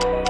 thank 0.00 0.28
you 0.28 0.29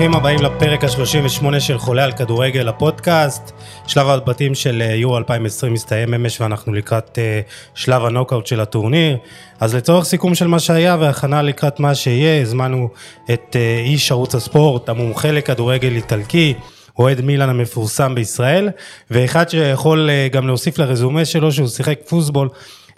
ברוכים 0.00 0.16
הבאים 0.16 0.42
לפרק 0.42 0.84
ה-38 0.84 1.60
של 1.60 1.78
חולה 1.78 2.04
על 2.04 2.12
כדורגל 2.12 2.68
הפודקאסט. 2.68 3.52
שלב 3.86 4.08
הבתים 4.08 4.54
של 4.54 4.82
אה, 4.82 4.94
יורו 4.94 5.18
2020 5.18 5.72
מסתיים 5.72 6.14
אמש 6.14 6.40
ואנחנו 6.40 6.72
לקראת 6.72 7.18
uh, 7.18 7.50
שלב 7.74 8.04
הנוקאוט 8.04 8.46
של 8.46 8.60
הטורניר. 8.60 9.16
אז 9.60 9.74
לצורך 9.74 10.04
סיכום 10.04 10.34
של 10.34 10.46
מה 10.46 10.58
שהיה 10.58 10.96
והכנה 11.00 11.42
לקראת 11.42 11.80
מה 11.80 11.94
שיהיה, 11.94 12.42
הזמנו 12.42 12.88
את 13.32 13.56
uh, 13.56 13.56
איש 13.84 14.12
ערוץ 14.12 14.34
הספורט, 14.34 14.88
המומחה 14.88 15.30
לכדורגל 15.30 15.96
איטלקי, 15.96 16.54
אוהד 16.98 17.20
מילאן 17.20 17.48
המפורסם 17.48 18.14
בישראל, 18.14 18.68
ואחד 19.10 19.48
שיכול 19.48 20.10
גם 20.32 20.46
להוסיף 20.46 20.78
לרזומה 20.78 21.24
שלו 21.24 21.52
שהוא 21.52 21.68
שיחק 21.68 21.98
פוסבול 22.08 22.48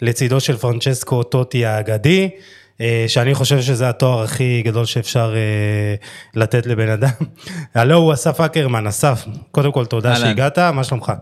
לצידו 0.02 0.40
של 0.40 0.56
פרנצ'סקו 0.56 1.22
טוטי 1.22 1.66
האגדי. 1.66 2.30
אה, 2.80 3.04
שאני 3.08 3.34
חושב 3.34 3.60
שזה 3.60 3.88
התואר 3.88 4.22
הכי 4.22 4.62
גדול 4.62 4.84
שאפשר 4.84 5.34
אה, 5.36 5.94
לתת 6.34 6.66
לבן 6.66 6.88
אדם. 6.88 7.10
הלו 7.74 7.96
הוא 7.96 8.12
אסף 8.12 8.40
אקרמן, 8.40 8.86
אסף, 8.86 9.24
קודם 9.50 9.72
כל 9.72 9.86
תודה 9.86 10.16
שהגעת, 10.16 10.58
מה 10.58 10.84
שלומך? 10.84 11.12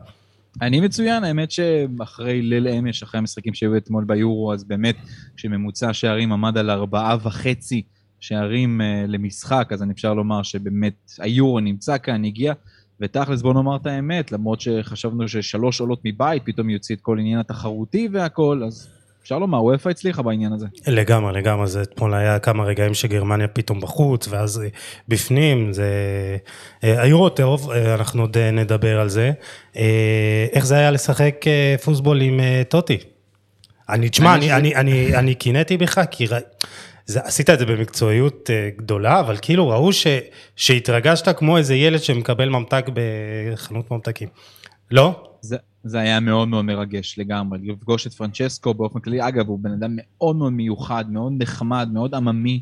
אני 0.63 0.81
מצוין, 0.81 1.25
האמת 1.25 1.51
שאחרי 1.51 2.43
ליל 2.43 2.69
אמש, 2.69 3.03
אחרי 3.03 3.19
המשחקים 3.19 3.55
שהיו 3.55 3.77
אתמול 3.77 4.05
ביורו, 4.05 4.53
אז 4.53 4.65
באמת, 4.65 4.97
כשממוצע 5.37 5.93
שערים 5.93 6.33
עמד 6.33 6.59
על 6.59 6.71
ארבעה 6.71 7.17
וחצי 7.23 7.83
שערים 8.21 8.81
uh, 8.81 9.11
למשחק, 9.11 9.69
אז 9.73 9.83
אני 9.83 9.93
אפשר 9.93 10.15
לומר 10.15 10.43
שבאמת 10.43 11.13
היורו 11.19 11.61
נמצא 11.61 11.99
כאן, 11.99 12.25
הגיע, 12.25 12.53
ותכלס 13.01 13.43
בוא 13.43 13.55
נאמר 13.55 13.77
את 13.77 13.87
האמת, 13.87 14.33
למרות 14.33 14.61
שחשבנו 14.61 15.29
ששלוש 15.29 15.81
עולות 15.81 16.01
מבית, 16.05 16.43
פתאום 16.45 16.71
יוציא 16.71 16.95
את 16.95 17.01
כל 17.01 17.19
עניין 17.19 17.39
התחרותי 17.39 18.09
והכל, 18.13 18.63
אז 18.67 18.89
אפשר 19.23 19.39
לומר, 19.39 19.65
וופא 19.65 19.89
הצליחה 19.89 20.23
בעניין 20.23 20.53
הזה. 20.53 20.67
לגמרי, 20.87 21.33
לגמרי, 21.33 21.67
זה 21.67 21.83
אתמול 21.83 22.15
היה 22.15 22.39
כמה 22.39 22.65
רגעים 22.65 22.95
שגרמניה 22.95 23.49
פתאום 23.49 23.81
בחוץ, 23.81 24.29
ואז 24.29 24.61
אה, 24.61 24.69
בפנים, 25.09 25.73
זה... 25.73 25.87
אה, 26.85 27.03
היורו 27.03 27.29
טוב, 27.29 27.71
אה, 27.71 27.95
אנחנו 27.95 28.23
עוד 28.23 28.39
נדבר 28.39 29.01
על 29.01 29.09
זה. 29.09 29.33
איך 30.53 30.67
זה 30.67 30.75
היה 30.75 30.91
לשחק 30.91 31.45
פוסבול 31.85 32.21
עם 32.21 32.41
טוטי? 32.69 32.99
אני, 33.89 34.09
תשמע, 34.09 34.35
אני, 34.35 34.53
אני, 34.53 34.75
אני, 34.75 35.17
אני 35.17 35.35
קינאתי 35.35 35.77
בך, 35.77 36.01
כי 36.11 36.27
זה, 37.07 37.21
עשית 37.21 37.51
את 37.51 37.59
זה 37.59 37.67
במקצועיות 37.67 38.51
גדולה, 38.77 39.21
אבל 39.21 39.37
כאילו 39.43 39.69
ראו 39.69 39.93
ש, 39.93 40.07
שהתרגשת 40.57 41.39
כמו 41.39 41.57
איזה 41.57 41.75
ילד 41.75 42.03
שמקבל 42.03 42.49
ממתק 42.49 42.87
בחנות 42.95 43.91
ממתקים. 43.91 44.29
לא? 44.91 45.30
זה, 45.41 45.57
זה 45.85 45.99
היה 45.99 46.21
מאוד 46.21 46.49
מאוד 46.49 46.65
מרגש 46.65 47.19
לגמרי, 47.19 47.59
לפגוש 47.63 48.07
את 48.07 48.13
פרנצ'סקו 48.13 48.75
באופן 48.75 49.01
כללי. 49.01 49.29
אגב, 49.29 49.49
הוא 49.49 49.59
בן 49.59 49.73
אדם 49.73 49.91
מאוד 49.97 50.37
מאוד 50.37 50.53
מיוחד, 50.53 51.05
מאוד 51.11 51.33
נחמד, 51.39 51.89
מאוד 51.93 52.15
עממי 52.15 52.61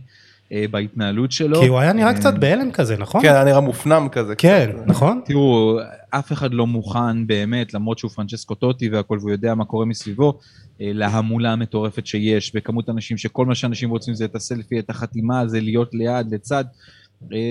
אה, 0.52 0.64
בהתנהלות 0.70 1.32
שלו. 1.32 1.60
כי 1.60 1.66
הוא 1.66 1.78
היה 1.78 1.92
נראה 1.92 2.08
אה, 2.08 2.14
קצת 2.14 2.34
בהלם 2.34 2.70
כזה, 2.72 2.96
נכון? 2.96 3.22
כן, 3.22 3.32
היה 3.34 3.44
נראה 3.44 3.60
מופנם 3.60 4.08
כזה. 4.12 4.34
כן, 4.36 4.70
קצת. 4.72 4.86
נכון? 4.86 5.20
תראו, 5.24 5.78
אף 6.10 6.32
אחד 6.32 6.54
לא 6.54 6.66
מוכן 6.66 7.26
באמת, 7.26 7.74
למרות 7.74 7.98
שהוא 7.98 8.10
פרנצ'סקו 8.10 8.54
טוטי 8.54 8.88
והכל, 8.88 9.18
והוא 9.20 9.30
יודע 9.30 9.54
מה 9.54 9.64
קורה 9.64 9.86
מסביבו, 9.86 10.38
אה, 10.80 10.90
להמולה 10.94 11.52
המטורפת 11.52 12.06
שיש, 12.06 12.56
בכמות 12.56 12.88
אנשים 12.88 13.18
שכל 13.18 13.46
מה 13.46 13.54
שאנשים 13.54 13.90
רוצים 13.90 14.14
זה 14.14 14.24
את 14.24 14.34
הסלפי, 14.34 14.78
את 14.78 14.90
החתימה, 14.90 15.46
זה 15.46 15.60
להיות 15.60 15.94
ליד, 15.94 16.34
לצד. 16.34 16.64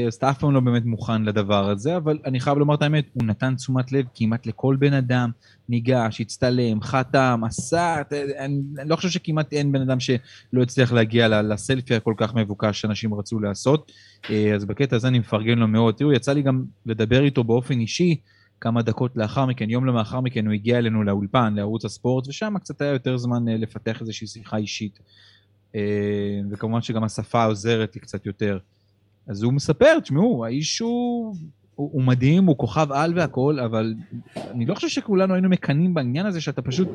אז 0.07 0.13
אתה 0.13 0.29
אף 0.29 0.39
פעם 0.39 0.53
לא 0.53 0.59
באמת 0.59 0.85
מוכן 0.85 1.23
לדבר 1.23 1.69
הזה, 1.69 1.97
אבל 1.97 2.19
אני 2.25 2.39
חייב 2.39 2.57
לומר 2.57 2.75
את 2.75 2.81
האמת, 2.81 3.05
הוא 3.13 3.23
נתן 3.23 3.55
תשומת 3.55 3.91
לב 3.91 4.05
כמעט 4.13 4.45
לכל 4.45 4.75
בן 4.79 4.93
אדם, 4.93 5.31
ניגש, 5.69 6.21
הצטלם, 6.21 6.81
חתם, 6.81 7.41
עשה, 7.45 8.01
אני, 8.39 8.61
אני 8.79 8.89
לא 8.89 8.95
חושב 8.95 9.09
שכמעט 9.09 9.53
אין 9.53 9.71
בן 9.71 9.81
אדם 9.81 9.99
שלא 9.99 10.61
הצליח 10.61 10.91
להגיע 10.91 11.41
לסלפי 11.41 11.95
הכל 11.95 12.13
כך 12.17 12.35
מבוקש 12.35 12.81
שאנשים 12.81 13.13
רצו 13.13 13.39
לעשות, 13.39 13.91
אה, 14.29 14.55
אז 14.55 14.65
בקטע 14.65 14.95
הזה 14.95 15.07
אני 15.07 15.19
מפרגן 15.19 15.57
לו 15.57 15.67
מאוד. 15.67 15.95
תראו, 15.95 16.13
יצא 16.13 16.33
לי 16.33 16.41
גם 16.41 16.63
לדבר 16.85 17.23
איתו 17.23 17.43
באופן 17.43 17.79
אישי, 17.79 18.15
כמה 18.61 18.81
דקות 18.81 19.11
לאחר 19.15 19.45
מכן, 19.45 19.69
יום 19.69 19.85
לאחר 19.85 20.21
מכן 20.21 20.45
הוא 20.45 20.53
הגיע 20.53 20.77
אלינו 20.77 21.03
לאולפן, 21.03 21.53
לערוץ 21.53 21.85
הספורט, 21.85 22.27
ושם 22.27 22.53
קצת 22.59 22.81
היה 22.81 22.91
יותר 22.91 23.17
זמן 23.17 23.49
אה, 23.49 23.57
לפתח 23.57 24.01
איזושהי 24.01 24.27
שיחה 24.27 24.57
אישית. 24.57 24.99
אה, 25.75 25.81
וכמובן 26.51 26.81
שגם 26.81 27.03
השפה 27.03 27.43
עוזרת 27.43 27.95
לי 27.95 28.01
קצת 28.01 28.25
יותר. 28.25 28.57
אז 29.27 29.43
הוא 29.43 29.53
מספר, 29.53 29.99
תשמעו, 29.99 30.45
האיש 30.45 30.79
הוא, 30.79 31.35
הוא, 31.75 31.89
הוא 31.93 32.03
מדהים, 32.03 32.45
הוא 32.45 32.57
כוכב 32.57 32.91
על 32.91 33.13
והכול, 33.15 33.59
אבל 33.59 33.93
אני 34.35 34.65
לא 34.65 34.75
חושב 34.75 34.87
שכולנו 34.87 35.33
היינו 35.33 35.49
מקנאים 35.49 35.93
בעניין 35.93 36.25
הזה 36.25 36.41
שאתה 36.41 36.61
פשוט 36.61 36.87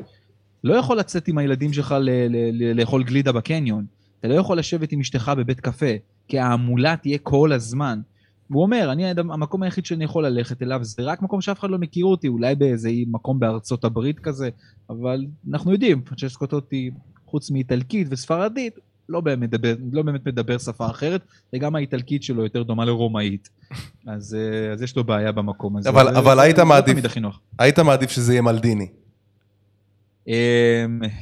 לא 0.63 0.73
יכול 0.73 0.97
לצאת 0.97 1.27
עם 1.27 1.37
הילדים 1.37 1.73
שלך 1.73 1.95
ל, 1.99 2.09
ל, 2.09 2.35
ל, 2.51 2.79
לאכול 2.79 3.03
גלידה 3.03 3.31
בקניון. 3.31 3.85
אתה 4.19 4.27
לא 4.27 4.33
יכול 4.33 4.59
לשבת 4.59 4.91
עם 4.91 4.99
אשתך 4.99 5.31
בבית 5.37 5.59
קפה, 5.59 5.91
כי 6.27 6.39
ההמולה 6.39 6.95
תהיה 6.97 7.17
כל 7.17 7.51
הזמן. 7.51 7.99
והוא 8.49 8.63
אומר, 8.63 8.91
אני, 8.91 9.09
המקום 9.09 9.63
היחיד 9.63 9.85
שאני 9.85 10.03
יכול 10.03 10.25
ללכת 10.25 10.61
אליו 10.61 10.79
זה 10.83 11.03
רק 11.03 11.21
מקום 11.21 11.41
שאף 11.41 11.59
אחד 11.59 11.69
לא 11.69 11.77
מכיר 11.77 12.05
אותי, 12.05 12.27
אולי 12.27 12.55
באיזה 12.55 12.89
מקום 13.07 13.39
בארצות 13.39 13.85
הברית 13.85 14.19
כזה, 14.19 14.49
אבל 14.89 15.25
אנחנו 15.49 15.71
יודעים, 15.71 16.01
פרצ'סקוטוטי, 16.01 16.91
חוץ 17.25 17.51
מאיטלקית 17.51 18.07
וספרדית, 18.09 18.79
לא 19.09 19.21
באמת, 19.21 19.49
מדבר, 19.49 19.75
לא 19.91 20.01
באמת 20.01 20.27
מדבר 20.27 20.57
שפה 20.57 20.85
אחרת, 20.85 21.21
וגם 21.53 21.75
האיטלקית 21.75 22.23
שלו 22.23 22.43
יותר 22.43 22.63
דומה 22.63 22.85
לרומאית. 22.85 23.49
אז, 24.07 24.35
אה, 24.35 24.73
אז 24.73 24.81
יש 24.81 24.95
לו 24.95 25.03
בעיה 25.03 25.31
במקום 25.31 25.77
הזה. 25.77 25.89
אבל, 25.89 26.17
אבל 26.17 26.39
היית 26.39 26.59
מעדיף, 26.59 26.97
היית 27.59 27.79
מעדיף 27.79 28.11
שזה 28.11 28.33
יהיה 28.33 28.41
מלדיני. 28.41 28.87
אמ, 30.27 30.33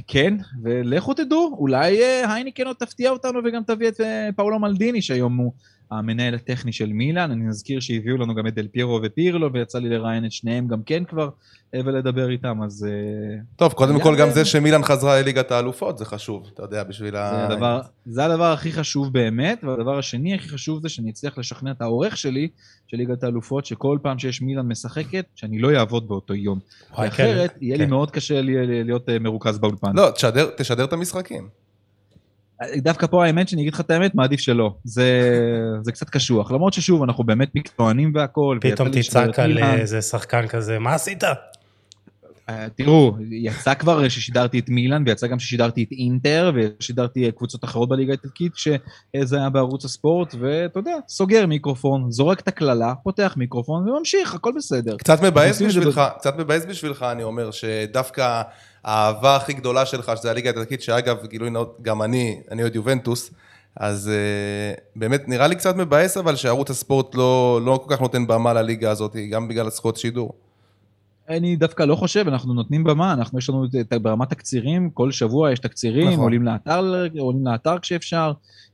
כן, 0.08 0.38
ולכו 0.64 1.14
תדעו, 1.14 1.56
אולי 1.60 2.02
אה, 2.02 2.34
הייניקן 2.34 2.68
עוד 2.68 2.76
תפתיע 2.76 3.10
אותנו 3.10 3.40
וגם 3.46 3.64
תביא 3.64 3.88
את 3.88 4.02
אה, 4.02 4.30
פאולו 4.36 4.60
מלדיני, 4.60 5.02
שהיום 5.02 5.38
הוא 5.38 5.52
המנהל 5.92 6.36
הטכני 6.36 6.72
של 6.72 6.94
מילאן, 6.94 7.32
אני 7.32 7.44
מזכיר 7.44 7.80
שהביאו 7.80 8.18
לנו 8.18 8.36
גם 8.36 8.48
את 8.48 8.56
דל 8.56 8.68
פירו 8.68 9.00
ופירלו, 9.04 9.54
ויצא 9.54 9.80
לי 9.80 9.90
לראיין 9.90 10.26
את 10.26 10.32
שניהם 10.32 10.68
גם 10.68 10.84
כן 10.84 11.04
כבר, 11.04 11.30
אה, 11.76 11.80
ולדבר 11.86 12.30
איתם, 12.30 12.64
אז... 12.64 12.88
אה, 12.90 13.40
טוב, 13.56 13.74
קודם 13.74 14.02
כל 14.02 14.16
גם 14.16 14.30
זה 14.30 14.46
שמילאן 14.46 14.84
חזרה 14.84 15.22
לליגת 15.22 15.52
האלופות, 15.52 15.98
זה 15.98 16.06
חשוב, 16.06 16.50
אתה 16.54 16.64
יודע, 16.64 16.84
בשביל 16.84 17.16
ה... 17.16 17.48
הדבר, 17.48 17.82
זה 18.06 18.26
הדבר 18.26 18.52
הכי 18.52 18.72
חשוב 18.72 19.14
באמת, 19.14 19.64
והדבר 19.64 19.98
השני 19.98 20.36
הכי 20.36 20.50
חשוב 20.50 20.82
זה 20.82 20.90
שאני 20.90 21.10
אצליח 21.10 21.38
לשכנע 21.38 21.72
את 21.72 21.82
העורך 21.82 22.18
שלי, 22.18 22.48
של 22.88 22.98
ליגת 22.98 23.24
האלופות, 23.24 23.66
שכל 23.66 23.98
פעם 24.02 24.20
שיש 24.20 24.42
מילאן 24.42 24.68
משחקת, 24.68 25.26
שאני 25.36 25.60
לא 25.60 25.80
אעבוד 25.80 26.08
באותו 26.08 26.34
יום. 26.34 26.60
כן, 26.96 27.04
אחרת, 27.04 27.58
יהיה 27.62 27.78
לי 27.78 27.84
כן. 27.84 27.90
מאוד 27.90 28.12
קשה 28.12 28.42
להיות 28.42 29.10
אה, 29.10 29.20
מרוכז 29.20 29.60
באולפן. 29.60 29.96
לא, 29.96 30.10
תשדר 30.58 30.84
את 30.84 30.94
המשחקים. 30.94 31.48
דווקא 32.78 33.08
פה 33.08 33.26
האמת 33.26 33.50
שאני 33.50 33.62
אגיד 33.62 33.74
לך 33.74 33.80
את 33.80 33.92
האמת, 33.92 34.16
מעדיף 34.16 34.40
שלא. 34.40 34.76
זה, 34.84 35.40
זה 35.82 35.92
קצת 35.92 36.10
קשוח. 36.10 36.52
למרות 36.52 36.74
ששוב, 36.74 37.04
אנחנו 37.04 37.24
באמת 37.24 37.50
מקצוענים 37.56 38.12
והכול. 38.16 38.60
פתאום 38.62 38.90
תצעק 38.90 39.40
על 39.40 39.58
איזה 39.58 40.02
שחקן 40.02 40.48
כזה, 40.48 40.80
מה 40.80 40.94
עשית? 40.94 41.24
אה, 42.50 42.68
תראו, 42.76 43.16
יצא 43.32 43.74
כבר 43.74 44.10
ששידרתי 44.10 44.60
את 44.60 44.70
מילאן, 44.70 45.04
ויצא 45.06 45.28
גם 45.28 45.40
ששידרתי 45.40 45.84
את 45.84 45.92
אינטר, 45.92 46.52
ושידרתי 46.56 47.32
קבוצות 47.32 47.64
אחרות 47.64 47.90
בליגה 47.90 48.12
האיטלקית, 48.12 48.52
שזה 48.56 49.38
היה 49.38 49.50
בערוץ 49.50 49.86
הספורט, 49.86 50.36
ואתה 50.40 50.80
יודע, 50.80 50.96
סוגר 51.08 51.46
מיקרופון, 51.46 52.12
זורק 52.12 52.40
את 52.40 52.48
הקללה, 52.48 52.94
פותח 53.04 53.34
מיקרופון 53.38 53.90
וממשיך, 53.90 54.36
הכל 54.36 54.52
בסדר. 54.58 54.98
קצת 54.98 55.22
מבאס 55.22 55.62
בשבילך, 55.62 56.02
קצת 56.18 56.38
מבאס 56.38 56.66
בשבילך, 56.66 57.06
אני 57.12 57.24
אומר, 57.24 57.52
שדווקא 57.52 58.42
האהבה 58.84 59.36
הכי 59.36 59.54
גדולה 59.54 59.86
שלך, 59.86 60.12
שזה 60.18 60.32
הליגה 60.32 60.50
האיטלקית, 60.50 60.82
שאגב, 60.82 61.26
גילוי 61.26 61.50
נאות, 61.50 61.78
גם 61.82 62.02
אני, 62.02 62.42
אני 62.52 62.62
אוהד 62.62 62.76
יובנטוס, 62.76 63.32
אז 63.76 64.12
uh, 64.12 64.82
באמת 64.96 65.28
נראה 65.28 65.48
לי 65.48 65.56
קצת 65.56 65.76
מבאס, 65.76 66.18
אבל 66.18 66.36
שערוץ 66.36 66.70
הספורט 66.70 67.16
לא, 67.16 67.60
לא 67.66 67.80
כל 67.86 67.96
כך 67.96 68.02
נותן 68.02 68.28
במה 68.28 68.54
לליגה 68.54 68.92
הזאת, 68.92 69.16
גם 69.32 69.48
בגלל 69.48 69.68
הזכויות 69.68 69.98
שידור. 69.98 70.34
אני 71.30 71.56
דווקא 71.56 71.84
לא 71.84 71.96
חושב, 71.96 72.28
אנחנו 72.28 72.54
נותנים 72.54 72.84
במה, 72.84 73.14
אנחנו 73.14 73.40
יש 73.40 73.50
לנו 73.50 73.66
ברמת 74.02 74.30
תקצירים, 74.30 74.90
כל 74.90 75.12
שבוע 75.12 75.52
יש 75.52 75.60
תקצירים, 75.60 76.08
נכון. 76.08 76.20
עולים, 76.20 76.44
לאתר, 76.44 77.08
עולים 77.20 77.48
לאתר 77.48 77.80
כשאפשר. 77.80 78.32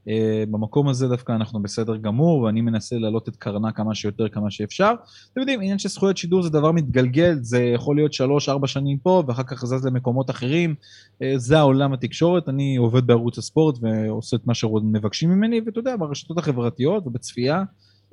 Uh, 0.07 0.09
במקום 0.51 0.87
הזה 0.87 1.07
דווקא 1.07 1.31
אנחנו 1.31 1.61
בסדר 1.61 1.97
גמור, 1.97 2.41
ואני 2.41 2.61
מנסה 2.61 2.97
להעלות 2.97 3.29
את 3.29 3.35
קרנה 3.35 3.71
כמה 3.71 3.95
שיותר, 3.95 4.29
כמה 4.29 4.51
שאפשר. 4.51 4.93
אתם 5.31 5.39
יודעים, 5.39 5.61
עניין 5.61 5.79
של 5.79 5.89
זכויות 5.89 6.17
שידור 6.17 6.41
זה 6.41 6.49
דבר 6.49 6.71
מתגלגל, 6.71 7.37
זה 7.41 7.63
יכול 7.63 7.95
להיות 7.95 8.13
שלוש-ארבע 8.13 8.67
שנים 8.67 8.97
פה, 8.97 9.23
ואחר 9.27 9.43
כך 9.43 9.65
זז 9.65 9.85
למקומות 9.85 10.29
אחרים. 10.29 10.75
אה, 11.13 11.25
זה 11.37 11.57
העולם 11.57 11.93
התקשורת, 11.93 12.49
אני 12.49 12.75
עובד 12.75 13.07
בערוץ 13.07 13.37
הספורט 13.37 13.75
ועושה 13.81 14.37
את 14.37 14.47
מה 14.47 14.53
שמבקשים 14.53 15.29
ממני, 15.29 15.61
ואתה 15.65 15.79
יודע, 15.79 15.95
ברשתות 15.99 16.37
החברתיות 16.37 17.07
ובצפייה. 17.07 17.63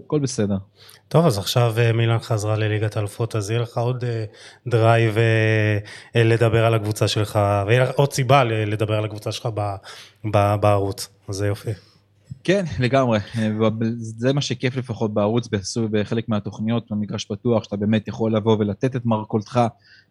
הכל 0.01 0.19
בסדר. 0.19 0.57
טוב, 1.09 1.27
אז 1.27 1.39
עכשיו 1.39 1.75
אה, 1.79 1.93
מילאן 1.93 2.19
חזרה 2.19 2.57
לליגת 2.57 2.97
האלופות, 2.97 3.37
אז 3.37 3.51
יהיה 3.51 3.61
לך 3.63 3.79
עוד 3.79 4.05
אה, 4.05 4.25
דרייב 4.67 5.19
אה, 5.19 6.23
לדבר 6.25 6.65
על 6.65 6.75
הקבוצה 6.75 7.09
שלך, 7.09 7.39
ויהיה 7.67 7.83
לך 7.83 7.91
עוד 7.95 8.13
סיבה 8.13 8.45
לדבר 8.45 8.95
על 8.95 9.05
הקבוצה 9.05 9.33
שלך 9.33 9.49
בערוץ, 10.61 11.09
אז 11.29 11.35
זה 11.35 11.47
יופי. 11.47 11.71
כן, 12.45 12.65
לגמרי. 12.81 13.19
זה 13.99 14.33
מה 14.33 14.41
שכיף 14.41 14.77
לפחות 14.77 15.15
בערוץ, 15.15 15.49
בחלק 15.91 16.29
מהתוכניות 16.29 16.87
במגרש 16.91 17.25
פתוח, 17.25 17.65
שאתה 17.65 17.77
באמת 17.77 18.09
יכול 18.09 18.37
לבוא 18.37 18.57
ולתת 18.59 18.97
את 18.97 19.07
מרכולתך 19.07 19.61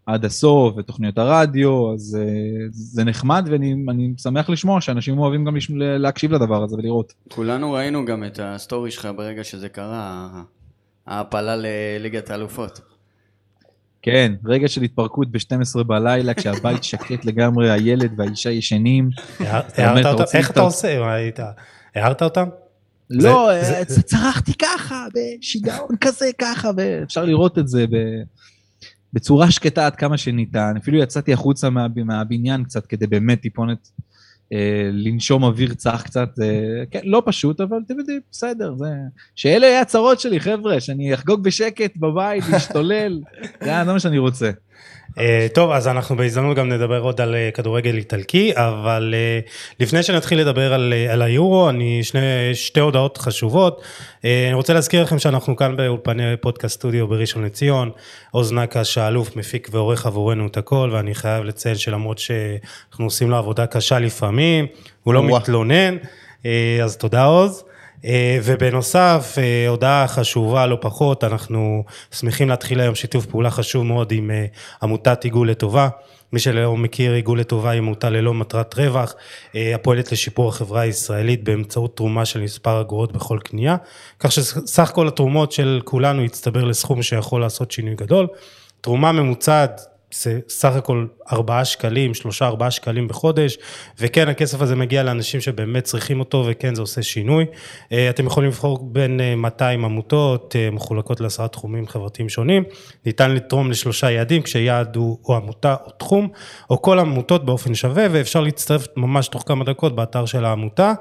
עד 0.06 0.26
הסוף, 0.26 0.76
ותוכניות 0.78 1.18
הרדיו, 1.18 1.94
אז 1.94 2.18
אה, 2.22 2.66
זה 2.72 3.04
נחמד, 3.04 3.48
ואני 3.52 4.14
שמח 4.18 4.50
לשמוע 4.50 4.82
שאנשים 4.82 5.20
אוהבים 5.20 5.46
גם 5.46 5.56
להקשיב 5.78 6.32
לדבר 6.32 6.64
הזה 6.64 6.76
ולראות. 6.76 7.14
כולנו 7.30 7.72
ראינו 7.72 8.06
גם 8.06 8.24
את 8.24 8.40
הסטורי 8.44 8.92
שלך 8.92 9.08
ברגע 9.18 9.44
שזה 9.44 9.70
קרה, 9.70 10.30
ההעפלה 11.08 11.56
לליגת 11.56 12.30
האלופות. 12.30 12.82
כן, 14.02 14.34
רגע 14.46 14.68
של 14.68 14.82
התפרקות 14.82 15.32
ב-12 15.32 15.84
בלילה, 15.84 16.34
כשהבית 16.34 16.84
שקט 16.84 17.26
לגמרי, 17.26 17.72
הילד 17.72 18.14
והאישה 18.18 18.50
ישנים. 18.50 19.10
איך 20.34 20.52
אתה 20.52 20.62
עושה? 20.62 21.00
הערת 21.96 22.22
אותם? 22.22 22.48
לא, 23.10 23.52
אה, 23.52 23.86
צרחתי 23.86 24.54
ככה, 24.54 25.08
בשיגעון 25.16 25.96
כזה, 26.02 26.26
ככה, 26.38 26.72
ואפשר 26.78 27.26
לראות 27.26 27.60
את 27.60 27.68
זה 27.68 27.86
בצורה 29.14 29.52
שקטה 29.52 29.86
עד 29.86 29.96
כמה 29.96 30.18
שניתן. 30.18 30.74
אפילו 30.78 30.98
יצאתי 30.98 31.34
החוצה 31.34 31.70
מהבניין 32.06 32.64
קצת 32.64 32.86
כדי 32.86 33.08
באמת 33.08 33.42
טיפונת 33.42 33.90
אה, 34.54 34.90
לנשום 34.92 35.44
אוויר 35.44 35.74
צח 35.74 36.02
קצת, 36.06 36.30
זה 36.36 36.84
כן, 36.92 37.00
לא 37.04 37.24
פשוט, 37.26 37.62
אבל 37.62 37.78
אתם 37.86 38.00
יודעים, 38.00 38.20
בסדר, 38.32 38.76
זה... 38.78 38.86
שאלה 39.36 39.68
יהיה 39.68 39.82
הצרות 39.82 40.20
שלי, 40.20 40.40
חבר'ה, 40.40 40.80
שאני 40.80 41.14
אחגוג 41.14 41.44
בשקט 41.44 41.98
בבית, 41.98 42.44
להשתולל, 42.52 43.22
זה 43.66 43.84
מה 43.84 44.00
שאני 44.00 44.18
רוצה. 44.18 44.52
אה, 45.20 45.48
טוב, 45.54 45.72
אז 45.72 45.88
אנחנו 45.88 46.16
בהזדמנות 46.16 46.58
גם 46.58 46.70
נדבר 46.70 47.00
עוד 47.00 47.22
על 47.22 47.36
אה, 47.36 47.50
כדורגל 47.54 47.98
איטלקי, 47.98 48.52
אבל 48.56 49.16
אה, 49.18 49.40
לפני 49.80 50.04
שנתחיל 50.04 50.40
לדבר 50.40 50.74
על, 50.74 50.94
על 51.10 51.22
היורו, 51.22 51.70
אני 51.70 52.04
שני, 52.04 52.20
שתי 52.54 52.80
הודעות 52.80 53.18
חשובות. 53.18 53.82
אני 54.24 54.54
רוצה 54.54 54.74
להזכיר 54.74 55.04
לכם 55.04 55.20
שאנחנו 55.20 55.56
כאן 55.56 55.76
באולפני 55.76 56.38
פודקאסט 56.42 56.76
סטודיו 56.76 57.08
בראשון 57.08 57.46
לציון, 57.46 57.92
עוז 58.32 58.54
נקש 58.54 58.98
האלוף 58.98 59.36
מפיק 59.36 59.70
ועורך 59.72 60.06
עבורנו 60.06 60.48
את 60.48 60.58
הכל, 60.58 60.90
ואני 60.94 61.16
חייב 61.16 61.44
לציין 61.44 61.76
שלמרות 61.76 62.18
שאנחנו 62.18 63.06
עושים 63.06 63.30
לו 63.30 63.38
עבודה 63.38 63.66
קשה 63.66 64.00
לפעמים, 64.00 64.66
הוא 65.04 65.14
לא 65.14 65.24
מתלונן, 65.24 65.98
אז 66.84 66.98
תודה 66.98 67.26
עוז. 67.26 67.64
אה, 68.06 68.40
ובנוסף, 68.44 69.36
אה, 69.38 69.68
הודעה 69.68 70.08
חשובה 70.08 70.66
לא 70.66 70.78
פחות, 70.82 71.24
אנחנו 71.24 71.84
שמחים 72.12 72.50
להתחיל 72.50 72.80
היום 72.80 72.96
שיתוף 72.96 73.26
פעולה 73.26 73.52
חשוב 73.52 73.86
מאוד 73.86 74.12
עם 74.12 74.32
אה, 74.32 74.46
עמותת 74.84 75.24
עיגול 75.24 75.50
לטובה. 75.50 75.90
מי 76.34 76.40
שלא 76.40 76.78
מכיר, 76.78 77.14
עיגול 77.14 77.40
לטובה 77.40 77.70
היא 77.70 77.78
עמותה 77.78 78.10
ללא 78.10 78.34
מטרת 78.34 78.80
רווח, 78.80 79.16
הפועלת 79.76 80.12
לשיפור 80.12 80.50
החברה 80.50 80.82
הישראלית 80.82 81.44
באמצעות 81.44 81.98
תרומה 81.98 82.26
של 82.26 82.42
מספר 82.42 82.82
אגורות 82.82 83.12
בכל 83.12 83.40
קנייה, 83.44 83.76
כך 84.20 84.32
שסך 84.32 84.92
כל 84.94 85.08
התרומות 85.08 85.52
של 85.52 85.82
כולנו 85.84 86.24
יצטבר 86.24 86.64
לסכום 86.64 87.02
שיכול 87.02 87.42
לעשות 87.42 87.72
שינוי 87.72 87.96
גדול. 87.96 88.28
תרומה 88.82 89.12
ממוצעת 89.12 89.82
זה 90.14 90.40
סך 90.50 90.76
הכל 90.76 91.06
ארבעה 91.32 91.66
שקלים, 91.66 92.14
שלושה 92.14 92.46
ארבעה 92.46 92.72
שקלים 92.72 93.08
בחודש, 93.08 93.58
וכן 94.00 94.28
הכסף 94.28 94.62
הזה 94.62 94.76
מגיע 94.76 95.04
לאנשים 95.04 95.42
שבאמת 95.42 95.84
צריכים 95.84 96.20
אותו, 96.20 96.46
וכן 96.48 96.76
זה 96.76 96.82
עושה 96.82 97.04
שינוי. 97.04 97.46
אה, 97.92 98.10
אתם 98.10 98.26
יכולים 98.26 98.50
לבחור 98.50 98.80
בין 98.92 99.20
200 99.38 99.80
אה, 99.80 99.86
עמותות, 99.86 100.56
אה, 100.56 100.72
מחולקות 100.72 101.22
לעשרה 101.22 101.48
תחומים 101.48 101.88
חברתיים 101.88 102.30
שונים, 102.30 102.64
ניתן 103.06 103.32
לתרום 103.32 103.72
לשלושה 103.72 104.12
יעדים, 104.12 104.42
כשיעד 104.42 104.96
הוא 104.96 105.18
או 105.26 105.36
עמותה 105.36 105.76
או 105.86 105.92
תחום, 105.92 106.30
או 106.70 106.82
כל 106.82 107.00
עמותות 107.00 107.46
באופן 107.46 107.76
שווה, 107.76 108.06
ואפשר 108.12 108.42
להצטרף 108.42 108.88
ממש 108.98 109.28
תוך 109.28 109.44
כמה 109.48 109.64
דקות 109.64 109.96
באתר 109.96 110.26
של 110.26 110.46
העמותה. 110.46 110.94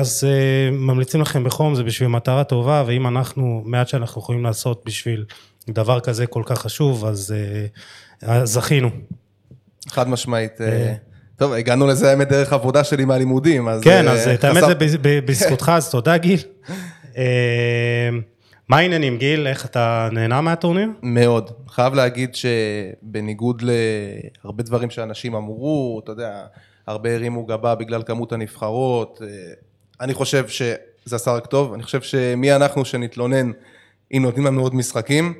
אז 0.00 0.26
ממליצים 0.72 1.20
לכם 1.20 1.44
בחום, 1.44 1.74
זה 1.74 1.82
בשביל 1.84 2.08
מטרה 2.08 2.44
טובה, 2.44 2.84
ואם 2.86 3.06
אנחנו, 3.06 3.62
מעט 3.64 3.88
שאנחנו 3.88 4.20
יכולים 4.20 4.44
לעשות 4.44 4.82
בשביל 4.86 5.24
דבר 5.68 6.00
כזה 6.00 6.26
כל 6.26 6.42
כך 6.46 6.58
חשוב, 6.58 7.04
אז 7.04 7.34
uh, 8.22 8.26
זכינו. 8.44 8.90
חד 9.88 10.08
משמעית. 10.08 10.60
Uh, 10.60 10.64
טוב, 11.36 11.52
הגענו 11.52 11.86
לזה 11.86 12.10
האמת 12.10 12.28
דרך 12.28 12.52
עבודה 12.52 12.84
שלי 12.84 13.04
מהלימודים, 13.04 13.68
אז... 13.68 13.82
כן, 13.82 14.08
אז 14.08 14.28
את 14.28 14.44
האמת 14.44 14.64
זה 14.86 14.98
בזכותך, 15.02 15.72
אז 15.74 15.90
תודה 15.90 16.16
גיל. 16.16 16.40
מה 18.68 18.76
העניינים, 18.76 19.18
גיל? 19.18 19.46
איך 19.46 19.64
אתה 19.66 20.08
נהנה 20.12 20.40
מהטורניר? 20.40 20.88
מאוד. 21.02 21.50
חייב 21.68 21.94
להגיד 21.94 22.34
שבניגוד 22.34 23.62
להרבה 24.44 24.62
דברים 24.62 24.90
שאנשים 24.90 25.34
אמרו, 25.34 26.00
אתה 26.04 26.12
יודע, 26.12 26.44
הרבה 26.86 27.14
הרימו 27.14 27.46
גבה 27.46 27.74
בגלל 27.74 28.02
כמות 28.02 28.32
הנבחרות, 28.32 29.22
אני 30.00 30.14
חושב 30.14 30.48
שזה 30.48 31.16
עשה 31.16 31.32
רק 31.32 31.46
טוב, 31.46 31.72
אני 31.72 31.82
חושב 31.82 32.02
שמי 32.02 32.52
אנחנו 32.52 32.84
שנתלונן 32.84 33.50
אם 34.12 34.22
נותנים 34.22 34.46
לנו 34.46 34.62
עוד 34.62 34.74
משחקים. 34.74 35.34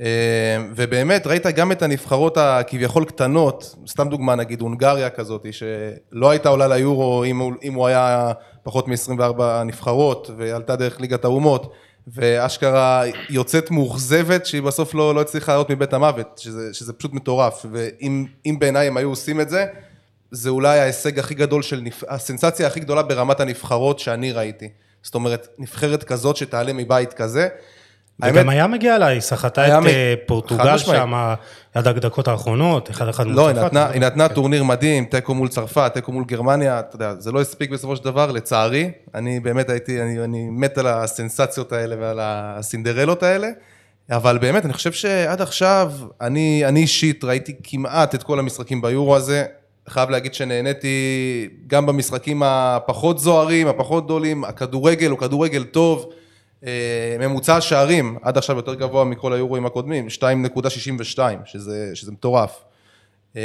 אה, 0.00 0.56
ובאמת 0.76 1.26
ראית 1.26 1.46
גם 1.46 1.72
את 1.72 1.82
הנבחרות 1.82 2.36
הכביכול 2.36 3.04
קטנות, 3.04 3.74
סתם 3.88 4.08
דוגמה 4.08 4.34
נגיד 4.34 4.60
הונגריה 4.60 5.10
כזאת, 5.10 5.46
שלא 5.52 6.30
הייתה 6.30 6.48
עולה 6.48 6.68
ליורו 6.68 7.24
אם 7.24 7.38
הוא, 7.38 7.52
אם 7.62 7.74
הוא 7.74 7.86
היה 7.86 8.32
פחות 8.62 8.88
מ-24 8.88 9.42
נבחרות 9.64 10.30
ועלתה 10.36 10.76
דרך 10.76 11.00
ליגת 11.00 11.24
האומות 11.24 11.72
ואשכרה 12.06 13.02
יוצאת 13.30 13.70
מאוכזבת 13.70 14.46
שהיא 14.46 14.62
בסוף 14.62 14.94
לא, 14.94 15.14
לא 15.14 15.20
הצליחה 15.20 15.52
לעלות 15.52 15.70
מבית 15.70 15.92
המוות, 15.92 16.38
שזה, 16.38 16.74
שזה 16.74 16.92
פשוט 16.92 17.12
מטורף. 17.12 17.66
ואם 17.72 18.58
בעיניי 18.58 18.86
הם 18.86 18.96
היו 18.96 19.08
עושים 19.08 19.40
את 19.40 19.48
זה, 19.48 19.66
זה 20.30 20.50
אולי 20.50 20.80
ההישג 20.80 21.18
הכי 21.18 21.34
גדול 21.34 21.62
של, 21.62 21.82
הסנסציה 22.08 22.66
הכי 22.66 22.80
גדולה 22.80 23.02
ברמת 23.02 23.40
הנבחרות 23.40 23.98
שאני 23.98 24.32
ראיתי, 24.32 24.68
זאת 25.02 25.14
אומרת 25.14 25.48
נבחרת 25.58 26.04
כזאת 26.04 26.36
שתעלה 26.36 26.72
מבית 26.72 27.12
כזה 27.12 27.48
וגם 28.24 28.48
היה 28.48 28.66
מגיע 28.66 28.98
לה, 28.98 29.06
היא 29.06 29.20
סחטה 29.20 29.78
את 29.78 29.86
אה, 29.86 30.14
פורטוגל 30.26 30.78
שם 30.78 31.34
עד 31.74 31.88
הדקות 31.88 32.28
האחרונות, 32.28 32.90
אחד 32.90 33.08
אחד 33.08 33.26
מול 33.26 33.36
לא, 33.36 33.50
צרפת. 33.54 33.74
לא, 33.74 33.80
היא 33.80 34.00
נתנה 34.00 34.28
טורניר 34.28 34.64
מדהים, 34.64 35.04
תיקו 35.04 35.34
מול 35.34 35.48
צרפת, 35.48 35.90
תיקו 35.94 36.12
מול 36.12 36.24
גרמניה, 36.24 36.80
אתה 36.80 36.96
יודע, 36.96 37.14
זה 37.18 37.32
לא 37.32 37.40
הספיק 37.40 37.70
בסופו 37.70 37.96
של 37.96 38.04
דבר, 38.04 38.32
לצערי. 38.32 38.90
אני 39.14 39.40
באמת 39.40 39.70
הייתי, 39.70 40.02
אני 40.02 40.48
מת 40.50 40.78
על 40.78 40.86
הסנסציות 40.86 41.72
האלה 41.72 41.96
ועל 41.98 42.18
הסינדרלות 42.22 43.22
האלה. 43.22 43.48
אבל 44.10 44.38
באמת, 44.38 44.64
אני 44.64 44.72
חושב 44.72 44.92
שעד 44.92 45.40
עכשיו, 45.40 45.92
אני, 46.20 46.62
אני 46.66 46.80
אישית 46.80 47.24
ראיתי 47.24 47.56
כמעט 47.62 48.14
את 48.14 48.22
כל 48.22 48.38
המשחקים 48.38 48.82
ביורו 48.82 49.16
הזה. 49.16 49.44
חייב 49.88 50.10
להגיד 50.10 50.34
שנהניתי 50.34 51.48
גם 51.66 51.86
במשחקים 51.86 52.42
הפחות 52.42 53.18
זוהרים, 53.18 53.68
הפחות 53.68 54.04
גדולים, 54.04 54.44
הכדורגל 54.44 55.10
הוא 55.10 55.18
כדורגל 55.18 55.64
טוב. 55.64 56.10
אה, 56.66 57.16
ממוצע 57.20 57.56
השערים 57.56 58.18
עד 58.22 58.38
עכשיו 58.38 58.56
יותר 58.56 58.74
גבוה 58.74 59.04
מכל 59.04 59.32
היורואים 59.32 59.66
הקודמים, 59.66 60.06
2.62, 60.06 61.18
שזה, 61.44 61.90
שזה 61.94 62.12
מטורף. 62.12 62.64
אה, 63.36 63.42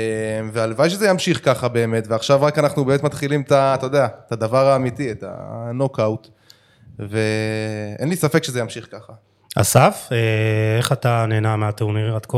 והלוואי 0.54 0.90
שזה 0.90 1.10
ימשיך 1.10 1.46
ככה 1.46 1.68
באמת, 1.68 2.08
ועכשיו 2.08 2.42
רק 2.42 2.60
אנחנו 2.60 2.86
באמת 2.86 3.04
מתחילים 3.04 3.42
את 3.42 3.52
ה... 3.52 3.76
אתה 3.76 3.86
יודע, 3.86 4.08
את 4.28 4.32
הדבר 4.32 4.68
האמיתי, 4.68 5.12
את 5.12 5.24
הנוקאוט, 5.28 6.28
ואין 7.00 8.10
לי 8.10 8.16
ספק 8.16 8.44
שזה 8.44 8.60
ימשיך 8.60 8.88
ככה. 8.92 9.14
אסף, 9.56 10.10
אה, 10.12 10.78
איך 10.78 10.92
אתה 10.92 11.26
נהנה 11.26 11.56
מהטורניר 11.56 12.16
עד 12.16 12.26
כה? 12.26 12.38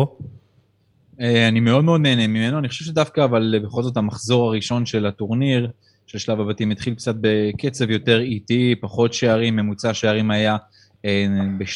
אני 1.19 1.59
מאוד 1.59 1.83
מאוד 1.83 2.01
נהנה 2.01 2.27
ממנו, 2.27 2.59
אני 2.59 2.67
חושב 2.69 2.85
שדווקא, 2.85 3.23
אבל 3.23 3.59
בכל 3.63 3.83
זאת 3.83 3.97
המחזור 3.97 4.47
הראשון 4.47 4.85
של 4.85 5.05
הטורניר, 5.05 5.71
של 6.07 6.17
שלב 6.17 6.39
הבתים 6.39 6.71
התחיל 6.71 6.95
קצת 6.95 7.15
בקצב 7.21 7.89
יותר 7.89 8.19
איטי, 8.19 8.75
פחות 8.81 9.13
שערים, 9.13 9.55
ממוצע 9.55 9.93
שערים 9.93 10.31
היה 10.31 10.57
אה, 11.05 11.25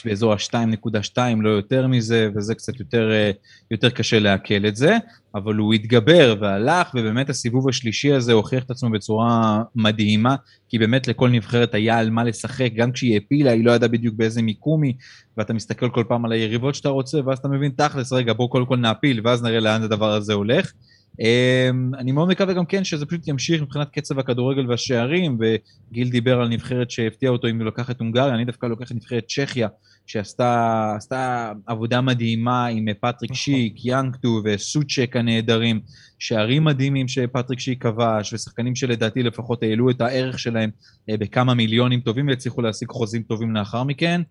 באזור 0.06 0.34
ה-2.2, 0.34 1.18
לא 1.42 1.50
יותר 1.50 1.88
מזה, 1.88 2.30
וזה 2.36 2.56
קצת 2.56 2.80
יותר, 2.80 3.12
אה, 3.12 3.32
יותר 3.72 3.90
קשה 3.90 4.20
לעכל 4.20 4.66
את 4.68 4.76
זה, 4.76 4.98
אבל 5.36 5.56
הוא 5.56 5.74
התגבר 5.74 6.36
והלך, 6.40 6.92
ובאמת 6.96 7.30
הסיבוב 7.30 7.70
השלישי 7.70 8.14
הזה 8.14 8.34
הוכיח 8.34 8.64
את 8.64 8.72
עצמו 8.72 8.90
בצורה 8.90 9.64
מדהימה, 9.76 10.36
כי 10.70 10.80
באמת 10.80 11.08
לכל 11.08 11.30
נבחרת 11.30 11.74
היה 11.74 12.00
על 12.00 12.10
מה 12.10 12.24
לשחק, 12.24 12.70
גם 12.76 12.92
כשהיא 12.92 13.14
העפילה, 13.14 13.52
היא 13.52 13.66
לא 13.66 13.72
ידעה 13.72 13.90
בדיוק 13.90 14.16
באיזה 14.16 14.42
מיקום 14.42 14.84
היא, 14.84 14.94
ואתה 15.38 15.54
מסתכל 15.54 15.90
כל 15.90 16.04
פעם 16.08 16.26
על 16.26 16.32
היריבות 16.32 16.76
שאתה 16.76 16.90
רוצה, 16.90 17.20
ואז 17.26 17.38
אתה 17.38 17.48
מבין, 17.48 17.72
תכלס, 17.78 18.14
רגע, 18.14 18.34
בוא 18.34 18.50
קודם 18.50 18.66
כל 18.66 18.78
נעפיל, 18.78 19.22
ואז 19.24 19.44
נראה 19.44 19.60
לאן 19.60 19.84
הדבר 19.84 20.12
הזה 20.12 20.34
הולך. 20.34 20.72
אמ, 21.20 21.92
אני 21.98 22.12
מאוד 22.12 22.30
מקווה 22.30 22.54
גם 22.54 22.66
כן 22.66 22.84
שזה 22.84 23.06
פשוט 23.06 23.28
ימשיך 23.28 23.62
מבחינת 23.62 23.90
קצב 23.90 24.20
הכדורגל 24.20 24.70
והשערים, 24.70 25.38
וגיל 25.40 26.10
דיבר 26.10 26.42
על 26.42 26.48
נבחרת 26.48 26.92
שהפתיעה 26.92 27.32
אותו 27.32 27.48
אם 27.48 27.58
הוא 27.58 27.68
לקח 27.68 27.92
את 27.92 28.00
הונגריה, 28.00 28.36
אני 28.36 28.46
דווקא 28.46 28.66
לוקח 28.66 28.86
את 28.92 28.96
נבחרת 28.96 29.26
צ'כיה, 29.28 29.68
שעשתה 30.08 31.52
עבודה 31.66 32.02
מדהימה 32.02 32.66
עם 32.66 32.86
פטריק 32.94 33.32
נכון. 33.32 33.36
שיק, 33.36 33.86
יאנגטו 33.86 34.42
וסוצ'ק 34.46 35.16
הנהדרים, 35.16 35.80
שערים 36.20 36.64
מדהימים 36.64 37.08
שפטריק 37.08 37.60
שיק 37.60 37.84
כבש, 37.84 38.34
ושחקנים 38.34 38.76
שלדעתי 38.76 39.24
לפחות 39.24 39.64
העלו 39.64 39.90
את 39.90 40.02
הערך 40.02 40.40
שלהם 40.40 40.70
אה, 41.10 41.18
בכמה 41.18 41.54
מיליונים 41.54 42.02
טובים 42.02 42.28
והצליחו 42.28 42.62
להשיג 42.62 42.90
חוזים 42.90 43.24
טובים 43.24 43.56
לאחר 43.56 43.84
מכן. 43.84 44.22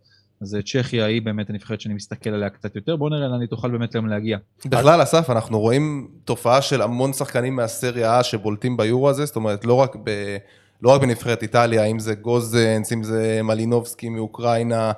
אז 0.42 0.56
צ'כיה 0.64 1.04
היא 1.04 1.22
באמת 1.22 1.50
הנבחרת 1.50 1.80
שאני 1.80 1.94
מסתכל 1.94 2.30
עליה 2.30 2.50
קצת 2.50 2.76
יותר, 2.76 2.96
בואו 2.96 3.10
נראה 3.10 3.28
לאן 3.28 3.40
היא 3.40 3.48
תוכל 3.48 3.70
באמת 3.70 3.94
היום 3.94 4.06
להגיע. 4.06 4.38
בכלל, 4.66 5.02
אסף, 5.02 5.30
אנחנו 5.30 5.60
רואים 5.60 6.08
תופעה 6.24 6.62
של 6.62 6.82
המון 6.82 7.12
שחקנים 7.12 7.56
מהסריה 7.56 8.20
A 8.20 8.22
שבולטים 8.22 8.76
ביורו 8.76 9.08
הזה, 9.08 9.24
זאת 9.24 9.36
אומרת, 9.36 9.64
לא 9.64 9.74
רק, 9.74 9.96
ב, 10.04 10.36
לא 10.82 10.90
רק 10.90 11.00
בנבחרת 11.00 11.42
איטליה, 11.42 11.84
אם 11.84 11.98
זה 11.98 12.14
גוזנס, 12.14 12.92
אם 12.92 13.02
זה 13.02 13.40
מלינובסקי 13.42 14.08
מאוקראינה, 14.08 14.92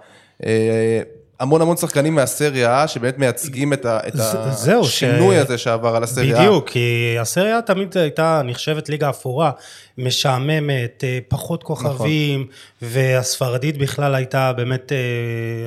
אה, 0.46 1.02
המון 1.42 1.60
המון 1.60 1.76
שחקנים 1.76 2.14
מהסריה 2.14 2.88
שבאמת 2.88 3.18
מייצגים 3.18 3.72
את, 3.72 3.84
ה, 3.84 3.98
את 4.08 4.12
ז- 4.16 4.36
זהו, 4.50 4.84
השינוי 4.84 5.36
ש- 5.36 5.38
הזה 5.38 5.58
שעבר 5.58 5.96
על 5.96 6.02
הסריה. 6.02 6.38
בדיוק, 6.38 6.68
כי 6.68 7.16
הסריה 7.20 7.62
תמיד 7.62 7.96
הייתה 7.98 8.42
נחשבת 8.44 8.88
ליגה 8.88 9.10
אפורה, 9.10 9.50
משעממת, 9.98 11.04
אה, 11.04 11.18
פחות 11.28 11.62
כוכבים, 11.62 12.46
והספרדית 12.82 13.78
בכלל 13.78 14.14
הייתה 14.14 14.52
באמת 14.52 14.92
אה, 14.92 14.98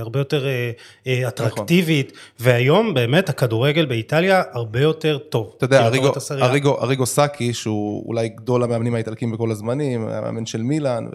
הרבה 0.01 0.20
יותר 0.20 0.46
אה, 0.48 0.72
אה, 1.08 1.27
אטרקטיבית, 1.27 2.12
והיום 2.39 2.94
באמת 2.94 3.29
הכדורגל 3.29 3.86
באיטליה 3.86 4.44
הרבה 4.51 4.79
יותר 4.82 5.17
טוב. 5.17 5.53
אתה 5.58 5.65
יודע, 5.65 5.86
אריגו. 5.86 6.12
אריגו, 6.41 6.82
אריגו 6.82 7.05
סאקי, 7.05 7.53
שהוא 7.53 8.03
אולי 8.08 8.29
גדול 8.29 8.63
המאמנים 8.63 8.96
האיטלקים 8.96 9.32
בכל 9.32 9.51
הזמנים, 9.51 10.08
המאמן 10.08 10.46
של 10.46 10.62
מילאן, 10.62 11.05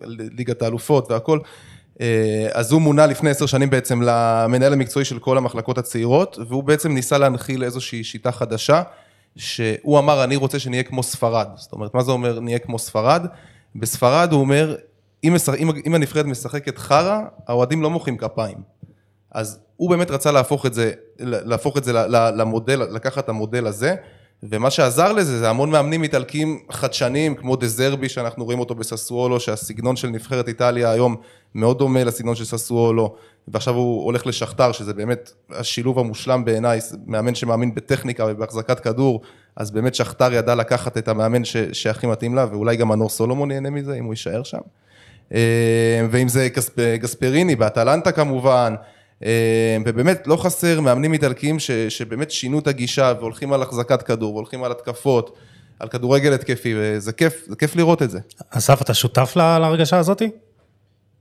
וליגת 0.00 0.62
האלופות 0.62 1.10
והכל, 1.10 1.38
אז 2.52 2.72
הוא 2.72 2.80
מונה 2.80 3.06
לפני 3.06 3.30
עשר 3.30 3.46
שנים 3.46 3.70
בעצם 3.70 4.02
למנהל 4.02 4.72
המקצועי 4.72 5.04
של 5.04 5.18
כל 5.18 5.38
המחלקות 5.38 5.78
הצעירות, 5.78 6.38
והוא 6.48 6.62
בעצם 6.64 6.92
ניסה 6.94 7.18
להנחיל 7.18 7.64
איזושהי 7.64 8.04
שיטה 8.04 8.32
חדשה, 8.32 8.82
שהוא 9.36 9.98
אמר, 9.98 10.24
אני 10.24 10.36
רוצה 10.36 10.58
שנהיה 10.58 10.82
כמו 10.82 11.02
ספרד. 11.02 11.46
זאת 11.56 11.72
אומרת, 11.72 11.94
מה 11.94 12.02
זה 12.02 12.12
אומר 12.12 12.40
נהיה 12.40 12.58
כמו 12.58 12.78
ספרד? 12.78 13.26
בספרד 13.76 14.32
הוא 14.32 14.40
אומר, 14.40 14.76
אם, 15.24 15.34
משחק- 15.34 15.58
אם, 15.58 15.70
אם 15.86 15.94
הנבחרת 15.94 16.26
משחקת 16.26 16.78
חרא, 16.78 17.20
האוהדים 17.48 17.82
לא 17.82 17.90
מוחאים 17.90 18.16
כפיים. 18.16 18.58
אז 19.32 19.58
הוא 19.76 19.90
באמת 19.90 20.10
רצה 20.10 20.32
להפוך 20.32 20.66
את 20.66 20.74
זה, 20.74 20.92
להפוך 21.18 21.78
את 21.78 21.84
זה 21.84 21.92
למודל, 22.36 22.82
לקחת 22.90 23.24
את 23.24 23.28
המודל 23.28 23.66
הזה, 23.66 23.94
ומה 24.50 24.70
שעזר 24.70 25.12
לזה 25.12 25.38
זה 25.38 25.50
המון 25.50 25.70
מאמנים 25.70 26.02
איטלקים 26.02 26.58
חדשניים, 26.70 27.34
כמו 27.34 27.56
דזרבי 27.56 28.08
שאנחנו 28.08 28.44
רואים 28.44 28.60
אותו 28.60 28.74
בססוולו, 28.74 29.40
שהסגנון 29.40 29.96
של 29.96 30.08
נבחרת 30.08 30.48
איטליה 30.48 30.90
היום 30.90 31.16
מאוד 31.54 31.78
דומה 31.78 32.04
לסגנון 32.04 32.34
של 32.34 32.44
ססוולו, 32.44 33.14
ועכשיו 33.48 33.74
הוא 33.74 34.04
הולך 34.04 34.26
לשכתר, 34.26 34.72
שזה 34.72 34.94
באמת 34.94 35.32
השילוב 35.50 35.98
המושלם 35.98 36.44
בעיניי, 36.44 36.80
מאמן 37.06 37.34
שמאמין 37.34 37.74
בטכניקה 37.74 38.26
ובהחזקת 38.28 38.80
כדור, 38.80 39.20
אז 39.56 39.70
באמת 39.70 39.94
שכתר 39.94 40.32
ידע 40.32 40.54
לקחת 40.54 40.98
את 40.98 41.08
המאמן 41.08 41.44
ש- 41.44 41.56
שהכי 41.56 42.06
מתאים 42.06 42.34
לה, 42.34 42.46
ואולי 42.50 42.76
גם 42.76 42.88
מנור 42.88 43.08
סולומון 43.08 43.50
ייהנה 43.50 43.70
מזה, 43.70 43.94
אם 43.94 44.04
הוא 44.04 44.12
יישאר 44.12 44.42
שם. 44.42 44.58
אה, 45.34 46.06
ואם 46.10 46.28
זה 46.28 46.48
גספ, 46.48 46.78
גספריני 46.78 47.56
באטלנטה 47.56 48.12
כמובן, 48.12 48.74
ובאמת 49.86 50.26
לא 50.26 50.36
חסר 50.36 50.80
מאמנים 50.80 51.12
איטלקיים 51.12 51.58
ש, 51.58 51.70
שבאמת 51.70 52.30
שינו 52.30 52.58
את 52.58 52.66
הגישה 52.66 53.12
והולכים 53.18 53.52
על 53.52 53.62
החזקת 53.62 54.02
כדור 54.02 54.34
והולכים 54.34 54.64
על 54.64 54.70
התקפות, 54.70 55.36
על 55.78 55.88
כדורגל 55.88 56.32
התקפי, 56.32 56.74
וזה 56.76 57.12
כיף, 57.12 57.44
זה 57.48 57.56
כיף 57.56 57.76
לראות 57.76 58.02
את 58.02 58.10
זה. 58.10 58.18
אסף, 58.50 58.82
אתה 58.82 58.94
שותף 58.94 59.32
ל- 59.36 59.58
להרגשה 59.58 59.98
הזאתי? 59.98 60.30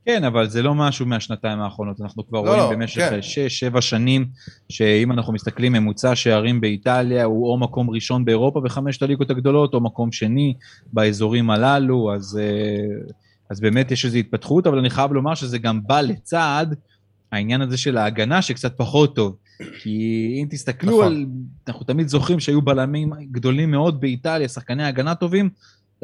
כן, 0.05 0.24
אבל 0.24 0.50
זה 0.50 0.62
לא 0.62 0.75
משהו 0.75 1.05
מהשנתיים 1.05 1.60
האחרונות, 1.60 2.01
אנחנו 2.01 2.27
כבר 2.27 2.41
לא, 2.41 2.48
רואים 2.48 2.60
לא, 2.63 2.72
במשך 2.72 3.10
כן. 3.10 3.19
6-7 3.75 3.81
שנים, 3.81 4.25
שאם 4.69 5.12
אנחנו 5.12 5.33
מסתכלים 5.33 5.74
ממוצע 5.74 6.15
שערים 6.15 6.62
באיטליה, 6.62 7.24
הוא 7.24 7.51
או 7.51 7.57
מקום 7.57 7.89
ראשון 7.89 8.25
באירופה 8.25 8.62
בחמשת 8.62 9.01
הליגות 9.01 9.29
הגדולות, 9.29 9.74
או 9.74 9.81
מקום 9.81 10.12
שני 10.12 10.53
באזורים 10.93 11.50
הללו, 11.50 12.13
אז, 12.13 12.39
אה, 12.41 13.05
אז 13.50 13.62
באמת 13.62 13.91
יש 13.91 14.05
איזו 14.05 14.17
התפתחות, 14.17 14.67
אבל 14.67 14.77
אני 14.77 14.89
חייב 14.89 15.13
לומר 15.13 15.36
שזה 15.36 15.57
גם 15.57 15.79
בא 15.88 16.01
לצד 16.01 16.65
העניין 17.33 17.61
הזה 17.61 17.77
של 17.77 17.97
ההגנה 17.97 18.41
שקצת 18.41 18.77
פחות 18.77 19.15
טוב. 19.15 19.35
כי 19.79 20.37
אם 20.41 20.47
תסתכלו 20.49 20.91
נכון. 20.91 21.05
על, 21.05 21.25
אנחנו 21.67 21.85
תמיד 21.85 22.07
זוכרים 22.07 22.39
שהיו 22.39 22.61
בלמים 22.61 23.13
גדולים 23.31 23.71
מאוד 23.71 24.01
באיטליה, 24.01 24.47
שחקני 24.47 24.83
הגנה 24.83 25.15
טובים, 25.15 25.49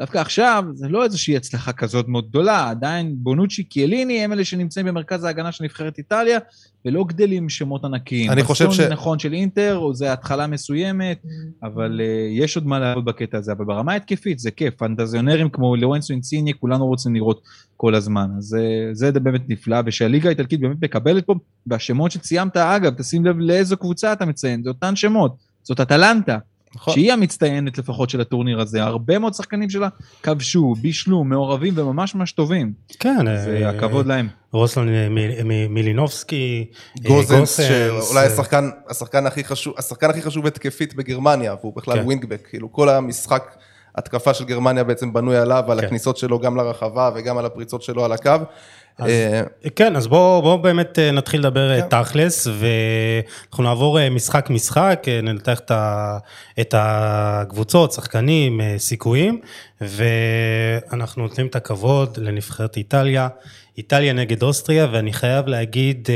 דווקא 0.00 0.18
עכשיו 0.18 0.64
זה 0.74 0.88
לא 0.88 1.04
איזושהי 1.04 1.36
הצלחה 1.36 1.72
כזאת 1.72 2.08
מאוד 2.08 2.28
גדולה, 2.28 2.70
עדיין 2.70 3.14
בונוצ'י, 3.18 3.62
קיאליני 3.62 4.24
הם 4.24 4.32
אלה 4.32 4.44
שנמצאים 4.44 4.86
במרכז 4.86 5.24
ההגנה 5.24 5.52
של 5.52 5.64
נבחרת 5.64 5.98
איטליה, 5.98 6.38
ולא 6.84 7.04
גדלים 7.04 7.48
שמות 7.48 7.84
ענקיים. 7.84 8.30
אני 8.30 8.42
חושב 8.42 8.72
ש- 8.72 8.80
נכון 8.80 9.18
של 9.18 9.32
אינטר, 9.32 9.76
או 9.76 9.94
זה 9.94 10.12
התחלה 10.12 10.46
מסוימת, 10.46 11.22
אבל 11.62 12.00
uh, 12.00 12.42
יש 12.42 12.56
עוד 12.56 12.66
מה 12.66 12.78
לעבוד 12.78 13.04
בקטע 13.04 13.38
הזה, 13.38 13.52
אבל 13.52 13.64
ברמה 13.64 13.92
ההתקפית 13.92 14.38
זה 14.38 14.50
כיף, 14.50 14.74
פנטזיונרים 14.74 15.50
כמו 15.50 15.76
לורנסו 15.76 16.12
אינסיני, 16.12 16.52
כולנו 16.60 16.86
רוצים 16.86 17.14
לראות 17.14 17.42
כל 17.76 17.94
הזמן, 17.94 18.30
אז 18.38 18.56
uh, 18.56 18.94
זה 18.94 19.12
באמת 19.12 19.42
נפלא, 19.48 19.76
ושהליגה 19.86 20.28
האיטלקית 20.28 20.60
באמת 20.60 20.76
מקבלת 20.82 21.26
פה, 21.26 21.34
והשמות 21.66 22.10
שציינת, 22.10 22.56
אגב, 22.56 22.94
תשים 22.94 23.26
לב 23.26 23.36
לאיזו 23.38 23.76
קבוצה 23.76 24.12
אתה 24.12 24.26
מציין, 24.26 24.62
זה 24.62 24.68
אותן 24.68 24.96
שמות, 24.96 25.36
זאת 25.62 25.80
אטלנטה. 25.80 26.38
נכון. 26.76 26.94
שהיא 26.94 27.12
המצטיינת 27.12 27.78
לפחות 27.78 28.10
של 28.10 28.20
הטורניר 28.20 28.60
הזה, 28.60 28.82
הרבה 28.82 29.18
מאוד 29.18 29.34
שחקנים 29.34 29.70
שלה 29.70 29.88
כבשו, 30.22 30.74
בישלו, 30.80 31.24
מעורבים 31.24 31.74
וממש 31.76 32.14
ממש 32.14 32.32
טובים. 32.32 32.72
כן. 32.98 33.24
זה 33.44 33.60
אה, 33.62 33.70
הכבוד 33.70 34.06
להם. 34.06 34.28
רוסלן 34.52 34.88
מ- 34.88 35.48
מ- 35.48 35.74
מילינובסקי, 35.74 36.64
אה, 37.04 37.08
גוזנס, 37.08 37.60
שאולי 37.60 38.20
אה, 38.20 38.26
השחקן, 38.26 38.70
השחקן 38.88 39.26
הכי 39.26 39.44
חשוב, 39.44 39.74
השחקן 39.78 40.10
הכי 40.10 40.22
חשוב 40.22 40.46
התקפית 40.46 40.94
בגרמניה, 40.94 41.54
והוא 41.60 41.76
בכלל 41.76 41.94
כן. 41.98 42.04
ווינגבק, 42.04 42.46
כאילו 42.48 42.72
כל 42.72 42.88
המשחק 42.88 43.56
התקפה 43.96 44.34
של 44.34 44.44
גרמניה 44.44 44.84
בעצם 44.84 45.12
בנוי 45.12 45.36
עליו, 45.36 45.72
על 45.72 45.80
כן. 45.80 45.86
הכניסות 45.86 46.16
שלו 46.16 46.38
גם 46.38 46.56
לרחבה 46.56 47.10
וגם 47.14 47.38
על 47.38 47.46
הפריצות 47.46 47.82
שלו 47.82 48.04
על 48.04 48.12
הקו. 48.12 48.30
אז- 48.98 49.10
אה, 49.10 49.42
כן, 49.76 49.96
אז 49.96 50.06
בואו 50.06 50.42
בוא 50.42 50.56
באמת 50.56 50.98
אה, 50.98 51.10
נתחיל 51.10 51.40
לדבר 51.40 51.70
אה, 51.72 51.82
כן. 51.82 52.02
תכלס, 52.02 52.46
ואנחנו 52.46 53.64
נעבור 53.64 54.08
משחק-משחק, 54.10 55.06
ננתח 55.22 55.60
את 56.60 56.74
הקבוצות, 56.78 57.92
שחקנים, 57.92 58.60
סיכויים, 58.78 59.40
ואנחנו 59.80 61.22
נותנים 61.22 61.46
את 61.46 61.56
הכבוד 61.56 62.18
לנבחרת 62.22 62.76
איטליה, 62.76 63.28
איטליה 63.78 64.12
נגד 64.12 64.42
אוסטריה, 64.42 64.86
ואני 64.92 65.12
חייב 65.12 65.46
להגיד 65.46 66.08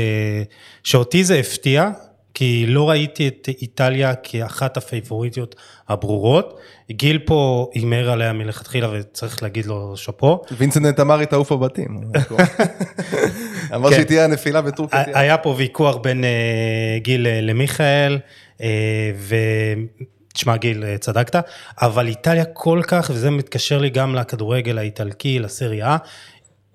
שאותי 0.83 1.23
זה 1.23 1.35
הפתיע, 1.39 1.89
כי 2.35 2.65
לא 2.67 2.89
ראיתי 2.89 3.27
את 3.27 3.49
איטליה 3.61 4.15
כאחת 4.15 4.77
הפייבוריטיות 4.77 5.55
הברורות. 5.89 6.59
גיל 6.91 7.19
פה 7.25 7.69
הימר 7.73 8.09
עליה 8.09 8.33
מלכתחילה 8.33 8.89
וצריך 8.93 9.43
להגיד 9.43 9.65
לו 9.65 9.97
שאפו. 9.97 10.41
וינסנט 10.57 10.99
אמרי 10.99 11.25
תעוף 11.25 11.51
בבתים. 11.51 11.97
אמר 13.75 13.89
כן. 13.89 13.95
שהיא 13.95 14.05
תהיה 14.05 14.23
הנפילה 14.23 14.61
בטורקיה. 14.61 15.03
היה 15.13 15.37
פה 15.37 15.55
ויכוח 15.57 15.95
בין 15.95 16.23
אה, 16.23 16.97
גיל 16.97 17.27
אה, 17.27 17.41
למיכאל, 17.41 18.19
אה, 18.61 19.11
ו... 19.15 19.35
תשמע 20.33 20.57
גיל, 20.57 20.97
צדקת, 20.97 21.35
אבל 21.81 22.07
איטליה 22.07 22.45
כל 22.45 22.81
כך, 22.87 23.11
וזה 23.13 23.31
מתקשר 23.31 23.79
לי 23.79 23.89
גם 23.89 24.15
לכדורגל 24.15 24.77
האיטלקי, 24.77 25.39
לסריה, 25.39 25.97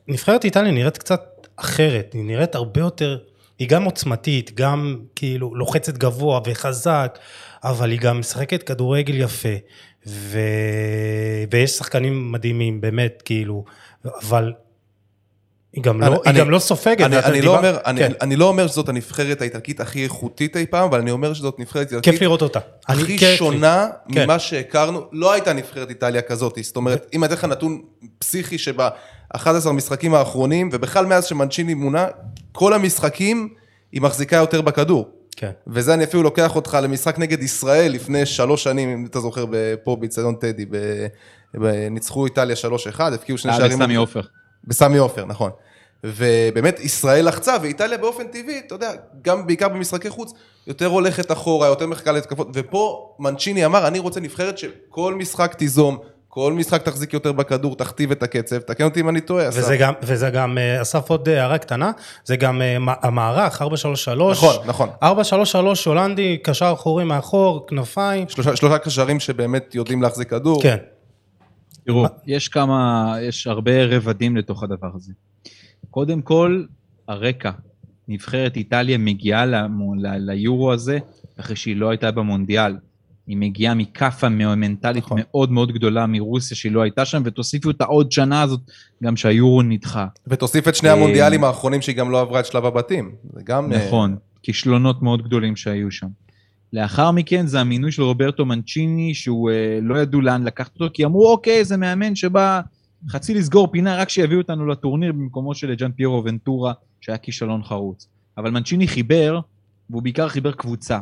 נבחרת 0.09 0.45
איטליה 0.45 0.73
נראית 0.73 0.99
קצת 0.99 1.49
אחרת, 1.57 2.13
היא 2.13 2.25
נראית 2.25 2.55
הרבה 2.55 2.81
יותר, 2.81 3.19
היא 3.61 3.69
גם 3.69 3.85
עוצמתית, 3.85 4.55
גם 4.55 4.97
כאילו 5.17 5.55
לוחצת 5.55 5.99
גבוה 5.99 6.41
וחזק, 6.47 7.19
אבל 7.65 7.91
היא 7.91 8.01
גם 8.01 8.21
משחקת 8.21 8.63
כדורגל 8.63 9.15
יפה, 9.15 9.55
ו... 10.07 10.39
ויש 11.51 11.71
שחקנים 11.71 12.33
מדהימים, 12.33 12.81
באמת, 12.81 13.23
כאילו, 13.25 13.65
אבל 14.05 14.53
היא 15.73 15.83
גם, 15.85 16.03
אני- 16.03 16.11
לא, 16.11 16.21
היא 16.25 16.31
אני- 16.31 16.39
גם 16.41 16.51
לא 16.51 16.59
סופגת. 16.59 17.01
אני, 17.07 17.19
אני, 17.19 17.43
לא 17.43 17.57
אומר, 17.57 17.79
אני, 17.87 18.01
כן, 18.01 18.13
אני 18.21 18.37
לא 18.37 18.45
אומר 18.49 18.67
שזאת 18.67 18.89
הנבחרת 18.89 19.41
האיטלקית 19.41 19.81
הכי 19.81 20.05
איכותית 20.05 20.57
אי 20.57 20.67
פעם, 20.67 20.89
אבל 20.89 21.01
אני 21.01 21.11
אומר 21.11 21.35
שזאת 21.35 21.59
נבחרת 21.59 21.87
איטלקית 21.87 22.13
כיף 22.13 22.23
לראות 22.23 22.43
אותה. 22.43 22.59
אני- 22.89 23.03
הכי 23.03 23.19
כיף 23.19 23.29
לי. 23.31 23.37
שונה 23.37 23.87
כן. 24.13 24.25
ממה 24.25 24.39
שהכרנו, 24.39 25.01
לא 25.13 25.33
הייתה 25.33 25.53
נבחרת 25.53 25.89
איטליה 25.89 26.23
כזאת, 26.23 26.59
זאת 26.63 26.77
אומרת, 26.77 27.07
אם 27.15 27.25
אני 27.25 27.33
אתן 27.33 27.39
לך 27.39 27.45
נתון 27.45 27.83
פסיכי 28.19 28.59
שב-11 28.59 29.39
משחקים 29.73 30.15
האחרונים, 30.15 30.69
ובכלל 30.73 31.07
מאז 31.07 31.25
שמנצ'יני 31.25 31.75
מונה, 31.75 32.07
כל 32.53 32.73
המשחקים 32.75 33.49
היא 33.93 34.03
מחזיקה 34.03 34.37
יותר 34.37 34.61
בכדור. 34.61 35.09
כן. 35.37 35.51
וזה 35.67 35.95
אני 35.95 36.05
אפילו 36.05 36.23
לוקח 36.23 36.57
אותך 36.57 36.79
למשחק 36.83 37.19
נגד 37.19 37.43
ישראל 37.43 37.93
לפני 37.93 38.27
שלוש 38.27 38.65
שנים, 38.65 38.89
אם 38.89 39.07
אתה 39.11 39.21
זוכר, 39.21 39.45
פה 39.85 39.97
באיצטדיון 39.97 40.35
טדי, 40.35 40.65
ב- 40.71 41.07
ניצחו 41.91 42.25
איטליה 42.25 42.57
3-1, 42.57 43.01
הבקיעו 43.01 43.39
שני 43.39 43.53
אה, 43.53 43.57
שערים. 43.57 43.79
בסמי 43.79 43.95
עופר. 43.95 44.21
בסמי 44.65 44.99
עופר, 44.99 45.25
נכון. 45.25 45.51
ובאמת 46.05 46.81
ישראל 46.81 47.29
לחצה, 47.29 47.57
ואיטליה 47.63 47.99
באופן 47.99 48.27
טבעי, 48.27 48.61
אתה 48.67 48.75
יודע, 48.75 48.93
גם 49.23 49.47
בעיקר 49.47 49.69
במשחקי 49.69 50.11
חוץ, 50.11 50.33
יותר 50.67 50.87
הולכת 50.87 51.33
אחורה, 51.33 51.67
יותר 51.67 51.87
מחכה 51.87 52.13
להתקפות, 52.13 52.49
ופה 52.55 53.15
מנצ'יני 53.19 53.67
אמר, 53.67 53.87
אני 53.87 53.99
רוצה 53.99 54.21
נבחרת 54.21 54.59
שכל 54.59 55.15
משחק 55.15 55.55
תיזום, 55.55 55.99
כל 56.29 56.53
משחק 56.53 56.83
תחזיק 56.83 57.13
יותר 57.13 57.33
בכדור, 57.33 57.77
תכתיב 57.77 58.11
את 58.11 58.23
הקצב, 58.23 58.59
תקן 58.59 58.85
אותי 58.85 59.01
אם 59.01 59.09
אני 59.09 59.21
טועה, 59.21 59.49
אסף. 59.49 59.59
וזה 59.59 59.77
גם, 59.77 59.93
וזה 60.03 60.31
גם, 60.31 60.59
אה, 60.59 60.83
אסף 60.83 61.11
עוד 61.11 61.29
הערה 61.29 61.59
קטנה, 61.59 61.91
זה 62.25 62.37
גם 62.37 62.63
אה, 62.63 62.77
המערך, 63.03 63.63
433. 63.63 64.39
נכון, 64.39 64.57
נכון. 64.67 64.89
433 65.03 65.85
הולנדי, 65.85 66.39
קשר 66.43 66.71
אחורי 66.75 67.05
מאחור, 67.05 67.67
כנפיים. 67.67 68.29
שלושה, 68.29 68.57
שלושה 68.57 68.79
קשרים 68.79 69.21
שבאמת 69.21 69.75
יודעים 69.75 70.03
להחזיק 70.03 70.31
כדור. 70.31 70.63
כן. 70.63 70.77
תראו, 71.87 72.07
יש 72.27 72.49
כמה, 72.49 73.15
יש 73.23 73.47
הרבה 73.47 73.85
רבדים 73.85 74.37
לתוך 74.37 74.63
הדבר 74.63 74.91
הזה. 74.95 75.13
קודם 75.91 76.23
כל, 76.23 76.65
הרקע. 77.09 77.51
נבחרת 78.09 78.57
איטליה 78.57 78.99
מגיעה 78.99 79.45
ליורו 80.03 80.73
הזה 80.73 80.99
אחרי 81.41 81.57
שהיא 81.57 81.77
לא 81.77 81.91
הייתה 81.91 82.11
במונדיאל. 82.11 82.77
היא 83.27 83.37
מגיעה 83.37 83.75
מכאפה 83.75 84.29
מנטלית 84.29 85.05
נכון. 85.05 85.19
מאוד 85.21 85.53
מאוד 85.53 85.73
גדולה 85.73 86.07
מרוסיה 86.07 86.57
שהיא 86.57 86.73
לא 86.73 86.83
הייתה 86.83 87.05
שם, 87.05 87.23
ותוסיפו 87.25 87.71
את 87.71 87.81
העוד 87.81 88.13
שנה 88.13 88.43
הזאת 88.43 88.61
גם 89.03 89.17
שהיורו 89.17 89.63
נדחה. 89.63 90.07
ותוסיף 90.27 90.69
את 90.69 90.75
שני 90.75 90.89
אה, 90.89 90.95
המונדיאלים 90.95 91.45
האחרונים 91.45 91.83
שהיא 91.83 91.97
גם 91.97 92.11
לא 92.11 92.21
עברה 92.21 92.41
את 92.41 92.47
שלב 92.47 92.65
הבתים. 92.65 93.15
זה 93.33 93.41
גם... 93.45 93.73
אה, 93.73 93.87
נכון, 93.87 94.17
כישלונות 94.43 95.03
מאוד 95.03 95.23
גדולים 95.23 95.57
שהיו 95.57 95.91
שם. 95.91 96.07
לאחר 96.73 97.11
מכן 97.11 97.47
זה 97.47 97.61
המינוי 97.61 97.93
של 97.93 98.03
רוברטו 98.03 98.47
מנצ'יני, 98.47 99.15
שהוא 99.15 99.51
אה, 99.51 99.79
לא 99.83 99.99
ידעו 99.99 100.21
לאן 100.21 100.45
לקחת 100.45 100.75
אותו, 100.75 100.87
כי 100.95 101.05
אמרו, 101.05 101.33
אוקיי, 101.33 101.65
זה 101.65 101.77
מאמן 101.77 102.15
שבא 102.15 102.61
חצי 103.09 103.35
לסגור 103.35 103.69
פינה, 103.73 103.97
רק 103.97 104.09
שיביאו 104.09 104.41
אותנו 104.41 104.67
לטורניר 104.67 105.13
במקומו 105.13 105.55
של 105.55 105.75
ג'אן 105.75 105.93
פיירו 105.93 106.23
ונטורה, 106.25 106.73
שהיה 107.01 107.19
כישלון 107.19 107.63
חרוץ. 107.63 108.09
אבל 108.39 108.51
מנצ'יני 108.51 108.89
חיבר, 108.89 109.41
והוא 109.91 110.03
בעיקר 110.03 110.29
חיבר 110.29 110.53
קבוצה. 110.53 110.99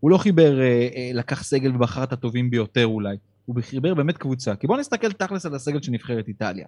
הוא 0.00 0.10
לא 0.10 0.18
חיבר, 0.18 0.60
אה, 0.60 0.64
אה, 0.96 1.10
לקח 1.14 1.42
סגל 1.42 1.76
ובחר 1.76 2.02
את 2.04 2.12
הטובים 2.12 2.50
ביותר 2.50 2.86
אולי, 2.86 3.16
הוא 3.46 3.56
חיבר 3.62 3.94
באמת 3.94 4.16
קבוצה. 4.18 4.54
כי 4.54 4.66
בואו 4.66 4.78
נסתכל 4.80 5.12
תכלס 5.12 5.46
על 5.46 5.54
הסגל 5.54 5.82
של 5.82 5.92
נבחרת 5.92 6.28
איטליה. 6.28 6.66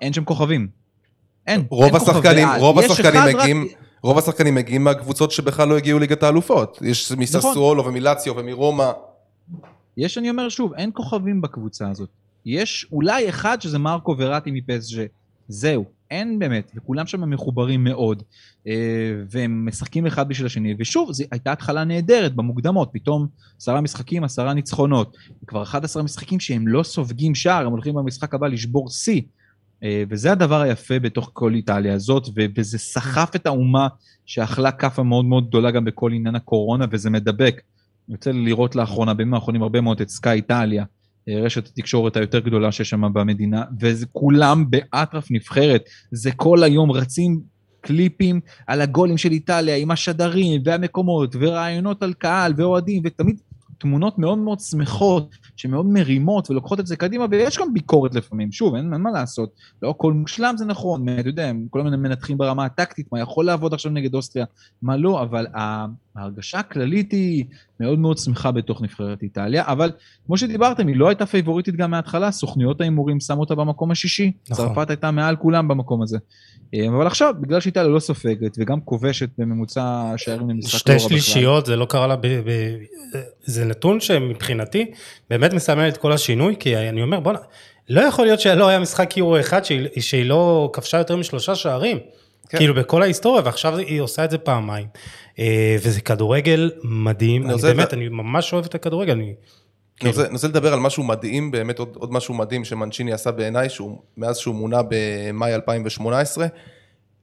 אין 0.00 0.12
שם 0.12 0.24
כוכבים. 0.24 0.68
אין, 1.46 1.62
רוב 1.68 1.82
אין 1.84 1.98
כוכבי 1.98 2.12
השחקנים- 2.18 2.48
על. 2.48 2.60
רוב 2.60 2.78
השחקנים 2.78 3.14
אחד 3.20 3.28
רק- 3.28 3.34
מגיעים- 3.36 3.66
רוב 4.02 4.18
השחקנים 4.18 4.54
מגיעים 4.54 4.84
מהקבוצות 4.84 5.30
שבכלל 5.30 5.68
לא 5.68 5.76
הגיעו 5.76 5.98
ליגת 5.98 6.22
האלופות. 6.22 6.78
יש 6.82 7.12
מססואלו 7.12 7.84
ומילציו 7.84 8.36
ומרומא. 8.36 8.90
יש, 9.96 10.18
אני 10.18 10.30
אומר 10.30 10.48
שוב, 10.48 10.74
אין 10.74 10.90
כוכבים 10.94 11.40
בקבוצה 11.40 11.90
הזאת. 11.90 12.08
יש 12.46 12.86
אולי 12.92 13.28
אחד 13.28 13.60
שזה 13.60 13.78
מרקו 13.78 14.14
וראטי 14.18 14.50
מפסג'ה. 14.50 15.04
זהו, 15.48 15.84
אין 16.10 16.38
באמת, 16.38 16.72
וכולם 16.76 17.06
שם 17.06 17.30
מחוברים 17.30 17.84
מאוד, 17.84 18.22
אה, 18.66 18.72
והם 19.30 19.66
משחקים 19.66 20.06
אחד 20.06 20.28
בשביל 20.28 20.46
השני, 20.46 20.74
ושוב, 20.78 21.12
זו 21.12 21.24
הייתה 21.30 21.52
התחלה 21.52 21.84
נהדרת 21.84 22.34
במוקדמות, 22.34 22.90
פתאום 22.92 23.26
עשרה 23.58 23.80
משחקים, 23.80 24.24
עשרה 24.24 24.54
ניצחונות. 24.54 25.16
כבר 25.46 25.62
11 25.62 26.02
משחקים 26.02 26.40
שהם 26.40 26.68
לא 26.68 26.82
סופגים 26.82 27.34
שער, 27.34 27.66
הם 27.66 27.72
הולכים 27.72 27.94
במשחק 27.94 28.34
הבא 28.34 28.46
לשבור 28.46 28.88
שיא. 28.90 29.22
אה, 29.82 30.02
וזה 30.08 30.32
הדבר 30.32 30.60
היפה 30.60 30.98
בתוך 30.98 31.30
כל 31.32 31.54
איטליה 31.54 31.94
הזאת, 31.94 32.28
וזה 32.56 32.78
סחף 32.78 33.30
את 33.36 33.46
האומה 33.46 33.88
שאכלה 34.26 34.72
כאפה 34.72 35.02
מאוד 35.02 35.24
מאוד 35.24 35.48
גדולה 35.48 35.70
גם 35.70 35.84
בכל 35.84 36.12
עניין 36.12 36.34
הקורונה, 36.34 36.86
וזה 36.90 37.10
מדבק. 37.10 37.60
יוצא 38.08 38.30
לי 38.30 38.44
לראות 38.44 38.76
לאחרונה, 38.76 39.14
בימים 39.14 39.34
האחרונים 39.34 39.62
הרבה 39.62 39.80
מאוד 39.80 40.00
את 40.00 40.08
סקאי 40.08 40.32
איטליה, 40.32 40.84
אה, 41.28 41.40
רשת 41.40 41.66
התקשורת 41.66 42.16
היותר 42.16 42.38
גדולה 42.38 42.72
שיש 42.72 42.90
שם 42.90 43.12
במדינה, 43.12 43.64
וזה 43.80 44.06
כולם 44.12 44.70
באטרף 44.70 45.30
נבחרת. 45.30 45.84
זה 46.10 46.30
כל 46.32 46.62
היום 46.62 46.90
רצים 46.90 47.40
קליפים 47.80 48.40
על 48.66 48.80
הגולים 48.80 49.18
של 49.18 49.32
איטליה 49.32 49.76
עם 49.76 49.90
השדרים 49.90 50.62
והמקומות 50.64 51.36
ורעיונות 51.40 52.02
על 52.02 52.12
קהל 52.12 52.52
ואוהדים, 52.56 53.02
ותמיד 53.04 53.40
תמונות 53.82 54.18
מאוד 54.18 54.38
מאוד 54.38 54.60
שמחות, 54.60 55.34
שמאוד 55.56 55.86
מרימות 55.86 56.50
ולוקחות 56.50 56.80
את 56.80 56.86
זה 56.86 56.96
קדימה, 56.96 57.26
ויש 57.30 57.58
גם 57.58 57.74
ביקורת 57.74 58.14
לפעמים, 58.14 58.52
שוב, 58.52 58.74
אין, 58.74 58.92
אין 58.92 59.00
מה 59.00 59.10
לעשות, 59.10 59.54
לא 59.82 59.90
הכל 59.90 60.12
מושלם 60.12 60.54
זה 60.56 60.64
נכון, 60.64 61.08
אתה 61.08 61.28
יודע, 61.28 61.48
הם 61.48 61.66
כל 61.70 61.82
מיני 61.82 61.96
מנתחים 61.96 62.38
ברמה 62.38 62.64
הטקטית, 62.64 63.12
מה 63.12 63.20
יכול 63.20 63.44
לעבוד 63.44 63.74
עכשיו 63.74 63.92
נגד 63.92 64.14
אוסטריה, 64.14 64.44
מה 64.82 64.96
לא, 64.96 65.22
אבל 65.22 65.46
ההרגשה 66.16 66.58
הכללית 66.58 67.12
היא 67.12 67.44
מאוד 67.80 67.98
מאוד 67.98 68.18
שמחה 68.18 68.50
בתוך 68.50 68.82
נבחרת 68.82 69.22
איטליה, 69.22 69.64
אבל 69.66 69.90
כמו 70.26 70.36
שדיברתם, 70.36 70.86
היא 70.86 70.96
לא 70.96 71.08
הייתה 71.08 71.26
פייבוריטית 71.26 71.76
גם 71.76 71.90
מההתחלה, 71.90 72.30
סוכניות 72.30 72.80
ההימורים 72.80 73.20
שמו 73.20 73.40
אותה 73.40 73.54
במקום 73.54 73.90
השישי, 73.90 74.32
נכון. 74.50 74.66
צרפת 74.66 74.90
הייתה 74.90 75.10
מעל 75.10 75.36
כולם 75.36 75.68
במקום 75.68 76.02
הזה. 76.02 76.18
אה, 76.74 76.88
אבל 76.88 77.06
עכשיו, 77.06 77.34
בגלל 77.40 77.60
שאיטליה 77.60 77.88
לא 77.88 78.00
סופגת, 78.00 78.56
וגם 78.58 78.80
כובשת 78.80 79.28
בממוצע 79.38 80.12
שערים 80.16 80.50
למשחק 80.50 80.78
שתי 80.78 80.94
בכלל. 80.94 81.08
שלישיות, 81.08 81.66
זה 81.66 81.76
לא 81.76 81.84
קרה 81.84 82.06
לה, 82.06 82.16
ב, 82.16 82.26
ב, 82.26 82.50
זה 83.44 83.64
נתון 83.64 84.00
שמבחינתי 84.00 84.90
באמת 85.30 85.52
מסמל 85.52 85.88
את 85.88 85.96
כל 85.96 86.12
השינוי, 86.12 86.56
כי 86.60 86.76
אני 86.76 87.02
אומר, 87.02 87.20
בוא'נה, 87.20 87.38
לא 87.88 88.00
יכול 88.00 88.24
להיות 88.24 88.40
שלא 88.40 88.68
היה 88.68 88.78
משחק 88.78 89.16
יורו 89.16 89.40
אחד 89.40 89.64
שהיא, 89.64 89.88
שהיא 90.00 90.24
לא 90.24 90.70
כבשה 90.72 90.98
יותר 90.98 91.16
משלושה 91.16 91.54
שערים. 91.54 91.98
כן. 92.48 92.58
כאילו 92.58 92.74
בכל 92.74 93.02
ההיסטוריה, 93.02 93.42
ועכשיו 93.44 93.76
היא 93.78 94.00
עושה 94.00 94.24
את 94.24 94.30
זה 94.30 94.38
פעמיים. 94.38 94.86
אה, 95.38 95.76
וזה 95.82 96.00
כדורגל 96.00 96.70
מדהים, 96.84 97.42
אני 97.42 97.52
אני 97.52 97.62
באמת, 97.62 97.86
לד- 97.92 97.98
אני 97.98 98.08
ממש 98.08 98.52
אוהב 98.52 98.64
את 98.64 98.74
הכדורגל, 98.74 99.12
אני... 99.12 99.34
אני 100.02 100.10
רוצה, 100.10 100.24
אני 100.24 100.32
רוצה 100.32 100.48
לדבר 100.48 100.72
על 100.72 100.80
משהו 100.80 101.02
מדהים, 101.02 101.50
באמת 101.50 101.78
עוד, 101.78 101.88
עוד 101.94 102.12
משהו 102.12 102.34
מדהים 102.34 102.64
שמנצ'יני 102.64 103.12
עשה 103.12 103.30
בעיניי, 103.30 103.68
שהוא, 103.70 103.98
מאז 104.16 104.36
שהוא 104.38 104.54
מונה 104.54 104.80
במאי 104.88 105.54
2018. 105.54 106.46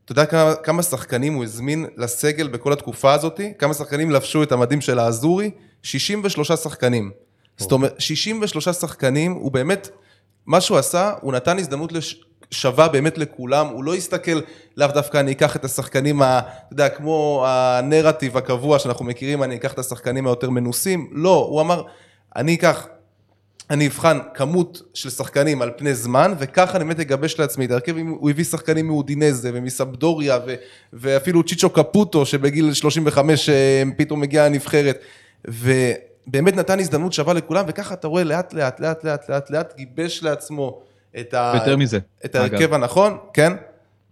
אתה 0.05 0.11
יודע 0.11 0.25
כמה, 0.25 0.55
כמה 0.55 0.83
שחקנים 0.83 1.33
הוא 1.33 1.43
הזמין 1.43 1.85
לסגל 1.97 2.47
בכל 2.47 2.73
התקופה 2.73 3.13
הזאת? 3.13 3.39
כמה 3.59 3.73
שחקנים 3.73 4.11
לבשו 4.11 4.43
את 4.43 4.51
המדים 4.51 4.81
של 4.81 4.99
האזורי? 4.99 5.51
63 5.83 6.51
שחקנים. 6.51 7.11
זאת 7.57 7.71
אומרת, 7.71 7.95
63 8.01 8.69
שחקנים, 8.69 9.31
הוא 9.31 9.51
באמת, 9.51 9.89
מה 10.45 10.61
שהוא 10.61 10.77
עשה, 10.77 11.13
הוא 11.21 11.33
נתן 11.33 11.59
הזדמנות 11.59 11.91
לש... 11.91 12.23
שווה 12.51 12.87
באמת 12.87 13.17
לכולם, 13.17 13.67
הוא 13.67 13.83
לא 13.83 13.95
הסתכל, 13.95 14.41
לאו 14.77 14.87
דווקא 14.87 15.17
אני 15.17 15.31
אקח 15.31 15.55
את 15.55 15.65
השחקנים, 15.65 16.21
ה, 16.21 16.39
אתה 16.39 16.73
יודע, 16.73 16.89
כמו 16.89 17.45
הנרטיב 17.47 18.37
הקבוע 18.37 18.79
שאנחנו 18.79 19.05
מכירים, 19.05 19.43
אני 19.43 19.55
אקח 19.55 19.73
את 19.73 19.79
השחקנים 19.79 20.27
היותר 20.27 20.49
מנוסים, 20.49 21.09
לא, 21.11 21.47
הוא 21.49 21.61
אמר, 21.61 21.83
אני 22.35 22.55
אקח, 22.55 22.87
אני 23.69 23.87
אבחן 23.87 24.19
כמות 24.33 24.81
של 24.93 25.09
שחקנים 25.09 25.61
על 25.61 25.71
פני 25.77 25.95
זמן, 25.95 26.33
וככה 26.39 26.77
אני 26.77 26.83
באמת 26.83 26.99
אגבש 26.99 27.39
לעצמי 27.39 27.65
את 27.65 27.71
ההרכב, 27.71 27.97
הוא 27.97 28.29
הביא 28.29 28.43
שחקנים 28.43 28.87
מאודינזה 28.87 29.51
ומסבדוריה, 29.53 30.39
ו, 30.45 30.55
ואפילו 30.93 31.43
צ'יצ'ו 31.43 31.69
קפוטו, 31.69 32.25
שבגיל 32.25 32.73
35 32.73 33.49
אה, 33.49 33.83
פתאום 33.97 34.23
הגיע 34.23 34.45
לנבחרת, 34.45 34.99
ובאמת 35.47 36.55
נתן 36.55 36.79
הזדמנות 36.79 37.13
שווה 37.13 37.33
לכולם, 37.33 37.65
וככה 37.67 37.93
אתה 37.93 38.07
רואה 38.07 38.23
לאט 38.23 38.53
לאט, 38.53 38.79
לאט 38.79 39.03
לאט, 39.03 39.29
לאט 39.29 39.49
לאט, 39.49 39.73
גיבש 39.77 40.23
לעצמו 40.23 40.88
את, 41.19 41.33
ה, 41.33 41.51
ויותר 41.55 41.77
מזה. 41.77 41.99
את 42.25 42.35
ההרכב 42.35 42.73
הנכון, 42.73 43.17
כן? 43.33 43.53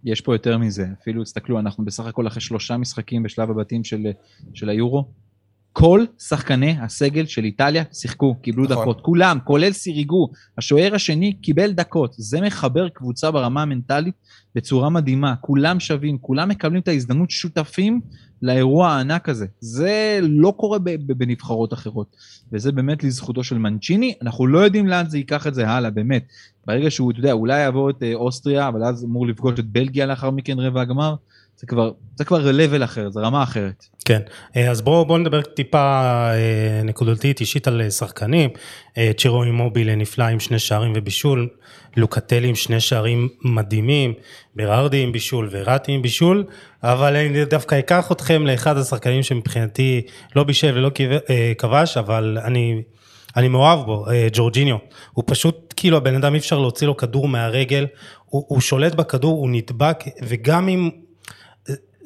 יש 0.04 0.20
פה 0.20 0.34
יותר 0.34 0.58
מזה, 0.58 0.86
אפילו 1.02 1.24
תסתכלו, 1.24 1.58
אנחנו 1.58 1.84
בסך 1.84 2.06
הכל 2.06 2.26
אחרי 2.26 2.40
שלושה 2.40 2.76
משחקים 2.76 3.22
בשלב 3.22 3.50
הבתים 3.50 3.84
של, 3.84 4.06
של 4.54 4.68
היורו. 4.68 5.08
כל 5.72 6.04
שחקני 6.18 6.76
הסגל 6.80 7.26
של 7.26 7.44
איטליה 7.44 7.82
שיחקו, 7.92 8.34
קיבלו 8.34 8.64
נכון. 8.64 8.76
דקות, 8.76 9.00
כולם, 9.00 9.38
כולל 9.44 9.72
סיריגו. 9.72 10.28
השוער 10.58 10.94
השני 10.94 11.32
קיבל 11.32 11.72
דקות. 11.72 12.14
זה 12.16 12.40
מחבר 12.40 12.88
קבוצה 12.88 13.30
ברמה 13.30 13.62
המנטלית 13.62 14.14
בצורה 14.54 14.90
מדהימה. 14.90 15.34
כולם 15.40 15.80
שווים, 15.80 16.18
כולם 16.18 16.48
מקבלים 16.48 16.82
את 16.82 16.88
ההזדמנות 16.88 17.30
שותפים 17.30 18.00
לאירוע 18.42 18.88
הענק 18.88 19.28
הזה. 19.28 19.46
זה 19.60 20.18
לא 20.22 20.54
קורה 20.56 20.78
בנבחרות 21.06 21.72
אחרות. 21.72 22.16
וזה 22.52 22.72
באמת 22.72 23.04
לזכותו 23.04 23.44
של 23.44 23.58
מנצ'יני. 23.58 24.14
אנחנו 24.22 24.46
לא 24.46 24.58
יודעים 24.58 24.86
לאן 24.86 25.08
זה 25.08 25.18
ייקח 25.18 25.46
את 25.46 25.54
זה 25.54 25.68
הלאה, 25.68 25.90
באמת. 25.90 26.24
ברגע 26.66 26.90
שהוא, 26.90 27.10
אתה 27.10 27.18
יודע, 27.18 27.32
אולי 27.32 27.60
יעבור 27.60 27.90
את 27.90 28.02
אה, 28.02 28.14
אוסטריה, 28.14 28.68
אבל 28.68 28.84
אז 28.84 29.04
אמור 29.04 29.26
לפגוש 29.26 29.58
את 29.58 29.66
בלגיה 29.66 30.06
לאחר 30.06 30.30
מכן 30.30 30.58
רבע 30.58 30.80
הגמר. 30.80 31.14
זה 31.60 31.66
כבר, 31.66 31.92
זה 32.16 32.24
כבר 32.24 32.50
level 32.50 32.84
אחר, 32.84 33.10
זה 33.10 33.20
רמה 33.20 33.42
אחרת. 33.42 33.86
כן, 34.04 34.20
אה, 34.56 34.70
אז 34.70 34.80
בואו 34.82 35.04
בוא 35.04 35.18
נדבר 35.18 35.42
טיפה 35.42 35.78
אה, 35.78 36.80
נקודתית 36.84 37.40
אישית 37.40 37.68
על 37.68 37.80
אה, 37.80 37.90
שחקנים. 37.90 38.50
צ'ירו 39.16 39.42
אימוביל 39.42 39.94
נפלא 39.94 40.24
עם 40.24 40.40
שני 40.40 40.58
שערים 40.58 40.92
ובישול, 40.96 41.48
לוקטלי 41.96 42.48
עם 42.48 42.54
שני 42.54 42.80
שערים 42.80 43.28
מדהימים, 43.44 44.14
ברארדי 44.56 45.02
עם 45.02 45.12
בישול 45.12 45.48
וראטי 45.50 45.92
עם 45.92 46.02
בישול, 46.02 46.44
אבל 46.82 47.16
אני 47.16 47.44
דווקא 47.44 47.78
אקח 47.78 48.12
אתכם 48.12 48.46
לאחד 48.46 48.76
השחקנים 48.76 49.22
שמבחינתי 49.22 50.02
לא 50.36 50.44
בישל 50.44 50.78
ולא 50.78 50.90
כבש, 51.58 51.96
אבל 51.96 52.38
אני... 52.44 52.82
אני 53.36 53.48
מאוהב 53.48 53.86
בו, 53.86 54.06
ג'ורג'יניו, 54.32 54.76
הוא 55.12 55.24
פשוט, 55.26 55.74
כאילו 55.76 55.96
הבן 55.96 56.14
אדם 56.14 56.34
אי 56.34 56.38
אפשר 56.38 56.58
להוציא 56.58 56.86
לו 56.86 56.96
כדור 56.96 57.28
מהרגל, 57.28 57.86
הוא, 58.24 58.44
הוא 58.48 58.60
שולט 58.60 58.94
בכדור, 58.94 59.38
הוא 59.38 59.50
נדבק, 59.50 60.04
וגם 60.22 60.68
אם 60.68 60.90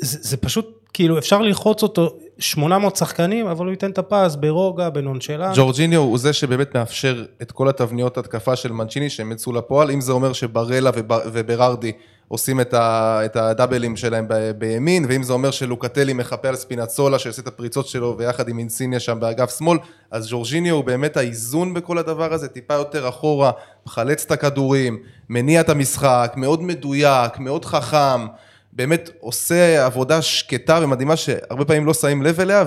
זה, 0.04 0.36
פשוט, 0.36 0.78
כאילו, 0.92 1.18
אפשר 1.18 1.40
ללחוץ 1.40 1.82
אותו 1.82 2.16
800 2.38 2.96
שחקנים, 2.96 3.46
אבל 3.46 3.64
הוא 3.64 3.70
ייתן 3.70 3.90
את 3.90 3.98
הפס 3.98 4.34
ברוגע, 4.36 4.88
בנונשלנט. 4.90 5.56
ג'ורג'יניו 5.56 6.00
הוא 6.00 6.18
זה 6.18 6.32
שבאמת 6.32 6.74
מאפשר 6.76 7.24
את 7.42 7.52
כל 7.52 7.68
התבניות 7.68 8.18
התקפה 8.18 8.56
של 8.56 8.72
מנצ'יני 8.72 9.10
שהם 9.10 9.32
יצאו 9.32 9.52
לפועל, 9.52 9.90
אם 9.90 10.00
זה 10.00 10.12
אומר 10.12 10.32
שברלה 10.32 10.90
ובר- 10.94 11.20
וברארדי 11.32 11.92
עושים 12.28 12.60
את, 12.60 12.74
ה, 12.74 13.20
את 13.24 13.36
הדאבלים 13.36 13.96
שלהם 13.96 14.28
ב, 14.28 14.50
בימין, 14.58 15.04
ואם 15.08 15.22
זה 15.22 15.32
אומר 15.32 15.50
שלוקטלי 15.50 16.12
מחפה 16.12 16.48
על 16.48 16.56
ספינצולה 16.56 17.18
שעושה 17.18 17.42
את 17.42 17.46
הפריצות 17.46 17.86
שלו 17.86 18.14
ויחד 18.18 18.48
עם 18.48 18.58
אינסיניה 18.58 19.00
שם 19.00 19.20
באגף 19.20 19.58
שמאל, 19.58 19.78
אז 20.10 20.28
ג'ורג'יניו 20.30 20.74
הוא 20.74 20.84
באמת 20.84 21.16
האיזון 21.16 21.74
בכל 21.74 21.98
הדבר 21.98 22.32
הזה, 22.32 22.48
טיפה 22.48 22.74
יותר 22.74 23.08
אחורה, 23.08 23.50
מחלץ 23.86 24.24
את 24.24 24.30
הכדורים, 24.30 24.98
מניע 25.28 25.60
את 25.60 25.68
המשחק, 25.68 26.32
מאוד 26.36 26.62
מדויק, 26.62 27.38
מאוד 27.38 27.64
חכם. 27.64 28.26
באמת 28.72 29.10
עושה 29.20 29.86
עבודה 29.86 30.22
שקטה 30.22 30.80
ומדהימה 30.82 31.16
שהרבה 31.16 31.64
פעמים 31.64 31.86
לא 31.86 31.94
שמים 31.94 32.22
לב 32.22 32.40
אליה, 32.40 32.64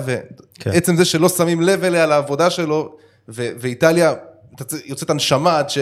כן. 0.54 0.70
ועצם 0.70 0.96
זה 0.96 1.04
שלא 1.04 1.28
שמים 1.28 1.60
לב 1.62 1.84
אליה 1.84 2.06
לעבודה 2.06 2.50
שלו, 2.50 2.96
ו- 3.28 3.50
ואיטליה 3.58 4.14
יוצאת 4.84 5.10
הנשמה 5.10 5.58
עד, 5.58 5.70
ש- 5.70 5.78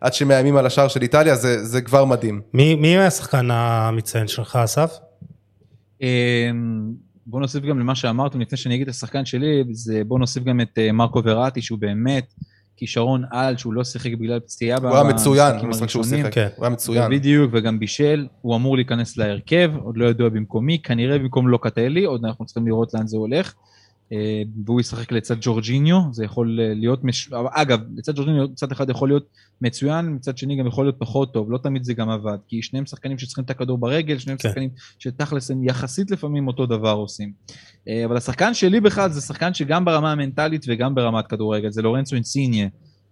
עד 0.00 0.14
שמאיימים 0.14 0.56
על 0.56 0.66
השער 0.66 0.88
של 0.88 1.02
איטליה, 1.02 1.34
זה, 1.36 1.64
זה 1.64 1.80
כבר 1.80 2.04
מדהים. 2.04 2.40
מי, 2.54 2.74
מי 2.74 2.98
השחקן 2.98 3.50
המצטיין 3.50 4.28
שלך, 4.28 4.56
אסף? 4.56 4.98
אמ, 6.02 6.06
בוא 7.26 7.40
נוסיף 7.40 7.64
גם 7.64 7.78
למה 7.78 7.94
שאמרתם 7.94 8.40
לפני 8.40 8.58
שאני 8.58 8.74
אגיד 8.74 8.88
את 8.88 8.94
השחקן 8.94 9.24
שלי, 9.24 9.64
זה 9.70 10.02
בוא 10.06 10.18
נוסיף 10.18 10.44
גם 10.44 10.60
את 10.60 10.78
אה, 10.78 10.92
מרקו 10.92 11.22
וראטי, 11.24 11.62
שהוא 11.62 11.78
באמת 11.78 12.34
כישרון 12.80 13.24
על, 13.30 13.56
שהוא 13.56 13.72
לא 13.72 13.84
שיחק 13.84 14.10
בגלל 14.14 14.40
פציעה 14.40 14.78
הוא 14.78 14.94
היה 14.94 15.04
מצוין 15.04 15.62
במשחק 15.62 15.88
שהוא. 15.88 16.04
שיחק, 16.04 16.32
כן. 16.34 16.48
הוא 16.56 16.64
היה 16.64 16.72
מצוין. 16.72 17.10
בדיוק, 17.10 17.50
וגם 17.54 17.78
בישל, 17.78 18.26
הוא 18.42 18.56
אמור 18.56 18.76
להיכנס 18.76 19.16
להרכב, 19.16 19.72
עוד 19.82 19.96
לא 19.96 20.04
ידוע 20.06 20.28
במקומי, 20.28 20.78
כנראה 20.82 21.18
במקום 21.18 21.48
לוקטלי, 21.48 22.04
עוד 22.04 22.24
אנחנו 22.24 22.44
צריכים 22.44 22.66
לראות 22.66 22.94
לאן 22.94 23.06
זה 23.06 23.16
הולך. 23.16 23.54
אה, 24.12 24.42
והוא 24.64 24.80
ישחק 24.80 25.12
לצד 25.12 25.36
ג'ורג'יניו, 25.40 26.00
זה 26.12 26.24
יכול 26.24 26.58
להיות, 26.74 27.04
מש... 27.04 27.30
אגב, 27.32 27.80
לצד 27.96 28.16
ג'ורג'יניו 28.16 28.48
מצד 28.48 28.72
אחד 28.72 28.90
יכול 28.90 29.08
להיות 29.08 29.28
מצוין, 29.60 30.14
מצד 30.14 30.38
שני 30.38 30.56
גם 30.56 30.66
יכול 30.66 30.84
להיות 30.84 30.96
פחות 30.98 31.32
טוב, 31.32 31.50
לא 31.50 31.58
תמיד 31.58 31.84
זה 31.84 31.94
גם 31.94 32.10
עבד, 32.10 32.38
כי 32.48 32.62
שניהם 32.62 32.86
שחקנים 32.86 33.18
שצריכים 33.18 33.44
את 33.44 33.50
הכדור 33.50 33.78
ברגל, 33.78 34.18
שניהם 34.18 34.38
כן. 34.38 34.48
שחקנים 34.48 34.70
שתכלס 34.98 35.50
הם 35.50 35.64
יחסית 35.64 36.10
לפעמים 36.10 36.46
אותו 36.46 36.66
דבר 36.66 36.92
עושים. 36.92 37.32
אה, 37.88 38.04
אבל 38.04 38.16
השחקן 38.16 38.54
שלי 38.54 38.80
בכלל 38.80 39.10
זה 39.10 39.20
שחקן 39.20 39.54
שגם 39.54 39.84
ברמה 39.84 40.12
המנטלית 40.12 40.64
וגם 40.68 40.94
ברמת 40.94 41.26
כדורגל, 41.26 41.70
זה 41.70 41.82
לורנצו 41.82 42.16
אינסיניה. 42.16 42.68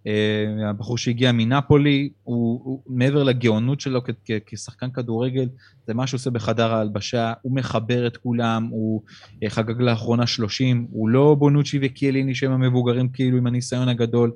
אה, 0.07 0.69
הבחור 0.69 0.97
שהגיע 0.97 1.31
מנפולי, 1.31 2.09
הוא, 2.23 2.61
הוא 2.63 2.81
מעבר 2.87 3.23
לגאונות 3.23 3.79
שלו 3.79 4.03
כ- 4.03 4.09
כ- 4.25 4.39
כשחקן 4.45 4.91
כדורגל, 4.91 5.49
זה 5.87 5.93
מה 5.93 6.07
שהוא 6.07 6.17
עושה 6.17 6.29
בחדר 6.29 6.73
ההלבשה, 6.73 7.33
הוא 7.41 7.55
מחבר 7.55 8.07
את 8.07 8.17
כולם, 8.17 8.67
הוא 8.71 9.01
אה, 9.43 9.49
חגג 9.49 9.81
לאחרונה 9.81 10.27
30, 10.27 10.87
הוא 10.91 11.09
לא 11.09 11.35
בונוצ'י 11.39 11.79
וקיאליני 11.81 12.35
שהם 12.35 12.51
המבוגרים 12.51 13.09
כאילו 13.09 13.37
עם 13.37 13.47
הניסיון 13.47 13.87
הגדול, 13.87 14.31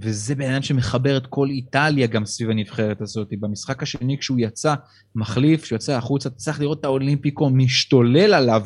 וזה 0.00 0.34
אדם 0.34 0.62
שמחבר 0.62 1.16
את 1.16 1.26
כל 1.26 1.48
איטליה 1.50 2.06
גם 2.06 2.26
סביב 2.26 2.50
הנבחרת 2.50 3.00
הזאת. 3.00 3.28
במשחק 3.40 3.82
השני 3.82 4.18
כשהוא 4.18 4.38
יצא 4.40 4.74
מחליף, 5.14 5.62
כשהוא 5.62 5.76
יצא 5.76 5.96
החוצה, 5.96 6.30
צריך 6.30 6.60
לראות 6.60 6.80
את 6.80 6.84
האולימפיקו 6.84 7.50
משתולל 7.50 8.34
עליו. 8.34 8.62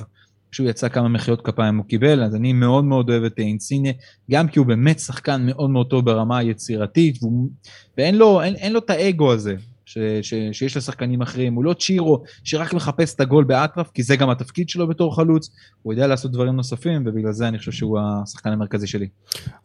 כשהוא 0.52 0.68
יצא 0.68 0.88
כמה 0.88 1.08
מחיאות 1.08 1.40
כפיים 1.40 1.76
הוא 1.76 1.86
קיבל, 1.86 2.22
אז 2.22 2.34
אני 2.34 2.52
מאוד 2.52 2.84
מאוד 2.84 3.10
אוהב 3.10 3.24
את 3.24 3.38
אינסינה, 3.38 3.88
גם 4.30 4.48
כי 4.48 4.58
הוא 4.58 4.66
באמת 4.66 4.98
שחקן 4.98 5.46
מאוד 5.46 5.70
מאוד 5.70 5.86
טוב 5.90 6.04
ברמה 6.04 6.38
היצירתית, 6.38 7.22
והוא, 7.22 7.48
ואין 7.98 8.18
לו, 8.18 8.42
אין, 8.42 8.54
אין 8.54 8.72
לו 8.72 8.78
את 8.78 8.90
האגו 8.90 9.32
הזה 9.32 9.54
ש, 9.92 9.98
ש, 10.22 10.34
שיש 10.52 10.76
לשחקנים 10.76 11.22
אחרים, 11.22 11.54
הוא 11.54 11.64
לא 11.64 11.74
צ'ירו 11.74 12.22
שרק 12.44 12.74
מחפש 12.74 13.14
את 13.14 13.20
הגול 13.20 13.44
באטרף, 13.44 13.90
כי 13.94 14.02
זה 14.02 14.16
גם 14.16 14.30
התפקיד 14.30 14.68
שלו 14.68 14.88
בתור 14.88 15.16
חלוץ, 15.16 15.50
הוא 15.82 15.92
יודע 15.92 16.06
לעשות 16.06 16.32
דברים 16.32 16.56
נוספים, 16.56 17.02
ובגלל 17.06 17.32
זה 17.32 17.48
אני 17.48 17.58
חושב 17.58 17.72
שהוא 17.72 17.98
השחקן 18.00 18.50
המרכזי 18.50 18.86
שלי. 18.86 19.08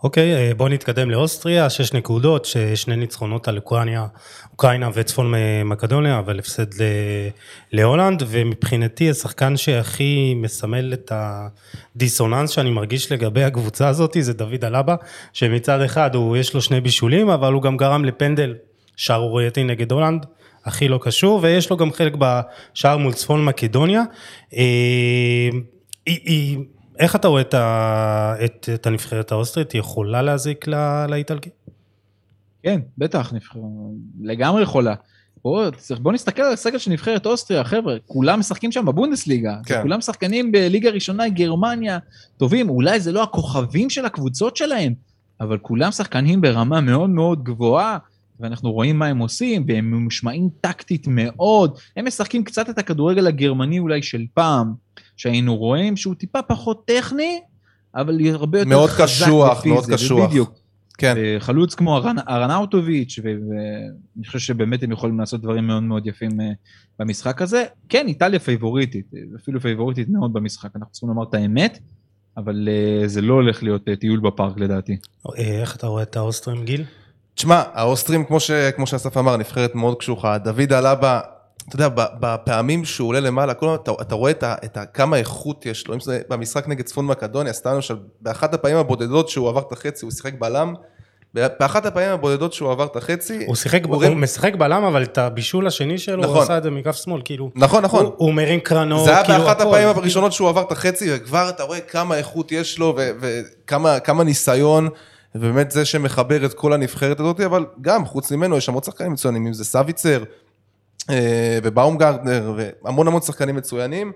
אוקיי, 0.03 0.35
אה, 0.35 0.53
בואו 0.57 0.69
נתקדם 0.69 1.09
לאוסטריה, 1.11 1.69
שש 1.69 1.93
נקודות, 1.93 2.45
ש- 2.45 2.57
שני 2.57 2.95
ניצחונות 2.95 3.47
על 3.47 3.57
אוקראינה, 3.57 4.07
אוקראינה 4.51 4.89
וצפון 4.93 5.33
מקדוניה, 5.65 6.19
אבל 6.19 6.39
הפסד 6.39 6.73
ל- 6.81 7.29
להולנד, 7.71 8.23
ומבחינתי 8.27 9.09
השחקן 9.09 9.57
שהכי 9.57 10.33
מסמל 10.35 10.93
את 10.93 11.11
הדיסוננס 11.95 12.49
שאני 12.49 12.69
מרגיש 12.69 13.11
לגבי 13.11 13.43
הקבוצה 13.43 13.87
הזאת, 13.87 14.17
זה 14.19 14.33
דוד 14.33 14.65
אלבה, 14.65 14.95
שמצד 15.33 15.81
אחד 15.81 16.15
הוא, 16.15 16.37
יש 16.37 16.53
לו 16.53 16.61
שני 16.61 16.81
בישולים, 16.81 17.29
אבל 17.29 17.53
הוא 17.53 17.61
גם 17.61 17.77
גרם 17.77 18.05
לפנדל 18.05 18.53
שערורייתי 18.97 19.63
נגד 19.63 19.91
הולנד. 19.91 20.25
הכי 20.65 20.87
לא 20.87 20.99
קשור, 21.01 21.39
ויש 21.43 21.69
לו 21.69 21.77
גם 21.77 21.91
חלק 21.91 22.13
בשער 22.15 22.97
מול 22.97 23.13
צפון 23.13 23.45
מקדוניה. 23.45 24.03
אה, 24.53 25.49
איך 26.99 27.15
אתה 27.15 27.27
רואה 27.27 27.41
את, 27.41 27.53
ה, 27.53 28.35
את, 28.45 28.69
את 28.73 28.87
הנבחרת 28.87 29.31
האוסטרית? 29.31 29.71
היא 29.71 29.79
יכולה 29.79 30.21
להזיק 30.21 30.67
ל- 30.67 31.05
לאיטלקים? 31.09 31.51
כן, 32.63 32.79
בטח, 32.97 33.33
נבחר... 33.33 33.59
לגמרי 34.21 34.61
יכולה. 34.63 34.95
בואו 35.43 35.69
בוא 36.01 36.13
נסתכל 36.13 36.41
על 36.41 36.53
הסגל 36.53 36.77
של 36.77 36.91
נבחרת 36.91 37.25
אוסטריה, 37.25 37.63
חבר'ה, 37.63 37.95
כולם 38.05 38.39
משחקים 38.39 38.71
שם 38.71 38.85
בבונדסליגה. 38.85 39.55
כן. 39.65 39.81
כולם 39.81 40.01
שחקנים 40.01 40.51
בליגה 40.51 40.89
ראשונה, 40.89 41.29
גרמניה, 41.29 41.97
טובים, 42.37 42.69
אולי 42.69 42.99
זה 42.99 43.11
לא 43.11 43.23
הכוכבים 43.23 43.89
של 43.89 44.05
הקבוצות 44.05 44.57
שלהם, 44.57 44.93
אבל 45.41 45.57
כולם 45.57 45.91
שחקנים 45.91 46.41
ברמה 46.41 46.81
מאוד 46.81 47.09
מאוד 47.09 47.43
גבוהה, 47.43 47.97
ואנחנו 48.39 48.71
רואים 48.71 48.99
מה 48.99 49.05
הם 49.05 49.17
עושים, 49.17 49.65
והם 49.67 49.91
ממושמעים 49.91 50.49
טקטית 50.61 51.07
מאוד. 51.07 51.77
הם 51.97 52.05
משחקים 52.07 52.43
קצת 52.43 52.69
את 52.69 52.77
הכדורגל 52.77 53.27
הגרמני 53.27 53.79
אולי 53.79 54.01
של 54.03 54.25
פעם, 54.33 54.73
שהיינו 55.17 55.55
רואים 55.55 55.97
שהוא 55.97 56.15
טיפה 56.15 56.41
פחות 56.41 56.85
טכני, 56.87 57.39
אבל 57.95 58.27
הרבה 58.27 58.59
יותר 58.59 58.69
מאוד 58.69 58.89
חזק 58.89 59.03
קשוח, 59.25 59.57
ופיזי, 59.59 59.73
מאוד 59.73 59.85
קשוח. 59.93 60.29
בדיוק. 60.29 60.53
כן, 60.99 61.15
חלוץ 61.39 61.75
כמו 61.75 61.97
ארנ- 61.97 62.29
ארנאוטוביץ', 62.29 63.19
ו- 63.23 63.23
ואני 63.49 64.25
חושב 64.27 64.39
שבאמת 64.39 64.83
הם 64.83 64.91
יכולים 64.91 65.19
לעשות 65.19 65.41
דברים 65.41 65.67
מאוד 65.67 65.83
מאוד 65.83 66.07
יפים 66.07 66.41
אה, 66.41 66.51
במשחק 66.99 67.41
הזה. 67.41 67.63
כן, 67.89 68.07
איטליה 68.07 68.39
פייבוריטית, 68.39 69.05
אה, 69.15 69.19
אפילו 69.43 69.61
פייבוריטית 69.61 70.09
מאוד 70.09 70.33
במשחק, 70.33 70.69
אנחנו 70.75 70.91
צריכים 70.91 71.09
לומר 71.09 71.23
את 71.29 71.33
האמת, 71.33 71.79
אבל 72.37 72.69
אה, 72.71 73.07
זה 73.07 73.21
לא 73.21 73.33
הולך 73.33 73.63
להיות 73.63 73.87
אה, 73.87 73.95
טיול 73.95 74.19
בפארק 74.19 74.59
לדעתי. 74.59 74.97
אה, 75.37 75.61
איך 75.61 75.75
אתה 75.75 75.87
רואה 75.87 76.03
את 76.03 76.15
האוסטרים, 76.15 76.65
גיל? 76.65 76.83
תשמע, 77.37 77.63
האוסטרים, 77.73 78.23
כמו, 78.25 78.39
ש, 78.39 78.51
כמו 78.51 78.87
שאסף 78.87 79.17
אמר, 79.17 79.37
נבחרת 79.37 79.75
מאוד 79.75 79.97
קשוחה. 79.99 80.37
דוד 80.37 80.73
אלאבה, 80.73 81.19
אתה 81.67 81.75
יודע, 81.75 81.89
ב- 81.89 82.05
בפעמים 82.19 82.85
שהוא 82.85 83.07
עולה 83.07 83.19
למעלה, 83.19 83.53
כל 83.53 83.75
אתה, 83.75 83.91
אתה 84.01 84.15
רואה 84.15 84.31
את 84.31 84.43
ה, 84.43 84.55
את 84.65 84.77
ה, 84.77 84.85
כמה 84.85 85.17
איכות 85.17 85.65
יש 85.65 85.87
לו. 85.87 85.93
אם 85.93 85.99
זה 85.99 86.21
במשחק 86.29 86.67
נגד 86.67 86.85
צפון 86.85 87.05
מקדוניה, 87.05 87.53
סתם 87.53 87.73
למשל, 87.73 87.95
באחת 88.21 88.53
הפעמים 88.53 88.77
הבודדות 88.77 89.29
שהוא 89.29 89.49
עבר 89.49 89.61
את 89.61 89.71
החצי, 89.71 90.05
הוא 90.05 90.11
שיחק 90.11 90.33
בלם. 90.39 90.73
באחת 91.33 91.85
הפעמים 91.85 92.09
הבודדות 92.09 92.53
שהוא 92.53 92.71
עבר 92.71 92.85
את 92.85 92.95
החצי, 92.95 93.43
הוא 93.47 93.55
שיחק, 93.55 93.81
הוא, 93.85 93.95
רואה- 93.95 94.09
משחק 94.09 94.55
בלם, 94.55 94.83
אבל 94.83 95.03
את 95.03 95.17
הבישול 95.17 95.67
השני 95.67 95.97
שלו, 95.97 96.23
הוא 96.23 96.31
נכון. 96.31 96.43
עשה 96.43 96.57
את 96.57 96.63
זה 96.63 96.71
מכף 96.71 96.95
שמאל, 96.95 97.21
כאילו. 97.25 97.49
נכון, 97.55 97.83
נכון. 97.83 98.05
הוא, 98.05 98.13
הוא 98.17 98.33
מרים 98.33 98.59
קרנות, 98.59 99.05
זה 99.05 99.15
היה 99.15 99.23
כאילו 99.25 99.43
באחת 99.43 99.61
הכל. 99.61 99.69
הפעמים 99.69 99.87
הראשונות 99.97 100.33
שהוא 100.33 100.49
עבר 100.49 100.61
את 100.61 100.71
החצי, 100.71 101.09
וכבר 101.15 101.49
אתה 101.49 101.63
רואה 101.63 101.79
כמה 101.79 102.15
איכות 102.17 102.51
יש 102.51 102.79
לו, 102.79 102.95
וכמה 103.19 103.99
כמה 103.99 104.23
ניסיון, 104.23 104.89
ובאמת 105.35 105.71
זה 105.71 105.85
שמחבר 105.85 106.45
את 106.45 106.53
כל 106.53 106.73
הנבחרת 106.73 107.19
הזאת, 107.19 107.39
אבל 107.39 107.65
גם, 107.81 108.05
חוץ 108.05 108.31
ממנו, 108.31 108.57
יש 108.57 108.65
שם 108.65 108.73
עוד 108.73 108.83
שחקנים 108.83 109.13
מצוינים, 109.13 109.47
אם 109.47 109.53
זה 109.53 109.65
סביצר, 109.65 110.23
אה, 111.09 111.59
ובאומגרדנר, 111.63 112.53
והמון 112.57 113.07
המון 113.07 113.21
שחקנים 113.21 113.55
מצוינים. 113.55 114.11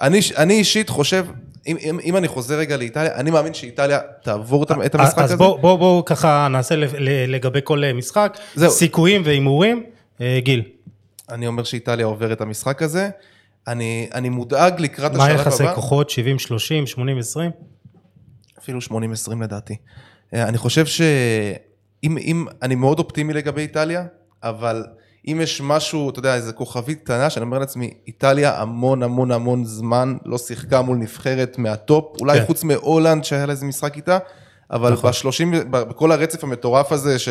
אני, 0.00 0.20
אני 0.36 0.54
אישית 0.54 0.88
חושב, 0.88 1.26
אם, 1.66 1.76
אם, 1.80 2.00
אם 2.04 2.16
אני 2.16 2.28
חוזר 2.28 2.54
רגע 2.54 2.76
לאיטליה, 2.76 3.14
אני 3.14 3.30
מאמין 3.30 3.54
שאיטליה 3.54 3.98
תעבור 4.22 4.62
את 4.64 4.94
המשחק 4.94 5.18
אז 5.18 5.24
הזה. 5.24 5.36
בואו 5.36 5.58
בוא, 5.58 5.76
בוא, 5.76 6.02
ככה 6.06 6.48
נעשה 6.50 6.74
לגבי 7.26 7.60
כל 7.64 7.84
אה, 7.84 7.92
משחק, 7.92 8.38
זהו. 8.54 8.70
סיכויים 8.70 9.22
והימורים. 9.24 9.84
אה, 10.20 10.38
גיל, 10.42 10.62
אני 11.30 11.46
אומר 11.46 11.64
שאיטליה 11.64 12.06
עובר 12.06 12.32
את 12.32 12.40
המשחק 12.40 12.82
הזה. 12.82 13.10
אני, 13.68 14.08
אני 14.14 14.28
מודאג 14.28 14.80
לקראת 14.80 15.12
מה 15.14 15.24
השלב 15.24 15.40
יחסי 15.40 15.62
הבא. 15.62 15.74
כוחות? 15.74 16.10
70-30, 16.10 16.14
80-20? 16.94 16.98
אפילו 18.58 18.78
80-20 18.78 18.92
לדעתי. 19.42 19.76
אה, 20.34 20.48
אני 20.48 20.58
חושב 20.58 20.86
שאם, 20.86 22.18
אם, 22.18 22.46
אני 22.62 22.74
מאוד 22.74 22.98
אופטימי 22.98 23.32
לגבי 23.32 23.62
איטליה, 23.62 24.04
אבל 24.42 24.84
אם 25.28 25.38
יש 25.42 25.60
משהו, 25.60 26.10
אתה 26.10 26.18
יודע, 26.18 26.34
איזה 26.34 26.52
כוכבית 26.52 27.02
קטנה, 27.02 27.30
שאני 27.30 27.44
אומר 27.44 27.58
לעצמי, 27.58 27.94
איטליה 28.06 28.60
המון 28.60 29.02
המון 29.02 29.30
המון 29.30 29.64
זמן 29.64 30.16
לא 30.24 30.38
שיחקה 30.38 30.82
מול 30.82 30.96
נבחרת 30.96 31.58
מהטופ, 31.58 32.16
אולי 32.20 32.38
כן. 32.40 32.46
חוץ 32.46 32.64
מהולנד 32.64 33.24
שהיה 33.24 33.46
לה 33.46 33.52
איזה 33.52 33.66
משחק 33.66 33.96
איתה, 33.96 34.18
אבל 34.70 34.92
נכון. 34.92 35.10
ב-30, 35.10 35.64
בכל 35.64 36.12
הרצף 36.12 36.44
המטורף 36.44 36.92
הזה 36.92 37.18
ש... 37.18 37.28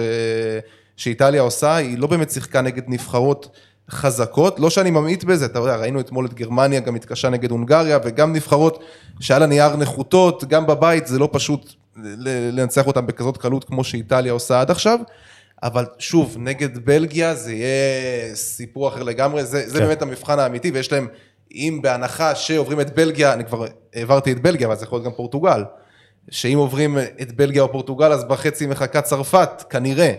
שאיטליה 0.97 1.41
עושה, 1.41 1.75
היא 1.75 1.97
לא 1.97 2.07
באמת 2.07 2.31
שיחקה 2.31 2.61
נגד 2.61 2.83
נבחרות 2.87 3.49
חזקות, 3.89 4.59
לא 4.59 4.69
שאני 4.69 4.91
ממעיט 4.91 5.23
בזה, 5.23 5.45
אתה 5.45 5.59
יודע, 5.59 5.75
ראינו 5.75 5.99
אתמול 5.99 6.25
את 6.25 6.33
גרמניה 6.33 6.79
גם 6.79 6.95
התקשה 6.95 7.29
נגד 7.29 7.51
הונגריה, 7.51 7.99
וגם 8.03 8.33
נבחרות 8.33 8.83
שהיה 9.19 9.39
לה 9.39 9.45
נייר 9.45 9.75
נחותות, 9.75 10.43
גם 10.43 10.67
בבית 10.67 11.07
זה 11.07 11.19
לא 11.19 11.29
פשוט 11.31 11.73
לנצח 12.51 12.87
אותם 12.87 13.07
בכזאת 13.07 13.37
קלות 13.37 13.63
כמו 13.63 13.83
שאיטליה 13.83 14.31
עושה 14.31 14.61
עד 14.61 14.71
עכשיו, 14.71 14.99
אבל 15.63 15.85
שוב, 15.99 16.35
נגד 16.39 16.85
בלגיה 16.85 17.35
זה 17.35 17.53
יהיה 17.53 18.35
סיפור 18.35 18.87
אחר 18.87 19.03
לגמרי, 19.03 19.45
זה, 19.45 19.69
זה 19.69 19.79
כן. 19.79 19.85
באמת 19.85 20.01
המבחן 20.01 20.39
האמיתי, 20.39 20.71
ויש 20.71 20.91
להם, 20.91 21.07
אם 21.51 21.79
בהנחה 21.83 22.35
שעוברים 22.35 22.81
את 22.81 22.95
בלגיה, 22.95 23.33
אני 23.33 23.45
כבר 23.45 23.65
העברתי 23.95 24.31
את 24.31 24.41
בלגיה, 24.41 24.67
אבל 24.67 24.75
זה 24.75 24.85
יכול 24.85 24.97
להיות 24.97 25.05
גם 25.05 25.11
פורטוגל, 25.11 25.63
שאם 26.29 26.57
עוברים 26.57 26.97
את 27.21 27.31
בלגיה 27.31 27.61
או 27.61 27.71
פורטוגל, 27.71 28.11
אז 28.11 28.23
בחצי 28.23 28.65
מחכה 28.65 29.01
צרפת, 29.01 29.63
כנראה. 29.69 30.13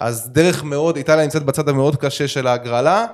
אז 0.00 0.30
דרך 0.32 0.64
מאוד, 0.64 0.96
איטליה 0.96 1.24
נמצאת 1.24 1.42
בצד 1.42 1.68
המאוד 1.68 1.96
קשה 1.96 2.28
של 2.28 2.46
ההגרלה. 2.46 3.06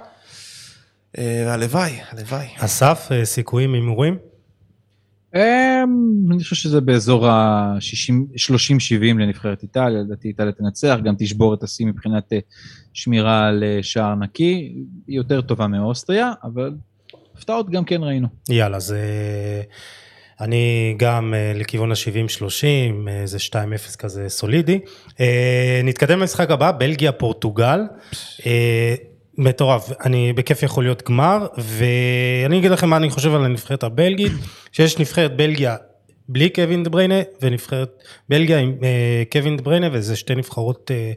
אה, 1.19 1.53
הלוואי, 1.53 2.01
הלוואי. 2.11 2.47
אסף, 2.59 3.09
אה, 3.13 3.25
סיכויים 3.25 3.75
הימורים? 3.75 4.30
אמ, 5.35 6.33
אני 6.33 6.43
חושב 6.43 6.57
שזה 6.57 6.81
באזור 6.81 7.29
ה-30-70 7.29 9.03
לנבחרת 9.03 9.63
איטליה, 9.63 10.01
לדעתי 10.01 10.29
איטליה 10.29 10.53
תנצח, 10.53 10.99
גם 11.05 11.15
תשבור 11.19 11.55
את 11.55 11.63
השיא 11.63 11.87
מבחינת 11.87 12.33
אה, 12.33 12.39
שמירה 12.93 13.49
על 13.49 13.65
אה, 13.65 13.79
שער 13.83 14.15
נקי, 14.15 14.75
היא 15.07 15.17
יותר 15.17 15.41
טובה 15.41 15.67
מאוסטריה, 15.67 16.33
אבל 16.45 16.75
הפתעות 17.37 17.71
גם 17.71 17.85
כן 17.85 18.03
ראינו. 18.03 18.29
יאללה, 18.49 18.77
אז 18.77 18.93
אה, 18.93 19.63
אני 20.41 20.95
גם 20.99 21.35
לכיוון 21.55 21.93
ה-70-30, 21.93 22.65
אה, 23.09 23.27
זה 23.27 23.39
2-0 23.39 23.97
כזה 23.99 24.29
סולידי. 24.29 24.81
נתקדם 25.85 26.19
למשחק 26.21 26.51
הבא, 26.51 26.73
בלגיה-פורטוגל. 26.73 27.81
מטורף, 29.39 29.91
אני 30.05 30.33
בכיף 30.33 30.63
יכול 30.63 30.85
להיות 30.85 31.09
גמר, 31.09 31.47
ואני 31.59 32.59
אגיד 32.59 32.71
לכם 32.71 32.91
מה 32.91 32.97
אני 32.97 33.11
חושב 33.11 33.35
על 33.35 33.45
הנבחרת 33.45 33.83
הבלגית, 33.83 34.33
שיש 34.73 34.99
נבחרת 34.99 35.37
בלגיה 35.37 35.77
בלי 36.33 36.51
קווין 36.51 36.83
דה 36.83 36.91
בריינה, 36.91 37.15
ונבחרת 37.43 38.03
בלגיה 38.29 38.59
עם 38.59 38.75
אה, 38.83 39.23
קווין 39.33 39.57
דה 39.57 39.63
בריינה, 39.63 39.89
וזה 39.93 40.17
שתי 40.17 40.35
נבחרות 40.35 40.91
אה, 40.91 41.13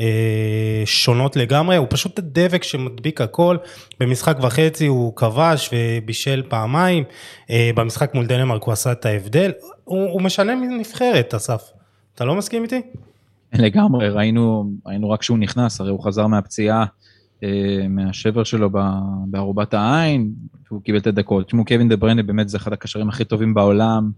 אה, 0.00 0.82
שונות 0.84 1.36
לגמרי, 1.36 1.76
הוא 1.76 1.86
פשוט 1.90 2.18
הדבק 2.18 2.62
שמדביק 2.62 3.20
הכל, 3.20 3.56
במשחק 4.00 4.36
וחצי 4.42 4.86
הוא 4.86 5.16
כבש 5.16 5.70
ובישל 5.72 6.42
פעמיים, 6.48 7.04
אה, 7.50 7.70
במשחק 7.74 8.14
מול 8.14 8.26
דנמרק 8.26 8.62
הוא 8.62 8.72
עשה 8.72 8.92
את 8.92 9.06
ההבדל, 9.06 9.52
הוא, 9.84 10.10
הוא 10.10 10.22
משנה 10.22 10.54
מנבחרת, 10.54 11.34
אסף. 11.34 11.62
אתה 12.14 12.24
לא 12.24 12.34
מסכים 12.34 12.62
איתי? 12.62 12.80
לגמרי, 13.52 14.08
ראינו, 14.08 14.70
ראינו 14.86 15.10
רק 15.10 15.22
שהוא 15.22 15.38
נכנס, 15.38 15.80
הרי 15.80 15.90
הוא 15.90 16.04
חזר 16.04 16.26
מהפציעה, 16.26 16.84
מהשבר 17.88 18.44
שלו 18.44 18.70
בארובת 19.26 19.74
העין, 19.74 20.30
הוא 20.68 20.82
קיבל 20.82 20.98
את 20.98 21.06
הדקות. 21.06 21.46
תשמעו, 21.46 21.64
קווין 21.64 21.88
דה 21.88 21.96
בריינה 21.96 22.22
באמת 22.22 22.48
זה 22.48 22.56
אחד 22.56 22.72
הקשרים 22.72 23.08
הכי 23.08 23.24
טובים 23.24 23.54
בעולם. 23.54 24.10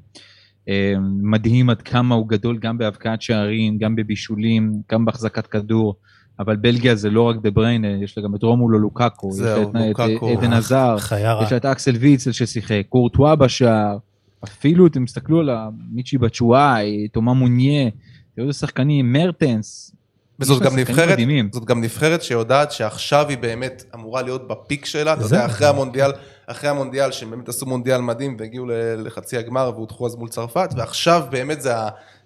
אה, 0.69 0.95
מדהים 1.23 1.71
עד 1.71 1.83
כמה 1.83 2.15
הוא 2.15 2.29
גדול 2.29 2.59
גם 2.59 2.79
בהבקעת 2.79 3.23
שערים, 3.23 3.79
גם 3.79 3.97
בבישולים, 3.97 4.73
גם 4.93 5.05
בהחזקת 5.05 5.47
כדור. 5.47 5.95
אבל 6.39 6.57
בלגיה 6.57 6.95
זה 6.95 7.11
לא 7.11 7.23
רק 7.23 7.37
דה 7.43 7.51
בריינה, 7.51 7.89
יש 7.89 8.19
לה 8.19 8.25
גם 8.25 8.35
את 8.35 8.43
רומולו 8.43 8.79
לוקאקו, 8.79 9.31
יש 9.35 9.41
לה 9.41 9.63
את- 9.63 9.69
לוקאקו. 9.89 10.33
את 10.33 10.39
עדן 10.39 10.53
עזר. 10.53 10.97
יש 11.45 11.53
לה 11.53 11.57
את 11.59 11.65
אקסל 11.65 11.97
ויצל 11.97 12.33
ששיחק, 12.33 12.83
קורטואה 12.89 13.37
בשער, 13.37 13.99
אפילו 14.45 14.87
אתם 14.87 15.05
תסתכלו 15.05 15.41
על 15.41 15.51
מיצ'י 15.93 16.19
בצ'ואי, 16.19 17.09
תומה 17.13 17.35
מוניה, 17.35 17.91
תראו 18.37 18.47
איזה 18.49 18.59
שחקנים, 18.59 19.13
מרטנס. 19.13 19.97
וזאת 20.41 20.63
גם 20.63 20.79
נבחרת, 20.79 21.09
מדהימים. 21.09 21.51
זאת 21.53 21.65
גם 21.65 21.81
נבחרת 21.81 22.23
שיודעת 22.23 22.73
שעכשיו 22.73 23.29
היא 23.29 23.39
באמת 23.39 23.85
אמורה 23.95 24.23
להיות 24.23 24.49
בפיק 24.49 24.85
שלה, 24.85 25.13
אתה. 25.13 25.23
יודע, 25.23 25.47
אחרי 25.47 25.67
המונדיאל, 25.67 26.13
אחרי 26.47 26.71
המונדיאל, 26.71 27.13
שהם 27.13 27.31
באמת 27.31 27.49
עשו 27.49 27.67
מונדיאל 27.67 28.01
מדהים 28.01 28.37
והגיעו 28.39 28.67
לחצי 28.97 29.37
הגמר 29.37 29.71
והודחו 29.75 30.07
אז 30.07 30.15
מול 30.15 30.29
צרפת, 30.29 30.71
ועכשיו 30.77 31.23
באמת 31.31 31.63
זה, 31.63 31.73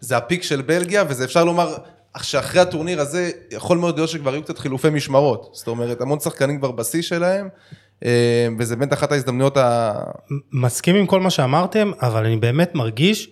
זה 0.00 0.16
הפיק 0.16 0.42
של 0.42 0.62
בלגיה, 0.62 1.04
וזה 1.08 1.24
אפשר 1.24 1.44
לומר, 1.44 1.74
שאחרי 2.22 2.60
הטורניר 2.60 3.00
הזה, 3.00 3.30
יכול 3.50 3.78
מאוד 3.78 3.96
להיות 3.96 4.10
שכבר 4.10 4.34
יהיו 4.34 4.42
קצת 4.42 4.58
חילופי 4.58 4.90
משמרות, 4.90 5.50
זאת 5.52 5.68
אומרת, 5.68 6.00
המון 6.00 6.20
שחקנים 6.20 6.58
כבר 6.58 6.70
בשיא 6.70 7.02
שלהם, 7.02 7.48
אה, 8.04 8.48
וזה 8.58 8.76
באמת 8.76 8.92
אחת 8.92 9.12
ההזדמנויות 9.12 9.56
ה... 9.56 9.92
מסכים 10.52 10.96
עם 10.96 11.06
כל 11.06 11.20
מה 11.20 11.30
שאמרתם, 11.30 11.90
אבל 12.02 12.26
אני 12.26 12.36
באמת 12.36 12.74
מרגיש 12.74 13.30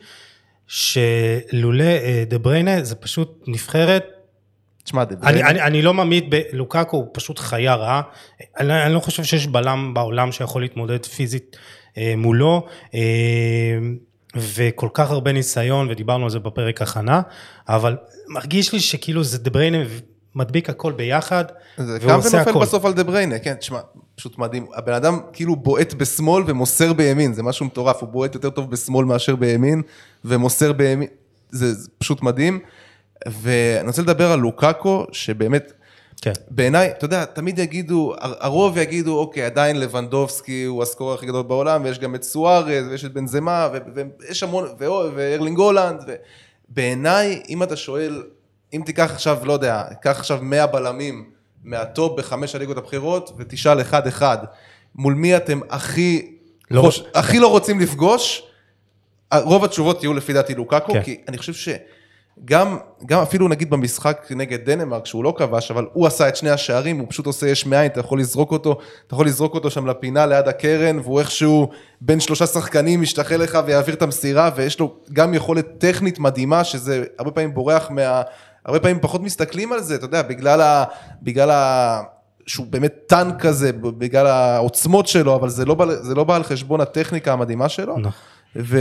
שלולא 0.66 1.85
אה, 1.85 2.25
דה 2.29 2.38
בריינה 2.38 2.85
זה 2.85 2.95
פשוט 2.95 3.45
נבחרת, 3.47 4.05
תשמע, 4.85 5.05
אני, 5.23 5.42
אני, 5.42 5.62
אני 5.62 5.83
לא 5.83 5.95
ממעיט 5.95 6.25
בלוקאקו, 6.29 6.97
הוא 6.97 7.07
פשוט 7.12 7.38
חיה 7.38 7.75
רעה, 7.75 8.03
אני, 8.59 8.83
אני 8.83 8.95
לא 8.95 9.01
חושב 9.01 9.25
שיש 9.25 9.47
בלם 9.47 9.95
בעולם 9.95 10.33
שיכול 10.33 10.62
להתמודד 10.62 11.07
פיזית 11.07 11.57
אה, 11.99 12.14
מולו, 12.16 12.66
אה, 12.95 13.01
וכל 14.37 14.88
כך 14.95 15.11
הרבה 15.11 15.33
ניסיון, 15.33 15.90
ודיברנו 15.90 16.25
על 16.25 16.31
זה 16.31 16.38
בפרק 16.38 16.83
הכנה, 16.83 17.23
אבל 17.68 17.97
מרגיש 18.29 18.73
לי 18.73 18.81
שכאילו 18.81 19.25
זה 19.25 19.38
דה 19.38 19.51
בריינה 19.51 19.79
מדביק 20.35 20.71
הכל 20.71 20.92
ביחד, 20.92 21.45
זה 21.77 21.99
והוא 22.01 22.12
עושה 22.12 22.40
הכל. 22.40 22.61
בסוף 22.61 22.85
על 22.85 22.92
דה 22.92 23.03
בריינה, 23.03 23.38
כן, 23.38 23.55
תשמע, 23.55 23.79
פשוט 24.14 24.38
מדהים. 24.38 24.66
הבן 24.75 24.92
אדם 24.92 25.18
כאילו 25.33 25.57
בועט 25.57 25.95
בשמאל 25.95 26.45
ומוסר 26.47 26.92
בימין, 26.92 27.33
זה 27.33 27.42
משהו 27.42 27.66
מטורף, 27.66 28.01
הוא 28.01 28.09
בועט 28.09 28.35
יותר 28.35 28.51
טוב 28.51 28.71
בשמאל 28.71 29.05
מאשר 29.05 29.37
בימין, 29.37 29.83
ומוסר 30.25 30.73
בימין, 30.73 31.09
זה, 31.51 31.75
זה 31.75 31.88
פשוט 31.99 32.23
מדהים. 32.23 32.61
ואני 33.30 33.87
רוצה 33.88 34.02
לדבר 34.02 34.32
על 34.32 34.38
לוקאקו, 34.38 35.06
שבאמת, 35.12 35.72
כן. 36.22 36.32
בעיניי, 36.50 36.90
אתה 36.90 37.04
יודע, 37.04 37.24
תמיד 37.24 37.58
יגידו, 37.58 38.14
הר- 38.18 38.35
הרוב 38.40 38.78
יגידו, 38.78 39.18
אוקיי, 39.18 39.42
עדיין 39.44 39.80
לבנדובסקי 39.80 40.64
הוא 40.64 40.82
הסקורר 40.82 41.14
הכי 41.14 41.26
גדול 41.26 41.42
בעולם, 41.42 41.85
ויש 41.85 41.98
גם 41.98 42.14
את 42.14 42.22
סוארז, 42.22 42.87
ויש 42.90 43.04
את 43.04 43.12
בנזמה, 43.12 43.68
ויש 44.20 44.42
המון, 44.42 44.68
וארלינג 45.16 45.58
הולנד, 45.58 46.02
ובעיניי, 46.68 47.42
אם 47.48 47.62
אתה 47.62 47.76
שואל, 47.76 48.22
אם 48.74 48.82
תיקח 48.87 49.11
עכשיו, 49.12 49.38
לא 49.44 49.52
יודע, 49.52 49.82
קח 50.02 50.18
עכשיו 50.18 50.38
100 50.42 50.66
בלמים 50.66 51.30
מהטופ 51.64 52.18
בחמש 52.18 52.54
הליגות 52.54 52.76
הבכירות, 52.76 53.32
ותשאל 53.38 53.80
אחד-אחד, 53.80 54.38
מול 54.94 55.14
מי 55.14 55.37
אתם 55.37 55.61
הכי 55.70 56.35
לא 56.70 56.80
חוש- 56.80 57.02
הכי 57.14 57.38
לא 57.38 57.46
רוצים 57.50 57.80
לפגוש, 57.80 58.42
רוב 59.35 59.64
התשובות 59.64 60.02
יהיו 60.02 60.14
לפי 60.14 60.32
דעתי 60.32 60.54
לוקאקו, 60.54 60.92
כן. 60.92 61.02
כי 61.02 61.20
אני 61.28 61.38
חושב 61.38 61.52
שגם 61.52 61.76
גם 62.45 62.77
אפילו 63.23 63.49
נגיד 63.49 63.71
במשחק 63.71 64.27
נגד 64.31 64.71
דנמרק, 64.71 65.07
שהוא 65.07 65.25
לא 65.25 65.35
כבש, 65.37 65.71
אבל 65.71 65.87
הוא 65.92 66.07
עשה 66.07 66.29
את 66.29 66.37
שני 66.37 66.51
השערים, 66.51 66.99
הוא 66.99 67.07
פשוט 67.11 67.27
עושה 67.27 67.49
יש 67.49 67.66
מאין, 67.66 67.87
אתה 67.87 68.01
יכול 68.01 68.21
לזרוק 68.21 68.53
אותו, 68.53 68.79
אתה 69.07 69.14
יכול 69.14 69.27
לזרוק 69.27 69.55
אותו 69.55 69.71
שם 69.71 69.87
לפינה 69.87 70.27
ליד 70.27 70.49
הקרן, 70.49 70.99
והוא 70.99 71.21
איכשהו 71.21 71.68
בין 72.01 72.21
שלושה 72.21 72.47
שחקנים 72.47 73.03
ישתחל 73.03 73.37
לך 73.37 73.59
ויעביר 73.66 73.95
את 73.95 74.03
המסירה, 74.03 74.51
ויש 74.57 74.81
לו 74.81 74.95
גם 75.12 75.35
יכולת 75.35 75.66
טכנית 75.79 76.18
מדהימה, 76.18 76.64
שזה 76.64 77.05
הרבה 77.18 77.31
פעמים 77.31 77.55
בורח 77.55 77.90
מה... 77.90 78.23
הרבה 78.64 78.81
פעמים 78.81 78.99
פחות 79.01 79.23
מסתכלים 79.23 79.73
על 79.73 79.81
זה, 79.81 79.95
אתה 79.95 80.05
יודע, 80.05 80.23
בגלל 80.23 80.61
ה... 80.61 80.85
בגלל 81.23 81.51
ה... 81.51 82.03
שהוא 82.47 82.66
באמת 82.71 82.95
טנק 83.07 83.40
כזה, 83.40 83.73
בגלל 83.73 84.27
העוצמות 84.27 85.07
שלו, 85.07 85.35
אבל 85.35 85.49
זה 85.49 85.64
לא, 85.64 85.75
בא, 85.75 85.87
זה 86.03 86.14
לא 86.14 86.25
בא 86.25 86.37
על 86.37 86.42
חשבון 86.42 86.81
הטכניקה 86.81 87.33
המדהימה 87.33 87.68
שלו. 87.68 87.99
נכון. 87.99 88.32
ו... 88.57 88.79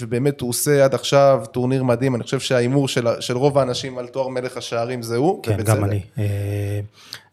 ובאמת 0.00 0.40
הוא 0.40 0.50
עושה 0.50 0.84
עד 0.84 0.94
עכשיו 0.94 1.42
טורניר 1.52 1.82
מדהים, 1.84 2.14
אני 2.14 2.22
חושב 2.24 2.40
שההימור 2.40 2.88
של, 2.88 3.06
של 3.20 3.36
רוב 3.36 3.58
האנשים 3.58 3.98
על 3.98 4.06
תואר 4.06 4.28
מלך 4.28 4.56
השערים 4.56 5.02
זה 5.02 5.16
הוא. 5.16 5.42
כן, 5.42 5.52
ובצדק. 5.54 5.76
גם 5.76 5.84
אני. 5.84 6.00
אה, 6.18 6.80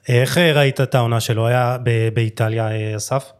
איך 0.09 0.37
ראית 0.37 0.81
את 0.81 0.95
העונה 0.95 1.19
שלו? 1.19 1.47
היה 1.47 1.77
ב- 1.83 2.09
באיטליה, 2.13 2.71
אה, 2.71 2.95
אסף? 2.95 3.31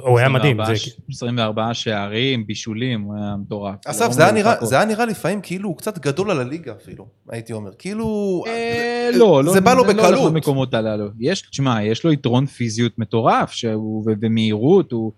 הוא 0.00 0.18
היה 0.18 0.28
מדהים. 0.28 0.60
24 0.60 0.74
זה- 0.74 0.80
ש- 0.80 0.96
24 1.10 1.74
שערים, 1.74 2.46
בישולים, 2.46 3.00
הוא 3.00 3.14
היה 3.16 3.34
מטורף. 3.36 3.74
אסף, 3.86 4.10
זה 4.12 4.22
היה, 4.22 4.32
נראה, 4.32 4.54
זה 4.64 4.76
היה 4.76 4.84
נראה 4.84 5.04
לפעמים 5.06 5.40
כאילו 5.40 5.68
הוא 5.68 5.76
קצת 5.76 5.98
גדול 5.98 6.30
על 6.30 6.40
הליגה 6.40 6.72
אפילו, 6.82 7.06
הייתי 7.30 7.52
אומר. 7.52 7.70
כאילו... 7.78 8.42
אה, 8.46 9.10
לא, 9.14 9.44
לא, 9.44 9.52
זה 9.52 9.60
בא 9.60 9.74
לו 9.74 9.84
לא 9.84 9.90
הולך 9.92 10.04
בקלות. 10.04 10.32
למקומות 10.32 10.74
הללו. 10.74 11.06
יש, 11.20 11.42
תשמע, 11.50 11.82
יש 11.84 12.04
לו 12.04 12.12
יתרון 12.12 12.46
פיזיות 12.46 12.92
מטורף, 12.98 13.50
שהוא, 13.52 14.00
ו- 14.06 14.12
ומהירות, 14.20 14.92
הוא... 14.92 15.12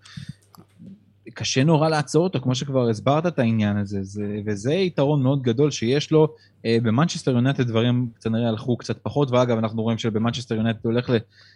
קשה 1.37 1.63
נורא 1.63 1.89
לעצור 1.89 2.23
אותו, 2.23 2.39
כמו 2.39 2.55
שכבר 2.55 2.89
הסברת 2.89 3.25
את 3.25 3.39
העניין 3.39 3.77
הזה, 3.77 3.99
זה, 4.01 4.39
וזה 4.45 4.73
יתרון 4.73 5.23
מאוד 5.23 5.41
גדול 5.41 5.71
שיש 5.71 6.11
לו. 6.11 6.27
אה, 6.65 6.77
במנצ'סטר 6.83 7.31
יונטד 7.31 7.67
דברים 7.67 8.07
כנראה 8.23 8.49
הלכו 8.49 8.77
קצת 8.77 8.97
פחות, 9.03 9.31
ואגב, 9.31 9.57
אנחנו 9.57 9.83
רואים 9.83 9.97
שבמנצ'סטר 9.97 10.55
יונטד 10.55 10.79
הולך 10.83 11.09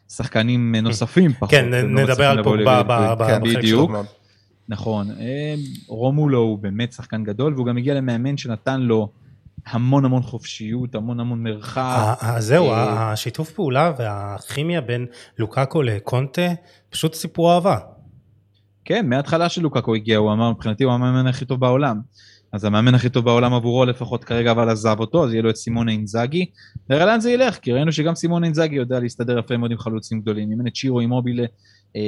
לשחקנים 0.10 0.76
אה, 0.76 0.82
נוספים 0.82 1.34
פחות. 1.34 1.50
כן, 1.50 1.70
והם 1.72 1.96
לא 1.96 2.02
נדבר 2.02 2.14
מצליחים 2.14 2.38
על 2.38 2.44
פוגבה 2.44 3.16
כן, 3.18 3.24
בחלק 3.24 3.42
בדיוק. 3.42 3.58
בדיוק. 3.58 3.90
מאוד. 3.92 4.06
נכון. 4.70 5.12
אה, 5.12 5.56
רומולו 5.88 6.40
הוא 6.40 6.60
באמת 6.60 6.94
שחקן 6.94 7.24
גדול, 7.24 7.54
והוא 7.54 7.66
גם 7.66 7.78
הגיע 7.78 7.94
למאמן 7.94 8.38
שנתן 8.38 8.82
לו 8.82 9.10
המון 9.68 10.06
המון 10.06 10.22
חופשיות, 10.22 10.96
המון 10.96 11.20
המון 11.20 11.44
מרחב. 11.44 11.82
ה- 11.82 12.28
ה- 12.36 12.42
זהו, 12.42 12.72
אה, 12.72 13.12
השיתוף 13.12 13.52
פעולה 13.52 13.92
והכימיה 13.98 14.82
בין 14.82 15.06
לוקאקו 15.38 15.82
לקונטה, 15.82 16.48
פשוט 16.90 17.14
סיפור 17.14 17.54
אהבה. 17.54 17.78
כן, 18.86 19.10
מההתחלה 19.10 19.50
של 19.50 19.62
לוקאקו 19.62 19.96
הגיע, 19.96 20.18
הוא 20.18 20.32
אמר, 20.34 20.52
מבחינתי 20.52 20.84
הוא 20.84 20.94
המאמן 20.94 21.28
הכי 21.28 21.46
טוב 21.46 21.60
בעולם. 21.60 22.00
אז 22.54 22.66
המאמן 22.66 22.96
הכי 22.96 23.10
טוב 23.10 23.26
בעולם 23.26 23.54
עבורו 23.54 23.86
לפחות 23.86 24.24
כרגע, 24.24 24.52
אבל 24.52 24.70
עזב 24.70 24.96
אותו, 25.00 25.24
אז 25.26 25.32
יהיה 25.34 25.42
לו 25.44 25.50
את 25.50 25.56
סימונה 25.56 25.92
אינזאגי. 25.92 26.46
נראה 26.90 27.06
לאן 27.06 27.20
זה 27.20 27.32
ילך, 27.32 27.56
כי 27.58 27.72
ראינו 27.72 27.92
שגם 27.92 28.16
סימונה 28.16 28.46
אינזאגי 28.46 28.76
יודע 28.76 29.00
להסתדר 29.00 29.40
יפה 29.40 29.58
מאוד 29.58 29.72
עם 29.72 29.78
חלוצים 29.78 30.22
גדולים. 30.22 30.52
אימן 30.52 30.68
את 30.68 30.76
שירו 30.76 31.00
אימובילה 31.00 31.44
אה, 31.96 32.02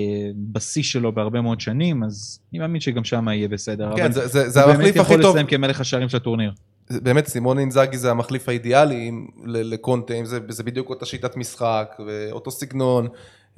בשיא 0.52 0.84
שלו 0.84 1.12
בהרבה 1.12 1.42
מאוד 1.42 1.60
שנים, 1.62 2.04
אז 2.04 2.40
אני 2.54 2.60
מאמין 2.60 2.82
שגם 2.82 3.04
שם 3.04 3.28
יהיה 3.28 3.48
בסדר. 3.48 3.92
כן, 3.96 4.12
זה, 4.12 4.28
זה, 4.28 4.50
זה 4.50 4.64
הוא 4.64 4.72
המחליף 4.72 4.88
הכי 4.90 5.00
באמת 5.00 5.06
יכול 5.06 5.22
טוב. 5.22 5.32
לסיים 5.32 5.48
כמלך 5.48 5.82
השערים 5.82 6.10
של 6.10 6.18
הטורניר. 6.18 6.52
באמת 6.92 7.28
סימון 7.28 7.60
אינזאגי 7.60 7.98
זה 7.98 8.12
המחליף 8.12 8.50
האידיאלי 8.50 9.10
אם- 9.10 9.28
לקונטה, 9.46 10.14
אם 10.14 10.26
זה, 10.26 10.40
זה 10.50 10.64
בדיוק 10.64 10.90
אותה 10.90 11.06
שיטת 11.06 11.38
משחק 11.38 11.88
ואותו 12.08 12.52
סגנון. 12.52 13.08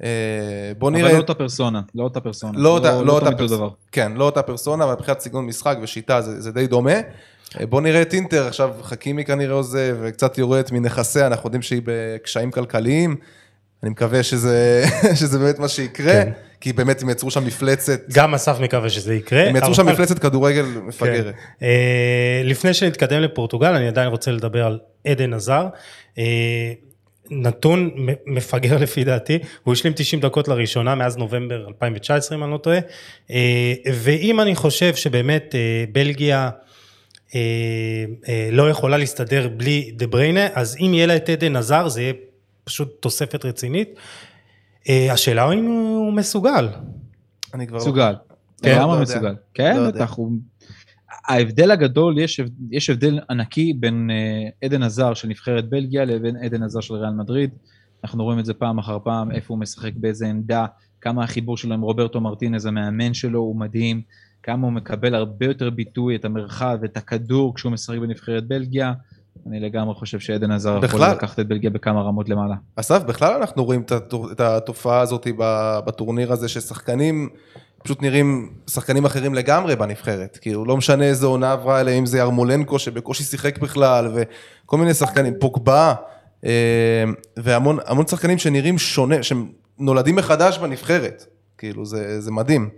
אה, 0.02 0.08
בוא 0.78 0.88
אבל 0.90 0.98
נראה, 0.98 1.12
לא 1.12 1.16
אותה 1.18 1.34
פרסונה, 1.34 1.80
לא 1.94 2.04
אותה 2.04 2.20
פרסונה. 2.20 2.58
לא 2.58 2.68
אותה, 2.68 3.02
לא 3.02 3.12
אותה 3.12 3.24
תמיד 3.26 3.32
אותו 3.40 3.48
פרסונה, 3.48 3.58
דבר. 3.66 3.70
כן, 3.92 4.12
לא 4.16 4.24
אותה 4.24 4.42
פרסונה, 4.42 4.84
אבל 4.84 4.92
מבחינת 4.92 5.20
סגנון 5.20 5.46
משחק 5.46 5.76
ושיטה 5.82 6.20
זה, 6.20 6.40
זה 6.40 6.52
די 6.52 6.66
דומה. 6.66 6.92
אה, 7.60 7.66
בוא 7.66 7.80
נראה 7.80 8.02
את 8.02 8.14
אינטר, 8.14 8.46
עכשיו 8.46 8.70
חכימי 8.82 9.24
כנראה 9.24 9.54
עוזב 9.54 9.96
וקצת 10.02 10.38
יורד 10.38 10.64
מנכסיה, 10.72 11.26
אנחנו 11.26 11.46
יודעים 11.46 11.62
שהיא 11.62 11.82
בקשיים 11.84 12.50
כלכליים. 12.50 13.16
אני 13.82 13.90
מקווה 13.90 14.22
שזה, 14.22 14.84
שזה 15.20 15.38
באמת 15.38 15.58
מה 15.58 15.68
שיקרה, 15.68 16.12
כן. 16.12 16.30
כי 16.60 16.72
באמת 16.72 17.02
הם 17.02 17.10
יצרו 17.10 17.30
שם 17.30 17.44
מפלצת, 17.46 18.00
גם 18.12 18.34
אסף 18.34 18.60
מקווה 18.60 18.90
שזה 18.90 19.14
יקרה. 19.14 19.48
הם 19.48 19.56
יצרו 19.56 19.74
שם 19.74 19.82
אבל- 19.82 19.92
מפלצת 19.92 20.18
כדורגל 20.18 20.64
מפגרת. 20.82 21.34
כן. 21.34 21.66
אה, 21.66 22.40
לפני 22.44 22.74
שנתקדם 22.74 23.20
לפורטוגל, 23.20 23.74
אני 23.74 23.88
עדיין 23.88 24.08
רוצה 24.08 24.30
לדבר 24.30 24.66
על 24.66 24.78
עדן 25.06 25.34
עזר. 25.34 25.66
נתון 27.30 27.90
מפגר 28.26 28.78
לפי 28.82 29.04
דעתי, 29.04 29.38
הוא 29.64 29.72
השלים 29.72 29.92
90 29.96 30.22
דקות 30.22 30.48
לראשונה 30.48 30.94
מאז 30.94 31.16
נובמבר 31.16 31.66
2019 31.68 32.38
אם 32.38 32.44
אני 32.44 32.52
לא 32.52 32.58
טועה, 32.58 32.78
אה, 33.30 33.74
ואם 33.94 34.40
אני 34.40 34.54
חושב 34.54 34.94
שבאמת 34.94 35.54
אה, 35.54 35.84
בלגיה 35.92 36.50
אה, 37.34 38.04
לא 38.52 38.70
יכולה 38.70 38.96
להסתדר 38.96 39.48
בלי 39.48 39.90
דה 39.96 40.06
בריינה, 40.06 40.46
אז 40.54 40.76
אם 40.80 40.94
יהיה 40.94 41.06
לה 41.06 41.16
את 41.16 41.28
עדן 41.28 41.56
עזר 41.56 41.88
זה 41.88 42.02
יהיה 42.02 42.12
פשוט 42.64 42.96
תוספת 43.00 43.44
רצינית. 43.44 43.88
השאלה 45.10 45.52
אם 45.52 45.64
הוא 45.64 46.12
מסוגל. 46.12 46.68
אני 47.54 47.66
כבר 47.66 47.76
לא... 47.78 47.82
מסוגל. 47.82 48.14
כן, 48.62 48.70
לא 48.70 48.76
לגמרי 48.76 49.00
יודע. 49.00 49.14
מסוגל. 49.14 49.34
כן, 49.54 49.76
לא. 49.76 49.90
בטח. 49.90 50.14
הוא... 50.14 50.30
ההבדל 51.28 51.70
הגדול, 51.70 52.18
יש, 52.18 52.40
יש 52.70 52.90
הבדל 52.90 53.20
ענקי 53.30 53.72
בין 53.72 54.10
אה, 54.10 54.48
עדן 54.64 54.82
עזר 54.82 55.14
של 55.14 55.28
נבחרת 55.28 55.68
בלגיה 55.68 56.04
לבין 56.04 56.36
עדן 56.36 56.62
עזר 56.62 56.80
של 56.80 56.94
ריאל 56.94 57.12
מדריד. 57.12 57.50
אנחנו 58.04 58.24
רואים 58.24 58.38
את 58.38 58.44
זה 58.44 58.54
פעם 58.54 58.78
אחר 58.78 58.98
פעם, 59.04 59.30
איפה 59.30 59.54
הוא 59.54 59.58
משחק, 59.58 59.92
באיזה 59.96 60.26
עמדה, 60.26 60.66
כמה 61.00 61.24
החיבור 61.24 61.56
שלו 61.56 61.74
עם 61.74 61.80
רוברטו 61.80 62.20
מרטינז, 62.20 62.66
המאמן 62.66 63.14
שלו, 63.14 63.40
הוא 63.40 63.56
מדהים, 63.56 64.02
כמה 64.42 64.66
הוא 64.66 64.72
מקבל 64.72 65.14
הרבה 65.14 65.46
יותר 65.46 65.70
ביטוי, 65.70 66.16
את 66.16 66.24
המרחב, 66.24 66.78
את 66.84 66.96
הכדור, 66.96 67.54
כשהוא 67.54 67.72
משחק 67.72 67.98
בנבחרת 67.98 68.48
בלגיה. 68.48 68.92
אני 69.46 69.60
לגמרי 69.60 69.94
חושב 69.94 70.18
שעדן 70.18 70.50
עזר 70.50 70.80
יכול. 70.84 71.00
לקחת 71.00 71.40
את 71.40 71.48
בלגיה 71.48 71.70
בכמה 71.70 72.02
רמות 72.02 72.28
למעלה. 72.28 72.54
אסף, 72.76 73.02
בכלל 73.02 73.34
אנחנו 73.34 73.64
רואים 73.64 73.82
את 74.32 74.40
התופעה 74.40 75.00
הזאת 75.00 75.26
בטורניר 75.86 76.32
הזה, 76.32 76.48
ששחקנים 76.48 77.28
פשוט 77.86 78.02
נראים 78.02 78.50
שחקנים 78.70 79.04
אחרים 79.04 79.34
לגמרי 79.34 79.76
בנבחרת. 79.76 80.38
כאילו, 80.40 80.64
לא 80.64 80.76
משנה 80.76 81.04
איזה 81.04 81.26
עונה 81.26 81.52
עברה 81.52 81.80
אליהם, 81.80 81.98
אם 81.98 82.06
זה 82.06 82.18
ירמולנקו 82.18 82.78
שבקושי 82.78 83.24
שיחק 83.24 83.58
בכלל, 83.58 84.08
וכל 84.14 84.76
מיני 84.78 84.94
שחקנים, 84.94 85.34
פוגבה, 85.40 85.94
אה, 86.44 87.04
והמון 87.36 87.78
המון 87.86 88.06
שחקנים 88.06 88.38
שנראים 88.38 88.78
שונה, 88.78 89.16
שנולדים 89.22 90.16
מחדש 90.16 90.58
בנבחרת. 90.58 91.26
כאילו, 91.58 91.86
זה, 91.86 92.20
זה 92.20 92.30
מדהים. 92.30 92.70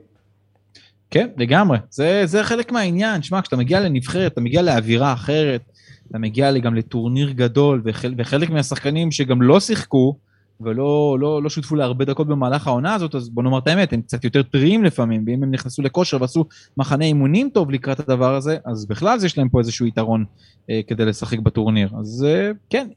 כן, 1.10 1.28
לגמרי. 1.36 1.78
זה, 1.90 2.22
זה 2.24 2.44
חלק 2.44 2.72
מהעניין. 2.72 3.22
שמע, 3.22 3.42
כשאתה 3.42 3.56
מגיע 3.56 3.80
לנבחרת, 3.80 4.32
אתה 4.32 4.40
מגיע 4.40 4.62
לאווירה 4.62 5.12
אחרת, 5.12 5.62
אתה 6.10 6.18
מגיע 6.18 6.58
גם 6.58 6.74
לטורניר 6.74 7.30
גדול, 7.30 7.82
וחל, 7.84 8.14
וחלק 8.18 8.50
מהשחקנים 8.50 9.10
שגם 9.10 9.42
לא 9.42 9.60
שיחקו, 9.60 10.16
ולא 10.60 10.88
לא, 11.20 11.42
לא 11.42 11.50
שותפו 11.50 11.76
להרבה 11.76 12.04
דקות 12.04 12.26
במהלך 12.26 12.66
העונה 12.66 12.94
הזאת, 12.94 13.14
אז 13.14 13.28
בוא 13.28 13.42
נאמר 13.42 13.58
את 13.58 13.66
האמת, 13.68 13.92
הם 13.92 14.00
קצת 14.02 14.24
יותר 14.24 14.42
טריים 14.42 14.84
לפעמים, 14.84 15.24
ואם 15.26 15.42
הם 15.42 15.50
נכנסו 15.50 15.82
לכושר 15.82 16.18
ועשו 16.20 16.44
מחנה 16.76 17.04
אימונים 17.04 17.50
טוב 17.54 17.70
לקראת 17.70 18.00
הדבר 18.00 18.34
הזה, 18.34 18.56
אז 18.64 18.86
בכלל 18.86 19.08
אז 19.14 19.24
יש 19.24 19.38
להם 19.38 19.48
פה 19.48 19.58
איזשהו 19.58 19.86
יתרון 19.86 20.24
אה, 20.70 20.80
כדי 20.86 21.04
לשחק 21.04 21.38
בטורניר. 21.38 21.88
אז 22.00 22.26
אה, 22.28 22.50
כן, 22.70 22.88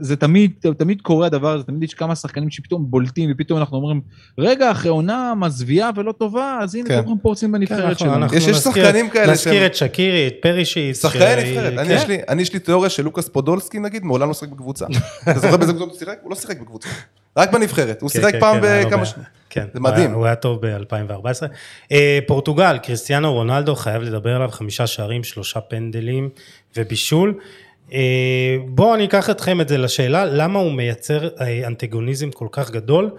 זה 0.00 0.16
תמיד, 0.16 0.50
תמיד 0.78 1.00
קורה 1.02 1.26
הדבר 1.26 1.54
הזה, 1.54 1.64
תמיד 1.64 1.82
יש 1.82 1.94
כמה 1.94 2.14
שחקנים 2.16 2.50
שפתאום 2.50 2.90
בולטים, 2.90 3.30
ופתאום 3.34 3.58
אנחנו 3.58 3.76
אומרים, 3.76 4.00
רגע, 4.38 4.70
אחרי 4.70 4.90
עונה 4.90 5.32
מזוויעה 5.36 5.90
ולא 5.96 6.12
טובה, 6.12 6.58
אז 6.62 6.74
הנה, 6.74 6.88
כן. 6.88 7.02
כן. 7.06 7.12
פה 7.22 7.28
רוצים 7.28 7.52
בנבחרת 7.52 7.78
אנחנו- 7.84 7.94
שלנו. 8.06 8.14
אנחנו 8.16 8.36
יש- 8.36 8.46
יש 8.48 8.56
נזכיר- 8.66 8.84
שחקנים 8.84 9.10
כאלה 9.10 9.32
נזכיר 9.32 9.52
שהם- 9.52 9.66
את 9.66 9.74
שקירי, 9.74 10.26
את 10.26 10.34
פרישיס. 10.42 11.02
שחקני 11.02 11.20
ש- 11.20 11.48
נבחרת, 11.48 11.78
אני 11.78 11.88
כן. 11.88 11.94
יש 11.94 12.06
לי- 12.08 12.18
אני 12.28 12.42
יש 12.42 12.52
לי 12.52 12.58
תיאוריה 12.60 12.90
שלוקאס 12.90 13.28
פודולסקי 13.28 13.78
נגיד, 13.78 14.04
מעולם 14.04 14.28
לא 14.28 14.34
שיחק 14.34 14.48
בקבוצה. 14.52 14.86
אתה 15.22 15.38
זוכר 15.38 15.56
באיזה 15.56 15.72
קבוצה 15.72 15.90
הוא 15.90 15.98
שיחק? 15.98 16.18
הוא 16.22 16.30
לא 16.30 16.36
שיחק 16.36 16.60
בקבוצה. 16.60 16.88
רק 17.36 17.52
בנבחרת, 17.52 18.02
הוא 18.02 18.10
כן, 18.10 18.20
שיחק 18.20 18.32
כן, 18.32 18.40
פעם 18.40 18.60
כן, 18.60 18.84
בכמה 18.86 19.04
שנים. 19.06 19.24
כן, 19.50 19.66
זה 19.74 19.80
מדהים. 19.80 20.12
הוא 20.12 20.26
היה- 20.26 20.34
טוב 20.34 20.66
ב-2014. 20.66 21.46
אה, 21.92 22.18
פורטוגל, 22.26 22.78
קריסטיאנו 22.82 23.32
רונלדו, 23.32 23.74
חייב 23.74 24.02
לדבר 24.02 24.34
עליו, 24.36 24.48
חמישה 24.50 24.86
שערים, 24.86 25.24
שלושה 25.24 25.60
פנדלים 25.60 26.28
ובישול. 26.76 27.34
אה, 27.92 27.98
בואו 28.68 28.94
אני 28.94 29.04
אקח 29.04 29.30
אתכם 29.30 29.60
את 29.60 29.68
זה 29.68 29.78
לשאלה, 29.78 30.24
למה 30.24 30.58
הוא 30.58 30.72
מייצר 30.72 31.28
אה, 31.40 31.66
אנטגוניזם 31.66 32.30
כל 32.30 32.46
כך 32.52 32.70
גדול, 32.70 33.10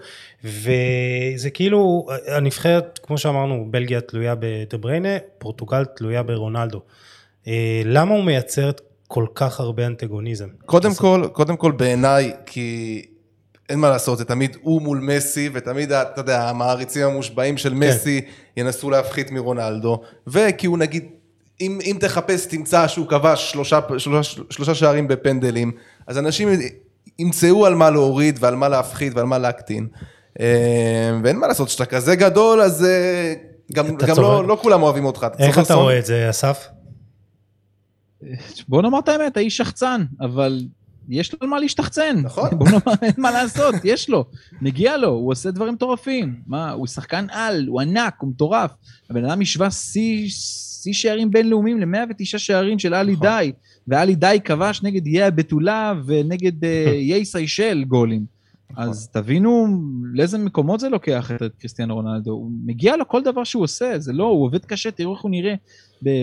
וזה 0.44 1.50
כאילו, 1.54 2.06
הנבחרת, 2.28 3.00
כמו 3.02 3.18
שאמרנו, 3.18 3.66
בלגיה 3.70 4.00
תלויה 4.00 4.34
בדבריינה, 4.38 5.08
פורטוגל 5.38 5.84
תלויה 5.84 6.22
ברונלדו. 6.22 6.80
למה 7.84 8.14
הוא 8.14 8.24
מייצר 8.24 8.70
כל 9.08 9.26
כך 9.34 9.60
הרבה 9.60 9.86
אנטגוניזם? 9.86 10.48
קודם 10.66 10.94
כל, 10.94 11.24
קודם 11.32 11.56
כל 11.56 11.72
בעיניי, 11.72 12.32
כי 12.46 13.02
אין 13.68 13.78
מה 13.78 13.90
לעשות, 13.90 14.18
זה 14.18 14.24
תמיד 14.24 14.56
הוא 14.62 14.82
מול 14.82 14.98
מסי, 14.98 15.50
ותמיד, 15.52 15.92
אתה 15.92 16.20
יודע, 16.20 16.48
המעריצים 16.48 17.06
המושבעים 17.06 17.56
של 17.56 17.74
מסי 17.74 18.20
ינסו 18.56 18.90
להפחית 18.90 19.30
מרונלדו, 19.30 20.00
וכי 20.26 20.66
הוא 20.66 20.78
נגיד, 20.78 21.04
אם, 21.60 21.78
אם 21.84 21.96
תחפש, 22.00 22.46
תמצא 22.46 22.88
שהוא 22.88 23.06
כבש 23.06 23.50
שלושה, 23.52 23.80
שלושה, 23.98 24.40
שלושה 24.50 24.74
שערים 24.74 25.08
בפנדלים, 25.08 25.72
אז 26.06 26.18
אנשים 26.18 26.48
ימצאו 27.18 27.66
על 27.66 27.74
מה 27.74 27.90
להוריד 27.90 28.38
ועל 28.40 28.56
מה 28.56 28.68
להפחית 28.68 29.14
ועל 29.14 29.26
מה 29.26 29.38
להקטין. 29.38 29.86
אה, 30.40 31.18
ואין 31.24 31.38
מה 31.38 31.46
לעשות, 31.46 31.68
כשאתה 31.68 31.86
כזה 31.86 32.16
גדול, 32.16 32.60
אז 32.60 32.84
אה, 32.84 33.34
גם, 33.72 33.96
גם. 33.96 34.16
לא, 34.16 34.48
לא 34.48 34.58
כולם 34.62 34.82
אוהבים 34.82 35.04
אותך. 35.04 35.26
איך 35.38 35.58
אתה? 35.58 35.74
רואה 35.74 35.98
את 35.98 36.06
זה, 36.06 36.30
אסף? 36.30 36.68
בוא 38.68 38.82
נאמר 38.82 38.98
את 38.98 39.08
האמת, 39.08 39.36
האיש 39.36 39.56
שחצן, 39.56 40.04
אבל 40.20 40.60
יש 41.08 41.32
לו 41.32 41.38
על 41.42 41.48
מה 41.48 41.60
להשתחצן. 41.60 42.16
נכון. 42.22 42.50
בוא 42.58 42.66
נאמר, 42.68 42.92
אין 43.02 43.12
מה 43.18 43.30
לעשות, 43.30 43.74
יש 43.84 44.08
לו. 44.08 44.24
מגיע 44.60 44.96
לו, 44.96 45.08
הוא 45.08 45.32
עושה 45.32 45.50
דברים 45.50 45.74
מטורפים. 45.74 46.34
מה, 46.46 46.70
הוא 46.70 46.86
שחקן 46.86 47.26
על, 47.30 47.66
הוא 47.68 47.80
ענק, 47.80 48.14
הוא 48.20 48.30
מטורף. 48.30 48.70
הבן 49.10 49.24
אדם 49.24 49.40
השווה 49.40 49.70
שיא 49.70 50.92
שערים 50.92 51.30
בינלאומיים 51.30 51.80
ל-109 51.80 52.38
שערים 52.38 52.78
של 52.78 52.94
עלי 52.94 53.12
נכון. 53.12 53.26
דאי, 53.26 53.52
ועלי 53.88 54.14
דאי 54.14 54.40
כבש 54.44 54.82
נגד 54.82 55.06
איי 55.06 55.22
הבתולה 55.22 55.94
ונגד 56.06 56.64
אה, 56.64 56.92
איי 57.12 57.24
סיישל 57.24 57.84
גולים. 57.88 58.33
נכון. 58.70 58.84
אז 58.88 59.08
תבינו 59.12 59.66
לאיזה 60.14 60.38
מקומות 60.38 60.80
זה 60.80 60.88
לוקח 60.88 61.30
את 61.32 61.42
קריסטיאנו 61.58 61.94
רונלדו. 61.94 62.30
הוא 62.30 62.50
מגיע 62.66 62.96
לו 62.96 63.08
כל 63.08 63.22
דבר 63.22 63.44
שהוא 63.44 63.62
עושה, 63.62 63.98
זה 63.98 64.12
לא, 64.12 64.24
הוא 64.24 64.44
עובד 64.44 64.64
קשה, 64.64 64.90
תראו 64.90 65.12
איך 65.14 65.22
הוא 65.22 65.30
נראה 65.30 65.54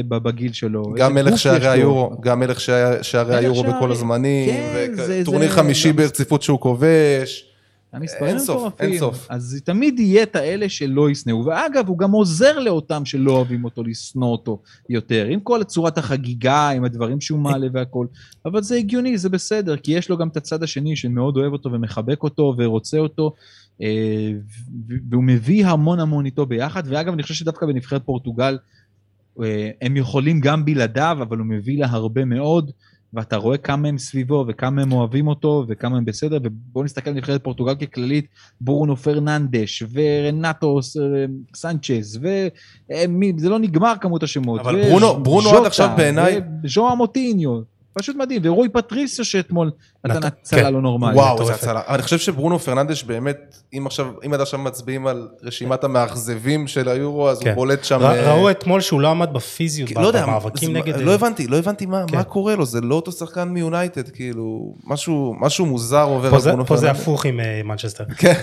בגיל 0.10 0.54
שלו. 0.54 0.84
גם 0.98 1.14
מלך 1.14 1.40
שערי. 1.40 1.68
היורו, 1.68 2.12
גם 2.22 2.40
מלך 2.40 2.60
שערי- 3.02 3.36
היורו 3.36 3.64
בכל 3.64 3.92
הזמנים, 3.92 4.50
כן, 4.50 4.94
וטורניר 5.22 5.50
חמישי 5.50 5.94
ברציפות 5.94 6.42
שהוא 6.42 6.60
כובש. 6.60 7.51
המספרים 7.94 8.30
אין 8.30 8.40
סוף, 8.40 8.58
מטורפים. 8.58 8.90
אין 8.90 9.00
סוף. 9.00 9.28
אז 9.30 9.62
תמיד 9.66 10.00
יהיה 10.00 10.24
את 10.24 10.36
האלה 10.36 10.70
שלא 10.70 11.10
ישנאו. 11.10 11.46
ואגב, 11.46 11.88
הוא 11.88 11.98
גם 11.98 12.12
עוזר 12.12 12.60
לאותם 12.60 13.06
שלא 13.06 13.32
אוהבים 13.32 13.64
אותו 13.64 13.84
לשנוא 13.84 14.28
אותו 14.32 14.62
יותר. 14.90 15.26
עם 15.30 15.40
כל 15.40 15.64
צורת 15.64 15.98
החגיגה, 15.98 16.70
עם 16.70 16.84
הדברים 16.84 17.22
שהוא 17.22 17.40
מעלה 17.40 17.68
והכל. 17.74 18.08
אבל 18.46 18.64
זה 18.64 18.76
הגיוני, 18.76 19.18
זה 19.18 19.30
בסדר, 19.30 19.78
כי 19.78 19.92
יש 19.92 20.10
לו 20.10 20.18
גם 20.18 20.28
את 20.28 20.38
הצד 20.38 20.64
השני 20.64 20.96
שמאוד 20.96 21.38
אוהב 21.38 21.54
אותו 21.54 21.72
ומחבק 21.72 22.24
אותו 22.24 22.56
ורוצה 22.58 22.98
אותו. 22.98 23.34
אה, 23.82 24.32
והוא 25.10 25.24
מביא 25.24 25.66
המון 25.66 26.00
המון 26.00 26.26
איתו 26.26 26.46
ביחד. 26.46 26.84
ואגב, 26.86 27.14
אני 27.14 27.24
חושב 27.24 27.34
שדווקא 27.34 27.66
בנבחרת 27.66 28.06
פורטוגל, 28.06 28.58
אה, 29.44 29.70
הם 29.82 29.98
יכולים 29.98 30.40
גם 30.40 30.66
בלעדיו, 30.66 31.18
אבל 31.22 31.38
הוא 31.38 31.46
מביא 31.46 31.80
לה 31.80 31.88
הרבה 31.90 32.26
מאוד. 32.26 32.72
ואתה 33.14 33.38
רואה 33.38 33.58
כמה 33.58 33.88
הם 33.88 33.98
סביבו 33.98 34.46
וכמה 34.48 34.82
הם 34.82 34.92
אוהבים 34.92 35.28
אותו 35.28 35.66
וכמה 35.68 35.98
הם 35.98 36.06
בסדר, 36.06 36.38
ובואו 36.44 36.86
נסתכל 36.86 37.10
על 37.10 37.16
נבחרת 37.16 37.44
פורטוגל 37.44 37.76
ככללית, 37.76 38.26
ברונו 38.62 38.96
פרננדש 38.96 39.84
ורנטו 39.94 40.82
ס- 40.82 40.98
סנצ'ז, 41.56 42.20
וזה 42.22 43.50
לא 43.50 43.60
נגמר 43.60 43.94
כמות 44.02 44.24
השמות. 44.24 44.60
אבל 44.62 44.82
ברונו- 44.90 45.24
ברונו 45.24 45.50
עד 45.50 45.66
עכשיו 45.66 45.90
בעיניי- 45.98 46.42
וז'ואר 46.64 46.96
מוטיניו, 46.96 47.60
פשוט 47.94 48.16
מדהים, 48.16 48.42
ורוי 48.46 48.70
פטריסיו 48.70 49.26
שאתמול 49.26 49.72
נתן 50.06 50.18
נת- 50.18 50.26
הצלה 50.42 50.62
כן. 50.64 50.74
לא 50.74 50.82
נורמלית. 50.82 51.16
וואו, 51.18 51.42
איזה. 51.42 51.54
הצלה. 51.54 51.82
אבל 51.88 51.94
אני 51.94 52.04
חושב 52.04 52.18
שברונו 52.20 52.60
פרננדש 52.60 53.04
באמת, 53.04 53.38
אם 53.74 53.88
עכשיו, 53.88 54.08
אם 54.26 54.34
עד 54.34 54.42
עכשיו 54.42 54.60
מצביעים 54.60 55.08
על 55.08 55.28
רשימת 55.44 55.84
המאכזבים 55.84 56.68
של 56.68 56.90
היורו, 56.90 57.30
אז 57.30 57.38
הוא 57.38 57.44
כן. 57.46 57.56
בולט 57.56 57.84
שם... 57.84 58.00
ר- 58.02 58.06
אה, 58.06 58.34
ראו 58.34 58.52
אתמול 58.52 58.82
שהוא 58.82 59.02
לא 59.02 59.08
עמד 59.08 59.34
בפיזיות 59.34 59.92
לא 59.92 60.08
יודע, 60.08 60.24
במאבקים 60.26 60.74
זה- 60.74 60.80
נגד... 60.80 60.96
לא 60.98 61.14
הבנתי, 61.14 61.48
לא 61.48 61.58
הבנתי 61.58 61.86
מה 61.86 62.04
כן. 62.08 62.18
מה 62.18 62.24
קורה 62.24 62.56
לו, 62.56 62.66
זה 62.66 62.82
לא 62.82 62.96
אותו 62.96 63.12
שחקן 63.12 63.44
מיונייטד, 63.50 64.10
כאילו, 64.10 64.74
משהו 64.88 65.36
משהו 65.40 65.66
מוזר 65.66 66.04
עובר 66.04 66.36
על 66.36 66.42
ברונו 66.42 66.66
פה 66.66 66.78
זה 66.78 66.82
פרננדש. 66.88 67.02
הפוך 67.02 67.26
עם 67.26 67.40
אה, 67.40 67.62
מנצ'סטר. 67.64 68.04
כן, 68.18 68.34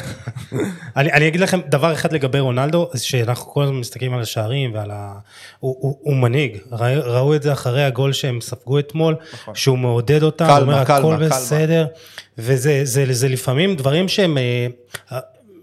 אני, 0.96 1.12
אני 1.12 1.28
אגיד 1.28 1.40
לכם 1.40 1.60
דבר 1.68 1.92
אחד 1.92 2.12
לגבי 2.12 2.40
רונלדו, 2.40 2.88
שאנחנו 2.96 3.52
כל 3.52 3.62
הזמן 3.62 3.76
מסתכלים 3.76 4.14
על 4.14 4.20
השערים 4.20 4.74
ועל 4.74 4.90
ה... 4.90 5.12
הוא, 5.60 5.76
הוא, 5.80 5.96
הוא 6.00 6.16
מנהיג, 6.16 6.56
ראו, 6.70 7.34
את 7.34 7.42
זה 7.42 7.52
אחרי 7.52 7.84
הגול 7.84 8.12
שהם 8.12 8.40
ספגו 8.40 8.78
אתמול, 8.78 9.16
נכון. 9.34 9.54
שהוא 9.54 9.78
מעודד 9.78 10.22
אותם, 10.22 10.44
קלמה, 10.46 10.56
הוא 10.58 10.64
אומר 10.64 10.84
קלמה, 10.84 10.98
הכל 10.98 11.16
קלמה." 11.16 11.28
בסדר, 11.48 11.86
וזה 12.38 12.80
זה, 12.84 13.04
זה 13.10 13.28
לפעמים 13.28 13.76
דברים 13.76 14.08
שהם 14.08 14.38
אה, 14.38 14.66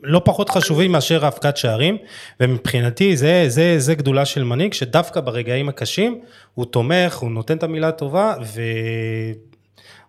לא 0.04 0.21
פחות 0.26 0.50
חשובים 0.50 0.91
מאשר 0.91 1.26
ההפקת 1.26 1.58
שערים, 1.58 1.98
ומבחינתי 2.39 3.17
זה, 3.17 3.45
זה, 3.48 3.76
זה 3.78 3.95
גדולה 3.95 4.26
של 4.26 4.43
מנהיג, 4.43 4.74
שדווקא 4.74 5.21
ברגעים 5.21 5.69
הקשים 5.69 6.21
הוא 6.54 6.65
תומך, 6.65 7.17
הוא 7.17 7.32
נותן 7.32 7.58
את 7.58 7.63
המילה 7.63 7.88
הטובה, 7.88 8.34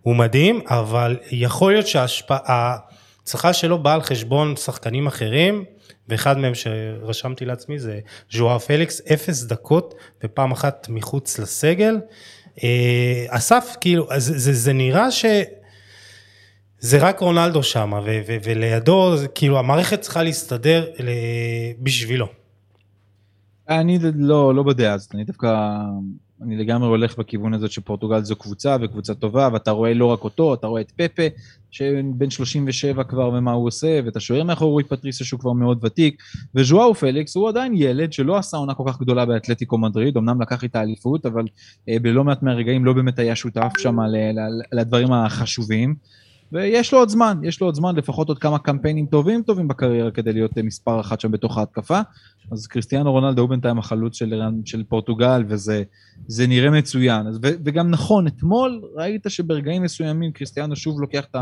והוא 0.02 0.16
מדהים, 0.16 0.60
אבל 0.66 1.16
יכול 1.30 1.72
להיות 1.72 1.86
שההשפעה, 1.86 2.38
ההצלחה 2.46 3.52
שלו 3.52 3.78
באה 3.82 3.94
על 3.94 4.02
חשבון 4.02 4.56
שחקנים 4.56 5.06
אחרים, 5.06 5.64
ואחד 6.08 6.38
מהם 6.38 6.52
שרשמתי 6.54 7.44
לעצמי 7.44 7.78
זה 7.78 7.98
ז'ואר 8.30 8.58
פליקס, 8.58 9.00
אפס 9.12 9.42
דקות 9.42 9.94
ופעם 10.24 10.52
אחת 10.52 10.86
מחוץ 10.90 11.38
לסגל. 11.38 11.96
אה, 12.64 13.24
אסף, 13.28 13.76
כאילו, 13.80 14.06
זה, 14.16 14.38
זה, 14.38 14.52
זה 14.52 14.72
נראה 14.72 15.10
ש... 15.10 15.24
זה 16.78 16.98
רק 17.08 17.20
רונלדו 17.20 17.62
שם, 17.62 17.92
ו- 17.92 18.20
ו- 18.28 18.36
ולידו, 18.44 19.14
כאילו, 19.34 19.58
המערכת 19.58 20.00
צריכה 20.00 20.22
להסתדר 20.22 20.90
ל- 20.98 21.82
בשבילו. 21.82 22.26
אני 23.68 23.98
לא, 24.14 24.54
לא 24.54 24.62
בדעה 24.62 24.94
הזאת, 24.94 25.14
אני 25.14 25.24
דווקא 25.24 25.48
אני 26.42 26.56
לגמרי 26.56 26.88
הולך 26.88 27.18
בכיוון 27.18 27.54
הזה 27.54 27.68
שפורטוגל 27.68 28.22
זו 28.22 28.36
קבוצה 28.36 28.76
וקבוצה 28.80 29.14
טובה, 29.14 29.48
ואתה 29.52 29.70
רואה 29.70 29.94
לא 29.94 30.06
רק 30.06 30.24
אותו, 30.24 30.54
אתה 30.54 30.66
רואה 30.66 30.80
את 30.80 30.90
פפה, 30.96 31.22
שבן 31.70 32.30
37 32.30 33.04
כבר 33.04 33.28
ומה 33.28 33.52
הוא 33.52 33.66
עושה, 33.66 34.00
ואת 34.04 34.16
השוער 34.16 34.42
מאחור 34.42 34.70
רוי 34.70 34.84
פטריסיה 34.84 35.26
שהוא 35.26 35.40
כבר 35.40 35.52
מאוד 35.52 35.84
ותיק, 35.84 36.22
וז'ואאו 36.54 36.94
פליקס 36.94 37.36
הוא 37.36 37.48
עדיין 37.48 37.72
ילד 37.76 38.12
שלא 38.12 38.36
עשה 38.36 38.56
עונה 38.56 38.74
כל 38.74 38.82
כך 38.86 39.00
גדולה 39.00 39.26
באתלטיקו 39.26 39.78
מדריד, 39.78 40.16
אמנם 40.16 40.42
לקח 40.42 40.62
איתה 40.62 40.82
אליפות, 40.82 41.26
אבל 41.26 41.44
אה, 41.88 41.96
בלא 42.02 42.24
מעט 42.24 42.42
מהרגעים 42.42 42.84
לא 42.84 42.92
באמת 42.92 43.18
היה 43.18 43.36
שותף 43.36 43.72
שם 43.78 43.96
לדברים 44.72 45.12
החשובים. 45.12 45.94
ויש 46.52 46.92
לו 46.92 46.98
עוד 46.98 47.08
זמן, 47.08 47.38
יש 47.42 47.60
לו 47.60 47.66
עוד 47.66 47.74
זמן, 47.74 47.96
לפחות 47.96 48.28
עוד 48.28 48.38
כמה 48.38 48.58
קמפיינים 48.58 49.06
טובים 49.06 49.42
טובים 49.42 49.68
בקריירה 49.68 50.10
כדי 50.10 50.32
להיות 50.32 50.58
אה, 50.58 50.62
מספר 50.62 51.00
אחת 51.00 51.20
שם 51.20 51.30
בתוך 51.30 51.58
ההתקפה. 51.58 52.00
אז 52.52 52.66
קריסטיאנו 52.66 53.12
רונלדו 53.12 53.42
הוא 53.42 53.50
בינתיים 53.50 53.78
החלוץ 53.78 54.16
של, 54.16 54.42
של 54.64 54.84
פורטוגל, 54.84 55.44
וזה 55.48 56.46
נראה 56.48 56.70
מצוין. 56.70 57.26
אז, 57.26 57.38
ו, 57.42 57.48
וגם 57.64 57.90
נכון, 57.90 58.26
אתמול 58.26 58.82
ראית 58.96 59.26
שברגעים 59.28 59.82
מסוימים 59.82 60.32
קריסטיאנו 60.32 60.76
שוב 60.76 61.00
לוקח 61.00 61.24
את, 61.24 61.36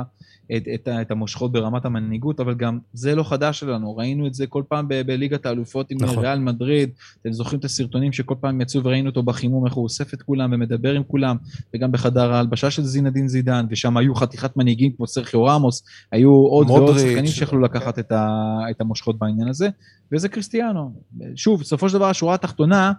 את, 0.57 0.63
את, 0.75 0.89
את 1.01 1.11
המושכות 1.11 1.53
ברמת 1.53 1.85
המנהיגות, 1.85 2.41
אבל 2.41 2.55
גם 2.55 2.79
זה 2.93 3.15
לא 3.15 3.23
חדש 3.23 3.61
שלנו, 3.61 3.97
ראינו 3.97 4.27
את 4.27 4.35
זה 4.35 4.47
כל 4.47 4.63
פעם 4.69 4.89
ב, 4.89 5.03
בליגת 5.03 5.47
האלופות 5.47 5.91
עם 5.91 5.99
נכון. 6.01 6.19
ריאל 6.19 6.39
מדריד, 6.39 6.91
אתם 7.23 7.33
זוכרים 7.33 7.61
את 7.61 7.65
הסרטונים 7.65 8.13
שכל 8.13 8.35
פעם 8.41 8.61
יצאו 8.61 8.85
וראינו 8.85 9.09
אותו 9.09 9.23
בחימום, 9.23 9.67
איך 9.67 9.75
הוא 9.75 9.85
אוסף 9.85 10.15
את 10.15 10.23
כולם 10.23 10.53
ומדבר 10.53 10.95
עם 10.95 11.03
כולם, 11.05 11.37
וגם 11.75 11.93
בחדר 11.93 12.33
ההלבשה 12.33 12.71
של 12.71 12.83
זינדין 12.83 13.29
זידן, 13.29 13.67
ושם 13.71 13.97
היו 13.97 14.15
חתיכת 14.15 14.57
מנהיגים 14.57 14.93
כמו 14.97 15.07
סרחיו 15.07 15.45
רמוס, 15.45 15.83
היו 16.13 16.31
עוד 16.31 16.71
ועוד 16.71 16.99
שחקנים 16.99 17.27
שיכלו 17.27 17.61
לקחת 17.61 17.99
את, 17.99 18.13
ה, 18.13 18.29
את 18.71 18.81
המושכות 18.81 19.19
בעניין 19.19 19.49
הזה, 19.49 19.69
וזה 20.13 20.29
קריסטיאנו. 20.29 20.94
שוב, 21.37 21.61
בסופו 21.61 21.89
של 21.89 21.95
דבר 21.95 22.09
השורה 22.09 22.35
התחתונה 22.35 22.93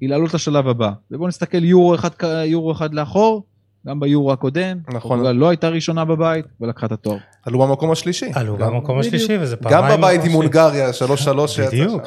היא 0.00 0.08
לעלות 0.08 0.34
לשלב 0.34 0.68
הבא. 0.68 0.90
ובואו 1.10 1.28
נסתכל 1.28 1.64
יורו 1.64 1.94
אחד, 1.94 2.10
יורו 2.44 2.72
אחד 2.72 2.94
לאחור, 2.94 3.42
גם 3.86 4.00
ביורו 4.00 4.32
הקודם, 4.32 4.78
נכון. 4.92 5.36
לא 5.36 5.48
הייתה 5.48 5.68
ראשונה 5.68 6.04
בבית 6.04 6.44
ולקחה 6.60 6.86
את 6.86 6.92
התואר. 6.92 7.16
עלו 7.46 7.58
במקום 7.58 7.90
השלישי. 7.90 8.30
עלו 8.34 8.56
במקום 8.56 8.98
השלישי 8.98 9.38
וזה 9.40 9.56
פעמיים. 9.56 9.90
גם 9.90 9.98
בבית 9.98 10.24
עם 10.24 10.32
הונגריה, 10.32 10.92
שלוש 10.92 11.24
שלוש 11.24 11.56
שיצא 11.56 11.70
שם. 11.70 11.84
בדיוק. 11.84 12.02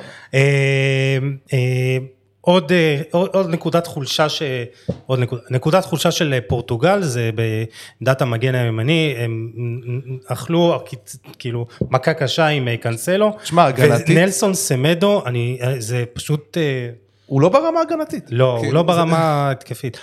אה, 2.47 2.53
אה, 2.53 2.53
עוד, 2.53 2.71
אה, 2.71 3.01
עוד, 3.11 3.29
עוד 3.33 3.49
נקודת 3.49 3.87
חולשה, 3.87 4.29
ש, 4.29 4.41
עוד 5.05 5.19
נקוד, 5.19 5.39
נקודת 5.49 5.85
חולשה 5.85 6.11
של 6.11 6.39
פורטוגל 6.47 7.03
זה 7.03 7.29
בעמדת 7.35 8.21
המגן 8.21 8.55
הימני, 8.55 9.15
הם 9.17 9.51
אכלו 10.27 10.83
כאילו 11.39 11.67
מכה 11.89 12.13
קשה 12.13 12.47
עם 12.47 12.75
קנסלו. 12.75 13.31
תשמע, 13.43 13.65
הגנתית. 13.65 14.05
ונלסון 14.09 14.53
סמדו, 14.53 15.23
אני, 15.25 15.59
זה 15.77 16.03
פשוט... 16.13 16.57
הוא 17.25 17.41
לא 17.41 17.49
ברמה 17.49 17.81
הגנתית. 17.81 18.23
לא, 18.29 18.57
הוא 18.57 18.73
לא 18.73 18.83
ברמה 18.83 19.51
התקפית. 19.51 19.97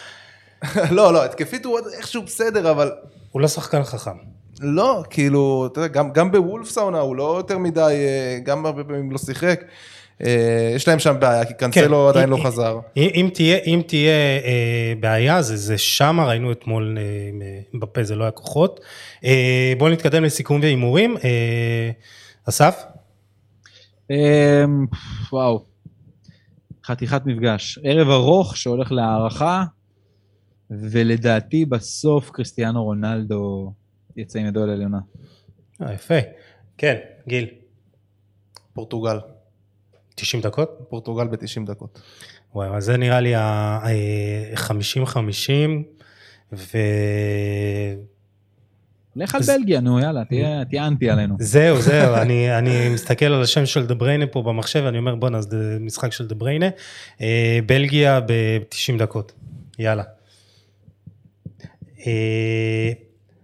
לא, 0.91 1.13
לא, 1.13 1.25
התקפית 1.25 1.65
הוא 1.65 1.79
איכשהו 1.97 2.23
בסדר, 2.23 2.71
אבל... 2.71 2.91
הוא 3.33 3.41
לא 3.43 3.49
שחקן 3.49 3.85
חכם. 3.85 4.17
לא, 4.61 5.03
כאילו, 5.11 5.69
אתה 5.73 5.81
יודע, 5.81 5.89
גם, 5.89 6.13
גם 6.13 6.33
בוולפס 6.33 6.79
העונה 6.79 7.01
הוא 7.01 7.17
לא 7.17 7.35
יותר 7.37 7.59
מדי, 7.59 7.81
אה, 7.81 8.39
גם 8.45 8.67
הרבה 8.67 8.85
פעמים 8.85 9.13
לא 9.13 9.19
שיחק. 9.19 9.61
אה, 10.25 10.73
יש 10.75 10.89
להם 10.89 10.99
שם 10.99 11.17
בעיה, 11.21 11.45
כי 11.45 11.55
קנסלו 11.55 12.09
כן, 12.13 12.19
עדיין 12.19 12.29
לא 12.29 12.39
חזר. 12.45 12.79
אם 12.97 13.31
תהיה, 13.35 13.59
אם 13.67 13.83
תהיה 13.87 14.41
אה, 14.45 14.93
בעיה, 15.01 15.43
זה, 15.43 15.57
זה 15.57 15.79
שם 15.79 16.21
ראינו 16.21 16.53
אתמול 16.53 16.99
אה, 16.99 17.79
בפה, 17.81 18.05
זה 18.05 18.17
לא 18.17 18.25
היה 18.25 18.31
כוחות. 18.31 18.81
אה, 19.25 19.73
בואו 19.79 19.91
נתקדם 19.91 20.25
לסיכום 20.25 20.61
והימורים. 20.61 21.17
אה, 21.25 21.91
אסף? 22.49 22.85
אה, 24.11 24.65
וואו, 25.33 25.65
חתיכת 26.85 27.23
מפגש. 27.27 27.79
ערב 27.83 28.09
ארוך 28.09 28.57
שהולך 28.57 28.93
להערכה, 28.93 29.65
ולדעתי 30.71 31.65
בסוף 31.65 32.31
קריסטיאנו 32.31 32.85
רונלדו 32.85 33.73
יצא 34.17 34.39
עם 34.39 34.47
ידו 34.47 34.63
על 34.63 34.71
עליונה. 34.71 34.99
אה, 35.83 35.93
יפה. 35.93 36.15
כן, 36.79 36.97
גיל. 37.29 37.47
פורטוגל. 38.75 39.19
90 40.23 40.43
דקות? 40.43 40.79
פורטוגל 40.89 41.27
ב-90 41.27 41.67
דקות. 41.67 42.01
וואי, 42.55 42.69
אז 42.69 42.85
זה 42.85 42.97
נראה 42.97 43.21
לי 43.21 43.35
ה-50-50, 43.35 45.19
ו... 46.53 46.79
לך 49.17 49.35
על 49.35 49.41
בלגיה, 49.47 49.81
נו 49.81 50.01
יאללה, 50.01 50.25
תהיה 50.69 50.87
אנטי 50.87 51.11
עלינו. 51.11 51.37
זהו, 51.39 51.81
זהו, 51.81 52.15
אני, 52.23 52.59
אני 52.59 52.89
מסתכל 52.89 53.25
על 53.27 53.43
השם 53.43 53.67
של 53.67 53.87
דה 53.87 53.95
בריינה 53.95 54.27
פה 54.27 54.43
במחשב, 54.43 54.83
ואני 54.85 54.99
אומר 54.99 55.15
בואנה, 55.15 55.41
זה 55.41 55.77
משחק 55.81 56.13
של 56.13 56.27
דה 56.27 56.35
בריינה. 56.35 56.69
אה, 57.21 57.59
בלגיה 57.67 58.21
ב-90 58.21 58.99
דקות, 58.99 59.33
יאללה. 59.79 60.03
אה, 62.07 62.93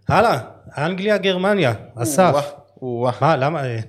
הלאה, 0.09 0.41
אנגליה, 0.79 1.19
גרמניה, 1.19 1.75
אסף. 1.95 2.35
מה, 3.21 3.37
למה, 3.37 3.65
אה, 3.65 3.81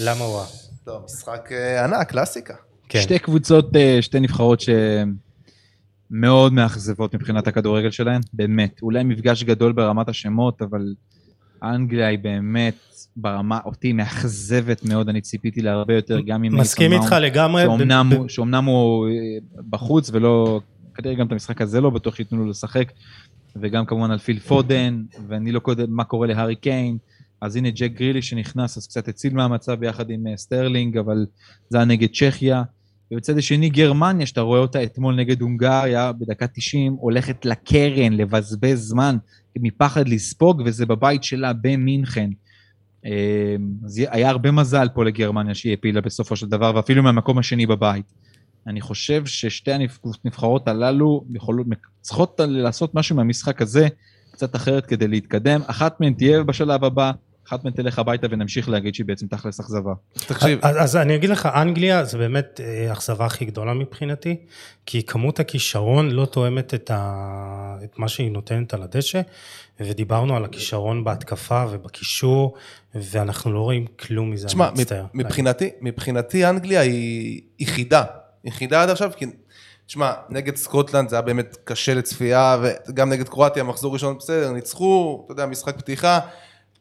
למה 0.00 0.24
וואה? 0.24 0.61
לא, 0.86 1.00
משחק 1.04 1.48
אה, 1.52 1.84
ענק, 1.84 2.10
קלאסיקה. 2.10 2.54
כן. 2.88 3.00
שתי 3.00 3.18
קבוצות, 3.18 3.70
שתי 4.00 4.20
נבחרות 4.20 4.62
שמאוד 6.10 6.52
מאכזבות 6.52 7.14
מבחינת 7.14 7.46
הכדורגל 7.46 7.90
שלהן, 7.90 8.20
באמת. 8.32 8.82
אולי 8.82 9.04
מפגש 9.04 9.44
גדול 9.44 9.72
ברמת 9.72 10.08
השמות, 10.08 10.62
אבל 10.62 10.94
אנגליה 11.62 12.08
היא 12.08 12.18
באמת 12.18 12.74
ברמה, 13.16 13.58
אותי 13.64 13.92
מאכזבת 13.92 14.84
מאוד, 14.84 15.08
אני 15.08 15.20
ציפיתי 15.20 15.62
להרבה 15.62 15.94
יותר, 15.94 16.20
גם 16.20 16.42
עם... 16.42 16.56
מסכים 16.56 16.92
איתך 16.92 17.16
לגמרי. 17.20 17.64
שאומנם 18.28 18.64
הוא 18.64 19.08
בחוץ 19.70 20.10
ולא, 20.12 20.60
כנראה 20.94 21.14
גם 21.14 21.26
את 21.26 21.32
המשחק 21.32 21.60
הזה 21.60 21.80
לא 21.80 21.90
בטוח 21.90 22.14
שייתנו 22.14 22.38
לו 22.38 22.50
לשחק. 22.50 22.92
וגם 23.56 23.86
כמובן 23.86 24.10
על 24.10 24.18
פיל 24.18 24.38
פודן, 24.38 25.02
ואני 25.28 25.52
לא 25.52 25.60
יודע 25.60 25.84
מה 25.88 26.04
קורה 26.04 26.26
להארי 26.26 26.56
קיין. 26.56 26.98
אז 27.42 27.56
הנה 27.56 27.70
ג'ק 27.70 27.92
גריליש 27.92 28.22
נכנס, 28.22 28.76
אז 28.76 28.86
קצת 28.86 29.08
הציל 29.08 29.34
מהמצב 29.34 29.74
ביחד 29.74 30.10
עם 30.10 30.26
אה, 30.26 30.36
סטרלינג, 30.36 30.98
אבל 30.98 31.26
זה 31.68 31.78
היה 31.78 31.84
נגד 31.84 32.08
צ'כיה. 32.14 32.62
ובצד 33.12 33.38
השני 33.38 33.68
גרמניה, 33.68 34.26
שאתה 34.26 34.40
רואה 34.40 34.60
אותה 34.60 34.82
אתמול 34.82 35.14
נגד 35.14 35.40
הונגריה, 35.40 36.12
בדקה 36.12 36.46
90, 36.46 36.92
הולכת 36.92 37.44
לקרן, 37.44 38.12
לבזבז 38.12 38.88
זמן, 38.88 39.16
מפחד 39.56 40.08
לספוג, 40.08 40.62
וזה 40.66 40.86
בבית 40.86 41.24
שלה 41.24 41.52
במינכן. 41.52 42.30
אה, 43.06 43.56
אז 43.84 44.02
היה 44.10 44.30
הרבה 44.30 44.50
מזל 44.50 44.88
פה 44.94 45.04
לגרמניה 45.04 45.54
שהיא 45.54 45.72
הפילה 45.72 46.00
בסופו 46.00 46.36
של 46.36 46.48
דבר, 46.48 46.72
ואפילו 46.74 47.02
מהמקום 47.02 47.38
השני 47.38 47.66
בבית. 47.66 48.12
אני 48.66 48.80
חושב 48.80 49.26
ששתי 49.26 49.72
הנבחרות 49.72 50.68
הללו 50.68 51.24
יכולות, 51.30 51.66
צריכות 52.00 52.40
לעשות 52.48 52.94
משהו 52.94 53.16
מהמשחק 53.16 53.62
הזה 53.62 53.88
קצת 54.32 54.56
אחרת 54.56 54.86
כדי 54.86 55.08
להתקדם. 55.08 55.60
אחת 55.66 56.00
מהן 56.00 56.12
תהיה 56.12 56.42
בשלב 56.42 56.84
הבא, 56.84 57.12
אחת 57.52 57.64
מהן 57.64 57.72
תלך 57.72 57.98
הביתה 57.98 58.26
ונמשיך 58.30 58.68
להגיד 58.68 58.94
שהיא 58.94 59.06
בעצם 59.06 59.26
תכלס 59.26 59.60
אכזבה. 59.60 59.92
תקשיב. 60.12 60.58
אז, 60.62 60.76
אז 60.78 60.96
אני 60.96 61.14
אגיד 61.14 61.30
לך, 61.30 61.46
אנגליה 61.46 62.04
זה 62.04 62.18
באמת 62.18 62.60
אה, 62.64 62.90
האכזבה 62.90 63.26
הכי 63.26 63.44
גדולה 63.44 63.74
מבחינתי, 63.74 64.36
כי 64.86 65.02
כמות 65.02 65.40
הכישרון 65.40 66.10
לא 66.10 66.26
תואמת 66.26 66.74
את, 66.74 66.90
ה... 66.90 67.76
את 67.84 67.98
מה 67.98 68.08
שהיא 68.08 68.30
נותנת 68.30 68.74
על 68.74 68.82
הדשא, 68.82 69.20
ודיברנו 69.80 70.36
על 70.36 70.44
הכישרון 70.44 71.04
בהתקפה 71.04 71.64
ובקישור, 71.70 72.54
ואנחנו 72.94 73.52
לא 73.52 73.60
רואים 73.60 73.86
כלום 73.86 74.30
מזה, 74.30 74.48
אני 74.52 74.80
מצטער. 74.80 75.04
מבחינתי, 75.14 75.70
מבחינתי 75.80 76.46
אנגליה 76.46 76.80
היא 76.80 77.40
יחידה. 77.58 78.04
יחידה 78.44 78.82
עד 78.82 78.90
עכשיו, 78.90 79.10
כי, 79.16 79.26
תשמע, 79.86 80.12
נגד 80.28 80.56
סקוטלנד 80.56 81.08
זה 81.08 81.16
היה 81.16 81.22
באמת 81.22 81.56
קשה 81.64 81.94
לצפייה, 81.94 82.56
וגם 82.62 83.10
נגד 83.10 83.28
קרואטיה, 83.28 83.62
מחזור 83.62 83.92
ראשון 83.92 84.18
בסדר, 84.18 84.52
ניצחו, 84.52 85.22
אתה 85.24 85.32
יודע, 85.32 85.46
משחק 85.46 85.76
פתיחה. 85.78 86.20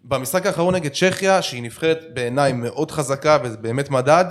במשחק 0.04 0.46
האחרון 0.46 0.76
נגד 0.76 0.92
צ'כיה, 0.92 1.42
שהיא 1.42 1.64
נבחרת 1.64 2.06
בעיניי 2.14 2.54
מאוד 2.54 2.92
חזקה 2.92 3.38
וזה 3.44 3.58
באמת 3.58 3.90
מדד, 3.90 4.26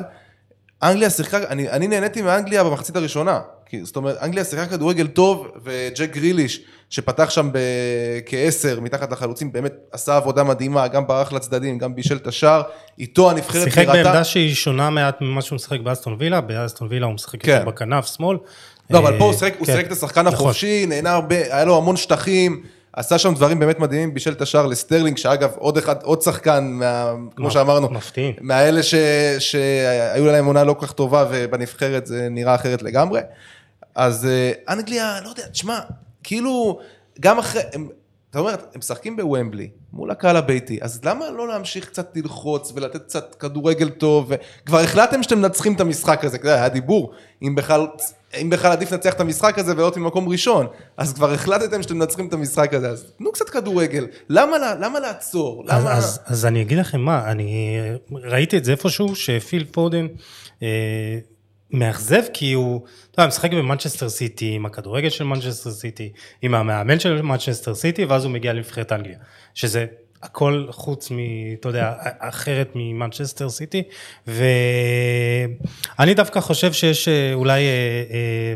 אנגליה 0.83 1.11
שיחקה, 1.11 1.39
אני, 1.49 1.71
אני 1.71 1.89
נהניתי 1.89 2.23
מאנגליה 2.23 2.64
במחצית 2.64 2.97
הראשונה. 2.97 3.41
כי, 3.66 3.85
זאת 3.85 3.97
אומרת, 3.97 4.16
אנגליה 4.23 4.45
שיחקה 4.45 4.66
כדורגל 4.66 5.07
טוב, 5.07 5.47
וג'ק 5.64 6.11
גריליש, 6.12 6.61
שפתח 6.91 7.31
שם 7.31 7.51
כעשר 8.27 8.81
מתחת 8.81 9.12
לחלוצים, 9.12 9.53
באמת 9.53 9.73
עשה 9.93 10.16
עבודה 10.16 10.45
מדהימה, 10.45 10.89
גם 10.89 11.07
ברח 11.07 11.33
לצדדים, 11.33 11.79
גם 11.79 11.95
בישל 11.95 12.16
את 12.16 12.27
השער, 12.27 12.62
איתו 12.99 13.31
הנבחרת 13.31 13.64
שיחק 13.64 13.87
בעמדה 13.87 14.25
שהיא 14.25 14.55
שונה 14.55 14.91
מעט 14.91 15.21
ממה 15.21 15.43
שהוא 15.43 15.57
משחק 15.57 15.81
באסטון 15.81 16.16
וילה, 16.18 16.41
באסטון 16.41 16.89
וילה 16.91 17.07
הוא 17.07 17.14
משחק 17.14 17.43
כן. 17.43 17.64
בכנף 17.66 18.07
שמאל. 18.16 18.37
לא, 18.91 18.99
אבל 18.99 19.18
פה 19.18 19.25
הוא 19.25 19.33
שיחק, 19.33 19.55
הוא 19.59 19.66
כן. 19.66 19.73
שיחק 19.73 19.87
את 19.87 19.93
השחקן 19.93 20.21
נכון. 20.21 20.35
החופשי, 20.35 20.87
נהנה 20.87 21.12
הרבה, 21.12 21.37
היה 21.37 21.64
לו 21.64 21.77
המון 21.77 21.97
שטחים. 21.97 22.62
עשה 22.93 23.18
שם 23.18 23.34
דברים 23.34 23.59
באמת 23.59 23.78
מדהימים, 23.78 24.14
בישל 24.14 24.32
את 24.32 24.43
השער 24.43 24.66
לסטרלינג, 24.66 25.18
שאגב, 25.18 25.51
עוד 25.57 25.78
אחד, 25.78 26.03
עוד 26.03 26.22
שחקן, 26.22 26.64
מה, 26.72 27.12
כמו 27.36 27.51
שאמרנו, 27.51 27.91
מפתיע. 27.91 28.30
מהאלה 28.41 28.82
ש, 28.82 28.95
שהיו 29.38 30.26
להם 30.26 30.47
עונה 30.47 30.64
לא 30.64 30.72
כל 30.72 30.86
כך 30.86 30.93
טובה, 30.93 31.26
ובנבחרת 31.30 32.07
זה 32.07 32.28
נראה 32.30 32.55
אחרת 32.55 32.82
לגמרי. 32.82 33.20
אז 33.95 34.26
אה, 34.26 34.53
אנגליה, 34.68 35.20
לא 35.24 35.28
יודע, 35.28 35.47
תשמע, 35.47 35.78
כאילו, 36.22 36.78
גם 37.20 37.38
אחרי, 37.38 37.62
הם, 37.72 37.88
אתה 38.30 38.38
אומר, 38.38 38.51
הם 38.51 38.78
משחקים 38.78 39.16
בוומבלי, 39.16 39.70
מול 39.93 40.11
הקהל 40.11 40.36
הביתי, 40.36 40.78
אז 40.82 41.01
למה 41.05 41.30
לא 41.30 41.49
להמשיך 41.49 41.86
קצת 41.86 42.16
ללחוץ 42.16 42.72
ולתת 42.74 43.03
קצת 43.03 43.34
כדורגל 43.34 43.88
טוב, 43.88 44.32
וכבר 44.62 44.78
החלטתם 44.78 45.22
שאתם 45.22 45.38
מנצחים 45.38 45.74
את 45.74 45.80
המשחק 45.80 46.24
הזה, 46.24 46.38
היה 46.43 46.68
דיבור, 46.68 47.12
אם 47.43 47.55
בכלל 47.55 47.86
אם 48.43 48.51
בכלל 48.51 48.72
עדיף 48.72 48.93
לנצח 48.93 49.14
את 49.14 49.20
המשחק 49.20 49.59
הזה 49.59 49.72
ולהיות 49.72 49.97
ממקום 49.97 50.28
ראשון, 50.28 50.66
אז 50.97 51.12
כבר 51.12 51.33
החלטתם 51.33 51.83
שאתם 51.83 51.99
מנצחים 51.99 52.28
את 52.28 52.33
המשחק 52.33 52.74
הזה, 52.74 52.89
אז 52.89 53.12
תנו 53.18 53.33
קצת 53.33 53.49
כדורגל. 53.49 54.07
למה, 54.28 54.57
למה 54.81 55.01
לעצור? 55.01 55.64
אז, 55.68 55.83
למה... 55.83 55.93
אז, 55.93 56.20
אז 56.24 56.47
אני 56.47 56.62
אגיד 56.62 56.78
לכם 56.78 57.01
מה, 57.01 57.31
אני 57.31 57.78
ראיתי 58.12 58.59
את 58.59 58.64
זה 58.64 58.72
איפשהו, 58.72 59.16
שפיל 59.16 59.64
פודן 59.70 60.07
אה, 60.62 61.18
מאכזב 61.70 62.22
כי 62.33 62.53
הוא, 62.53 62.81
אתה 63.11 63.20
יודע, 63.20 63.28
משחק 63.28 63.51
במנצ'סטר 63.53 64.09
סיטי, 64.09 64.53
עם 64.55 64.66
הכדורגל 64.66 65.09
של 65.09 65.24
מנצ'סטר 65.24 65.70
סיטי, 65.70 66.12
עם 66.43 66.55
המאמן 66.55 67.01
של 67.01 67.22
מנצ'סטר 67.22 67.74
סיטי, 67.74 68.05
ואז 68.05 68.24
הוא 68.24 68.33
מגיע 68.33 68.53
לנבחרת 68.53 68.93
אנגליה, 68.93 69.18
שזה 69.55 69.87
הכל 70.23 70.66
חוץ 70.71 71.11
מ... 71.11 71.16
אתה 71.61 71.68
יודע, 71.68 71.93
אחרת 72.18 72.73
ממנצ'סטר 72.75 73.49
סיטי, 73.49 73.83
ואני 74.27 76.14
דווקא 76.14 76.41
חושב 76.41 76.73
שיש 76.73 77.09
אה, 77.09 77.35
אולי... 77.35 77.61
אה, 77.61 77.66
אה, 78.11 78.55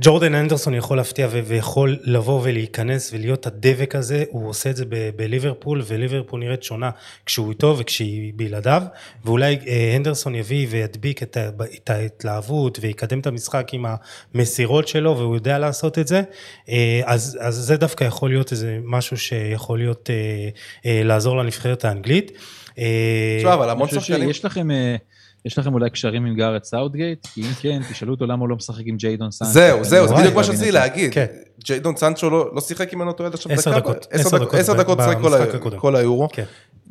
ג'ורדן 0.00 0.34
הנדרסון 0.34 0.74
יכול 0.74 0.96
להפתיע 0.96 1.28
ויכול 1.30 1.96
לבוא 2.02 2.40
ולהיכנס 2.42 3.12
ולהיות 3.12 3.46
הדבק 3.46 3.94
הזה, 3.94 4.24
הוא 4.30 4.48
עושה 4.48 4.70
את 4.70 4.76
זה 4.76 4.84
בליברפול, 5.16 5.82
וליברפול 5.86 6.40
נראית 6.40 6.62
שונה 6.62 6.90
כשהוא 7.26 7.50
איתו 7.50 7.76
וכשהיא 7.78 8.32
בלעדיו, 8.36 8.82
ואולי 9.24 9.58
אה, 9.66 9.92
הנדרסון 9.94 10.34
יביא 10.34 10.66
וידביק 10.70 11.22
את, 11.22 11.90
ההתלהבות 11.90 12.78
ויקדם 12.80 13.20
את 13.20 13.26
המשחק 13.26 13.68
עם 13.72 13.84
המסירות 14.34 14.88
שלו, 14.88 15.18
והוא 15.18 15.34
יודע 15.34 15.58
לעשות 15.58 15.98
את 15.98 16.08
זה, 16.08 16.22
אה, 16.68 17.00
אז, 17.04 17.38
אז 17.40 17.54
זה 17.54 17.76
דווקא 17.76 18.04
יכול 18.04 18.30
להיות 18.30 18.52
איזה 18.52 18.78
משהו 18.84 19.16
שיכול 19.16 19.78
להיות, 19.78 20.10
אה, 20.10 20.48
אה, 20.86 21.02
לעזור 21.04 21.36
לנבחרת 21.36 21.84
האנגלית. 21.84 22.32
אה, 22.78 23.36
תשמע, 23.38 23.54
אבל 23.54 23.70
המון 23.70 23.88
שחקנים... 23.88 24.32
שיש 24.32 24.44
לכם... 24.44 24.68
יש 25.44 25.58
לכם 25.58 25.74
אולי 25.74 25.90
קשרים 25.90 26.26
עם 26.26 26.34
גארת' 26.34 26.64
סאוטגייט? 26.64 27.26
כי 27.26 27.40
אם 27.40 27.52
כן, 27.60 27.80
תשאלו 27.90 28.14
אותו 28.14 28.26
למה 28.26 28.40
הוא 28.40 28.48
לא 28.48 28.56
משחק 28.56 28.82
עם 28.84 28.96
ג'יידון 28.96 29.30
סאנצ'ו. 29.30 29.52
זהו, 29.52 29.84
זהו, 29.84 30.06
זה 30.06 30.12
וואי, 30.12 30.22
בדיוק 30.22 30.36
מה 30.36 30.44
שרציתי 30.44 30.72
להגיד. 30.72 31.14
כן. 31.14 31.26
ג'יידון 31.64 31.96
סנצ'ו 31.96 32.30
לא 32.30 32.50
לא 32.54 32.60
שיחק 32.60 32.94
אם 32.94 33.02
אני 33.02 33.08
לא 33.08 33.12
טועה 33.12 33.28
עד 33.28 33.34
עכשיו 33.34 33.52
עשר 33.52 33.70
דקה? 33.70 33.80
דקות, 33.80 34.06
עשר 34.10 34.26
עשר 34.26 34.36
דקות, 34.36 34.48
דקות 34.48 34.60
עשר 34.60 34.72
דקות 34.74 34.98
שיחק 34.98 35.16
כל 35.22 35.30
במשחק 35.30 35.54
הקודם. 35.54 35.78
כל 35.78 35.96
היורו. 35.96 36.28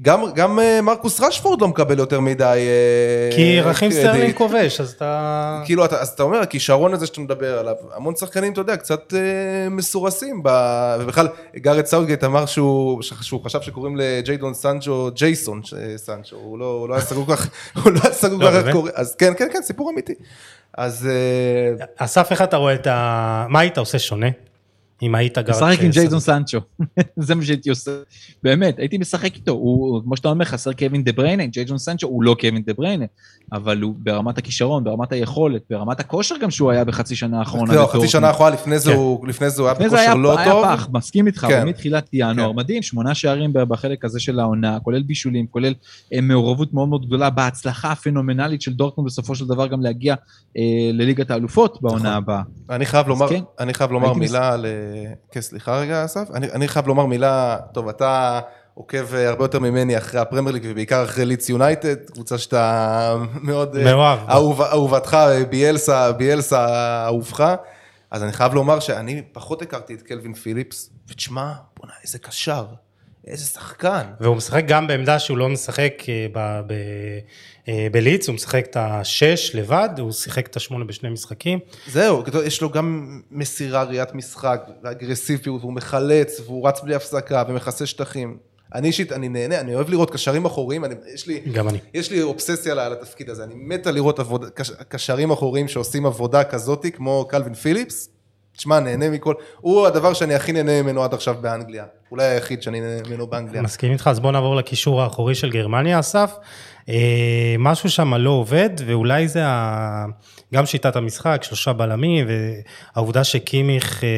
גם, 0.01 0.23
גם 0.35 0.59
אה, 0.59 0.81
מרקוס 0.81 1.21
רשפורד 1.21 1.61
לא 1.61 1.67
מקבל 1.67 1.99
יותר 1.99 2.19
מדי... 2.19 2.43
אה, 2.43 3.35
כי 3.35 3.61
רכים. 3.61 3.91
סטרלינג 3.91 4.35
כובש, 4.35 4.81
אז 4.81 4.91
אתה... 4.91 5.61
כאילו, 5.65 5.85
אתה, 5.85 6.01
אז 6.01 6.07
אתה 6.09 6.23
אומר, 6.23 6.39
הכישרון 6.39 6.93
הזה 6.93 7.05
שאתה 7.05 7.21
מדבר 7.21 7.59
עליו, 7.59 7.75
המון 7.95 8.15
שחקנים, 8.15 8.53
אתה 8.53 8.61
יודע, 8.61 8.77
קצת 8.77 9.13
אה, 9.13 9.69
מסורסים, 9.69 10.43
ב... 10.43 10.49
ובכלל, 10.99 11.27
גארת' 11.57 11.85
סאוטגייט 11.85 12.23
אמר 12.23 12.45
שהוא, 12.45 13.01
שהוא 13.01 13.43
חשב 13.43 13.61
שקוראים 13.61 13.97
לג'יידון 13.97 14.53
סנצ'ו 14.53 15.09
ג'ייסון 15.13 15.61
סנצ'ו, 15.95 16.35
הוא 16.35 16.59
לא, 16.59 16.65
הוא 16.65 16.89
לא 16.89 16.93
היה 16.93 17.03
סגור 17.03 17.25
כך, 17.35 17.47
הוא 17.83 17.91
לא 17.91 17.99
היה 18.03 18.13
סגור 18.13 18.43
לא, 18.43 18.49
כך? 18.51 18.71
קוראים, 18.71 18.93
אז 18.97 19.15
כן, 19.15 19.33
כן, 19.37 19.47
כן, 19.53 19.61
סיפור 19.61 19.89
אמיתי. 19.89 20.13
אז 20.77 21.09
אה, 21.09 21.85
אסף, 21.97 22.31
איך 22.31 22.41
אתה 22.41 22.57
רואה 22.57 22.73
את 22.73 22.87
ה... 22.87 23.45
מה 23.49 23.59
היית 23.59 23.77
עושה 23.77 23.99
שונה? 23.99 24.27
אם 25.01 25.15
היית 25.15 25.37
גר... 25.37 25.51
משחק 25.51 25.79
עם 25.81 25.89
ג'יידון 25.91 26.19
סנצ'ו, 26.19 26.59
זה 27.17 27.35
מה 27.35 27.45
שהייתי 27.45 27.69
עושה. 27.69 27.91
באמת, 28.43 28.79
הייתי 28.79 28.97
משחק 28.97 29.35
איתו, 29.35 29.51
הוא, 29.51 30.01
כמו 30.03 30.17
שאתה 30.17 30.27
אומר, 30.27 30.45
חסר 30.45 30.73
קווין 30.73 31.03
דה 31.03 31.11
בריינה, 31.11 31.45
ג'יידון 31.45 31.77
סנצ'ו 31.77 32.07
הוא 32.07 32.23
לא 32.23 32.35
קווין 32.39 32.61
דה 32.65 32.73
בריינה, 32.73 33.05
אבל 33.53 33.81
הוא 33.81 33.95
ברמת 33.97 34.37
הכישרון, 34.37 34.83
ברמת 34.83 35.11
היכולת, 35.11 35.61
ברמת 35.69 35.99
הכושר 35.99 36.35
גם 36.41 36.51
שהוא 36.51 36.71
היה 36.71 36.83
בחצי 36.83 37.15
שנה 37.15 37.39
האחרונה. 37.39 37.73
זהו, 37.73 37.81
בטורקינט. 37.83 38.03
חצי 38.03 38.11
שנה 38.11 38.27
האחרונה, 38.27 38.55
לפני 38.55 38.79
זה 38.79 38.91
כן. 38.91 38.97
הוא 38.97 39.27
לפני 39.27 39.49
זה 39.49 39.61
הוא 39.61 39.67
היה 39.67 39.73
לפני 39.73 39.89
זה 39.89 39.99
היה, 39.99 40.09
בכושר 40.09 40.21
לא 40.21 40.39
היה 40.39 40.51
טוב. 40.51 40.65
פח, 40.65 40.89
מסכים 40.93 41.27
איתך, 41.27 41.41
כן. 41.41 41.57
אבל 41.57 41.69
מתחילת 41.69 42.09
ינואר, 42.13 42.49
כן. 42.51 42.55
מדהים, 42.55 42.83
שמונה 42.83 43.15
שערים 43.15 43.51
בחלק 43.53 44.05
הזה 44.05 44.19
של 44.19 44.39
העונה, 44.39 44.79
כולל 44.79 45.03
בישולים, 45.03 45.47
כולל 45.47 45.73
אה, 46.13 46.21
מעורבות 46.21 46.73
מאוד 46.73 46.89
מאוד 46.89 47.05
גדולה 47.05 47.29
בהצלחה 47.29 47.91
הפנומנלית 47.91 48.61
של 48.61 48.73
דורטמונד 48.73 49.07
בסופו 49.09 49.35
של 49.35 49.47
דבר 49.47 49.67
גם 49.67 49.81
להגיע 49.81 50.15
אה, 50.57 50.61
לליגת 50.93 51.31
האלופות 51.31 51.81
בעונה 51.81 51.99
נכון. 51.99 52.13
הבאה. 52.13 52.41
אני 53.59 53.73
חייב 53.73 53.91
לומר, 53.91 54.13
מילה 54.13 54.53
על... 54.53 54.65
כן, 55.31 55.41
סליחה 55.41 55.79
רגע, 55.79 56.05
אסף. 56.05 56.31
אני, 56.33 56.51
אני 56.51 56.67
חייב 56.67 56.87
לומר 56.87 57.05
מילה, 57.05 57.57
טוב, 57.73 57.89
אתה 57.89 58.39
עוקב 58.73 59.15
אה, 59.15 59.29
הרבה 59.29 59.43
יותר 59.43 59.59
ממני 59.59 59.97
אחרי 59.97 60.19
הפרמייר 60.19 60.53
ליג 60.53 60.65
ובעיקר 60.69 61.03
אחרי 61.03 61.25
לידס 61.25 61.49
יונייטד, 61.49 61.95
קבוצה 61.95 62.37
שאתה 62.37 63.15
מאוד... 63.41 63.75
אה, 63.75 63.83
מאוהב. 63.83 64.19
אהוב, 64.29 64.61
אהובתך, 64.61 65.13
אה, 65.13 65.45
ביאלסה, 65.45 66.11
ביאלסה 66.11 66.65
אהובך. 67.05 67.55
אז 68.11 68.23
אני 68.23 68.31
חייב 68.31 68.53
לומר 68.53 68.79
שאני 68.79 69.21
פחות 69.31 69.61
הכרתי 69.61 69.93
את 69.93 70.01
קלווין 70.01 70.33
פיליפס, 70.33 70.89
ותשמע, 71.07 71.53
בוא'נה, 71.77 71.93
איזה 72.03 72.19
קשר, 72.19 72.65
איזה 73.27 73.45
שחקן. 73.45 74.03
והוא 74.19 74.35
משחק 74.35 74.63
גם 74.67 74.87
בעמדה 74.87 75.19
שהוא 75.19 75.37
לא 75.37 75.49
משחק 75.49 75.93
אה, 76.09 76.27
ב- 76.33 76.61
ב- 76.67 77.19
אה, 77.67 77.87
בליץ, 77.91 78.27
הוא 78.27 78.35
משחק 78.35 78.65
את 78.69 78.77
השש 78.79 79.55
לבד, 79.55 79.89
הוא 79.99 80.11
שיחק 80.11 80.47
את 80.47 80.55
השמונה 80.55 80.85
בשני 80.85 81.09
משחקים. 81.09 81.59
זהו, 81.87 82.23
יש 82.45 82.61
לו 82.61 82.69
גם 82.69 83.19
מסירה, 83.31 83.83
ראיית 83.83 84.15
משחק, 84.15 84.61
ואגרסיביות, 84.83 85.61
והוא 85.61 85.73
מחלץ, 85.73 86.39
והוא 86.45 86.67
רץ 86.67 86.81
בלי 86.81 86.95
הפסקה, 86.95 87.43
ומכסה 87.47 87.85
שטחים. 87.85 88.37
אני 88.75 88.87
אישית, 88.87 89.11
אני 89.11 89.29
נהנה, 89.29 89.59
אני 89.59 89.75
אוהב 89.75 89.89
לראות 89.89 90.11
קשרים 90.11 90.45
אחוריים, 90.45 90.85
אני, 90.85 90.95
יש 91.13 91.27
לי... 91.27 91.39
גם 91.53 91.69
אני. 91.69 91.77
יש 91.93 92.11
לי 92.11 92.21
אובססיה 92.21 92.73
על 92.73 92.93
התפקיד 92.93 93.29
הזה, 93.29 93.43
אני 93.43 93.53
מת 93.57 93.87
על 93.87 93.93
לראות 93.93 94.19
עבוד, 94.19 94.45
קש, 94.53 94.71
קשרים 94.71 95.31
אחוריים 95.31 95.67
שעושים 95.67 96.05
עבודה 96.05 96.43
כזאתי, 96.43 96.91
כמו 96.91 97.27
קלווין 97.29 97.53
פיליפס. 97.53 98.09
תשמע, 98.57 98.79
נהנה 98.79 99.09
מכל, 99.09 99.33
הוא 99.61 99.87
הדבר 99.87 100.13
שאני 100.13 100.35
הכי 100.35 100.51
נהנה 100.51 100.81
ממנו 100.81 101.03
עד 101.03 101.13
עכשיו 101.13 101.35
באנגליה. 101.41 101.85
אולי 102.11 102.25
היחיד 102.25 102.61
שאני 102.61 102.81
נהנה 102.81 103.09
ממנו 103.09 103.27
באנגליה. 103.27 103.61
מסכים 103.61 103.91
איתך, 103.91 104.07
אז 104.11 104.19
בוא 104.19 104.31
נעבור 104.31 104.55
לקישור 104.55 105.01
האחורי 105.01 105.35
של 105.35 105.49
גרמניה, 105.49 105.99
אסף. 105.99 106.33
אה, 106.89 107.55
משהו 107.59 107.89
שם 107.89 108.13
לא 108.13 108.29
עובד, 108.29 108.69
ואולי 108.85 109.27
זה 109.27 109.45
ה... 109.45 110.05
גם 110.53 110.65
שיטת 110.65 110.95
המשחק, 110.95 111.43
שלושה 111.43 111.73
בלמים, 111.73 112.27
והעובדה 112.27 113.23
שקימיך 113.23 114.03
אה, 114.03 114.09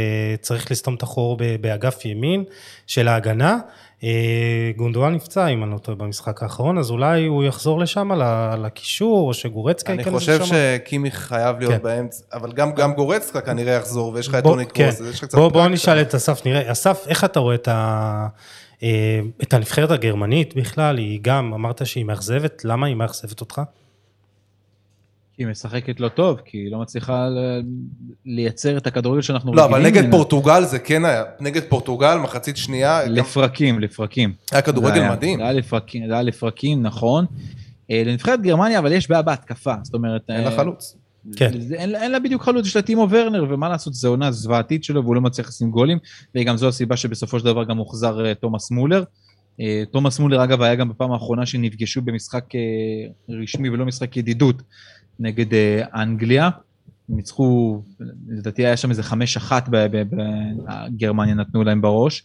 צריך 0.42 0.72
לסתום 0.72 0.96
את 0.96 1.04
החור 1.04 1.38
באגף 1.62 2.06
ימין 2.06 2.44
של 2.88 3.08
ההגנה. 3.08 3.58
אה, 4.04 4.72
גונדואן 4.76 5.14
נפצע, 5.14 5.48
אם 5.48 5.64
אני 5.64 5.72
לא 5.72 5.78
טועה, 5.78 5.96
במשחק 5.96 6.44
האחרון, 6.44 6.78
אז 6.78 6.92
אולי 6.92 7.26
הוא 7.26 7.44
יחזור 7.44 7.80
לשם, 7.80 8.12
לקישור, 8.58 9.28
או 9.28 9.34
שגורצקה 9.34 9.94
אני 9.94 10.02
ייכנס 10.02 10.14
חושב 10.14 10.40
לשם. 10.42 10.56
שקימיך 10.56 11.16
חייב 11.16 11.60
להיות 11.60 11.74
כן. 11.74 11.84
באמצע, 11.84 12.24
אבל 12.34 12.52
גם, 12.52 12.74
גם 12.74 12.94
גורצקה 12.94 13.42
כנראה 13.42 13.74
יחזור, 13.74 14.14
ויש 14.14 14.28
לך 14.28 14.36
את 14.36 14.44
כן. 14.44 14.64
קרוס, 14.66 15.02
אז 15.02 15.10
יש 15.10 15.20
לך 15.20 15.26
קצת... 15.26 15.38
בוא, 15.38 15.50
בוא. 15.50 15.68
נשאל 15.68 16.02
את 16.02 16.16
אסף, 16.16 16.46
נראה. 16.46 16.72
אסף, 16.72 17.06
איך 17.08 17.24
אתה 17.24 17.40
רואה 17.40 17.56
את, 17.56 17.68
ה... 17.68 18.28
אה, 18.84 19.20
את 19.44 19.54
הנבחרת 19.54 19.92
הגרמנית 19.92 20.56
בכלל? 20.56 20.98
היא 20.98 21.20
גם, 21.22 21.54
אמרת 21.54 21.86
שהיא 21.86 22.06
מאכזבת, 22.06 22.66
למה 22.66 22.88
היא 22.88 22.96
מאכזבת 22.96 23.42
אותך? 23.42 23.62
היא 25.40 25.48
משחקת 25.48 26.00
לא 26.00 26.08
טוב, 26.10 26.40
כי 26.46 26.58
היא 26.58 26.72
לא 26.72 26.80
מצליחה 26.80 27.28
לייצר 28.26 28.78
את 28.78 28.88
הכדורגל 28.88 29.22
שאנחנו 29.22 29.54
לא, 29.54 29.66
אבל 29.66 29.86
נגד. 29.86 30.12
פורטוגל 30.12 30.64
זה 30.64 30.80
כן 30.80 31.06
היה, 31.06 31.24
נגד 31.40 31.62
פורטוגל, 31.70 32.16
מחצית 32.18 32.58
שנייה, 32.58 33.06
גם 33.08 33.14
לפרקים, 33.14 33.80
לפרקים. 33.80 34.34
היה 34.52 34.62
כדורגל 34.62 35.02
היה- 35.02 35.12
מדהים. 35.12 35.38
זה 35.40 35.44
היה 35.44 35.54
לפרקים, 35.54 36.08
זה 36.08 36.14
היה 36.14 36.22
לפרקים, 36.22 36.84
נכון. 36.84 37.26
אה, 37.92 38.04
לנבחרת 38.06 38.42
גרמניה, 38.42 38.80
אבל 38.80 38.92
יש 38.92 39.10
בעיה 39.10 39.22
בהתקפה, 39.22 39.74
זאת 39.84 39.94
אומרת... 39.94 40.22
אין 40.30 40.42
לה 40.44 40.52
אה, 40.52 40.58
חלוץ. 40.58 40.98
כן. 41.36 41.62
זה- 41.62 41.76
אין, 41.76 41.90
לה- 41.90 42.02
אין 42.04 42.12
לה 42.12 42.20
בדיוק 42.20 42.44
חלוץ, 42.44 42.66
יש 42.68 42.76
לה 42.76 42.82
טימו 42.82 43.08
ורנר, 43.10 43.46
ומה 43.50 43.70
לעשות, 43.70 43.94
זו 43.94 44.10
עונה 44.10 44.32
זוועתית 44.32 44.84
שלו, 44.84 45.04
והוא 45.04 45.16
לא 45.16 45.22
מצליח 45.22 45.48
לשים 45.48 45.72
גולים, 45.72 45.98
וגם 46.36 46.58
זו 46.58 46.68
הסיבה 46.68 46.98
שבסופו 46.98 47.40
של 47.40 47.46
דבר 47.46 47.64
גם 47.64 47.78
הוחזר 47.78 48.26
אה, 48.26 48.34
תומאס 48.36 48.72
מולר. 48.72 49.04
תומאס 49.92 50.20
מולר, 50.20 50.44
אגב, 50.44 50.62
היה 50.62 50.76
גם 50.76 50.90
בפעם 50.90 51.12
האחרונה 51.12 51.46
שנפגשו 51.46 52.02
במשחק 52.02 52.44
רשמי 53.30 53.70
ולא 53.70 53.86
משחק 53.86 54.18
ידידות 54.18 54.62
נגד 55.20 55.54
אה, 55.54 55.84
אנגליה. 55.96 56.50
ניצחו, 57.10 57.82
לדעתי 58.28 58.66
היה 58.66 58.78
שם 58.78 58.90
איזה 58.90 59.04
חמש 59.04 59.38
אחת, 59.38 59.70
ב- 59.70 59.78
ב- 59.78 60.16
ב- 60.16 60.98
גרמניה 60.98 61.36
נתנו 61.36 61.64
להם 61.64 61.82
בראש. 61.82 62.24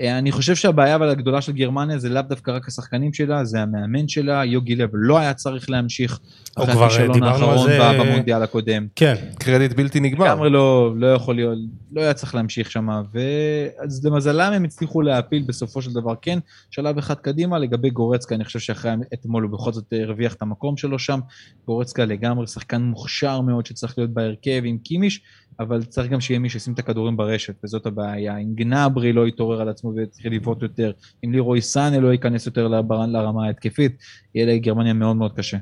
אה, 0.00 0.18
אני 0.18 0.32
חושב 0.32 0.54
שהבעיה 0.54 0.94
אבל 0.94 1.08
הגדולה 1.08 1.40
של 1.40 1.52
גרמניה 1.52 1.98
זה 1.98 2.08
לאו 2.08 2.22
דווקא 2.22 2.50
רק 2.50 2.68
השחקנים 2.68 3.12
שלה, 3.12 3.44
זה 3.44 3.60
המאמן 3.62 4.08
שלה, 4.08 4.44
יוגי 4.44 4.74
לב 4.76 4.90
לא 4.92 5.18
היה 5.18 5.34
צריך 5.34 5.70
להמשיך 5.70 6.18
או 6.56 6.62
אחרי 6.62 6.74
כבר, 6.74 6.82
אה, 6.82 6.86
הכישלון 6.86 7.12
דיברנו 7.12 7.44
על 7.44 7.50
האחרון 7.50 7.66
זה- 7.68 7.98
במונדיאל 8.04 8.42
הקודם. 8.42 8.86
כן, 8.96 9.14
קרדיט 9.38 9.72
בלתי 9.72 10.00
נגמר. 10.00 10.24
לגמרי 10.26 10.50
לא, 10.50 10.94
לא 10.96 11.06
יכול 11.06 11.34
להיות, 11.34 11.58
לא 11.92 12.00
היה 12.00 12.14
צריך 12.14 12.34
להמשיך 12.34 12.70
שם, 12.70 12.88
ואז 13.12 14.04
למזלם 14.06 14.52
הם 14.52 14.64
הצליחו 14.64 15.02
להפיל 15.02 15.44
בסופו 15.46 15.82
של 15.82 15.92
דבר 15.92 16.14
כן, 16.22 16.38
שלב 16.70 16.98
אחד 16.98 17.14
קדימה, 17.14 17.58
לגבי 17.58 17.90
גורצקה, 17.90 18.34
אני 18.34 18.44
חושב 18.44 18.58
שאחרי 18.58 18.90
אתמול 19.14 19.42
הוא 19.42 19.50
בכל 19.52 19.72
זאת 19.72 19.92
הרוויח 20.02 20.34
את 20.34 20.42
המקום 20.42 20.76
שלו 20.76 20.98
שם, 20.98 21.20
גורצקה 21.66 22.04
לגמרי 22.04 22.46
שחקן 22.46 22.82
מוכשר 22.82 23.40
מאוד 23.40 23.66
שצריך 23.66 23.98
להיות 23.98 24.10
בהרכב 24.10 24.62
עם 24.64 24.78
קימיש, 24.78 25.20
אבל 25.60 25.84
צריך 25.84 26.10
גם 26.10 26.20
שיהיה 26.20 26.40
מי 26.40 26.48
שישים 26.48 26.74
את 26.74 26.78
הכדורים 26.78 27.16
ברשת, 27.16 27.54
וזאת 27.64 27.86
הבעיה. 27.86 28.36
אם 28.36 28.54
גנברי 28.54 29.12
לא 29.12 29.28
יתעורר 29.28 29.60
על 29.60 29.68
עצמו 29.68 29.94
ויתחיל 29.94 30.34
לבעוט 30.34 30.62
יותר, 30.62 30.92
אם 31.24 31.32
לירוי 31.32 31.60
סאנה 31.60 32.00
לא 32.00 32.12
ייכנס 32.12 32.46
יותר 32.46 32.68
לרמה 32.68 33.46
ההתקפית, 33.46 33.96
יהיה 34.34 34.46
לגרמניה 34.46 34.92
מאוד 34.92 35.16
מאוד 35.16 35.32
קשה. 35.32 35.56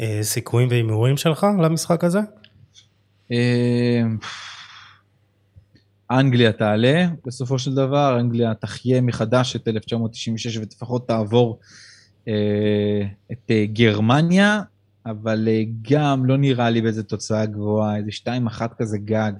אה, 0.00 0.18
סיכויים 0.22 0.68
והימורים 0.68 1.16
שלך 1.16 1.46
למשחק 1.62 2.04
הזה? 2.04 2.20
אה, 3.32 4.02
אנגליה 6.10 6.52
תעלה 6.52 7.06
בסופו 7.26 7.58
של 7.58 7.74
דבר, 7.74 8.20
אנגליה 8.20 8.54
תחיה 8.54 9.00
מחדש 9.00 9.56
את 9.56 9.68
1996 9.68 10.56
ולפחות 10.56 11.08
תעבור 11.08 11.58
אה, 12.28 13.02
את 13.32 13.50
גרמניה. 13.72 14.62
אבל 15.06 15.48
אה, 15.50 15.62
גם 15.90 16.26
לא 16.26 16.36
נראה 16.36 16.70
לי 16.70 16.80
באיזה 16.82 17.02
תוצאה 17.02 17.46
גבוהה, 17.46 17.96
איזה 17.96 18.10
2-1 18.58 18.62
כזה 18.78 18.98
גג. 18.98 19.32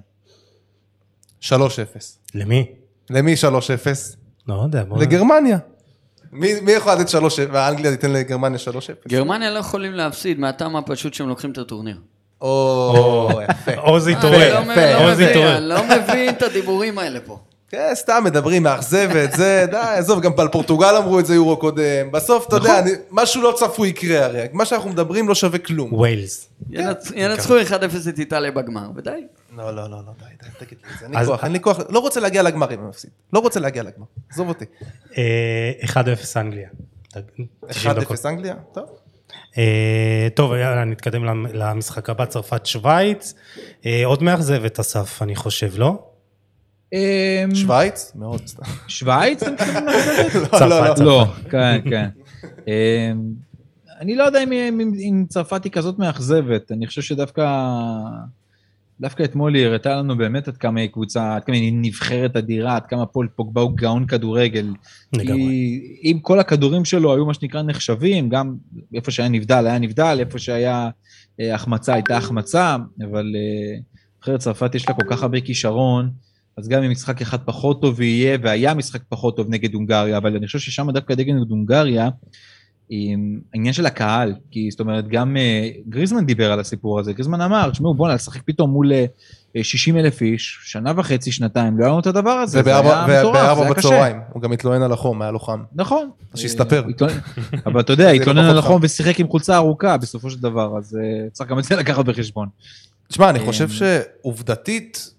3-0. 1.41 1.51
למי? 2.35 2.65
למי 3.09 3.33
3-0? 3.33 3.45
לא 4.47 4.61
יודע, 4.63 4.83
בוא... 4.83 4.99
לגרמניה. 5.01 5.57
מי 6.31 6.59
מי 6.61 6.71
יכול 6.71 6.93
לתת 6.93 7.09
3-0? 7.09 7.15
ואנגליה 7.51 7.91
תיתן 7.91 8.11
לגרמניה 8.13 8.59
3-0? 8.59 9.07
גרמניה 9.07 9.51
לא 9.51 9.59
יכולים 9.59 9.93
להפסיד 9.93 10.39
מהטעם 10.39 10.75
הפשוט 10.75 11.13
שהם 11.13 11.27
לוקחים 11.29 11.51
את 11.51 11.57
הטורניר. 11.57 11.97
או, 12.41 13.29
יפה. 13.49 13.75
עוזי 13.75 14.13
טורל. 14.21 14.53
לא 14.53 14.61
מבין- 14.61 14.77
לא 14.93 15.11
עוזי 15.11 15.25
טורל. 15.33 15.47
אני 15.47 15.65
לא 15.69 15.77
מבין 15.85 16.29
את 16.29 16.41
הדיבורים 16.41 16.99
האלה 16.99 17.19
פה. 17.25 17.39
כן, 17.73 17.91
סתם 17.95 18.21
מדברים, 18.25 18.63
מאכזבת, 18.63 19.31
זה, 19.31 19.65
די, 19.71 19.77
עזוב, 19.77 20.21
גם 20.21 20.31
על 20.37 20.47
פורטוגל 20.47 20.95
אמרו 20.97 21.19
את 21.19 21.25
זה 21.25 21.35
יורו 21.35 21.57
קודם. 21.57 22.11
בסוף, 22.11 22.47
אתה 22.47 22.55
יודע, 22.55 22.79
אני- 22.79 22.91
משהו 23.11 23.41
לא 23.41 23.53
צפוי 23.57 23.89
יקרה 23.89 24.25
הרי. 24.25 24.45
מה 24.53 24.65
שאנחנו 24.65 24.89
מדברים 24.89 25.29
לא 25.29 25.35
שווה 25.35 25.59
כלום. 25.59 25.93
ווילס. 25.93 26.49
ינצ- 26.71 27.11
ינצחו 27.15 27.53
1-0 27.61 27.73
את 28.09 28.19
איטליה 28.19 28.51
בגמר, 28.51 28.89
ודי. 28.95 29.09
לא, 29.57 29.75
לא, 29.75 29.83
לא, 29.83 29.89
לא, 29.89 29.97
די, 30.19 30.25
די, 30.43 30.65
תגיד 30.65 30.77
לי 30.83 30.93
את 30.93 30.99
זה. 30.99 31.05
אין 31.05 31.15
לי 31.15 31.25
כוח, 31.25 31.43
אין 31.43 31.51
לי 31.51 31.59
כוח. 31.61 31.79
לא 31.89 31.99
רוצה 31.99 32.19
להגיע 32.19 32.41
לגמר 32.43 32.73
אם 32.73 32.79
אני 32.79 32.87
מפסיד. 32.89 33.09
לא 33.33 33.39
רוצה 33.39 33.59
להגיע 33.59 33.83
לגמר. 33.83 34.05
עזוב 34.31 34.47
אותי. 34.49 34.65
אה, 35.17 35.71
1-0 35.83 36.37
אנגליה. 36.37 36.69
90 37.09 37.93
דקות. 37.93 38.17
1-0 38.17 38.25
אנגליה? 38.25 38.55
טוב. 38.73 38.85
אה, 39.57 40.27
טוב, 40.35 40.53
יאללה, 40.53 40.83
נתקדם 40.85 41.25
למ- 41.25 41.45
למשחק 41.53 42.09
הבא, 42.09 42.25
צרפת-שווייץ. 42.25 43.33
אה, 43.85 44.01
עוד 44.05 44.23
מאכזבת 44.23 44.79
אסף, 44.79 45.21
אני 45.21 45.35
חושב, 45.35 45.71
לא? 45.77 46.03
אמ, 46.93 47.55
שווייץ? 47.55 48.11
מאוד 48.15 48.47
סתם. 48.47 48.63
שווייץ? 48.87 49.43
מתכוונים 49.43 49.85
לאכזבת? 49.87 50.49
צרפת, 50.59 50.99
לא, 50.99 51.25
כן, 51.49 51.81
כן. 51.89 52.09
אמ, 52.67 52.73
אני 53.99 54.15
לא 54.15 54.23
יודע 54.23 54.43
אם- 54.43 54.51
אם 54.51 54.79
אם 54.99 55.25
צרפת 55.29 55.63
היא 55.63 55.71
כזאת 55.71 55.99
מאכזבת, 55.99 56.71
אני 56.71 56.87
חושב 56.87 57.01
שדווקא 57.01 57.69
דווקא 59.01 59.23
אתמול 59.23 59.55
היא 59.55 59.65
הראתה 59.65 59.95
לנו 59.95 60.17
באמת 60.17 60.47
עד 60.47 60.57
כמה 60.57 60.79
היא 60.79 60.89
קבוצה, 60.89 61.35
עד 61.35 61.43
כמה 61.43 61.55
היא 61.55 61.73
נבחרת 61.75 62.35
אדירה, 62.35 62.75
עד 62.75 62.85
כמה 62.85 63.05
פול 63.05 63.27
פוגבה 63.35 63.61
הוא 63.61 63.71
גאון 63.75 64.05
כדורגל. 64.05 64.67
לגמרי. 65.13 65.81
אם 66.03 66.19
כל 66.21 66.39
הכדורים 66.39 66.85
שלו 66.85 67.13
היו 67.13 67.25
מה 67.25 67.33
שנקרא 67.33 67.61
נחשבים, 67.61 68.29
גם 68.29 68.55
איפה 68.93 69.11
שהיה 69.11 69.29
נבדל 69.29 69.67
היה 69.67 69.79
נבדל, 69.79 70.17
איפה 70.19 70.39
שהיה 70.39 70.89
אה, 71.39 71.55
החמצה 71.55 71.93
הייתה 71.93 72.17
החמצה, 72.17 72.75
אבל 73.03 73.33
אה, 73.35 73.77
נבחרת 74.17 74.39
צרפת 74.39 74.75
יש 74.75 74.89
לה 74.89 74.95
כל 74.95 75.05
כך 75.09 75.23
הרבה 75.23 75.41
כישרון, 75.41 76.09
אז 76.57 76.67
גם 76.67 76.83
אם 76.83 76.91
משחק 76.91 77.21
אחד 77.21 77.37
פחות 77.45 77.81
טוב 77.81 78.01
יהיה, 78.01 78.37
והיה 78.41 78.73
משחק 78.73 79.01
פחות 79.09 79.35
טוב 79.35 79.47
נגד 79.49 79.73
הונגריה, 79.73 80.17
אבל 80.17 80.35
אני 80.35 80.45
חושב 80.45 80.59
ששם 80.59 80.91
דווקא 80.91 81.13
נגד 81.13 81.33
הונגריה, 81.49 82.09
העניין 83.53 83.73
של 83.73 83.85
הקהל, 83.85 84.33
כי 84.51 84.71
זאת 84.71 84.79
אומרת, 84.79 85.07
גם 85.07 85.37
אה, 85.37 85.69
גריזמן 85.89 86.25
דיבר 86.25 86.51
על 86.51 86.59
הסיפור 86.59 86.99
הזה, 86.99 87.13
גריזמן 87.13 87.41
אמר, 87.41 87.69
תשמעו, 87.69 87.93
בוא'נה, 87.93 88.15
לשחק 88.15 88.41
פתאום 88.45 88.69
מול 88.69 88.91
אה, 88.93 89.63
60 89.63 89.97
אלף 89.97 90.21
איש, 90.21 90.59
שנה 90.63 90.93
וחצי, 90.95 91.31
שנתיים, 91.31 91.77
לא 91.77 91.83
היה 91.83 91.91
לנו 91.91 91.99
את 91.99 92.07
הדבר 92.07 92.29
הזה, 92.29 92.51
זה 92.51 92.61
ובארבע 92.61 93.05
היה 93.05 93.19
מטורף, 93.19 93.35
זה 93.35 93.41
ובארבע 93.41 93.63
היה 93.63 93.73
קשה. 93.73 93.87
בצהריים. 93.89 94.17
הוא 94.33 94.41
גם 94.41 94.51
התלונן 94.51 94.81
על 94.81 94.91
החום, 94.91 95.21
היה 95.21 95.31
לו 95.31 95.39
חם. 95.39 95.63
נכון. 95.75 96.09
אז 96.33 96.39
שיסתפר. 96.39 96.83
אה, 97.01 97.07
אבל 97.65 97.79
אתה 97.79 97.93
יודע, 97.93 98.09
התלונן 98.21 98.45
לא 98.45 98.49
על 98.49 98.57
החום 98.57 98.79
ושיחק 98.83 99.19
עם 99.19 99.27
חולצה 99.27 99.55
ארוכה 99.55 99.97
בסופו 99.97 100.29
של 100.29 100.41
דבר, 100.41 100.77
אז 100.77 100.97
אה, 101.01 101.29
צריך 101.31 101.49
גם 101.49 101.59
את 101.59 101.63
זה 101.63 101.75
לקחת 101.75 102.05
בחשבון. 102.05 102.47
תשמע, 103.07 103.29
אני 103.29 103.39
אה, 103.39 103.45
חושב 103.45 103.69
שעובדתית, 103.69 105.12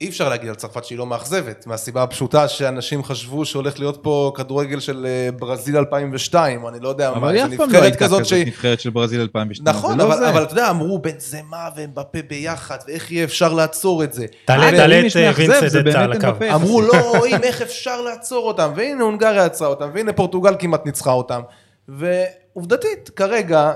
אי 0.00 0.08
אפשר 0.08 0.28
להגיד 0.28 0.48
על 0.48 0.54
צרפת 0.54 0.84
שהיא 0.84 0.98
לא 0.98 1.06
מאכזבת, 1.06 1.66
מהסיבה 1.66 2.02
הפשוטה 2.02 2.48
שאנשים 2.48 3.04
חשבו 3.04 3.44
שהולך 3.44 3.78
להיות 3.78 3.98
פה 4.02 4.32
כדורגל 4.34 4.80
של 4.80 5.06
אה, 5.06 5.32
ברזיל 5.32 5.76
2002, 5.76 6.62
או 6.62 6.68
אני 6.68 6.80
לא 6.80 6.88
יודע 6.88 7.10
מה, 7.10 7.16
אבל 7.16 7.28
היא 7.28 7.44
אף 7.44 7.48
פעם 7.48 7.58
לא 7.58 7.66
נבחרת 7.66 7.82
הייתה 7.82 7.98
כזאת 7.98 8.20
כזאת 8.20 8.26
שהיא... 8.26 8.46
נבחרת 8.46 8.80
של 8.80 8.90
ברזיל 8.90 9.20
2002. 9.20 9.76
נכון, 9.76 9.90
זה 9.92 9.96
לא 9.96 10.04
אבל, 10.04 10.16
זה. 10.18 10.30
אבל 10.30 10.42
אתה 10.42 10.52
יודע, 10.52 10.70
אמרו 10.70 10.98
בנזמה 10.98 11.68
ואמבפה 11.76 12.18
ביחד, 12.28 12.78
ואיך 12.88 13.12
יהיה 13.12 13.24
אפשר 13.24 13.52
לעצור 13.52 14.04
את 14.04 14.12
זה. 14.12 14.26
תעלה 14.44 14.70
תעלה 14.70 15.00
את 15.00 15.16
אה, 15.16 15.68
זה 15.68 15.80
את 15.80 15.94
על 15.94 16.12
הקו. 16.12 16.28
אמרו, 16.54 16.80
לא, 16.80 17.18
רואים 17.18 17.42
איך 17.42 17.62
אפשר 17.62 18.00
לעצור 18.00 18.46
אותם, 18.46 18.72
והנה 18.76 19.04
הונגריה 19.04 19.44
עצרה 19.44 19.68
אותם, 19.68 19.90
והנה 19.94 20.12
פורטוגל 20.12 20.54
כמעט 20.58 20.86
ניצחה 20.86 21.12
אותם. 21.12 21.40
ועובדתית, 21.88 23.10
כרגע, 23.16 23.72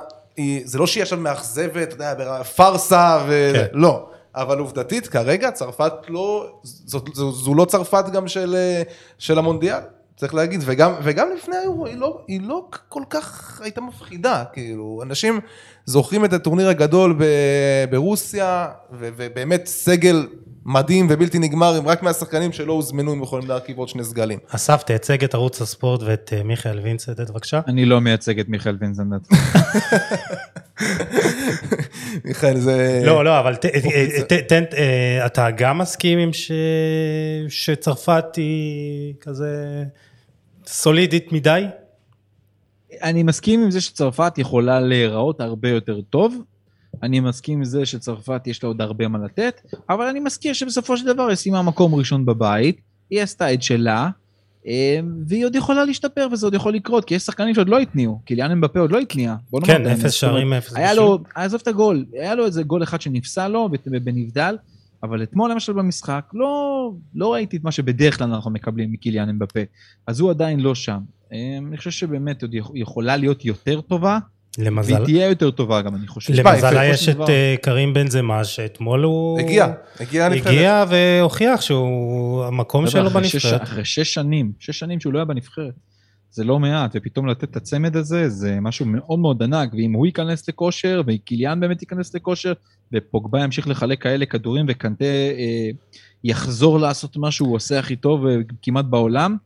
זה 0.65 0.79
לא 0.79 0.87
שהיא 0.87 1.03
עכשיו 1.03 1.19
מאכזבת, 1.19 1.93
אתה 1.93 2.05
יודע, 2.05 2.43
פארסה, 2.43 3.19
ו... 3.29 3.51
כן. 3.55 3.67
לא. 3.73 4.07
אבל 4.35 4.59
עובדתית, 4.59 5.07
כרגע 5.07 5.51
צרפת 5.51 5.93
לא, 6.09 6.61
זאת, 6.63 7.09
זו, 7.15 7.33
זו 7.33 7.55
לא 7.55 7.65
צרפת 7.65 8.05
גם 8.13 8.29
של, 8.29 8.55
אה, 8.55 8.83
של 9.19 9.39
המונדיאל, 9.39 9.81
צריך 10.17 10.35
להגיד, 10.35 10.61
וגם, 10.65 10.93
וגם 11.03 11.29
לפני 11.37 11.57
היורו, 11.57 11.87
היא 11.87 11.97
לא, 11.97 12.21
היא 12.27 12.41
לא 12.43 12.69
כל 12.89 13.03
כך 13.11 13.61
הייתה 13.61 13.81
מפחידה, 13.81 14.45
כאילו, 14.53 15.01
אנשים 15.03 15.41
זוכרים 15.87 16.25
את 16.25 16.33
הטורניר 16.33 16.69
הגדול 16.69 17.15
ב- 17.19 17.25
ברוסיה, 17.91 18.69
ו, 18.93 19.09
ובאמת 19.17 19.67
סגל 19.67 20.27
מדהים 20.67 21.07
ובלתי 21.11 21.39
נגמר, 21.39 21.75
עם 21.75 21.89
רק 21.89 22.03
מהשחקנים 22.03 22.53
שלא 22.53 22.73
הוזמנו, 22.73 23.13
הם 23.13 23.23
יכולים 23.23 23.49
להרכיב 23.49 23.79
עוד 23.79 23.89
שני 23.89 24.05
סגלים. 24.05 24.39
אסף, 24.49 24.83
תייצג 24.83 25.25
את 25.25 25.35
ערוץ 25.35 25.61
הספורט 25.63 26.03
ואת 26.03 26.33
אה, 26.37 26.43
מיכאל 26.43 26.79
וינסנט, 26.83 27.21
בבקשה. 27.21 27.61
אני 27.67 27.85
לא 27.85 28.01
מייצג 28.01 28.39
את 28.41 28.49
מיכאל 28.49 28.77
וינסנט. 28.81 29.23
מיכאל, 32.25 32.57
זה... 32.61 33.03
לא, 33.07 33.25
לא, 33.25 33.39
אבל 33.41 33.55
ת- 33.57 33.65
אה, 33.65 34.23
ת- 34.29 34.33
תן, 34.49 34.65
אה, 34.77 35.27
אתה 35.27 35.51
גם 35.51 35.79
מסכים 35.79 36.19
עם 36.19 36.33
ש- 36.33 36.53
שצרפת 37.49 38.25
היא 38.37 39.15
כזה 39.21 39.85
סולידית 40.67 41.33
מדי? 41.33 41.65
אני 43.03 43.23
מסכים 43.23 43.63
עם 43.63 43.71
זה 43.71 43.81
שצרפת 43.81 44.39
יכולה 44.39 44.81
להיראות 44.81 45.41
הרבה 45.41 45.69
יותר 45.69 46.01
טוב. 46.01 46.43
אני 47.03 47.21
מסכים 47.21 47.59
עם 47.59 47.65
זה 47.65 47.87
שצרפת 47.87 48.47
יש 48.47 48.63
לה 48.63 48.69
עוד 48.69 48.81
הרבה 48.81 49.09
מה 49.09 49.19
לתת, 49.19 49.61
אבל 49.91 50.05
אני 50.05 50.21
מזכיר 50.21 50.53
שבסופו 50.53 50.97
של 50.97 51.07
דבר 51.07 51.27
היא 51.27 51.35
סיימה 51.35 51.63
מקום 51.63 51.95
ראשון 51.95 52.27
בבית, 52.27 52.81
היא 53.11 53.23
עשתה 53.23 53.53
את 53.53 53.63
שלה, 53.63 54.11
אה, 54.67 55.01
והיא 55.27 55.45
עוד 55.45 55.57
יכולה 55.57 55.85
להשתפר 55.85 56.29
וזה 56.33 56.47
עוד 56.47 56.55
יכול 56.55 56.75
לקרות, 56.75 57.05
כי 57.05 57.15
יש 57.15 57.23
שחקנים 57.23 57.55
שעוד 57.55 57.69
לא 57.69 57.79
התניעו, 57.79 58.21
כי 58.27 58.35
ליאן 58.35 58.51
אמבפה 58.51 58.81
עוד 58.81 58.93
לא 58.93 58.99
התניע. 58.99 59.35
בוא 59.51 59.61
נאמר 59.61 59.75
כן. 59.75 59.87
אפס 59.87 60.13
שערים, 60.13 60.53
אפס 60.53 60.77
היה 60.77 60.95
לו, 60.95 61.19
עזוב 61.35 61.61
את 61.63 61.69
הגול, 61.69 62.05
היה 62.13 62.35
לו 62.35 62.47
איזה 62.47 62.63
גול 62.63 62.83
אחד 62.83 63.01
שנפסל 63.01 63.49
לו 63.49 63.69
בנבדל, 63.87 64.57
אבל 65.05 65.23
אתמול 65.23 65.51
למשל 65.51 65.73
במשחק 65.73 66.25
לא, 66.35 66.91
לא 67.15 67.33
ראיתי 67.33 67.57
את 67.57 67.65
מה 67.65 67.73
שבדרך 67.73 68.19
כלל 68.19 68.33
אנחנו 68.35 68.51
מקבלים 68.51 68.93
מקיליאן 68.93 69.29
אמבפה, 69.29 69.61
אז 70.07 70.21
הוא 70.21 70.31
עדיין 70.31 70.61
לא 70.61 70.75
שם. 70.75 70.99
אה, 71.33 71.39
אני 71.69 71.77
חושב 71.77 71.91
שבאמת 71.91 72.43
עוד 72.43 72.55
יכ- 72.55 72.71
יכולה 72.75 73.17
להיות 73.17 73.45
יותר 73.45 73.81
טובה, 73.81 74.19
למזל, 74.59 74.93
והיא 74.95 75.05
תהיה 75.05 75.29
יותר 75.29 75.51
טובה 75.51 75.83
גם, 75.83 75.95
אני 75.95 76.07
חושב. 76.07 76.33
למזלה 76.35 76.87
יש 76.87 77.09
את 77.09 77.21
אה, 77.29 77.55
קרים 77.63 77.95
בן 77.95 78.11
זמה, 78.11 78.45
שאתמול 78.45 79.03
הוא... 79.05 79.41
הגיע, 79.41 79.73
הגיע 80.01 80.29
לנבחרת. 80.29 80.47
הגיע 80.53 80.85
והוכיח 80.89 81.61
שהוא 81.61 82.45
המקום 82.45 82.87
שלו 82.87 83.11
בנבחרת. 83.11 83.63
אחרי 83.63 83.85
שש 83.85 84.15
שנים, 84.15 84.53
שש 84.59 84.79
שנים 84.79 85.01
שהוא 85.01 85.13
לא 85.13 85.19
היה 85.19 85.25
בנבחרת. 85.25 85.75
זה 86.35 86.45
לא 86.45 86.59
מעט, 86.59 86.91
ופתאום 86.95 87.27
לתת 87.27 87.45
את 87.45 87.57
הצמד 87.57 87.97
הזה, 87.97 88.29
זה 88.29 88.59
משהו 88.61 88.87
מאוד 88.87 89.19
מאוד 89.19 89.43
ענק, 89.43 89.75
ואם 89.75 89.93
הוא 89.93 90.07
ייכנס 90.07 90.49
לכושר, 90.49 91.03
וקיליאן 91.07 91.61
באמת 91.61 91.83
ייכנס 91.83 92.15
לכושר, 92.15 92.53
ופוגבה 92.93 93.41
ימשיך 93.41 93.69
לחלק 93.69 94.03
כאלה 94.03 94.27
כדורים, 94.27 94.67
וקנטה 94.69 95.05
אה, 95.05 95.71
יחזור 96.25 96.79
לעשות 96.79 97.17
מה 97.17 97.31
שהוא 97.31 97.55
עושה 97.55 97.79
הכי 97.79 97.97
טוב 97.97 98.27
אה, 98.27 98.37
כמעט 98.63 98.85
בעולם, 98.85 99.37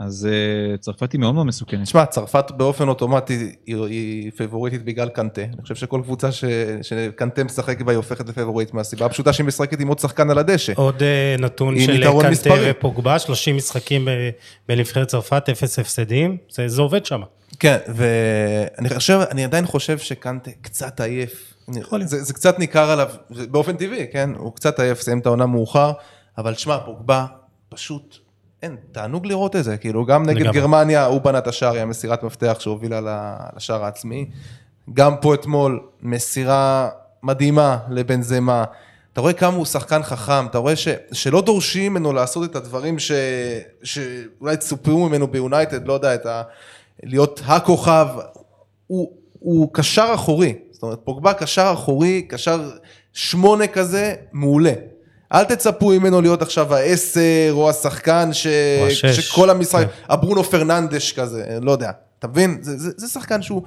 אז 0.00 0.28
אה, 0.30 0.76
צרפת 0.76 1.12
היא 1.12 1.20
מאוד 1.20 1.34
מאוד 1.34 1.46
מסוכנת. 1.46 1.82
תשמע, 1.82 2.06
צרפת 2.06 2.50
באופן 2.50 2.88
אוטומטי 2.88 3.52
היא, 3.66 3.84
היא 3.84 4.30
פבוריטית 4.36 4.84
בגלל 4.84 5.08
קנטה. 5.08 5.42
אני 5.42 5.62
חושב 5.62 5.74
שכל 5.74 6.00
קבוצה 6.04 6.32
ש, 6.32 6.44
שקנטה 6.82 7.44
משחק 7.44 7.80
בה 7.80 7.92
היא 7.92 7.96
הופכת 7.96 8.28
לפבוריטית 8.28 8.74
מהסיבה 8.74 9.06
הפשוטה 9.06 9.32
שהיא 9.32 9.46
משחקת 9.46 9.80
עם 9.80 9.88
עוד 9.88 9.98
שחקן 9.98 10.30
על 10.30 10.38
הדשא. 10.38 10.72
עוד 10.76 11.02
אה, 11.02 11.36
נתון 11.38 11.80
של 11.80 12.02
יתרון 12.02 12.24
קנטה. 12.24 12.50
ופוגבה, 12.70 13.18
30 13.18 13.56
משחקים 13.56 14.08
בנבחרת 14.68 15.08
צרפת, 15.08 15.48
אפס 15.48 15.78
הפסדים, 15.78 16.36
זה 16.50 16.68
זה 16.68 16.82
עובד 16.82 17.06
שם. 17.06 17.20
כן, 17.58 17.76
ואני 17.88 18.88
חושב, 18.88 19.20
אני 19.30 19.44
עדיין 19.44 19.66
חושב 19.66 19.98
שקנטה 19.98 20.50
קצת 20.60 21.00
עייף. 21.00 21.54
זה, 22.04 22.22
זה 22.22 22.34
קצת 22.34 22.58
ניכר 22.58 22.90
עליו, 22.90 23.08
באופן 23.50 23.76
טבעי, 23.76 24.06
כן? 24.12 24.30
הוא 24.36 24.54
קצת 24.54 24.80
עייף, 24.80 25.00
סיים 25.00 25.18
את 25.18 25.26
העונה 25.26 25.46
מאוחר, 25.46 25.92
אבל 26.38 26.54
שמע, 26.54 26.78
פוגבה, 26.78 27.26
פשוט, 27.68 28.18
אין, 28.62 28.76
תענוג 28.92 29.26
לראות 29.26 29.56
את 29.56 29.64
זה, 29.64 29.76
כאילו, 29.76 30.06
גם 30.06 30.22
נגד 30.26 30.40
לגמרי. 30.40 30.60
גרמניה, 30.60 31.04
הוא 31.04 31.20
בנה 31.20 31.38
את 31.38 31.46
השער, 31.46 31.72
היה 31.72 31.84
מסירת 31.84 32.22
מפתח 32.22 32.56
שהובילה 32.60 33.00
לשער 33.56 33.84
העצמי. 33.84 34.30
גם 34.94 35.16
פה 35.20 35.34
אתמול, 35.34 35.80
מסירה 36.02 36.88
מדהימה 37.22 37.78
לבנזמה. 37.90 38.64
אתה 39.12 39.20
רואה 39.20 39.32
כמה 39.32 39.56
הוא 39.56 39.66
שחקן 39.66 40.02
חכם, 40.02 40.46
אתה 40.46 40.58
רואה 40.58 40.76
ש, 40.76 40.88
שלא 41.12 41.42
דורשים 41.42 41.92
ממנו 41.92 42.12
לעשות 42.12 42.50
את 42.50 42.56
הדברים 42.56 42.98
ש, 42.98 43.12
שאולי 43.82 44.56
צופו 44.56 45.08
ממנו 45.08 45.26
ביונייטד, 45.26 45.86
לא 45.86 45.92
יודע, 45.92 46.14
את 46.14 46.26
ה, 46.26 46.42
להיות 47.02 47.42
הכוכב, 47.46 48.06
הוא, 48.86 49.12
הוא 49.38 49.68
קשר 49.72 50.10
אחורי, 50.14 50.54
זאת 50.70 50.82
אומרת, 50.82 50.98
פוגבה 51.04 51.32
קשר 51.32 51.70
אחורי, 51.74 52.22
קשר 52.22 52.70
שמונה 53.12 53.66
כזה, 53.66 54.14
מעולה. 54.32 54.72
אל 55.32 55.44
תצפו 55.44 55.88
ממנו 55.90 56.20
להיות 56.20 56.42
עכשיו 56.42 56.74
העשר, 56.74 57.20
או 57.50 57.70
השחקן 57.70 58.32
ש... 58.32 58.46
או 58.80 58.86
השש. 58.86 59.20
שכל 59.20 59.50
המשחק, 59.50 59.86
כן. 59.86 60.12
הברונו 60.12 60.44
פרננדש 60.44 61.12
כזה, 61.12 61.58
לא 61.62 61.72
יודע, 61.72 61.90
אתה 62.18 62.28
מבין? 62.28 62.58
זה, 62.62 62.78
זה, 62.78 62.90
זה 62.96 63.08
שחקן 63.08 63.42
שהוא... 63.42 63.62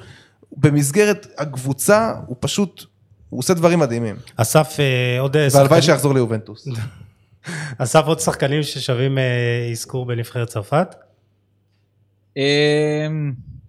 במסגרת 0.57 1.27
הקבוצה, 1.37 2.13
הוא 2.27 2.35
פשוט, 2.39 2.83
הוא 3.29 3.39
עושה 3.39 3.53
דברים 3.53 3.79
מדהימים. 3.79 4.15
אסף, 4.37 4.77
אה, 4.79 5.19
עוד 5.19 5.35
אה, 5.37 5.41
והלוואי 5.51 5.63
שחקנים- 5.67 5.81
שיחזור 5.81 6.13
ליובנטוס. 6.13 6.67
אסף 7.77 8.03
עוד 8.05 8.19
שחקנים 8.19 8.63
ששווים 8.63 9.17
אה, 9.17 9.23
אזכור 9.71 10.05
בנבחרת 10.05 10.47
צרפת? 10.47 10.95
אמ, 12.37 12.41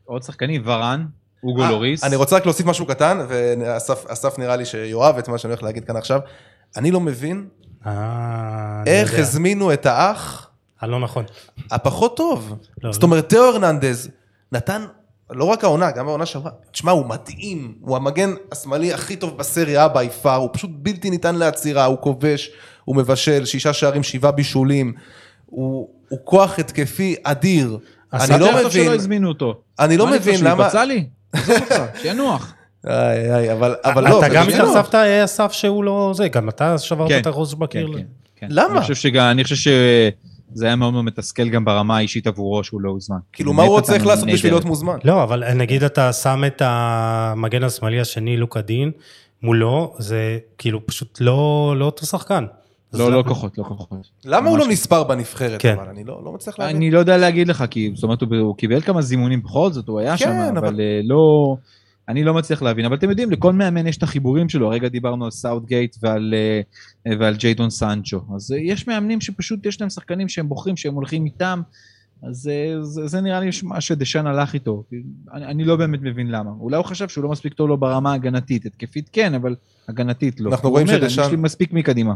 עוד 0.05 0.22
שחקנים, 0.22 0.62
ורן, 0.64 1.07
אוגו 1.45 1.62
אה, 1.62 1.70
לוריס. 1.70 2.05
אני 2.05 2.16
רוצה 2.16 2.36
רק 2.36 2.45
להוסיף 2.47 2.66
משהו 2.66 2.86
קטן, 2.86 3.18
ואסף 3.28 4.07
אסף 4.07 4.38
נראה 4.38 4.57
לי 4.57 4.64
שיאהב 4.64 5.18
את 5.18 5.28
מה 5.28 5.38
שאני 5.38 5.53
הולך 5.53 5.62
להגיד 5.62 5.84
כאן 5.84 5.97
עכשיו. 5.97 6.20
אני 6.76 6.90
לא 6.90 7.01
מבין 7.01 7.47
אה, 7.63 7.63
איך 8.87 9.11
יודע. 9.11 9.22
הזמינו 9.22 9.72
את 9.72 9.87
האח 9.87 10.51
הלא 10.80 11.01
נכון. 11.01 11.24
הפחות 11.70 12.16
טוב. 12.16 12.59
לא, 12.82 12.93
זאת 12.93 13.03
אומרת, 13.03 13.28
תאו 13.28 13.45
הרננדז 13.45 14.09
נתן, 14.53 14.85
לא 15.30 15.45
רק 15.45 15.64
העונה, 15.64 15.91
גם 15.91 16.09
העונה 16.09 16.26
שעברה, 16.26 16.51
תשמע, 16.72 16.93
הוא 16.93 17.07
מדהים, 17.07 17.74
הוא 17.80 17.97
המגן 17.97 18.35
השמאלי 18.53 18.93
הכי 18.93 19.16
טוב 19.16 19.39
בסריה 19.39 19.89
בי 19.89 20.09
פאר, 20.22 20.37
הוא 20.37 20.51
פשוט 20.53 20.70
בלתי 20.74 21.11
ניתן 21.11 21.35
לעצירה, 21.35 21.85
הוא 21.85 21.99
כובש, 22.01 22.51
הוא 22.85 22.97
מבשל, 22.97 23.45
שישה 23.45 23.72
שערים, 23.72 24.03
שבעה 24.03 24.32
בישולים, 24.32 24.93
הוא, 25.47 25.89
הוא 26.09 26.18
כוח 26.24 26.59
התקפי 26.59 27.14
אדיר. 27.22 27.78
עשה 28.11 28.35
אני 28.35 28.41
לא 28.41 28.47
יותר 28.47 28.59
טוב 28.62 28.70
מבין, 28.70 28.85
שלא 28.85 28.95
הזמינו 28.95 29.28
אותו. 29.28 29.61
אני 29.78 29.97
לא 29.97 30.07
מה 30.07 30.16
מבין 30.16 30.45
למה... 30.45 30.64
יבצע 30.64 30.85
לי? 30.85 31.07
עזוב 31.32 31.57
אותך, 31.61 31.82
שיהיה 32.01 32.14
נוח. 32.14 32.43
איי, 32.43 32.53
איי, 32.55 32.63
אבל, 33.53 33.74
אבל 33.85 34.09
לא, 34.09 34.18
אתה 34.18 34.28
גם 34.35 34.49
לא- 34.49 34.55
התאכזבת, 34.55 34.95
אה, 34.95 35.24
אסף, 35.24 35.53
שהוא 35.53 35.85
לא 35.85 36.12
זה, 36.14 36.28
גם 36.28 36.49
אתה 36.49 36.78
שברת 36.78 37.09
כן, 37.09 37.20
את 37.20 37.26
הראש 37.26 37.55
כן, 37.55 37.61
בקיר. 37.61 37.93
כן, 37.97 38.03
כן. 38.37 38.47
למה? 38.51 38.72
אני 38.72 38.80
חושב 38.80 38.95
שגם, 38.95 39.30
אני 39.30 39.45
חושב 39.45 39.57
שזה 39.57 40.66
היה 40.66 40.76
מאוד 40.76 40.93
מאוד 40.93 41.05
מתסכל 41.05 41.49
גם 41.49 41.64
ברמה 41.64 41.97
האישית 41.97 42.26
עבורו 42.26 42.64
שהוא 42.64 42.80
לא 42.80 42.91
הוזמן. 42.91 43.16
כאילו, 43.32 43.53
מה 43.53 43.62
הוא 43.62 43.74
עוד 43.74 43.85
צריך 43.85 44.07
לעשות 44.07 44.28
בשביל. 44.28 44.53
להיות 44.53 44.64
מוזמן? 44.64 44.97
לא, 45.05 45.22
אבל 45.22 45.55
נגיד 45.55 45.82
אתה 45.82 46.12
שם 46.12 46.43
את 46.47 46.62
המגן 46.64 47.64
השמאלי 47.64 48.01
השני, 48.01 48.37
לוקה 48.37 48.61
דין, 48.61 48.91
מולו, 49.43 49.95
זה 49.99 50.39
כאילו 50.59 50.87
פשוט 50.87 51.18
לא 51.20 51.74
לא 51.76 51.85
אותו 51.85 52.07
שחקן. 52.07 52.45
לא, 52.93 53.12
לא 53.12 53.24
כוחות, 53.28 53.59
לא 53.59 53.64
כוחות. 53.64 53.89
למה 54.24 54.49
הוא 54.49 54.57
ממש 54.57 54.66
לא 54.66 54.72
נספר 54.72 55.03
בנבחרת? 55.05 55.61
כן. 55.61 55.76
אבל 55.80 55.89
אני 55.89 56.05
לא 56.05 56.20
לא 56.24 56.32
מצליח 56.32 56.59
להבין. 56.59 56.76
אני 56.76 56.91
לא 56.91 56.99
יודע 56.99 57.16
להגיד 57.16 57.49
לך, 57.49 57.64
כי 57.70 57.91
זאת 57.95 58.05
אומרת, 58.05 58.22
הוא 58.22 58.57
קיבל 58.57 58.80
כמה 58.80 59.03
זימונים 59.03 59.43
בכל 59.43 59.72
זאת, 59.72 59.89
הוא 59.89 60.01
היה 60.01 60.16
כן, 60.16 60.24
שם, 60.24 60.30
אבל- 60.30 60.59
אבל 60.59 60.80
אה, 60.80 61.01
לא... 61.05 61.57
אני 62.09 62.24
לא 62.24 62.34
מצליח 62.34 62.62
להבין, 62.62 62.84
אבל 62.84 62.96
אתם 62.96 63.11
יודעים, 63.11 63.30
לכל 63.30 63.52
מאמן 63.52 63.86
יש 63.86 63.96
את 63.96 64.02
החיבורים 64.02 64.48
שלו, 64.48 64.66
הרגע 64.66 64.88
דיברנו 64.88 65.24
על 65.24 65.30
סאוטגייט 65.30 65.96
ועל, 66.02 66.34
אה, 67.07 67.12
ועל 67.18 67.36
ג'יידון 67.36 67.70
סנצ'ו. 67.70 68.20
אז 68.36 68.52
אה, 68.52 68.59
יש 68.59 68.88
מאמנים 68.88 69.20
שפשוט 69.20 69.66
יש 69.66 69.80
להם 69.80 69.90
שחקנים 69.90 70.28
שהם 70.28 70.48
בוחרים 70.48 70.76
שהם 70.76 70.94
הולכים 70.94 71.24
איתם, 71.24 71.62
אז 72.28 72.48
אה, 72.48 72.82
זה, 72.82 73.07
זה 73.07 73.20
נראה 73.20 73.40
לי 73.40 73.50
מה 73.62 73.80
שדשאן 73.80 74.26
הלך 74.26 74.55
איתו. 74.55 74.82
אני, 75.32 75.44
אני 75.46 75.64
לא 75.64 75.76
באמת 75.76 76.00
מבין 76.02 76.30
למה. 76.30 76.50
אולי 76.61 76.76
הוא 76.76 76.84
חשב 76.84 77.09
שהוא 77.09 77.24
לא 77.24 77.30
מספיק 77.30 77.52
טוב 77.55 77.68
לו 77.68 77.76
ברמה 77.76 78.11
ההגנתית, 78.12 78.66
התקפית 78.66 79.09
כן, 79.12 79.34
אבל 79.34 79.57
הגנתית 79.88 80.40
לא. 80.40 80.50
אנחנו 80.50 80.70
רואים 80.70 80.86
אומר, 80.88 81.00
שדשאן- 81.00 81.24
יש 81.24 81.30
לי 81.30 81.36
מספיק 81.36 81.72
מקדימה. 81.72 82.14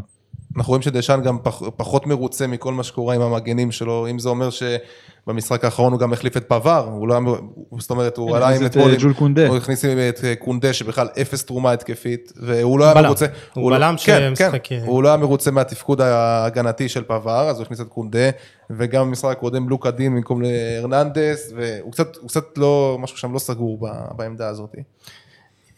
אנחנו 0.57 0.71
רואים 0.71 0.81
שדשאן 0.81 1.21
גם 1.23 1.37
פח, 1.43 1.61
פחות 1.77 2.07
מרוצה 2.07 2.47
מכל 2.47 2.73
מה 2.73 2.83
שקורה 2.83 3.15
עם 3.15 3.21
המגנים 3.21 3.71
שלו, 3.71 4.07
אם 4.09 4.19
זה 4.19 4.29
אומר 4.29 4.49
שבמשחק 4.49 5.65
האחרון 5.65 5.91
הוא 5.93 5.99
גם 5.99 6.13
החליף 6.13 6.37
את 6.37 6.45
פבר, 6.45 6.89
הוא 6.93 7.07
לא, 7.07 7.13
היה- 7.13 7.23
הוא- 7.69 7.79
זאת 7.81 7.89
אומרת, 7.91 8.17
הוא 8.17 8.35
עלה 8.37 8.49
עם 8.49 8.65
אתמול, 8.65 8.91
אה, 9.09 9.13
קונדה. 9.13 9.47
הוא 9.47 9.57
הכניס 9.57 9.85
את 9.85 10.23
אה, 10.23 10.35
קונדה 10.35 10.73
שבכלל 10.73 11.07
אפס 11.21 11.45
תרומה 11.45 11.71
התקפית, 11.71 12.33
והוא 12.41 12.79
לא 12.79 12.85
היה 12.85 12.93
בלם. 12.93 13.05
מרוצה, 13.05 13.25
הוא 13.53 13.71
לא- 13.71 13.77
בלם 13.77 13.95
כן, 14.05 14.29
שמשחק, 14.35 14.59
כן, 14.63 14.79
אה, 14.81 14.85
הוא 14.85 15.03
לא 15.03 15.07
היה 15.07 15.17
מרוצה 15.17 15.51
מהתפקוד 15.51 16.01
ההגנתי 16.01 16.89
של 16.89 17.03
פבר, 17.03 17.49
אז 17.49 17.55
הוא 17.57 17.63
הכניס 17.65 17.81
את 17.81 17.87
קונדה, 17.87 18.29
וגם 18.69 19.07
במשחק 19.07 19.31
הקודם 19.31 19.69
לוקה 19.69 19.91
דין 19.91 20.15
במקום 20.15 20.41
להרננדס, 20.41 21.53
והוא 21.55 21.91
קצת, 21.91 22.15
הוא 22.15 22.29
קצת 22.29 22.57
לא, 22.57 22.97
משהו 23.01 23.17
שם 23.17 23.33
לא 23.33 23.39
סגור 23.39 23.77
ב- 23.81 23.87
בעמדה 24.17 24.47
הזאת. 24.47 24.75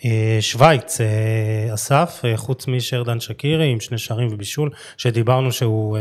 אה, 0.05 0.37
שווייץ, 0.39 1.01
אה, 1.01 1.73
אסף, 1.73 2.21
אה, 2.25 2.37
חוץ 2.37 2.67
משרדן 2.67 3.19
שקירי 3.19 3.67
עם 3.67 3.79
שני 3.79 3.97
שערים 3.97 4.27
ובישול, 4.31 4.69
שדיברנו 4.97 5.51
שהוא 5.51 5.97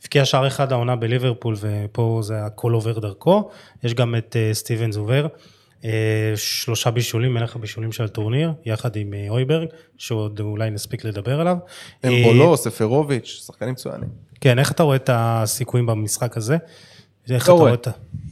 הבקיע 0.00 0.24
שער 0.24 0.46
אחד 0.46 0.72
העונה 0.72 0.96
בליברפול 0.96 1.56
ופה 1.60 2.20
זה 2.22 2.44
הכל 2.44 2.72
עובר 2.72 2.98
דרכו, 2.98 3.50
יש 3.84 3.94
גם 3.94 4.14
את 4.14 4.36
סטיבן 4.52 4.92
זובר, 4.92 5.26
שלושה 6.36 6.90
בישולים, 6.90 7.34
מלך 7.34 7.56
הבישולים 7.56 7.92
של 7.92 8.04
הטורניר, 8.04 8.52
יחד 8.64 8.96
עם 8.96 9.14
אויברג, 9.28 9.68
שעוד 9.98 10.40
אולי 10.40 10.70
נספיק 10.70 11.04
לדבר 11.04 11.40
עליו. 11.40 11.56
אמבולו, 12.06 12.56
ספרוביץ', 12.56 13.42
שחקנים 13.46 13.72
מצוינים. 13.72 14.08
כן, 14.40 14.58
איך 14.58 14.72
אתה 14.72 14.82
רואה 14.82 14.96
את 14.96 15.10
הסיכויים 15.12 15.86
במשחק 15.86 16.36
הזה? 16.36 16.56
לא 17.28 17.36
אתה 17.36 17.52
רואה. 17.52 17.74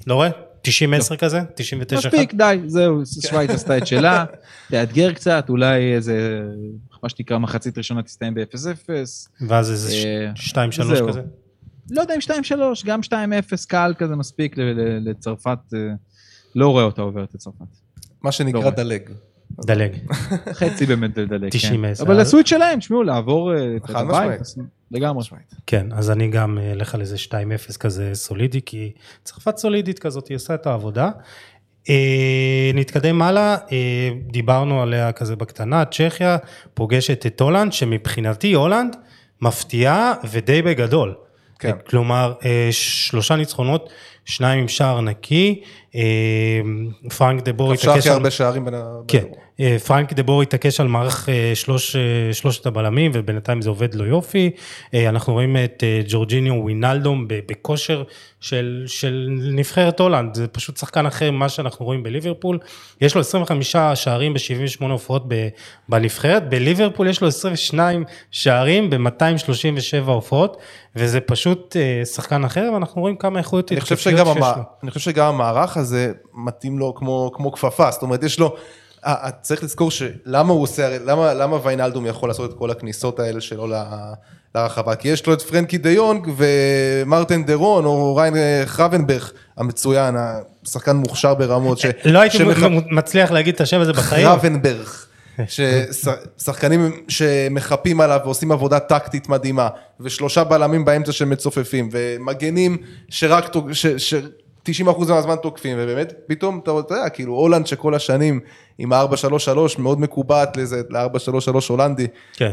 לא 0.07 0.15
רואה? 0.15 0.29
90-10 0.65 1.17
כזה? 1.17 1.41
99-1? 1.41 1.97
מספיק, 1.97 2.35
די, 2.35 2.61
זהו, 2.67 3.03
שווייץ 3.29 3.51
עשתה 3.51 3.79
את 3.79 3.87
שלה, 3.87 4.25
תאתגר 4.71 5.13
קצת, 5.13 5.47
אולי 5.49 5.95
איזה, 5.95 6.43
מה 7.03 7.09
שנקרא, 7.09 7.39
מחצית 7.39 7.79
ראשונה 7.79 8.03
תסתיים 8.03 8.35
ב-0-0. 8.35 8.89
ואז 9.49 9.71
איזה 9.71 9.93
אה, 9.95 10.33
2-3 10.71 10.85
זהו. 10.85 11.09
כזה? 11.09 11.23
לא 11.91 12.01
יודע 12.01 12.15
אם 12.15 12.21
2-3, 12.21 12.53
גם 12.85 13.01
2-0 13.01 13.13
קל 13.69 13.95
כזה 13.99 14.17
מספיק 14.17 14.55
לצרפת, 15.01 15.59
אה, 15.75 15.79
לא 16.55 16.69
רואה 16.69 16.85
אותה 16.85 17.03
עוברת 17.03 17.35
לצרפת. 17.35 17.65
מה 18.23 18.33
שנקרא 18.33 18.61
רואה. 18.61 18.71
דלג. 18.71 19.11
דלג. 19.61 19.93
חצי 20.59 20.87
באמת 20.87 21.19
לדלג, 21.19 21.51
90 21.51 21.81
כן. 21.81 21.85
עשר. 21.85 22.05
אבל 22.05 22.21
עשו 22.21 22.41
את 22.41 22.47
שלהם, 22.47 22.79
תשמעו, 22.79 23.03
לעבור 23.03 23.55
אה, 23.55 23.77
את 23.77 23.91
הבית, 23.91 24.41
לגמרי. 24.91 25.25
כן, 25.67 25.87
אז 25.93 26.11
אני 26.11 26.29
גם 26.29 26.59
אה, 26.59 26.73
אלך 26.73 26.95
על 26.95 27.01
איזה 27.01 27.17
2-0 27.71 27.79
כזה 27.79 28.11
סולידי, 28.15 28.61
כי 28.67 28.93
צרפת 29.25 29.57
סולידית 29.57 29.99
כזאת, 29.99 30.29
היא 30.29 30.37
עושה 30.37 30.55
את 30.55 30.67
העבודה. 30.67 31.11
אה, 31.91 32.71
נתקדם 32.75 33.23
הלאה, 33.23 33.57
אה, 33.73 34.11
דיברנו 34.27 34.83
עליה 34.83 35.13
כזה 35.13 35.37
בקטנה, 35.37 35.85
צ'כיה 35.85 36.37
פוגשת 36.75 37.27
את 37.27 37.41
הולנד, 37.41 37.73
שמבחינתי 37.73 38.53
הולנד 38.53 38.97
מפתיעה 39.41 40.15
ודי 40.31 40.63
בגדול. 40.63 41.15
כן. 41.59 41.73
כלומר, 41.87 42.33
אה, 42.45 42.69
שלושה 42.71 43.37
ניצחונות, 43.37 43.91
שניים 44.25 44.61
עם 44.61 44.69
שער 44.69 45.01
נקי, 45.01 45.63
פרנק 47.19 47.43
דה 47.43 47.53
בור 47.53 47.75
כבשה 47.75 47.91
התעקש 47.91 47.99
הכי 48.01 48.09
על... 48.09 48.15
הרבה 48.15 48.31
שערים 48.31 48.65
בין 48.65 48.75
ה... 48.75 48.85
כן. 49.09 49.25
אה, 49.61 49.77
פרנק 49.87 50.13
דה 50.13 50.23
בור 50.23 50.43
התעקש 50.43 50.81
על 50.81 50.89
מערך 50.89 51.29
אה, 51.29 51.53
שלוש, 51.55 51.97
אה, 51.97 52.01
שלושת 52.33 52.67
הבלמים 52.67 53.11
ובינתיים 53.15 53.63
זה 53.63 53.69
עובד 53.69 53.95
לו 53.95 54.07
יופי. 54.07 54.51
אנחנו 54.95 55.33
רואים 55.33 55.57
את 55.57 55.83
ג'ורג'יניו 56.09 56.55
ווינלדום 56.55 57.25
בכושר 57.29 58.03
של, 58.41 58.85
של 58.87 59.29
נבחרת 59.53 60.01
הולנד, 60.01 60.35
זה 60.35 60.47
פשוט 60.47 60.77
שחקן 60.77 61.07
אחר 61.07 61.31
ממה 61.31 61.49
שאנחנו 61.49 61.85
רואים 61.85 62.03
בליברפול. 62.03 62.59
יש 63.01 63.15
לו 63.15 63.21
25 63.21 63.77
שערים 63.95 64.35
ב-78 64.35 64.85
הופעות 64.85 65.25
בנבחרת, 65.89 66.49
בליברפול 66.49 67.09
יש 67.09 67.21
לו 67.21 67.29
22 67.29 68.05
שערים 68.31 68.91
ב-237 68.91 70.07
הופעות, 70.07 70.57
וזה 70.97 71.21
פשוט 71.21 71.77
שחקן 72.15 72.45
אחר 72.45 72.71
ואנחנו 72.75 73.01
רואים 73.01 73.17
כמה 73.17 73.39
איכויות 73.39 73.73
התקפיות 73.73 73.99
שיש. 73.99 74.15
לו. 74.17 74.45
אני 74.83 74.91
חושב 74.91 75.11
שגם 75.11 75.35
המערך 75.35 75.77
הזה 75.85 76.13
מתאים 76.35 76.79
לו 76.79 76.95
כמו, 76.95 77.31
כמו 77.35 77.53
כפפה, 77.53 77.91
זאת 77.91 78.03
אומרת 78.03 78.23
יש 78.23 78.39
לו, 78.39 78.57
אה, 79.07 79.15
אה, 79.25 79.31
צריך 79.31 79.65
לזכור 79.65 79.91
שלמה 79.91 80.53
הוא 80.53 80.63
עושה, 80.63 80.99
למה, 81.05 81.35
למה 81.35 81.59
ויינלדום 81.63 82.07
יכול 82.07 82.29
לעשות 82.29 82.51
את 82.51 82.57
כל 82.59 82.71
הכניסות 82.71 83.21
האלה 83.21 83.41
שלו 83.41 83.67
לרחבה, 84.55 84.95
כי 84.97 85.09
יש 85.09 85.27
לו 85.27 85.33
את 85.33 85.43
פרנקי 85.43 85.79
דה 85.79 85.91
יונג 85.91 86.29
ומרטין 86.37 87.45
דרון 87.47 87.85
או 87.85 88.17
ריין 88.17 88.37
אה, 88.37 88.63
חרבנבך 88.67 89.33
המצוין, 89.57 90.15
השחקן 90.67 90.97
מוכשר 90.97 91.35
ברמות, 91.35 91.79
ש... 91.79 91.87
לא 92.05 92.19
הייתי 92.19 92.39
שמח- 92.39 92.59
מצליח 92.91 93.31
להגיד 93.31 93.55
את 93.55 93.61
השם 93.61 93.81
הזה 93.81 93.93
בחיים. 93.93 94.27
חרבנברך. 94.29 95.07
ששחקנים 95.49 97.01
שמחפים 97.09 98.01
עליו 98.01 98.21
ועושים 98.25 98.53
עבודה 98.53 98.79
טקטית 98.79 99.29
מדהימה, 99.29 99.69
ושלושה 100.01 100.45
בלמים 100.45 100.85
באמצע 100.85 101.13
שמצופפים, 101.13 101.89
ומגנים 101.93 102.77
שרק, 103.09 103.53
ש, 103.73 103.87
ש, 103.87 104.15
90% 104.69 105.09
מהזמן 105.09 105.37
תוקפים, 105.43 105.77
ובאמת 105.81 106.13
פתאום 106.27 106.61
אתה 106.63 106.71
יודע, 106.71 107.09
כאילו 107.09 107.35
הולנד 107.35 107.67
שכל 107.67 107.95
השנים 107.95 108.41
עם 108.79 108.93
ה-4-3-3 108.93 109.81
מאוד 109.81 110.01
מקובעת 110.01 110.57
לזה, 110.57 110.83
ל-4-3-3 110.91 111.51
הולנדי, 111.69 112.07
כן. 112.33 112.51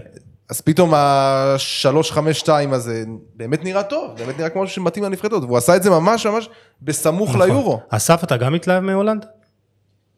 אז 0.49 0.61
פתאום 0.61 0.93
ה-3-5-2 0.93 2.49
הזה 2.71 3.03
באמת 3.35 3.63
נראה 3.63 3.83
טוב, 3.83 4.15
באמת 4.17 4.37
נראה 4.37 4.49
כמו 4.49 4.63
משהו 4.63 4.75
שמתאים 4.75 5.05
לנבחרת, 5.05 5.31
והוא 5.31 5.57
עשה 5.57 5.75
את 5.75 5.83
זה 5.83 5.89
ממש 5.89 6.25
ממש 6.25 6.49
בסמוך 6.81 7.29
נכון. 7.29 7.41
ליורו. 7.41 7.79
אסף, 7.89 8.23
אתה 8.23 8.37
גם 8.37 8.53
מתלהב 8.53 8.83
מהולנד? 8.83 9.25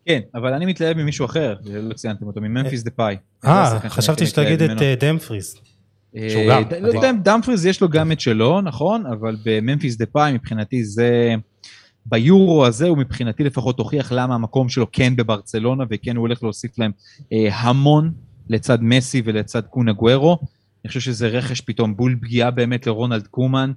כן, 0.05 0.19
אבל 0.35 0.53
אני 0.53 0.65
מתלהב 0.65 0.97
ממישהו 0.97 1.25
אחר, 1.25 1.55
לא 1.65 1.93
ציינתם 1.93 2.27
אותו, 2.27 2.41
מממפיס 2.41 2.83
דה 2.83 2.91
פאי. 2.91 3.17
אה, 3.45 3.79
חשבתי 3.79 4.25
שתגיד 4.25 4.61
את 4.61 4.81
אה, 4.81 4.95
דמפריס. 4.99 5.55
שהוא 6.29 6.43
גם, 6.49 6.61
לא 6.61 6.79
מדהים. 6.79 6.85
יודע 6.85 7.09
אם 7.09 7.19
דמפריז 7.19 7.65
יש 7.65 7.81
לו 7.81 7.89
גם 7.89 8.11
את 8.11 8.19
שלו, 8.19 8.61
נכון, 8.61 9.05
אבל 9.05 9.35
בממפיס 9.45 9.97
דה 9.97 10.05
פאי 10.05 10.33
מבחינתי 10.33 10.83
זה... 10.83 11.35
ביורו 12.05 12.65
הזה 12.65 12.87
הוא 12.87 12.97
מבחינתי 12.97 13.43
לפחות 13.43 13.79
הוכיח 13.79 14.11
למה 14.11 14.35
המקום 14.35 14.69
שלו 14.69 14.87
כן 14.91 15.15
בברצלונה 15.15 15.83
וכן 15.89 16.15
הוא 16.15 16.21
הולך 16.21 16.43
להוסיף 16.43 16.79
להם 16.79 16.91
אה, 17.33 17.55
המון 17.55 18.13
לצד 18.49 18.77
מסי 18.81 19.21
ולצד 19.25 19.61
קונה 19.61 19.93
גוורו. 19.93 20.37
אני 20.83 20.87
חושב 20.87 20.99
שזה 20.99 21.27
רכש 21.27 21.61
פתאום 21.61 21.95
בול 21.95 22.17
פגיעה 22.21 22.51
באמת 22.51 22.87
לרונלד 22.87 23.27
קומן 23.27 23.71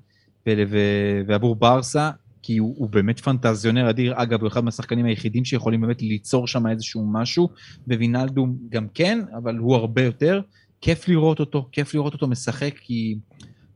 ול- 0.46 0.64
ו- 0.68 1.20
ועבור 1.26 1.56
ברסה, 1.56 2.10
כי 2.42 2.56
הוא, 2.56 2.74
הוא 2.78 2.88
באמת 2.90 3.20
פנטזיונר 3.20 3.90
אדיר. 3.90 4.14
אגב, 4.16 4.40
הוא 4.40 4.48
אחד 4.48 4.64
מהשחקנים 4.64 5.06
היחידים 5.06 5.44
שיכולים 5.44 5.80
באמת 5.80 6.02
ליצור 6.02 6.46
שם 6.46 6.66
איזשהו 6.66 7.06
משהו, 7.12 7.48
ווינלדום 7.88 8.56
גם 8.68 8.86
כן, 8.94 9.20
אבל 9.38 9.56
הוא 9.56 9.74
הרבה 9.74 10.02
יותר. 10.02 10.40
כיף 10.80 11.08
לראות 11.08 11.40
אותו, 11.40 11.68
כיף 11.72 11.94
לראות 11.94 12.12
אותו 12.12 12.26
משחק, 12.26 12.74
כי, 12.80 13.16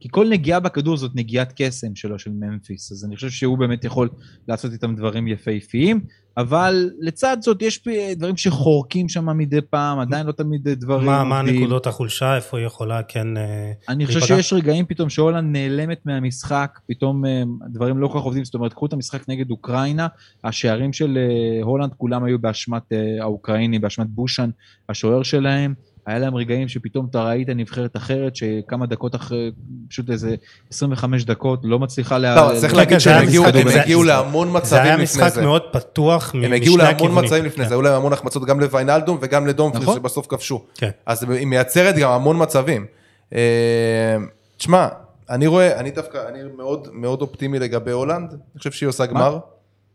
כי 0.01 0.09
כל 0.11 0.29
נגיעה 0.29 0.61
בכדור 0.61 0.97
זאת 0.97 1.13
נגיעת 1.15 1.53
קסם 1.57 1.95
שלו, 1.95 2.19
של 2.19 2.31
ממפיס. 2.31 2.93
אז 2.93 3.05
אני 3.05 3.17
חושב 3.17 3.31
שהוא 3.31 3.59
באמת 3.59 3.85
יכול 3.85 4.09
לעשות 4.49 4.73
איתם 4.73 4.95
דברים 4.95 5.29
יפהפיים, 5.29 6.01
אבל 6.37 6.91
לצד 7.01 7.37
זאת 7.41 7.63
יש 7.63 7.85
דברים 8.17 8.37
שחורקים 8.37 9.09
שם 9.09 9.37
מדי 9.39 9.61
פעם, 9.61 9.99
עדיין 9.99 10.27
לא 10.27 10.33
תמיד 10.33 10.69
דברים 10.69 11.07
מה, 11.07 11.25
מה. 11.25 11.43
נקודות 11.43 11.87
החולשה, 11.87 12.37
איפה 12.37 12.59
היא 12.59 12.67
יכולה 12.67 13.03
כן... 13.03 13.37
אה, 13.37 13.73
אני 13.89 14.07
חושב? 14.07 14.21
שיש 14.21 14.53
רגעים 14.53 14.87
פתאום 14.87 15.09
שהולנד 15.09 15.57
נעלמת 15.57 16.07
מהמשחק, 16.07 16.79
פתאום 16.89 17.27
אה, 17.27 17.43
דברים 17.69 17.99
לא 17.99 18.09
כל 18.09 18.19
כך 18.19 18.25
עובדים, 18.25 18.45
זאת 18.45 18.55
אומרת, 18.55 18.73
קחו 18.73 18.87
את 18.87 18.93
המשחק 18.93 19.29
נגד 19.29 19.51
אוקראינה, 19.51 20.07
השערים 20.45 20.93
של 20.93 21.19
אה, 21.19 21.63
הולנד 21.63 21.95
כולם 21.97 22.25
היו 22.25 22.39
באשמת 22.39 22.93
האוקראינים, 23.21 23.81
באשמת 23.81 24.07
בושן, 24.07 24.51
השוער 24.89 25.23
שלהם. 25.23 25.75
היה 26.11 26.19
להם 26.19 26.35
רגעים 26.35 26.69
שפתאום 26.69 27.07
אתה 27.11 27.23
ראית 27.25 27.49
נבחרת 27.49 27.97
אחרת, 27.97 28.37
שכמה 28.37 28.87
דקות 28.87 29.15
אחרי, 29.15 29.51
פשוט 29.89 30.11
איזה 30.11 30.35
25 30.71 31.25
דקות, 31.25 31.61
לא 31.63 31.79
מצליחה 31.79 32.19
לה... 32.19 32.35
לא, 32.37 32.61
צריך 32.61 32.75
להגיד 32.75 32.89
כן, 32.93 32.99
זה 32.99 33.05
שהם 33.05 33.23
הגיעו- 33.29 33.45
הם 33.47 33.69
זה- 33.69 33.83
הגיעו 33.83 34.01
זה- 34.03 34.07
להמון 34.09 34.49
זה 34.49 34.55
מצבים 34.55 34.83
היה 34.83 34.93
לפני 34.97 35.05
משחק 35.05 35.29
זה. 35.35 35.43
מאוד 35.43 35.63
פתוח 35.73 36.35
מ- 36.35 36.39
הם 36.39 36.43
משני 36.45 36.57
הגיעו 36.57 36.77
להמון 36.77 36.95
הכיוונים. 36.95 37.25
מצבים 37.25 37.45
לפני 37.45 37.65
זה, 37.69 37.75
היו 37.75 37.83
להם 37.83 37.95
המון 37.95 38.13
החמצות 38.13 38.45
גם 38.45 38.61
לוויינלדום 38.61 39.19
וגם 39.21 39.47
לדומפריס 39.47 39.83
נכון. 39.83 39.97
שבסוף 39.97 40.27
כבשו. 40.27 40.63
כן. 40.75 40.91
אז 41.07 41.31
היא 41.31 41.47
מייצרת 41.47 41.97
גם 41.97 42.11
המון 42.11 42.43
מצבים. 42.43 42.87
אה, 43.35 44.17
תשמע, 44.57 44.89
אני 45.31 45.47
רואה, 45.47 45.81
אני 45.81 45.91
דווקא, 45.91 46.19
אני 46.29 46.39
מאוד 46.57 46.89
מאוד 46.93 47.21
אופטימי 47.23 47.59
לגבי 47.59 47.91
הולנד, 47.91 48.31
אני 48.31 48.59
חושב 48.59 48.71
שהיא 48.73 48.89
עושה 48.89 49.07
גמר. 49.07 49.39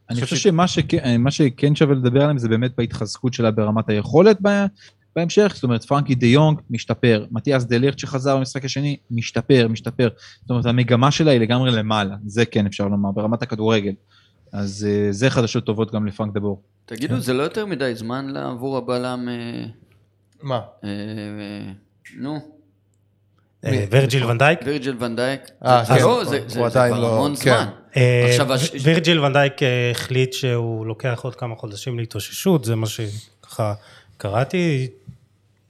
אני 0.10 0.22
חושב 0.22 0.36
שמה 0.36 0.68
שכן, 1.32 1.76
שווה 1.76 1.96
לדבר 1.96 2.22
עליהם 2.22 2.38
זה 2.38 2.50
באמת 2.50 2.72
בהתחזקות 2.78 3.34
שלה 3.34 3.52
ברמת 3.52 3.90
היכולת 3.90 4.38
בהמשך, 5.16 5.52
זאת 5.56 5.64
אומרת 5.64 5.84
פרנקי 5.86 6.16
דה 6.16 6.26
יונג 6.28 6.60
משתפר, 6.70 7.26
מתיאס 7.32 7.64
דה 7.64 7.78
ליכט 7.78 8.00
שחזר 8.00 8.38
במשחק 8.38 8.66
השני 8.66 8.98
משתפר, 9.12 9.68
משתפר, 9.70 10.10
זאת 10.42 10.50
אומרת 10.50 10.66
המגמה 10.66 11.12
שלה 11.12 11.32
היא 11.32 11.40
לגמרי 11.40 11.72
למעלה, 11.72 12.16
זה 12.26 12.46
כן 12.46 12.66
אפשר 12.66 12.88
לומר, 12.88 13.12
ברמת 13.12 13.42
הכדורגל. 13.42 13.92
אז 14.54 14.88
אה, 14.90 15.12
זה 15.12 15.30
חדשות 15.30 15.66
טובות 15.66 15.94
גם 15.94 16.08
לפרנק 16.08 16.34
דה 16.34 16.40
בור. 16.40 16.62
כן. 16.88 16.96
תגידו, 16.96 17.20
זה 17.20 17.34
לא 17.34 17.44
יותר 17.44 17.66
מדי 17.66 17.92
זמן 17.96 18.38
עבור 18.38 18.78
הבלם... 18.78 19.30
אה, 19.30 19.66
מה? 20.44 20.60
אה, 20.84 20.90
נו, 22.18 22.40
אה, 23.66 23.86
וירג'יל 23.92 24.26
ואן 24.26 24.38
דייק? 24.39 24.60
וירג'יל 24.66 24.96
ואן 25.00 25.15
דייק. 25.16 25.42
אה, 25.66 25.84
זה 25.84 25.94
כן, 25.94 26.02
לא, 26.02 26.16
הוא 26.16 26.24
זה 26.24 26.40
זה- 26.48 26.54
זה 26.54 26.66
עדיין 26.66 26.94
כבר 26.94 27.02
לא- 27.02 27.14
המון 27.16 27.36
כן. 27.36 27.66
זמן. 28.38 28.56
וירג'יל 28.84 29.20
ואן 29.20 29.34
דייק 29.34 29.54
החליט 29.92 30.34
שהוא 30.34 30.86
לוקח 30.86 31.20
עוד 31.24 31.36
כמה 31.36 31.56
חודשים 31.56 32.00
להתאוששות, 32.00 32.66
זה 32.66 32.76
מה 32.76 32.88
שככה 32.88 33.74
קראתי. 34.18 34.88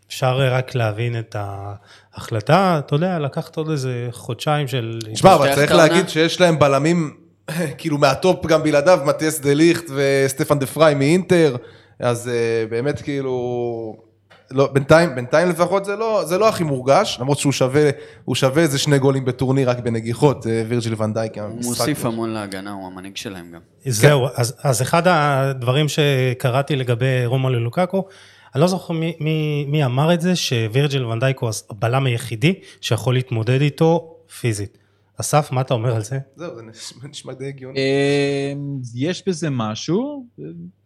אפשר 0.08 0.40
אה, 0.42 0.58
רק 0.58 0.76
להבין 0.76 1.20
את 1.20 1.36
ההחלטה, 1.40 2.82
אתה 2.86 2.96
יודע, 2.96 3.20
לקחת 3.20 3.58
עוד 3.58 3.70
איזה 3.70 4.08
חודשיים 4.12 4.68
של... 4.68 5.00
תשמע, 5.14 5.36
אבל 5.36 5.56
צריך? 5.56 5.72
להגיד 5.72 6.10
שיש 6.10 6.42
להם 6.42 6.60
בלמים, 6.60 7.14
כאילו 7.78 7.98
מהטופ 7.98 8.46
גם 8.46 8.64
בלעדיו, 8.64 9.00
מתיאס 9.06 9.40
דה 9.40 9.54
ליכט 9.54 9.86
וסטפן 9.96 10.60
דה 10.60 10.66
פריי 10.66 10.96
מאינטר, 10.96 11.56
אז 12.00 12.28
אה, 12.28 12.66
באמת 12.70 13.02
כאילו... 13.02 14.06
לא, 14.52 14.70
בינתיים, 14.74 15.16
בינתיים 15.16 15.50
לפחות 15.50 15.86
זה 15.86 15.96
לא, 15.96 16.24
זה 16.26 16.38
לא 16.38 16.50
הכי 16.50 16.64
מורגש, 16.64 17.18
למרות 17.22 17.38
שהוא 17.38 17.52
שווה, 17.52 17.90
הוא 18.26 18.36
שווה 18.36 18.64
איזה 18.64 18.80
שני 18.80 19.00
גולים 19.00 19.26
בטורניר 19.26 19.70
רק 19.70 19.80
בנגיחות, 19.80 20.48
אה, 20.48 20.64
וירג'יל 20.68 20.96
ונדייק. 20.98 21.38
הוא 21.38 21.50
מוסיף 21.64 22.06
המון 22.06 22.30
להגנה, 22.30 22.72
הוא 22.72 22.88
המנהיג 22.88 23.18
שלהם 23.18 23.52
גם. 23.54 23.60
זהו, 23.86 24.28
אז, 24.36 24.56
אז 24.64 24.82
אחד 24.82 25.04
הדברים 25.06 25.86
שקראתי 25.88 26.76
לגבי 26.76 27.26
רומלו 27.26 27.60
לוקאקו, 27.60 28.08
אני 28.56 28.62
לא 28.62 28.68
זוכר 28.68 28.94
מי, 28.94 29.14
מי, 29.20 29.66
מי 29.68 29.86
אמר 29.86 30.14
את 30.14 30.22
זה, 30.22 30.36
שווירג'יל 30.36 31.06
ונדייק 31.06 31.40
הוא 31.40 31.50
הבלם 31.70 32.06
היחידי 32.06 32.54
שיכול 32.82 33.14
להתמודד 33.14 33.62
איתו 33.62 34.16
פיזית. 34.40 34.78
אסף, 35.22 35.52
מה 35.52 35.62
אתה 35.62 35.74
אומר 35.74 35.96
על 35.96 36.02
זה? 36.04 36.20
זהו, 36.36 36.56
זה 36.56 36.62
נשמע- 36.62 37.08
נשמע 37.10 37.34
די 37.34 37.48
הגיוני. 37.48 37.80
אה, 37.80 38.54
יש 38.96 39.24
בזה 39.28 39.50
משהו, 39.50 40.26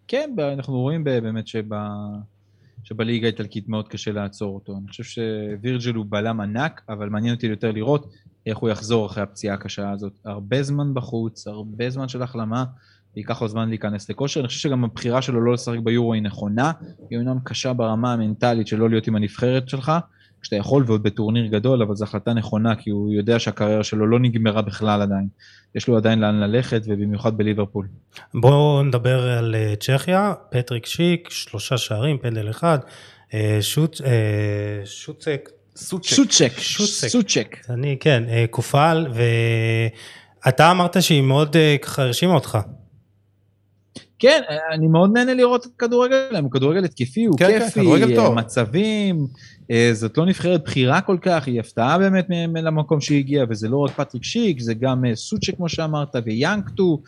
כן, 0.07 0.29
אנחנו 0.53 0.79
רואים 0.79 1.03
ב- 1.03 1.09
באמת 1.19 1.47
שב... 1.47 1.65
שבליגה 2.83 3.27
האיטלקית 3.27 3.69
מאוד 3.69 3.87
קשה 3.87 4.11
לעצור 4.11 4.55
אותו. 4.55 4.77
אני 4.77 4.87
חושב 4.87 5.03
שווירג'ל 5.03 5.93
הוא 5.95 6.05
בלם 6.09 6.41
ענק, 6.41 6.81
אבל 6.89 7.09
מעניין 7.09 7.35
אותי 7.35 7.47
יותר 7.47 7.71
לראות 7.71 8.07
איך 8.45 8.57
הוא 8.57 8.69
יחזור 8.69 9.05
אחרי 9.05 9.23
הפציעה 9.23 9.55
הקשה 9.55 9.91
הזאת. 9.91 10.13
הרבה 10.25 10.63
זמן 10.63 10.93
בחוץ, 10.93 11.47
הרבה 11.47 11.89
זמן 11.89 12.07
של 12.07 12.21
החלמה, 12.21 12.63
ייקח 13.19 13.41
לו 13.41 13.47
זמן 13.47 13.69
להיכנס 13.69 14.09
לכושר. 14.09 14.39
אני 14.39 14.47
חושב 14.47 14.59
שגם 14.59 14.83
הבחירה 14.83 15.21
שלו 15.21 15.41
לא 15.41 15.53
לשחק 15.53 15.79
ביורו 15.83 16.13
היא 16.13 16.21
נכונה, 16.21 16.71
היא 17.09 17.19
אומנם 17.19 17.37
קשה 17.43 17.73
ברמה 17.73 18.13
המנטלית 18.13 18.67
של 18.67 18.77
לא 18.77 18.89
להיות 18.89 19.07
עם 19.07 19.15
הנבחרת 19.15 19.69
שלך, 19.69 19.91
כשאתה 20.41 20.55
יכול 20.55 20.83
ועוד 20.87 21.03
בטורניר 21.03 21.45
גדול, 21.45 21.81
אבל 21.81 21.95
זו 21.95 22.03
החלטה 22.03 22.33
נכונה, 22.33 22.75
כי 22.75 22.89
הוא 22.89 23.13
יודע 23.13 23.39
שהקריירה 23.39 23.83
שלו 23.83 24.07
לא 24.07 24.19
נגמרה 24.19 24.61
בכלל 24.61 25.01
עדיין. 25.01 25.27
יש 25.75 25.87
לו 25.87 25.97
עדיין 25.97 26.19
לאן 26.19 26.39
ללכת, 26.39 26.81
ובמיוחד 26.85 27.37
בליברפול. 27.37 27.87
בואו 28.33 28.83
נדבר 28.83 29.29
על 29.29 29.55
אה, 29.55 29.73
צ'כיה, 29.79 30.33
פטריק 30.51 30.85
שיק, 30.85 31.29
שלושה 31.29 31.77
שערים, 31.77 32.17
פנדל 32.17 32.49
אחד, 32.49 32.79
אה, 33.33 33.57
שוט, 33.61 34.01
אה, 34.05 34.85
שוטצק, 34.85 35.49
סוצ'ק. 35.75 36.13
סוצ'ק, 36.13 36.51
שוצק. 36.57 37.07
סוצ'ק. 37.07 37.57
אני, 37.69 37.97
כן, 37.99 38.23
קופל, 38.49 39.07
ואתה 40.45 40.71
אמרת 40.71 41.03
שהיא 41.03 41.21
מאוד 41.21 41.55
ככה 41.81 42.03
הרשימה 42.03 42.33
אותך. 42.33 42.57
כן, 44.19 44.41
אני 44.71 44.87
מאוד 44.87 45.11
נהנה 45.13 45.33
לראות 45.33 45.65
את 45.65 45.71
הכדורגל 45.75 46.27
שלהם, 46.29 46.43
הוא 46.43 46.51
כדורגל 46.51 46.83
התקפי, 46.85 47.25
הוא 47.25 47.37
כן, 47.37 47.59
כן, 47.59 47.65
כיפי, 47.65 48.15
טוב. 48.15 48.35
מצבים, 48.35 49.27
אה, 49.71 49.89
זאת 49.93 50.17
לא 50.17 50.25
נבחרת 50.25 50.63
בחירה 50.63 51.01
כל 51.01 51.17
כך, 51.21 51.47
היא 51.47 51.59
הפתעה 51.59 51.97
באמת 51.97 52.27
למקום 52.55 53.01
שהיא 53.01 53.19
הגיעה, 53.19 53.45
וזה 53.49 53.69
לא 53.69 53.77
רק 53.77 53.91
פטריק 53.91 54.23
שיק, 54.23 54.59
זה 54.59 54.73
גם 54.73 55.05
אה, 55.05 55.15
סוצ'ק 55.15 55.55
כמו 55.55 55.69
שאמרת, 55.69 56.15
ויאנקטו, 56.25 57.01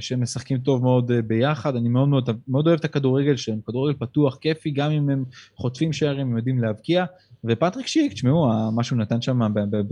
שמשחקים 0.00 0.58
טוב 0.58 0.82
מאוד 0.82 1.12
ביחד, 1.26 1.76
אני 1.76 1.88
מאוד 1.88 2.08
מאוד, 2.08 2.30
מאוד 2.48 2.66
אוהב 2.66 2.78
את 2.78 2.84
הכדורגל 2.84 3.36
שלהם, 3.36 3.58
כדורגל 3.66 3.98
פתוח, 3.98 4.38
כיפי, 4.40 4.70
גם 4.70 4.90
אם 4.90 5.10
הם 5.10 5.24
חוטפים 5.56 5.92
שערים, 5.92 6.26
הם 6.26 6.36
יודעים 6.36 6.58
להבקיע, 6.58 7.04
ופטריק 7.44 7.86
שיק, 7.86 8.12
תשמעו, 8.12 8.72
מה 8.72 8.82
שהוא 8.82 8.98
נתן 8.98 9.22
שם 9.22 9.40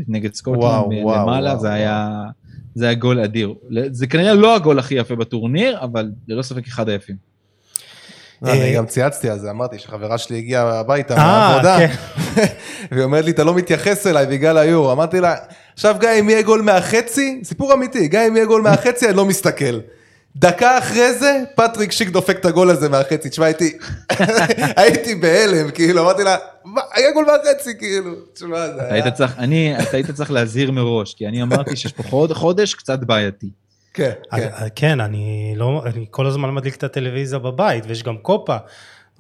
נגד 0.09 0.35
סקוטלנד 0.35 0.93
למעלה, 0.93 1.51
וואו, 1.51 1.61
זה 1.61 1.73
היה... 1.73 2.23
זה 2.75 2.85
היה 2.85 2.95
גול 2.95 3.21
אדיר. 3.21 3.55
זה 3.91 4.07
כנראה 4.07 4.35
לא 4.35 4.57
הגול 4.57 4.79
הכי 4.79 4.95
יפה 4.95 5.15
בטורניר, 5.17 5.79
אבל 5.83 6.11
ללא 6.29 6.43
ספק 6.43 6.67
אחד 6.67 6.89
היפים. 6.89 7.17
לא, 8.43 8.53
אני 8.53 8.75
גם 8.75 8.87
צייצתי 8.87 9.31
על 9.31 9.39
זה, 9.39 9.51
אמרתי 9.51 9.79
שחברה 9.79 10.19
שלי 10.19 10.39
הגיעה 10.39 10.81
הביתה 10.81 11.17
אה, 11.17 11.19
מהעבודה, 11.19 11.79
כן. 11.79 11.95
והיא 12.93 13.05
אומרת 13.05 13.25
לי, 13.25 13.31
אתה 13.31 13.45
לא 13.45 13.55
מתייחס 13.55 14.07
אליי 14.07 14.27
בגלל 14.27 14.59
היורו. 14.59 14.93
אמרתי 14.93 15.21
לה, 15.21 15.35
עכשיו 15.75 15.97
גיא, 16.01 16.09
אם 16.21 16.31
יהיה 16.31 16.43
גול 16.43 16.63
מהחצי, 16.63 17.41
סיפור 17.45 17.75
אמיתי, 17.75 18.09
גיא, 18.09 18.21
אם 18.29 18.37
יהיה 18.37 18.47
גול 18.47 18.63
מהחצי, 18.63 19.09
אני 19.09 19.17
לא 19.17 19.25
מסתכל. 19.25 19.81
דקה 20.37 20.79
אחרי 20.79 21.13
זה, 21.13 21.43
פטריק 21.55 21.93
שיק 21.93 22.09
דופק 22.09 22.37
את 22.37 22.45
הגול 22.45 22.71
הזה 22.71 22.89
מהחצי. 22.89 23.29
תשמע, 23.29 23.47
הייתי, 24.77 25.15
בהלם, 25.21 25.71
כאילו, 25.71 26.03
אמרתי 26.03 26.25
לה, 26.25 26.37
היה 26.95 27.13
גול 27.13 27.27
מהחצי, 27.27 27.79
כאילו. 27.79 28.15
תשמע, 28.35 28.67
זה 28.67 28.87
אתה 28.87 28.95
היה... 28.95 29.09
אתה 29.83 29.97
היית 29.97 30.11
צריך 30.11 30.31
להזהיר 30.31 30.71
מראש, 30.71 31.15
כי 31.15 31.27
אני 31.27 31.43
אמרתי 31.43 31.77
שיש 31.77 31.93
פה 31.93 32.03
חוד, 32.03 32.33
חודש 32.33 32.75
קצת 32.75 32.99
בעייתי. 32.99 33.51
כן, 33.95 34.13
כן. 34.31 34.37
אה, 34.37 34.71
כן, 34.71 35.01
אני 35.01 35.55
לא, 35.57 35.83
אני 35.87 36.07
כל 36.11 36.27
הזמן 36.27 36.55
מדליק 36.55 36.77
את 36.77 36.85
הטלוויזיה 36.85 37.39
בבית, 37.39 37.85
ויש 37.87 38.03
גם 38.03 38.19
קופה. 38.19 38.57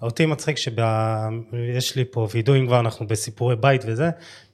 אותי 0.02 0.26
מצחיק 0.26 0.56
שיש 0.56 1.96
לי 1.96 2.04
פה 2.10 2.28
וידאו, 2.32 2.56
אם 2.56 2.66
כבר 2.66 2.80
אנחנו 2.80 3.06
בסיפורי 3.06 3.56
בית 3.56 3.82
וזה, 3.86 4.10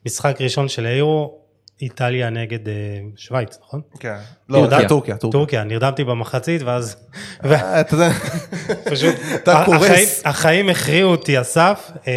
משחק 0.06 0.40
ראשון 0.40 0.68
של 0.68 0.86
היורו, 0.86 1.38
איטליה 1.82 2.30
נגד 2.30 2.68
אה, 2.68 2.74
שווייץ, 3.16 3.58
נכון? 3.66 3.80
כן. 4.00 4.14
לא, 4.48 4.58
טורקיה. 4.58 4.78
זה 4.80 4.88
טורקיה, 4.88 5.16
טורקיה. 5.16 5.38
טורקיה, 5.38 5.64
נרדמתי 5.64 6.04
במחצית, 6.04 6.62
ואז... 6.62 6.96
אה, 7.44 7.80
אתה 7.80 7.94
יודע, 7.94 8.10
פשוט, 8.90 9.14
אתה 9.34 9.52
החיים- 9.62 9.78
קורס. 9.78 10.22
החיים 10.24 10.68
הכריעו 10.68 11.10
אותי, 11.10 11.40
אסף, 11.40 11.90
אה, 12.08 12.12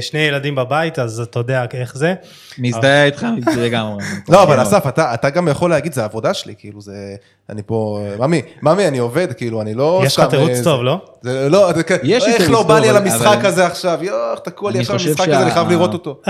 שני 0.00 0.18
ילדים 0.20 0.54
בבית, 0.54 0.98
אז 0.98 1.20
אתה 1.20 1.38
יודע 1.38 1.64
איך 1.74 1.96
זה. 1.96 2.14
מזדהה 2.58 3.04
איתך 3.04 3.26
לגמרי. 3.56 4.04
לא, 4.28 4.42
אבל 4.42 4.62
אסף, 4.62 4.86
אתה, 4.86 5.14
אתה 5.14 5.30
גם 5.30 5.48
יכול 5.48 5.70
להגיד, 5.70 5.92
זה 5.92 6.04
עבודה 6.04 6.34
שלי, 6.34 6.54
כאילו, 6.58 6.80
זה... 6.80 7.16
אני 7.50 7.62
פה... 7.66 8.06
ממי, 8.18 8.42
ממי, 8.62 8.88
אני 8.88 8.98
עובד, 8.98 9.32
כאילו, 9.32 9.60
אני 9.62 9.74
לא 9.74 10.02
יש 10.06 10.18
לך 10.18 10.24
תירוץ 10.30 10.60
טוב, 10.64 10.82
לא? 10.82 11.00
זה 11.22 11.48
לא, 11.48 11.70
איך 11.70 12.50
לא 12.50 12.62
בא 12.62 12.78
לי 12.78 12.88
על 12.88 12.96
המשחק 12.96 13.44
הזה 13.44 13.66
עכשיו, 13.66 13.98
יואו, 14.02 14.36
תקוע 14.44 14.70
לי 14.70 14.78
עכשיו 14.78 14.96
חושב 14.96 15.08
המשחק 15.08 15.28
הזה, 15.28 15.42
אני 15.42 15.50
חייב 15.50 15.68
לראות 15.68 15.92
אותו. 15.92 16.20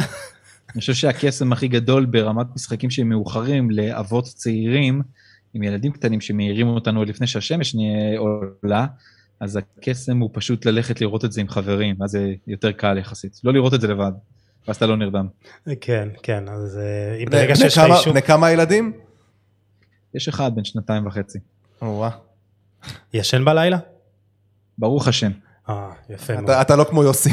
אני 0.74 0.80
חושב 0.80 0.94
שהקסם 0.94 1.52
הכי 1.52 1.68
גדול 1.68 2.04
ברמת 2.04 2.46
משחקים 2.54 2.90
שהם 2.90 3.08
מאוחרים 3.08 3.70
לאבות 3.70 4.24
צעירים, 4.24 5.02
עם 5.54 5.62
ילדים 5.62 5.92
קטנים 5.92 6.20
שמעירים 6.20 6.66
אותנו 6.66 6.98
עוד 7.00 7.08
לפני 7.08 7.26
שהשמש 7.26 7.74
נהיה 7.74 8.18
עולה, 8.18 8.86
אז 9.40 9.56
הקסם 9.56 10.18
הוא 10.18 10.30
פשוט 10.32 10.66
ללכת 10.66 11.00
לראות 11.00 11.24
את 11.24 11.32
זה 11.32 11.40
עם 11.40 11.48
חברים, 11.48 11.96
ואז 12.00 12.10
זה 12.10 12.34
יותר 12.46 12.72
קל 12.72 12.98
יחסית. 12.98 13.40
לא 13.44 13.52
לראות 13.52 13.74
את 13.74 13.80
זה 13.80 13.88
לבד, 13.88 14.12
ואז 14.68 14.76
אתה 14.76 14.86
לא 14.86 14.96
נרדם. 14.96 15.26
כן, 15.80 16.08
כן, 16.22 16.48
אז 16.48 16.78
אה, 16.78 17.16
בני- 17.16 17.26
ברגע 17.26 17.56
שיש 17.56 17.78
לך 17.78 17.84
אישור... 17.98 18.12
בני 18.12 18.22
כמה 18.22 18.50
ילדים? 18.50 18.92
יש 20.14 20.28
אחד 20.28 20.54
בן 20.54 20.64
שנתיים 20.64 21.06
וחצי. 21.06 21.38
או-אה. 21.82 22.10
ישן 23.14 23.44
בלילה? 23.44 23.78
ברוך 24.78 25.08
השם. 25.08 25.30
אה, 25.68 25.90
יפה 26.10 26.34
מאוד. 26.40 26.50
אתה 26.50 26.76
לא 26.76 26.84
כמו 26.84 27.02
יוסי. 27.02 27.30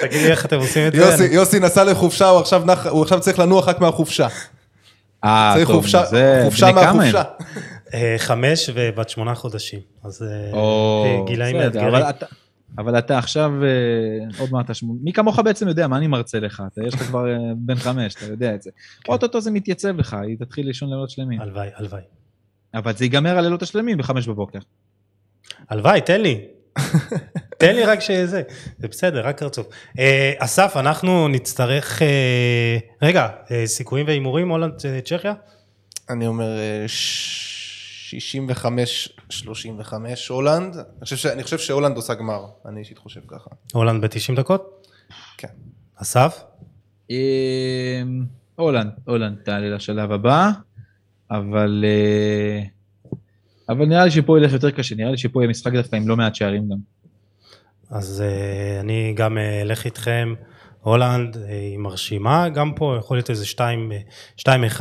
תגיד 0.00 0.22
לי 0.22 0.30
איך 0.30 0.46
אתם 0.46 0.56
עושים 0.58 0.86
את 0.88 0.92
זה. 0.92 1.26
יוסי- 1.32 1.60
נסע 1.60 1.84
לחופשה, 1.84 2.28
הוא 2.90 3.02
עכשיו 3.02 3.20
צריך 3.20 3.38
לנוח 3.38 3.68
רק 3.68 3.80
מהחופשה. 3.80 4.28
אה, 5.24 5.52
צריך 5.56 5.68
טוב, 5.68 5.76
חופשה 5.76 6.04
זה... 6.04 6.40
חופשה? 6.44 6.72
מהחופשה. 6.72 7.22
אה, 7.94 8.14
חמש 8.18 8.70
ובת 8.74 9.08
שמונה 9.08 9.34
חודשים. 9.34 9.80
אז 10.04 10.22
אה, 10.22 11.24
גילאים 11.26 11.56
מאתגרים. 11.56 11.88
אבל 11.88 12.02
אתה- 12.10 12.26
אבל 12.78 12.98
אתה 12.98 13.18
עכשיו, 13.18 13.50
אה, 13.64 13.68
עוד 14.38 14.52
מעט, 14.52 14.70
מי 15.02 15.12
כמוך 15.12 15.38
בעצם 15.38 15.68
יודע 15.68 15.88
מה 15.88 15.96
אני 15.96 16.06
מרצה 16.06 16.40
לך, 16.40 16.62
אתה 16.72 16.80
יש 16.86 16.94
לך 16.94 17.02
כבר 17.02 17.24
בן 17.56 17.74
חמש, 17.74 18.14
אתה 18.14 18.24
יודע 18.24 18.54
את 18.54 18.62
זה. 18.62 18.70
כן. 19.04 19.12
אוטוטו 19.12 19.40
זה 19.40 19.50
מתייצב 19.50 19.96
לך, 19.98 20.16
היא 20.28 20.36
תתחיל 20.38 20.66
לישון 20.66 20.88
לילות 20.90 21.10
שלמים. 21.10 21.40
הלוואי, 21.40 21.68
הלוואי. 21.76 22.00
אבל 22.74 22.92
זה 22.96 23.04
ייגמר 23.04 23.38
הלילות 23.38 23.62
השלמים 23.62 23.98
בחמש 23.98 24.28
בבוקר. 24.28 24.58
הלוואי, 25.68 26.00
תן 26.00 26.20
לי. 26.20 26.44
תן 27.58 27.74
לי 27.74 27.84
רק 27.84 28.00
שזה. 28.00 28.42
זה 28.78 28.88
בסדר, 28.88 29.26
רק 29.26 29.42
רצוף. 29.42 29.66
אה, 29.98 30.32
אסף, 30.38 30.72
אנחנו 30.76 31.28
נצטרך... 31.28 32.02
אה, 32.02 32.78
רגע, 33.02 33.28
אה, 33.50 33.66
סיכויים 33.66 34.06
והימורים, 34.06 34.48
הולנד, 34.48 34.74
צ'כיה? 35.04 35.34
אני 36.10 36.26
אומר 36.26 36.58
אה, 36.58 36.86
65-35 39.30 39.94
הולנד. 40.28 40.74
אני 40.76 40.84
חושב 41.04 41.16
ש- 41.16 41.26
אני 41.26 41.42
חושב 41.42 41.58
שהולנד 41.58 41.96
עושה 41.96 42.14
גמר, 42.14 42.44
אני 42.68 42.80
אישית 42.80 42.98
חושב 42.98 43.20
ככה. 43.28 43.50
הולנד 43.72 44.04
ב-90 44.04 44.36
דקות? 44.36 44.86
כן. 45.38 45.48
אסף? 45.96 46.42
הולנד, 48.56 48.90
הולנד 49.04 49.36
תעלה 49.44 49.76
לשלב 49.76 50.12
הבא, 50.12 50.50
אבל... 51.30 51.84
אבל 53.68 53.86
נראה 53.86 54.04
לי 54.04 54.10
שפה 54.10 54.38
ילך 54.38 54.52
יותר 54.52 54.70
קשה, 54.70 54.94
נראה 54.94 55.10
לי 55.10 55.18
שפה 55.18 55.40
יהיה 55.42 55.50
משחק 55.50 55.72
דווקא 55.72 55.96
עם 55.96 56.08
לא 56.08 56.16
מעט 56.16 56.34
שערים 56.34 56.68
גם. 56.68 56.76
אז 57.90 58.24
אה, 58.26 58.80
אני 58.80 59.12
גם 59.16 59.38
אה, 59.38 59.62
אלך 59.62 59.84
איתכם. 59.84 60.34
הולנד 60.80 61.36
אה, 61.36 61.42
היא 61.48 61.78
מרשימה, 61.78 62.48
גם 62.48 62.72
פה 62.74 62.96
יכול 62.98 63.16
להיות 63.16 63.30
איזה 63.30 63.44
2-1, 64.38 64.80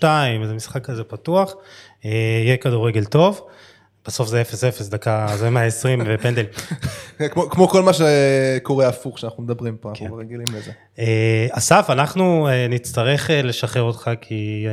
3-2, 0.00 0.04
איזה 0.42 0.54
משחק 0.54 0.84
כזה 0.84 1.04
פתוח. 1.04 1.54
יהיה 2.04 2.56
כדורגל 2.56 3.04
טוב. 3.04 3.46
בסוף 4.06 4.28
זה 4.28 4.42
0-0, 4.42 4.90
דקה, 4.90 5.26
זה 5.36 5.50
120 5.50 6.02
ופנדל. 6.06 6.44
כמו 7.32 7.50
כמו 7.50 7.68
כל 7.68 7.82
מה 7.82 7.90
שקורה 7.92 8.88
הפוך 8.88 9.18
שאנחנו 9.18 9.42
מדברים 9.42 9.76
פה, 9.76 9.92
כן. 9.94 10.04
אנחנו 10.04 10.16
רגילים 10.16 10.46
לזה. 10.54 10.70
אה, 10.98 11.46
אסף, 11.50 11.86
אנחנו 11.88 12.48
אה, 12.48 12.66
נצטרך 12.68 13.30
אה, 13.30 13.42
לשחרר 13.42 13.82
אותך 13.82 14.10
כי 14.20 14.66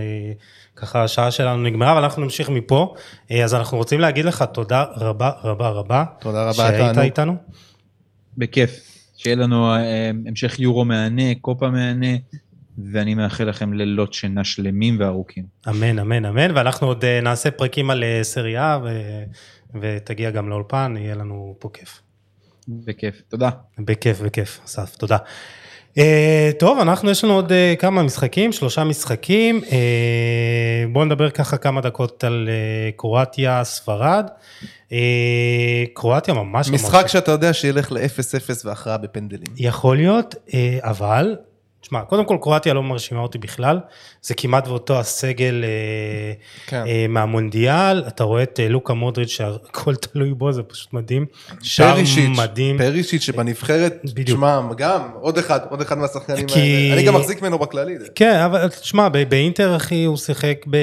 ככה 0.75 1.03
השעה 1.03 1.31
שלנו 1.31 1.63
נגמרה, 1.63 1.91
אבל 1.91 2.03
אנחנו 2.03 2.23
נמשיך 2.23 2.49
מפה. 2.49 2.93
אז 3.43 3.53
אנחנו 3.53 3.77
רוצים 3.77 3.99
להגיד 3.99 4.25
לך 4.25 4.43
תודה 4.53 4.85
רבה 4.97 5.31
רבה 5.43 5.69
רבה. 5.69 6.03
תודה 6.19 6.43
רבה, 6.43 6.53
שהיית 6.53 6.79
תענוג. 6.79 6.99
איתנו. 6.99 7.35
בכיף. 8.37 8.81
שיהיה 9.17 9.35
לנו 9.35 9.73
המשך 10.27 10.59
יורו 10.59 10.85
מהנה, 10.85 11.35
קופה 11.41 11.69
מהנה, 11.69 12.15
ואני 12.91 13.15
מאחל 13.15 13.43
לכם 13.43 13.73
לילות 13.73 14.13
שינה 14.13 14.43
שלמים 14.43 14.97
וארוכים. 14.99 15.43
אמן, 15.69 15.99
אמן, 15.99 16.25
אמן, 16.25 16.57
ואנחנו 16.57 16.87
עוד 16.87 17.05
אה, 17.05 17.21
נעשה 17.21 17.51
פרקים 17.51 17.89
על 17.89 18.03
אה, 18.03 18.19
סריה 18.23 18.79
ו- 18.83 19.23
ותגיע 19.81 20.31
גם 20.31 20.49
לאולפן, 20.49 20.95
יהיה 20.97 21.15
לנו 21.15 21.55
פה 21.59 21.69
כיף. 21.73 22.01
בכיף. 22.67 23.21
תודה. 23.29 23.49
בכיף, 23.79 24.21
בכיף, 24.21 24.59
אסף, 24.65 24.95
תודה. 24.95 25.17
Uh, 25.97 25.99
טוב, 26.59 26.79
אנחנו, 26.79 27.09
יש 27.11 27.23
לנו 27.23 27.33
עוד 27.33 27.51
uh, 27.51 27.79
כמה 27.79 28.03
משחקים, 28.03 28.51
שלושה 28.51 28.83
משחקים. 28.83 29.61
Uh, 29.63 29.71
בואו 30.91 31.05
נדבר 31.05 31.29
ככה 31.29 31.57
כמה 31.57 31.81
דקות 31.81 32.23
על 32.23 32.49
uh, 32.49 32.97
קרואטיה, 32.97 33.63
ספרד. 33.63 34.27
Uh, 34.89 34.93
קרואטיה 35.93 36.33
ממש 36.33 36.69
ממש... 36.69 36.81
משחק 36.81 37.07
שאתה 37.07 37.31
יודע 37.31 37.53
שילך 37.53 37.91
ל-0-0 37.91 38.65
והכרעה 38.65 38.97
בפנדלים. 38.97 39.53
יכול 39.55 39.97
להיות, 39.97 40.35
אה, 40.53 40.77
אבל, 40.81 41.35
תשמע, 41.87 42.01
קודם 42.01 42.25
כל 42.25 42.37
קרואטיה 42.41 42.73
לא 42.73 42.83
מרשימה 42.83 43.21
אותי 43.21 43.37
בכלל, 43.37 43.79
זה 44.21 44.33
כמעט 44.33 44.67
ואותו 44.67 44.99
הסגל 44.99 45.63
אה, 45.63 46.33
כן. 46.67 46.83
אה, 46.87 47.05
מהמונדיאל, 47.09 48.03
אתה 48.07 48.23
רואה 48.23 48.43
את 48.43 48.59
אה, 48.59 48.69
לוקה 48.69 48.93
מודריץ' 48.93 49.29
שהכל 49.29 49.95
תלוי 50.05 50.33
בו, 50.33 50.51
זה 50.51 50.63
פשוט 50.63 50.93
מדהים. 50.93 51.25
שער 51.61 51.95
מדהים. 52.37 52.77
פרישיץ' 52.77 53.21
שבנבחרת. 53.21 54.01
תשמע, 54.25 54.61
גם, 54.77 55.01
עוד 55.21 55.37
אחד, 55.37 55.59
עוד 55.69 55.81
אחד 55.81 55.97
מהשחקנים 55.97 56.47
כי- 56.47 56.59
האלה. 56.59 56.93
אני 56.93 57.03
גם 57.03 57.15
מחזיק 57.15 57.41
ממנו 57.41 57.59
בכללי. 57.59 57.95
כן, 58.15 58.39
אבל 58.39 58.67
תשמע, 58.69 59.09
ב- 59.09 59.23
באינטר 59.29 59.75
אחי 59.75 60.03
הוא 60.03 60.17
שיחק 60.17 60.57
ב- 60.69 60.77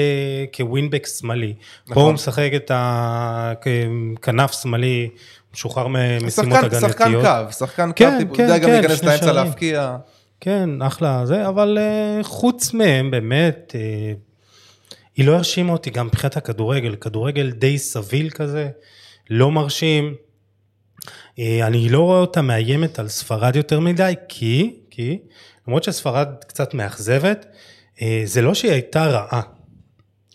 כווינבק 0.55 1.07
שמאלי. 1.19 1.53
פה 1.85 1.91
נכון. 1.91 2.03
הוא 2.03 2.11
משחק 2.11 2.49
את 2.55 2.71
הכנף 2.75 4.51
שמאלי, 4.61 5.09
משוחרר 5.53 5.87
ממשימות 5.87 6.31
שחקן, 6.61 6.79
שחקן 6.79 7.03
הגנתיות. 7.03 7.25
קו, 7.45 7.51
שחקן 7.53 7.89
קו, 7.91 7.95
כן, 7.95 8.19
כן, 8.33 8.43
יודע 8.43 8.57
גם 8.57 8.63
כן, 8.69 8.71
להיכנס 8.81 9.03
לאמצע 9.03 9.25
שערים. 9.25 9.51
כן, 10.45 10.81
אחלה 10.81 11.25
זה, 11.25 11.47
אבל 11.47 11.77
uh, 11.77 12.23
חוץ 12.23 12.73
מהם 12.73 13.11
באמת, 13.11 13.75
uh, 13.75 14.17
היא 15.15 15.27
לא 15.27 15.35
הרשימה 15.35 15.71
אותי 15.71 15.89
גם 15.89 16.07
מבחינת 16.07 16.37
הכדורגל, 16.37 16.95
כדורגל 16.95 17.51
די 17.51 17.77
סביל 17.77 18.29
כזה, 18.29 18.69
לא 19.29 19.51
מרשים. 19.51 20.15
Uh, 21.03 21.07
אני 21.61 21.89
לא 21.89 21.99
רואה 21.99 22.19
אותה 22.19 22.41
מאיימת 22.41 22.99
על 22.99 23.07
ספרד 23.07 23.55
יותר 23.55 23.79
מדי, 23.79 24.13
כי, 24.29 24.75
כי, 24.89 25.19
למרות 25.67 25.83
שספרד 25.83 26.27
קצת 26.47 26.73
מאכזבת, 26.73 27.45
uh, 27.95 28.01
זה 28.25 28.41
לא 28.41 28.53
שהיא 28.53 28.71
הייתה 28.71 29.05
רעה. 29.05 29.41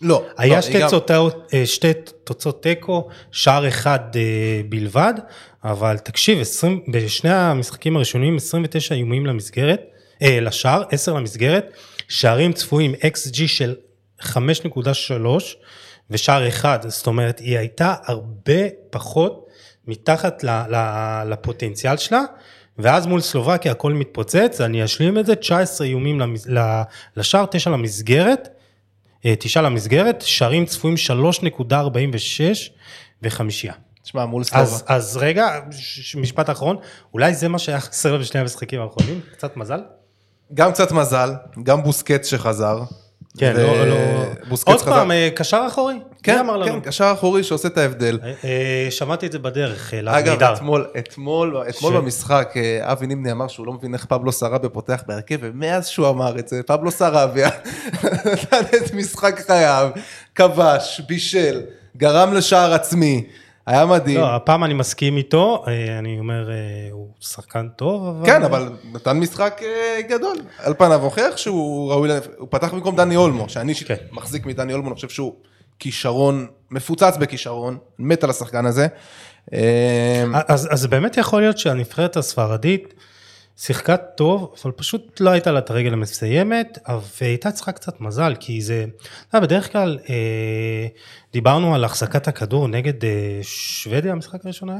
לא. 0.01 0.25
היה 0.37 0.55
לא, 0.55 0.61
שתי, 0.61 0.79
גם- 0.79 0.89
צוצאות, 0.89 1.49
אה, 1.53 1.65
שתי 1.65 1.91
תוצאות 2.23 2.63
תיקו, 2.63 3.07
שער 3.31 3.67
אחד 3.67 3.99
אה, 4.15 4.61
בלבד, 4.69 5.13
אבל 5.63 5.97
תקשיב, 5.97 6.39
20, 6.39 6.79
בשני 6.91 7.33
המשחקים 7.33 7.95
הראשונים 7.95 8.35
29 8.35 8.95
איומים 8.95 9.25
למסגרת, 9.25 9.90
לשער, 10.21 10.83
10 10.91 11.13
למסגרת, 11.13 11.73
שערים 12.07 12.53
צפויים 12.53 12.93
XG 12.93 13.47
של 13.47 13.75
5.3 14.21 14.37
ושער 16.09 16.47
אחד, 16.47 16.79
זאת 16.87 17.07
אומרת 17.07 17.39
היא 17.39 17.57
הייתה 17.57 17.95
הרבה 18.05 18.53
פחות 18.89 19.47
מתחת 19.87 20.43
לפוטנציאל 21.25 21.97
שלה. 21.97 22.21
ואז 22.77 23.05
מול 23.07 23.21
סלובקיה 23.21 23.71
הכל 23.71 23.93
מתפוצץ, 23.93 24.61
אני 24.61 24.85
אשלים 24.85 25.17
את 25.17 25.25
זה, 25.25 25.35
19 25.35 25.87
איומים 25.87 26.19
למס- 26.19 26.47
לשער, 27.17 27.45
9 27.45 27.69
למסגרת, 27.69 28.49
אה, 29.25 29.33
תשעה 29.39 29.63
למסגרת, 29.63 30.21
שערים 30.21 30.65
צפויים 30.65 30.97
3.46 30.97 32.71
וחמישייה. 33.23 33.73
תשמע, 34.03 34.25
מול 34.25 34.41
אז, 34.51 34.69
סלובה. 34.69 34.95
אז 34.95 35.17
רגע, 35.17 35.59
משפט 36.15 36.49
אחרון, 36.49 36.77
אולי 37.13 37.33
זה 37.33 37.47
מה 37.47 37.59
שהיה 37.59 37.79
חסר 37.79 38.17
בשני 38.17 38.41
המשחקים 38.41 38.81
האחרונים, 38.81 39.21
קצת 39.31 39.57
מזל? 39.57 39.79
גם 40.53 40.71
קצת 40.71 40.91
מזל, 40.91 41.31
גם 41.63 41.83
בוסקץ 41.83 42.27
שחזר. 42.29 42.79
כן, 43.37 43.53
ו- 43.55 43.61
לא, 43.63 43.87
לא... 43.87 43.95
בוסקץ 44.49 44.67
עוד 44.67 44.81
חזר. 44.81 44.91
פעם, 44.91 45.11
אה, 45.11 45.29
קשר 45.35 45.63
אחורי? 45.67 45.95
כן, 46.23 46.37
אמר 46.39 46.57
לנו? 46.57 46.71
כן, 46.71 46.79
קשר 46.79 47.11
אחורי 47.17 47.43
שעושה 47.43 47.67
את 47.67 47.77
ההבדל. 47.77 48.19
אה, 48.23 48.33
אה, 48.43 48.87
שמעתי 48.91 49.25
את 49.25 49.31
זה 49.31 49.39
בדרך, 49.39 49.93
אה, 49.93 49.99
אגב, 49.99 50.25
לעמידר. 50.27 50.53
אתמול, 50.53 50.85
אתמול, 50.99 51.63
אתמול 51.69 51.93
ש- 51.93 51.95
במשחק, 51.95 52.53
אבי 52.81 53.07
נימני 53.07 53.31
אמר 53.31 53.47
שהוא 53.47 53.67
לא 53.67 53.73
מבין 53.73 53.93
איך 53.93 54.05
פבלו 54.05 54.31
סראביה 54.31 54.69
פותח 54.69 55.03
בהרכב, 55.07 55.37
ומאז 55.41 55.87
שהוא 55.87 56.09
אמר 56.09 56.39
את 56.39 56.47
זה, 56.47 56.61
פבלו 56.63 56.91
סראביה 56.91 57.49
נתן 58.33 58.61
את 58.77 58.93
משחק 58.93 59.39
חייו, 59.47 59.89
כבש, 60.35 61.01
בישל, 61.07 61.61
גרם 61.97 62.33
לשער 62.33 62.73
עצמי, 62.73 63.23
היה 63.65 63.85
מדהים. 63.85 64.19
לא, 64.19 64.35
הפעם 64.35 64.63
אני 64.63 64.73
מסכים 64.73 65.17
איתו, 65.17 65.63
אה, 65.67 65.99
אני 65.99 66.19
אומר, 66.19 66.51
אה, 66.51 66.55
הוא 66.91 67.07
שחקן 67.19 67.67
טוב, 67.75 68.05
אבל... 68.05 68.25
כן, 68.25 68.43
אבל 68.43 68.69
נתן 68.93 69.19
משחק 69.19 69.61
אה, 69.63 70.01
גדול. 70.09 70.37
על 70.57 70.73
פניו 70.73 71.03
הוכיח 71.03 71.37
שהוא 71.37 71.91
ראוי, 71.91 72.09
הוא 72.37 72.47
פתח 72.51 72.73
במקום 72.73 72.95
דני 72.95 73.15
אולמו, 73.15 73.49
שאני 73.49 73.75
כן. 73.75 73.95
מחזיק 74.11 74.45
מדני 74.45 74.73
אולמו, 74.73 74.87
אני 74.87 74.95
חושב 74.95 75.09
שהוא 75.09 75.35
כישרון, 75.79 76.47
מפוצץ 76.71 77.17
בכישרון, 77.19 77.77
מת 77.99 78.23
על 78.23 78.29
השחקן 78.29 78.65
הזה. 78.65 78.87
אז, 80.47 80.67
אז 80.71 80.87
באמת 80.87 81.17
יכול 81.17 81.41
להיות 81.41 81.57
שהנבחרת 81.57 82.17
הספרדית 82.17 82.93
שיחקה 83.57 83.97
טוב, 83.97 84.53
אבל 84.63 84.71
פשוט 84.71 85.21
לא 85.21 85.29
הייתה 85.29 85.51
לה 85.51 85.59
את 85.59 85.69
הרגל 85.69 85.93
המסיימת, 85.93 86.77
והייתה 87.21 87.51
צריכה 87.51 87.71
קצת 87.71 88.01
מזל, 88.01 88.35
כי 88.39 88.61
זה, 88.61 88.85
אתה 89.29 89.37
יודע, 89.37 89.45
בדרך 89.47 89.71
כלל 89.71 89.99
אה, 90.09 90.87
דיברנו 91.33 91.75
על 91.75 91.83
החזקת 91.83 92.27
הכדור 92.27 92.67
נגד 92.67 93.03
אה, 93.05 93.09
שוודיה, 93.41 94.11
המשחק 94.11 94.45
הראשון 94.45 94.69
היה? 94.69 94.79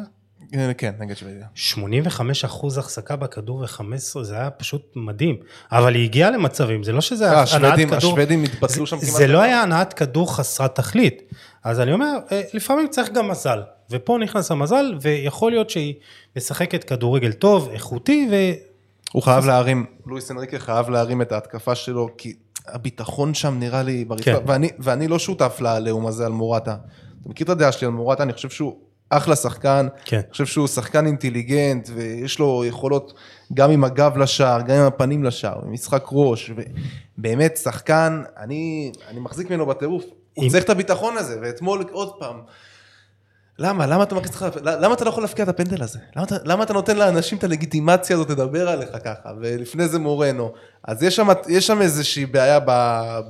כן, 0.77 0.91
נגד 0.99 1.17
שוודיה. 1.17 1.45
85 1.55 2.45
אחוז 2.45 2.77
החזקה 2.77 3.15
בכדור 3.15 3.57
ו-15, 3.57 4.23
זה 4.23 4.35
היה 4.35 4.49
פשוט 4.49 4.81
מדהים. 4.95 5.35
אבל 5.71 5.95
היא 5.95 6.03
הגיעה 6.03 6.31
למצבים, 6.31 6.83
זה 6.83 6.91
לא 6.91 7.01
שזה 7.01 7.25
אה, 7.25 7.31
היה 7.31 7.41
השוודים- 7.41 7.93
השוודים 7.93 8.43
התבטלו 8.43 8.87
שם 8.87 8.97
זה, 8.97 9.05
כמעט. 9.05 9.17
זה 9.17 9.27
לא 9.27 9.41
היה 9.41 9.61
הנעת 9.61 9.93
כדור 9.93 10.35
חסרת 10.35 10.75
תכלית. 10.75 11.21
אז 11.63 11.79
אני 11.79 11.93
אומר, 11.93 12.17
אה, 12.31 12.41
לפעמים 12.53 12.87
צריך 12.87 13.11
גם 13.11 13.27
מזל. 13.27 13.61
ופה 13.91 14.17
נכנס 14.21 14.51
המזל, 14.51 14.97
ויכול 15.01 15.51
להיות 15.51 15.69
שהיא 15.69 15.93
משחקת 16.37 16.83
כדורגל 16.83 17.31
טוב, 17.31 17.69
איכותי, 17.73 18.27
ו... 18.31 18.35
הוא 19.11 19.23
חייב 19.23 19.45
להרים, 19.45 19.85
לואיס 20.05 20.31
אנריקה 20.31 20.59
חייב 20.59 20.89
להרים 20.89 21.21
את 21.21 21.31
ההתקפה 21.31 21.75
שלו, 21.75 22.09
כי 22.17 22.33
הביטחון 22.67 23.33
שם 23.33 23.59
נראה 23.59 23.83
לי 23.83 24.05
ברצפה, 24.05 24.39
כן. 24.39 24.43
ואני, 24.45 24.69
ואני 24.79 25.07
לא 25.07 25.19
שותף 25.19 25.57
לעליהום 25.61 26.07
הזה 26.07 26.25
על 26.25 26.31
מורטה. 26.31 26.75
אתה 27.21 27.29
מכיר 27.29 27.45
את 27.45 27.49
הדעה 27.49 27.71
שלי 27.71 27.87
על 27.87 27.93
מורטה, 27.93 28.23
אני 28.23 28.33
חושב 28.33 28.49
שהוא 28.49 28.75
אחלה 29.09 29.35
שחקן, 29.35 29.87
כן. 30.05 30.17
אני 30.17 30.31
חושב 30.31 30.45
שהוא 30.45 30.67
שחקן 30.67 31.05
אינטליגנט, 31.05 31.89
ויש 31.93 32.39
לו 32.39 32.65
יכולות 32.65 33.13
גם 33.53 33.71
עם 33.71 33.83
הגב 33.83 34.17
לשער, 34.17 34.61
גם 34.61 34.75
עם 34.75 34.85
הפנים 34.85 35.23
לשער, 35.23 35.59
משחק 35.65 36.03
ראש, 36.11 36.51
ובאמת 37.17 37.57
שחקן, 37.57 38.23
אני, 38.37 38.91
אני 39.07 39.19
מחזיק 39.19 39.49
ממנו 39.49 39.65
בטירוף. 39.65 40.03
הוא 40.33 40.49
צריך 40.49 40.63
את 40.63 40.69
הביטחון 40.69 41.17
הזה, 41.17 41.39
ואתמול 41.41 41.83
עוד 41.91 42.11
פעם, 42.19 42.35
למה? 43.61 43.87
למה 43.87 44.03
אתה 44.03 44.15
מכניס 44.15 44.35
לך, 44.35 44.45
למה 44.63 44.93
אתה 44.93 45.05
לא 45.05 45.09
יכול 45.09 45.23
להפקיע 45.23 45.43
את 45.43 45.49
הפנדל 45.49 45.83
הזה? 45.83 45.99
למה 46.15 46.25
אתה, 46.25 46.35
למה 46.43 46.63
אתה 46.63 46.73
נותן 46.73 46.97
לאנשים 46.97 47.37
את 47.37 47.43
הלגיטימציה 47.43 48.15
הזאת 48.15 48.29
לדבר 48.29 48.69
עליך 48.69 48.89
ככה? 49.03 49.29
ולפני 49.41 49.87
זה 49.87 49.99
מורנו. 49.99 50.53
אז 50.83 51.03
יש 51.03 51.15
שם, 51.15 51.27
יש 51.49 51.67
שם 51.67 51.81
איזושהי 51.81 52.25
בעיה 52.25 52.59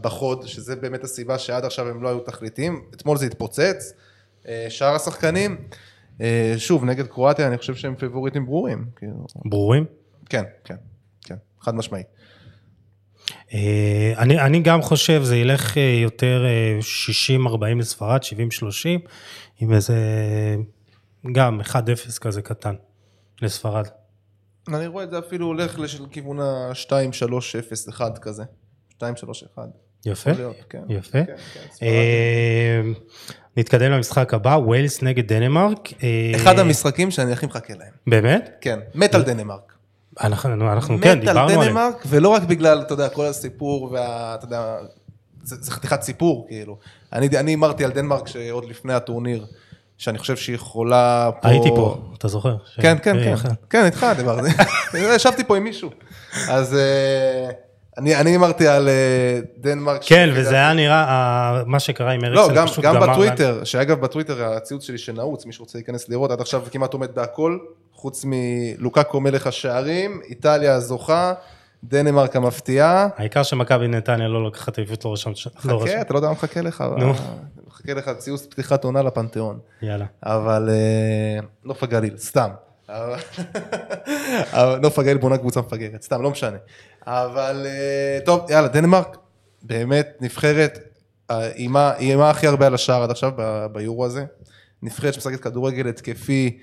בחוד, 0.01 0.47
שזה 0.47 0.75
באמת 0.75 1.03
הסיבה 1.03 1.39
שעד 1.39 1.65
עכשיו 1.65 1.87
הם 1.87 2.03
לא 2.03 2.09
היו 2.09 2.19
תכליתיים. 2.19 2.81
אתמול 2.95 3.17
זה 3.17 3.25
התפוצץ. 3.25 3.93
אה, 4.47 4.65
שאר 4.69 4.95
השחקנים, 4.95 5.57
אה, 6.21 6.53
שוב, 6.57 6.85
נגד 6.85 7.07
קרואטיה 7.07 7.47
אני 7.47 7.57
חושב 7.57 7.75
שהם 7.75 7.95
פיבוריטים 7.95 8.45
ברורים. 8.45 8.85
כאילו, 8.95 9.25
ברורים? 9.45 9.85
כן, 10.29 10.43
כן, 10.63 10.75
כן, 11.21 11.35
חד 11.61 11.75
משמעית. 11.75 12.07
אה, 13.53 14.13
אני, 14.17 14.39
אני 14.39 14.59
גם 14.59 14.81
חושב 14.81 15.23
זה 15.23 15.37
ילך 15.37 15.77
יותר 15.77 16.45
אה, 16.45 16.79
60-40 17.47 17.79
לספרד, 17.79 18.19
70-30, 18.23 18.25
עם 19.61 19.73
איזה 19.73 19.95
גם 21.31 21.61
1-0 21.61 21.73
כזה 22.21 22.41
קטן 22.41 22.75
לספרד. 23.41 23.87
אני 24.67 24.87
רואה 24.87 25.03
את 25.03 25.11
זה 25.11 25.19
אפילו 25.19 25.45
הולך 25.45 25.79
לכיוון 25.79 26.39
ה-2-3-0-1 26.39 28.01
כזה. 28.21 28.43
2-3-1. 28.99 29.03
יפה, 30.05 30.31
להיות, 30.31 30.55
כן. 30.69 30.81
יפה. 30.89 31.25
כן, 31.25 31.35
כן. 31.53 31.85
אה, 31.85 32.81
נתקדם 33.57 33.91
למשחק 33.91 34.33
הבא, 34.33 34.49
ווילס 34.49 35.03
נגד 35.03 35.33
דנמרק. 35.33 35.89
אה, 36.03 36.31
אחד 36.35 36.59
המשחקים 36.59 37.11
שאני 37.11 37.31
הכי 37.31 37.45
מחכה 37.45 37.73
להם. 37.73 37.91
באמת? 38.07 38.49
כן, 38.61 38.79
מת 38.95 39.15
על 39.15 39.23
דנמרק. 39.23 39.73
אנחנו, 40.21 40.71
אנחנו 40.71 40.97
כן, 41.01 41.19
מת 41.19 41.27
על 41.27 41.33
דיברנו 41.33 41.49
עליהם. 41.49 41.67
דנמרק, 41.67 42.03
ולא 42.05 42.29
רק 42.29 42.43
בגלל, 42.43 42.81
אתה 42.81 42.93
יודע, 42.93 43.09
כל 43.09 43.25
הסיפור 43.25 43.89
וה... 43.91 44.35
אתה 44.35 44.45
יודע, 44.45 44.77
זה, 45.43 45.55
זה 45.59 45.71
חתיכת 45.71 46.01
סיפור, 46.01 46.45
כאילו. 46.47 46.77
אני 47.13 47.27
אני 47.27 47.51
הימרתי 47.51 47.85
על 47.85 47.91
דנמרק 47.91 48.27
שעוד 48.27 48.65
לפני 48.65 48.93
הטורניר, 48.93 49.45
שאני 49.97 50.17
חושב 50.17 50.37
שהיא 50.37 50.55
יכולה 50.55 51.29
פה... 51.41 51.49
הייתי 51.49 51.69
פה, 51.69 52.01
אתה 52.17 52.27
זוכר? 52.27 52.55
כן, 52.81 52.97
כן, 53.03 53.17
אה, 53.17 53.37
כן. 53.37 53.49
כן, 53.69 53.85
איתך 53.85 54.05
דיברתי. 54.17 54.49
ישבתי 55.15 55.43
פה 55.43 55.57
עם 55.57 55.63
מישהו. 55.63 55.89
אז 56.49 56.75
אה, 56.75 57.51
אני 57.97 58.29
הימרתי 58.29 58.67
על 58.67 58.89
אה, 58.89 59.39
דנמרק. 59.57 60.01
כן, 60.03 60.29
וזה 60.33 60.55
היה 60.55 60.73
נראה, 60.73 61.03
אה, 61.03 61.63
מה 61.65 61.79
שקרה 61.79 62.11
עם 62.11 62.23
לא, 62.25 62.41
אריקסן 62.41 62.55
גם, 62.55 62.67
פשוט 62.67 62.83
גם 62.83 62.95
גמר 62.95 63.05
להם. 63.05 63.13
בטוויטר, 63.13 63.63
שאגב 63.63 64.01
בטוויטר 64.01 64.43
הציוץ 64.43 64.83
שלי 64.83 64.97
שנעוץ, 64.97 65.45
מי 65.45 65.53
שרוצה 65.53 65.77
להיכנס 65.77 66.09
לראות, 66.09 66.31
עד 66.31 66.41
עכשיו 66.41 66.61
כמעט 66.71 66.93
עומד 66.93 67.15
בהכל, 67.15 67.57
חוץ 67.93 68.25
מלוקקו 68.27 69.19
מלך 69.19 69.47
השערים, 69.47 70.21
איטליה 70.29 70.73
הזוכה, 70.73 71.33
דנמרק 71.83 72.35
המפתיעה. 72.35 73.07
העיקר 73.17 73.43
שמכבי 73.43 73.87
נתניה 73.87 74.27
לא 74.27 74.47
לקחה 74.47 74.71
את 74.71 74.77
האליפות 74.77 75.05
לא 75.05 75.13
רשמת, 75.13 75.35
לא. 75.65 75.79
חכה, 75.85 76.01
אתה 76.01 76.13
לא 76.13 76.17
יודע 76.17 76.27
מה 76.27 76.33
מחכה 76.33 76.61
לך, 76.61 76.83
נו. 76.97 77.13
מחכה 77.67 77.93
לך 77.93 78.09
ציוץ 78.17 78.45
פתיחת 78.45 78.83
עונה 78.83 79.01
לפנתיאון. 79.01 79.59
יאללה. 79.81 80.05
אבל 80.23 80.69
אה, 80.71 81.39
נוף 81.63 81.83
הגליל, 81.83 82.17
סתם. 82.17 82.49
נוף 84.81 84.99
הגליל 84.99 85.17
בונה 85.17 85.37
קבוצה 85.37 85.59
מפגרת, 85.59 86.01
סתם, 86.01 86.21
לא 86.21 86.31
משנה. 86.31 86.57
אבל 87.07 87.65
אה, 87.65 88.19
טוב, 88.25 88.51
יאללה, 88.51 88.67
דנמרק, 88.67 89.17
באמת 89.63 90.17
נבחרת, 90.21 90.79
אה, 91.31 91.47
היא 91.55 91.69
מה- 91.69 91.93
היא 91.97 92.15
מה 92.15 92.29
הכי 92.29 92.47
הרבה 92.47 92.67
על 92.67 92.73
השער 92.73 93.03
עד 93.03 93.11
עכשיו 93.11 93.31
ביורו 93.71 94.05
הזה. 94.05 94.25
נבחרת 94.83 95.13
שמשחקת 95.13 95.39
כדורגל 95.39 95.87
התקפי, 95.87 96.59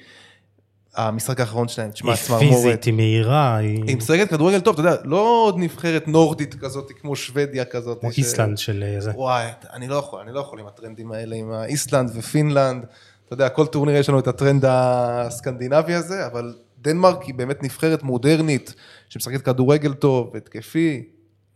המשחק 0.99 1.41
האחרון 1.41 1.69
שלהם, 1.69 1.91
תשמע, 1.91 2.13
היא 2.13 2.19
צמרמורת. 2.23 2.55
פיזית, 2.63 2.85
היא 2.85 2.95
מהירה, 2.95 3.57
היא 3.57 3.85
היא 3.87 3.97
משחקת 3.97 4.29
כדורגל 4.31 4.61
טוב, 4.61 4.81
אתה 4.81 4.89
יודע, 4.89 5.03
לא 5.05 5.43
עוד 5.47 5.59
נבחרת 5.59 6.09
נורדית 6.09 6.55
כזאת, 6.55 6.93
כמו 7.01 7.17
שוודיה 7.17 7.65
כזאת. 7.65 8.01
כמו 8.01 8.13
ש- 8.13 8.19
איסלנד 8.19 8.59
של 8.59 8.85
אה, 8.87 9.01
זה. 9.01 9.11
וואי, 9.15 9.47
אני 9.73 9.89
לא 9.89 9.95
יכול, 9.97 10.21
אני 10.21 10.33
לא 10.33 10.41
יכול 10.41 10.61
עם 10.61 10.67
הטרנדים 10.67 11.13
האלה, 11.13 11.37
עם 11.37 11.53
האיסלנד 11.53 12.11
ופינלנד. 12.15 12.85
אתה 13.27 13.35
יודע, 13.35 13.49
כל 13.49 13.67
טורניר 13.67 13.97
יש 13.97 14.09
לנו 14.09 14.19
את 14.19 14.29
הטרנד 14.29 14.65
הסקנדינבי 14.69 15.95
הזה, 15.95 16.27
אבל 16.27 16.55
דנמרק 16.81 17.23
היא 17.23 17.35
באמת 17.35 17.63
נבחרת 17.63 18.03
מודרנית, 18.03 18.75
שמשחקת 19.09 19.43
כדורגל 19.43 19.93
טוב, 19.93 20.37
התקפי. 20.37 21.05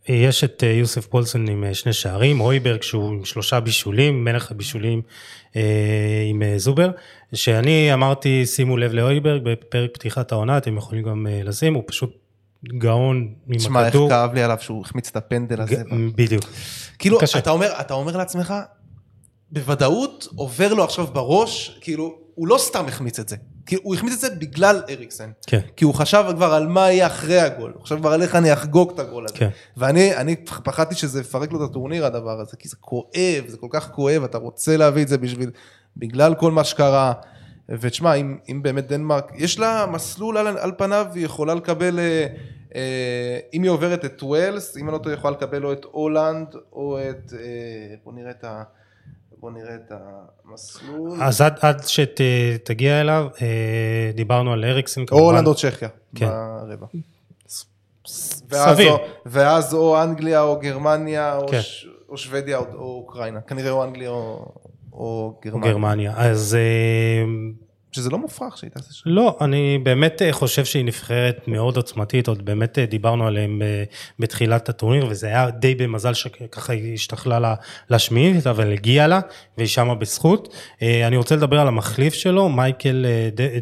יש 0.07 0.43
את 0.43 0.63
אה, 0.63 0.71
יוסף 0.71 1.05
פולסון 1.05 1.47
עם 1.47 1.63
אה, 1.63 1.73
שני 1.73 1.93
שערים, 1.93 2.37
הויברג 2.37 2.81
שהוא 2.81 3.13
עם 3.13 3.25
שלושה 3.25 3.59
בישולים, 3.59 4.23
מלך 4.23 4.51
הבישולים 4.51 5.01
אה, 5.55 5.61
עם 6.29 6.43
זובר, 6.57 6.91
שאני 7.33 7.93
אמרתי 7.93 8.45
שימו 8.45 8.77
לב 8.77 8.93
להויברג 8.93 9.41
בפרק 9.43 9.89
פתיחת 9.93 10.31
העונה, 10.31 10.57
אתם 10.57 10.77
יכולים 10.77 11.03
גם 11.03 11.27
לשים, 11.43 11.73
הוא 11.73 11.83
פשוט 11.87 12.17
גאון 12.77 13.33
עם 13.47 13.57
תשמע, 13.57 13.79
איך 13.79 13.87
הכדור. 13.87 14.09
כאב 14.09 14.33
לי 14.33 14.43
עליו 14.43 14.57
שהוא 14.59 14.81
החמיץ 14.81 15.09
את 15.09 15.15
הפנדל 15.15 15.61
הזה. 15.61 15.83
בדיוק. 16.15 16.43
כאילו, 16.99 17.19
קשה. 17.19 17.37
אתה 17.39 17.49
אומר, 17.49 17.71
אתה 17.79 17.93
אומר 17.93 18.17
לעצמך, 18.17 18.53
בוודאות 19.51 20.27
עובר 20.35 20.73
לו 20.73 20.83
עכשיו 20.83 21.07
בראש, 21.07 21.77
כאילו, 21.81 22.15
הוא 22.35 22.47
לא 22.47 22.57
סתם 22.57 22.85
החמיץ 22.87 23.19
את 23.19 23.29
זה. 23.29 23.35
כאילו, 23.65 23.81
הוא 23.83 23.95
החמיץ 23.95 24.13
את 24.13 24.19
זה 24.19 24.29
בגלל 24.29 24.81
אריקסן. 24.89 25.31
כן. 25.47 25.59
כי 25.75 25.85
הוא 25.85 25.93
חשב 25.93 26.23
כבר 26.35 26.53
על 26.53 26.67
מה 26.67 26.91
יהיה 26.91 27.07
אחרי 27.07 27.39
הגול. 27.39 27.71
הוא 27.75 27.83
חשב 27.83 27.97
כבר 27.97 28.13
על 28.13 28.21
איך 28.21 28.35
אני 28.35 28.53
אחגוג 28.53 28.91
את 28.93 28.99
הגול 28.99 29.25
הזה. 29.25 29.37
כן. 29.37 29.49
ואני 29.77 30.15
אני 30.15 30.35
פחדתי 30.35 30.95
שזה 30.95 31.21
יפרק 31.21 31.51
לו 31.51 31.65
את 31.65 31.69
הטורניר 31.69 32.05
הדבר 32.05 32.39
הזה, 32.39 32.57
כי 32.57 32.67
זה 32.67 32.75
כואב, 32.79 33.43
זה 33.47 33.57
כל 33.57 33.67
כך 33.69 33.91
כואב, 33.91 34.23
אתה 34.23 34.37
רוצה 34.37 34.77
להביא 34.77 35.03
את 35.03 35.07
זה 35.07 35.17
בשביל, 35.17 35.51
בגלל 35.97 36.35
כל 36.35 36.51
מה 36.51 36.63
שקרה. 36.63 37.13
ותשמע, 37.69 38.13
אם, 38.13 38.37
אם 38.49 38.63
באמת 38.63 38.87
דנמרק, 38.87 39.31
יש 39.35 39.59
לה 39.59 39.85
מסלול 39.91 40.37
על, 40.37 40.57
על 40.57 40.71
פניו, 40.77 41.07
היא 41.15 41.25
יכולה 41.25 41.55
לקבל, 41.55 41.99
אה, 41.99 42.27
אה, 42.75 43.39
אם 43.53 43.63
היא 43.63 43.71
עוברת 43.71 44.05
את 44.05 44.23
ווילס, 44.23 44.77
אם 44.77 44.83
אני 44.83 44.93
לא 44.93 44.97
טועה, 44.97 45.09
היא 45.09 45.19
יכולה 45.19 45.37
לקבל 45.37 45.65
או 45.65 45.73
את 45.73 45.85
הולנד, 45.91 46.47
או 46.73 46.99
את, 47.09 47.33
אה, 47.33 47.95
בוא 48.03 48.13
נראה 48.13 48.31
את 48.31 48.43
ה... 48.43 48.63
בוא 49.43 49.51
נראה 49.51 49.75
את 49.75 49.91
המסלול. 50.45 51.23
אז 51.23 51.41
עד, 51.41 51.59
עד 51.61 51.81
שתגיע 51.87 53.01
אליו, 53.01 53.27
אה, 53.41 54.11
דיברנו 54.15 54.53
על 54.53 54.65
אריקסן 54.65 55.01
או 55.01 55.07
כמובן. 55.07 55.23
הולנד 55.23 55.47
או 55.47 55.55
צ'כיה, 55.55 55.89
כן. 56.15 56.27
ברבע. 56.27 56.87
ואז 58.49 58.75
סביר. 58.75 58.91
או, 58.91 58.97
ואז 59.25 59.73
או 59.73 60.03
אנגליה 60.03 60.41
או 60.41 60.59
גרמניה 60.59 61.37
או, 61.37 61.47
כן. 61.47 61.61
ש, 61.61 61.87
או 62.09 62.17
שוודיה 62.17 62.57
או, 62.57 62.65
או 62.73 62.97
אוקראינה, 62.97 63.41
כנראה 63.41 63.71
או 63.71 63.83
אנגליה 63.83 64.09
או, 64.09 64.51
או 64.93 65.39
גרמניה. 65.45 65.71
גרמניה. 65.71 66.13
אז 66.17 66.55
אה, 66.55 67.23
שזה 67.93 68.09
לא 68.09 68.17
מופרך 68.17 68.57
שהיא 68.57 68.69
תעשה 68.71 68.93
שם. 68.93 69.09
לא, 69.09 69.37
אני 69.41 69.79
באמת 69.83 70.21
אה, 70.21 70.33
חושב 70.33 70.65
שהיא 70.65 70.85
נבחרת 70.85 71.47
מאוד 71.47 71.77
עוצמתית, 71.77 72.27
עוד 72.27 72.45
באמת 72.45 72.79
אה, 72.79 72.85
דיברנו 72.85 73.27
עליהם 73.27 73.61
אה, 73.61 73.83
בתחילת 74.19 74.69
הטורניר, 74.69 75.05
וזה 75.09 75.27
היה 75.27 75.49
די 75.49 75.75
במזל 75.75 76.13
שככה 76.13 76.73
היא 76.73 76.93
השתכלה 76.93 77.39
לה- 77.39 77.55
לשמינית, 77.89 78.47
אבל 78.47 78.71
הגיעה 78.73 79.07
לה, 79.07 79.19
והיא 79.57 79.67
שמה 79.67 79.95
בזכות. 79.95 80.55
אני 80.81 81.17
רוצה 81.17 81.35
לדבר 81.35 81.59
על 81.59 81.67
המחליף 81.67 82.13
שלו, 82.13 82.49
מייקל 82.49 83.05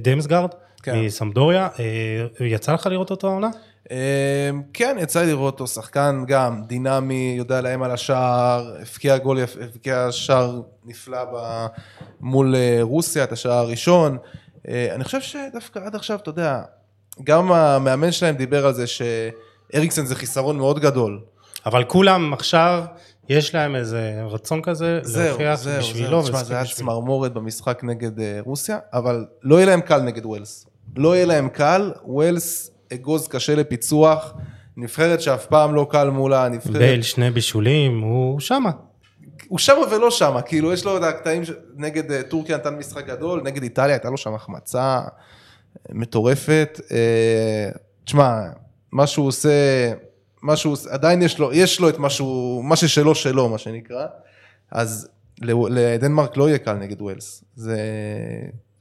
דמסגרד, 0.01 0.49
כן. 0.83 0.99
מסמדוריה. 0.99 1.67
יצא 2.39 2.73
לך 2.73 2.85
לראות 2.85 3.11
אותו 3.11 3.27
העונה? 3.27 3.49
אמ, 3.91 3.95
כן, 4.73 4.97
יצא 4.99 5.21
לי 5.21 5.27
לראות 5.27 5.53
אותו, 5.53 5.67
שחקן 5.67 6.23
גם 6.27 6.63
דינמי, 6.67 7.35
יודע 7.37 7.61
להם 7.61 7.83
על 7.83 7.91
השער, 7.91 8.75
הבקיע 8.81 9.17
גול, 9.17 9.37
הבקיע 9.61 10.07
שער 10.11 10.61
נפלא 10.85 11.23
ב- 11.23 11.65
מול 12.21 12.55
אה, 12.55 12.77
רוסיה, 12.81 13.23
את 13.23 13.31
השער 13.31 13.53
הראשון. 13.57 14.17
אה, 14.67 14.95
אני 14.95 15.03
חושב 15.03 15.21
שדווקא 15.21 15.79
עד 15.85 15.95
עכשיו, 15.95 16.17
אתה 16.17 16.29
יודע, 16.29 16.61
גם 17.23 17.51
המאמן 17.51 18.11
שלהם 18.11 18.35
דיבר 18.35 18.65
על 18.65 18.73
זה 18.73 18.85
שאריקסן 18.87 20.05
זה 20.05 20.15
חיסרון 20.15 20.57
מאוד 20.57 20.79
גדול. 20.79 21.19
אבל 21.65 21.83
כולם 21.83 22.33
עכשיו, 22.33 22.83
יש 23.29 23.55
להם 23.55 23.75
איזה 23.75 24.21
רצון 24.29 24.61
כזה 24.61 24.99
זהו, 25.03 25.27
להוכיח 25.27 25.55
זהו, 25.55 25.79
בשבילו. 25.79 26.09
זהו, 26.09 26.21
תשמע, 26.21 26.37
ולשחק 26.37 26.47
זה 26.47 26.55
היה. 26.55 26.65
צמרמורת 26.65 27.33
במשחק 27.33 27.83
נגד 27.83 28.19
אה, 28.19 28.39
רוסיה, 28.45 28.79
אבל 28.93 29.25
לא 29.43 29.55
יהיה 29.55 29.65
להם 29.65 29.81
קל 29.81 30.01
נגד 30.01 30.25
ווילס. 30.25 30.65
לא 30.95 31.15
יהיה 31.15 31.25
להם 31.25 31.49
קל, 31.49 31.91
ווילס 32.05 32.71
אגוז 32.93 33.27
קשה 33.27 33.55
לפיצוח, 33.55 34.33
נבחרת 34.77 35.21
שאף 35.21 35.45
פעם 35.45 35.75
לא 35.75 35.87
קל 35.89 36.09
מולה, 36.09 36.49
נבחרת... 36.49 36.77
בייל 36.77 37.01
שני 37.01 37.31
בישולים, 37.31 37.99
הוא 38.01 38.39
שמה. 38.39 38.71
הוא 39.47 39.59
שמה 39.59 39.79
ולא 39.91 40.11
שמה, 40.11 40.41
כאילו 40.41 40.73
יש 40.73 40.85
לו 40.85 40.97
את 40.97 41.03
הקטעים, 41.03 41.45
ש... 41.45 41.51
נגד 41.75 42.11
אה, 42.11 42.23
טורקיה 42.23 42.57
נתן 42.57 42.75
משחק 42.75 43.05
גדול, 43.05 43.41
נגד 43.43 43.63
איטליה 43.63 43.95
הייתה 43.95 44.09
לו 44.09 44.17
שם 44.17 44.33
החמצה 44.33 44.81
אה, 44.81 45.03
מטורפת. 45.89 46.79
אה, 46.91 47.69
תשמע, 48.03 48.41
מה 48.91 49.07
שהוא 49.07 49.27
עושה, 49.27 49.49
מה 50.41 50.55
שהוא 50.55 50.73
עושה, 50.73 50.93
עדיין 50.93 51.21
יש 51.21 51.39
לו, 51.39 51.53
יש 51.53 51.79
לו 51.79 51.89
את 51.89 51.97
מה 51.97 52.09
שהוא, 52.09 52.63
מה 52.63 52.75
ששלו 52.75 53.15
שלו, 53.15 53.49
מה 53.49 53.57
שנקרא. 53.57 54.05
אז 54.71 55.07
לדנמרק 55.69 56.37
לא 56.37 56.47
יהיה 56.47 56.57
קל 56.57 56.73
נגד 56.73 57.01
ווילס. 57.01 57.43
זה 57.55 57.77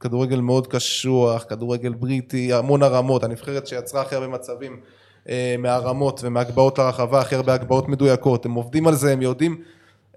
כדורגל 0.00 0.40
מאוד 0.40 0.66
קשוח, 0.66 1.44
כדורגל 1.48 1.92
בריטי, 1.92 2.52
המון 2.52 2.82
הרמות, 2.82 3.24
הנבחרת 3.24 3.66
שיצרה 3.66 4.02
הכי 4.02 4.14
הרבה 4.14 4.28
מצבים. 4.28 4.80
אה, 5.28 5.54
מהרמות 5.58 6.20
ומהגבהות 6.24 6.78
לרחבה, 6.78 7.20
הכי 7.20 7.34
הרבה 7.34 7.54
הגבהות 7.54 7.88
מדויקות, 7.88 8.46
הם 8.46 8.52
עובדים 8.52 8.86
על 8.86 8.94
זה, 8.94 9.12
הם 9.12 9.22
יודעים, 9.22 9.62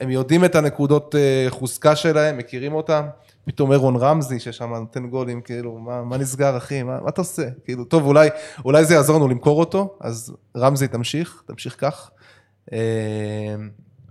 הם 0.01 0.09
יודעים 0.09 0.45
את 0.45 0.55
הנקודות 0.55 1.15
אה, 1.15 1.45
חוזקה 1.49 1.95
שלהם, 1.95 2.37
מכירים 2.37 2.73
אותם. 2.73 3.05
פתאום 3.45 3.71
אירון 3.71 3.95
רמזי 3.95 4.39
ששם 4.39 4.73
נותן 4.73 5.07
גולים, 5.07 5.41
כאילו, 5.41 5.77
מה, 5.77 6.03
מה 6.03 6.17
נסגר 6.17 6.57
אחי, 6.57 6.83
מה, 6.83 6.99
מה 7.01 7.09
אתה 7.09 7.21
עושה? 7.21 7.43
כאילו, 7.65 7.85
טוב, 7.85 8.05
אולי, 8.05 8.29
אולי 8.65 8.85
זה 8.85 8.93
יעזור 8.93 9.15
לנו 9.17 9.27
למכור 9.27 9.59
אותו, 9.59 9.97
אז 9.99 10.35
רמזי 10.57 10.87
תמשיך, 10.87 11.43
תמשיך 11.45 11.75
כך. 11.79 12.11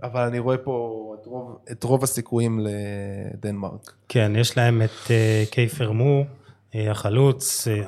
אבל 0.03 0.21
אני 0.21 0.39
רואה 0.39 0.57
פה 0.57 0.71
את 1.21 1.25
רוב, 1.25 1.57
את 1.71 1.83
רוב 1.83 2.03
הסיכויים 2.03 2.59
לדנמרק. 3.33 3.93
כן, 4.09 4.31
יש 4.35 4.57
להם 4.57 4.81
את 4.81 5.11
אה, 5.11 5.43
קייפר 5.51 5.91
מו, 5.91 6.23
אה, 6.75 6.91
החלוץ, 6.91 7.67
אה, 7.67 7.83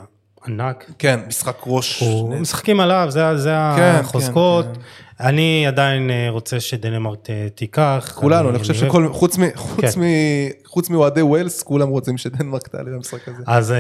ענק. 0.48 0.92
כן, 1.00 1.20
משחק 1.28 1.58
ראש. 1.68 2.00
הוא 2.00 2.36
משחקים 2.36 2.80
עליו, 2.80 3.06
זה, 3.10 3.38
זה 3.38 3.50
כן, 3.76 3.96
החוזקות. 4.00 4.66
כן. 4.66 4.82
אני 5.20 5.68
עדיין 5.68 6.10
רוצה 6.30 6.60
שדנמרק 6.60 7.20
תיקח. 7.56 8.12
כולנו, 8.20 8.50
אני 8.50 8.60
חושב 8.60 8.74
שכל, 8.74 9.10
חוץ 9.14 9.38
מ- 9.38 9.56
חוץ 9.56 9.86
כן. 9.96 10.02
מ- 10.02 10.68
חוץ 10.68 10.90
מאוהדי 10.90 11.22
ווילס, 11.22 11.64
כולם 11.64 11.90
רוצים 11.90 12.18
שדנמרק 12.18 12.68
תעלה 12.68 12.92
במשחק 12.92 13.28
הזה. 13.28 13.44
אז 13.48 13.74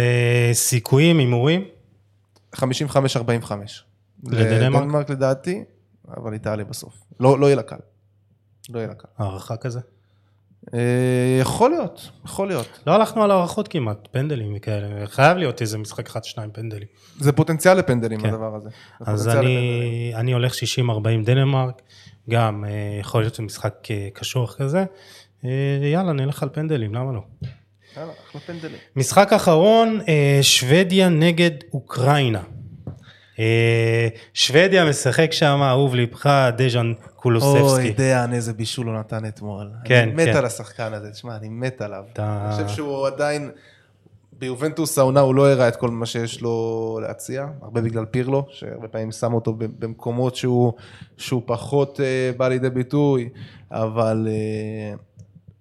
סיכויים, 0.53 1.19
הימורים? 1.19 1.63
55-45. 2.55 2.59
לדנמרק? 4.23 4.81
לדנמרק 4.81 5.09
לדעתי, 5.09 5.63
אבל 6.17 6.31
היא 6.33 6.39
תעלה 6.41 6.63
בסוף. 6.63 6.93
לא 7.19 7.39
לא 7.39 7.45
יהיה 7.45 7.55
לה 7.55 7.63
קל. 7.63 7.75
לא 8.69 8.79
יהיה 8.79 8.87
לה 8.87 8.95
קל. 8.95 9.07
הערכה 9.17 9.57
כזה? 9.57 9.79
אה, 10.73 11.37
יכול 11.41 11.69
להיות, 11.69 12.09
יכול 12.25 12.47
להיות. 12.47 12.79
לא 12.87 12.91
הלכנו 12.91 13.23
על 13.23 13.31
הערכות 13.31 13.67
כמעט, 13.67 14.07
פנדלים 14.11 14.53
וכאלה. 14.57 15.07
חייב 15.07 15.37
להיות 15.37 15.61
איזה 15.61 15.77
משחק 15.77 16.07
אחד, 16.07 16.23
שניים 16.23 16.51
פנדלים. 16.51 16.87
זה 17.19 17.31
פוטנציאל 17.31 17.77
לפנדלים 17.77 18.21
כן. 18.21 18.29
הדבר 18.29 18.55
הזה. 18.55 18.69
זה 18.99 19.11
אז 19.11 19.27
אני, 19.27 20.11
אני 20.15 20.31
הולך 20.31 20.53
60-40 20.53 20.57
דנמרק, 21.25 21.81
גם 22.29 22.65
אה, 22.65 22.69
יכול 22.99 23.21
להיות 23.21 23.39
משחק 23.39 23.87
אה, 23.91 24.07
קשוח 24.13 24.55
כזה. 24.55 24.85
יאללה, 25.93 26.13
נלך 26.13 26.43
על 26.43 26.49
פנדלים, 26.53 26.95
למה 26.95 27.11
לא? 27.11 27.21
לפנדלים. 27.21 27.55
יאללה, 27.97 28.11
אחלה 28.29 28.41
פנדלים. 28.41 28.77
משחק 28.95 29.33
אחרון, 29.33 29.99
שוודיה 30.41 31.09
נגד 31.09 31.51
אוקראינה. 31.73 32.41
שוודיה 34.33 34.85
משחק 34.85 35.31
שם, 35.31 35.59
אהוב 35.63 35.95
ליבך, 35.95 36.49
דז'אן 36.57 36.93
אוי, 37.25 37.39
קולוסבסקי. 37.41 37.91
דיין, 37.91 38.33
איזה 38.33 38.53
בישול 38.53 38.87
הוא 38.87 38.95
נתן 38.99 39.25
אתמול. 39.25 39.71
כן, 39.85 40.01
אני 40.03 40.23
מת 40.23 40.25
כן. 40.31 40.37
על 40.37 40.45
השחקן 40.45 40.93
הזה, 40.93 41.11
תשמע, 41.11 41.35
אני 41.35 41.49
מת 41.49 41.81
עליו. 41.81 42.03
אתה- 42.13 42.45
אני 42.45 42.65
חושב 42.65 42.75
שהוא 42.75 43.07
עדיין, 43.07 43.49
ביובנטוס 44.39 44.97
העונה 44.97 45.19
הוא 45.19 45.35
לא 45.35 45.51
הראה 45.51 45.67
את 45.67 45.75
כל 45.75 45.89
מה 45.89 46.05
שיש 46.05 46.41
לו 46.41 46.99
להציע, 47.01 47.47
הרבה 47.61 47.81
בגלל 47.81 48.05
פירלו, 48.05 48.45
שהרבה 48.49 48.87
פעמים 48.87 49.11
שם 49.11 49.33
אותו 49.33 49.53
במקומות 49.57 50.35
שהוא, 50.35 50.73
שהוא 51.17 51.41
פחות 51.45 51.99
אה, 51.99 52.31
בא 52.37 52.47
לידי 52.47 52.69
ביטוי, 52.69 53.29
אבל 53.71 54.27
אה, 54.29 54.95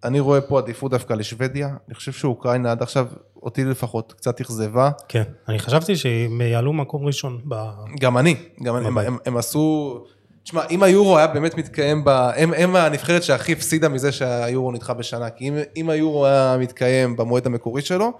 אני 0.04 0.20
רואה 0.20 0.40
פה 0.40 0.58
עדיפות 0.58 0.90
דווקא 0.90 1.12
לשוודיה, 1.14 1.68
אני 1.88 1.94
חושב 1.94 2.12
שאוקראינה 2.12 2.70
עד 2.72 2.82
עכשיו, 2.82 3.06
אותי 3.42 3.64
לפחות, 3.64 4.12
קצת 4.12 4.40
אכזבה. 4.40 4.90
כן, 5.08 5.22
אני 5.48 5.58
חשבתי 5.58 5.96
שהם 5.96 6.40
יעלו 6.40 6.72
מקום 6.72 7.06
ראשון. 7.06 7.40
ב... 7.48 7.54
גם 8.00 8.18
אני, 8.18 8.36
גם 8.62 8.76
אני, 8.76 8.86
הם. 8.86 8.98
הם, 8.98 9.16
הם 9.26 9.36
עשו, 9.36 10.04
תשמע, 10.44 10.62
אם 10.70 10.82
היורו 10.82 11.18
היה 11.18 11.26
באמת 11.26 11.58
מתקיים, 11.58 12.04
ב, 12.04 12.08
הם, 12.08 12.54
הם 12.56 12.76
הנבחרת 12.76 13.22
שהכי 13.22 13.52
הפסידה 13.52 13.88
מזה 13.88 14.12
שהיורו 14.12 14.72
נדחה 14.72 14.94
בשנה, 14.94 15.30
כי 15.30 15.48
אם, 15.48 15.54
אם 15.76 15.90
היורו 15.90 16.26
היה 16.26 16.56
מתקיים 16.60 17.16
במועד 17.16 17.46
המקורי 17.46 17.82
שלו, 17.82 18.12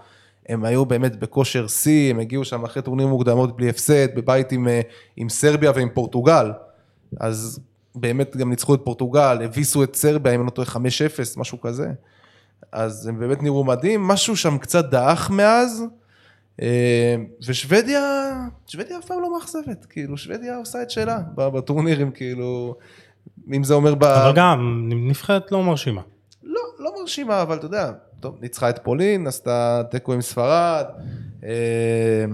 הם 0.49 0.65
היו 0.65 0.85
באמת 0.85 1.17
בכושר 1.17 1.67
שיא, 1.67 2.11
הם 2.11 2.21
הגיעו 2.21 2.45
שם 2.45 2.65
אחרי 2.65 2.83
טורניר 2.83 3.07
מוקדמות 3.07 3.57
בלי 3.57 3.69
הפסד, 3.69 4.15
בבית 4.15 4.53
עם, 4.53 4.69
אה, 4.69 4.81
עם 5.17 5.29
סרביה 5.29 5.73
ועם 5.75 5.89
פורטוגל, 5.95 6.53
אז 7.21 7.61
באמת 7.95 8.37
גם 8.37 8.51
ניצחו 8.51 8.75
את 8.75 8.81
פורטוגל, 8.85 9.39
הביסו 9.45 9.83
את 9.83 9.97
סרביה, 9.97 10.35
אם 10.35 10.41
אני 10.41 10.47
לא 10.47 10.51
טועה 10.51 10.69
5-0, 10.69 10.79
משהו 11.37 11.61
כזה. 11.61 11.89
אז 12.73 13.07
הם 13.07 13.19
באמת 13.19 13.43
נראו 13.43 13.65
מדהים, 13.65 14.03
משהו 14.03 14.37
שם 14.37 14.59
קצת 14.59 14.91
דעך 14.91 15.31
מאז, 15.31 15.85
ושוודיה, 17.47 18.33
שוודיה 18.67 18.99
אף 18.99 19.05
פעם 19.05 19.21
לא 19.23 19.33
מאכזבת, 19.33 19.85
כאילו, 19.85 20.17
שוודיה 20.17 20.57
עושה 20.57 20.83
את 20.83 20.91
שלה 20.91 21.19
בטורנירים, 21.35 22.11
כאילו, 22.11 22.77
אם 23.55 23.65
זה 23.65 23.75
אומר 23.75 23.95
ב... 23.95 24.05
אבל 24.05 24.33
גם 24.37 24.89
נבחרת 24.93 25.53
לא 25.53 25.63
מרשימה. 25.63 26.03
לא, 26.43 26.61
לא 26.79 26.93
מרשימה, 27.01 27.43
אבל 27.43 27.57
אתה 27.57 27.67
יודע, 27.67 27.93
טוב, 28.21 28.39
ניצחה 28.41 28.71
את 28.71 28.79
פולין, 28.79 29.27
עשתה 29.27 29.83
תיקו 29.91 30.13
עם 30.13 30.21
ספרד, 30.21 30.85
אה, 31.45 32.25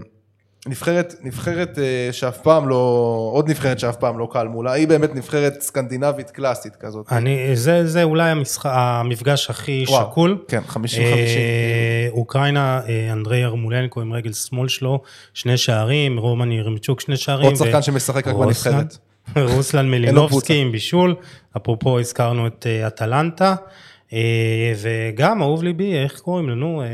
נבחרת, 0.67 1.15
נבחרת 1.23 1.79
אה, 1.79 2.09
שאף 2.13 2.39
פעם 2.39 2.69
לא, 2.69 2.77
עוד 3.33 3.51
נבחרת 3.51 3.79
שאף 3.79 3.97
פעם 3.97 4.19
לא 4.19 4.29
קל 4.33 4.49
מולה, 4.49 4.73
היא 4.73 4.89
באמת 4.89 5.15
נבחרת 5.15 5.61
סקנדינבית 5.61 6.31
קלאסית 6.31 6.77
כזאת. 6.77 7.13
אני, 7.13 7.57
זה, 7.57 7.87
זה 7.87 8.03
אולי 8.03 8.31
המשחק, 8.31 8.71
המפגש 8.75 9.51
הכי 9.51 9.85
וואו, 9.89 10.11
שקול. 10.11 10.39
כן, 10.49 10.61
50-50. 10.69 10.77
אה, 10.99 12.09
אוקראינה, 12.11 12.81
אה, 12.89 13.13
אנדרי 13.13 13.45
ארמולנקו 13.45 14.01
עם 14.01 14.13
רגל 14.13 14.33
שמאל 14.33 14.69
שלו, 14.69 15.01
שני 15.35 15.57
שערים, 15.57 16.19
רומן 16.19 16.53
ירמיצ'וק 16.53 17.01
שני 17.01 17.17
שערים. 17.17 17.47
עוד 17.47 17.57
שחקן 17.57 17.83
שמשחק 17.83 18.29
רק 18.29 18.35
רוסלן- 18.35 18.71
בנבחרת. 18.73 18.97
רוסלן 19.37 19.91
מלינובסקי. 19.91 20.55
עם 20.61 20.73
בישול, 20.73 21.15
אפרופו 21.57 21.99
הזכרנו 21.99 22.47
את 22.47 22.67
אטלנטה, 22.87 23.55
אה, 24.13 24.19
וגם 24.81 25.43
אהוב 25.43 25.63
ליבי, 25.63 25.95
איך 25.99 26.21
קוראים 26.21 26.49
לנו? 26.51 26.83
אה, 26.83 26.87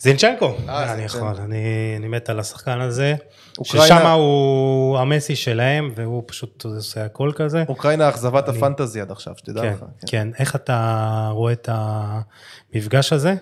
זינצ'נקו, 0.00 0.56
אה, 0.68 0.92
אני. 0.92 1.02
יכול, 1.02 1.36
אני, 1.36 2.08
מת 2.08 2.30
על 2.30 2.40
השחקן 2.40 2.80
הזה, 2.80 3.14
ששם 3.62 4.06
הוא 4.06 4.98
המסי 4.98 5.36
שלהם, 5.36 5.92
והוא 5.96 6.22
פשוט 6.26 6.64
עושה 6.64 7.04
הכל 7.04 7.32
כזה. 7.36 7.64
אוקראינה 7.68 8.08
אכזבת 8.08 8.48
הפנטזי 8.48 9.00
עד 9.00 9.10
עכשיו, 9.10 9.34
שתדע 9.36 9.62
כן, 9.62 9.72
לך. 9.72 9.78
כן. 9.80 10.06
כן, 10.06 10.28
איך 10.38 10.56
אתה 10.56 11.28
רואה 11.32 11.52
את 11.52 11.68
המפגש 11.72 13.12
הזה? 13.12 13.34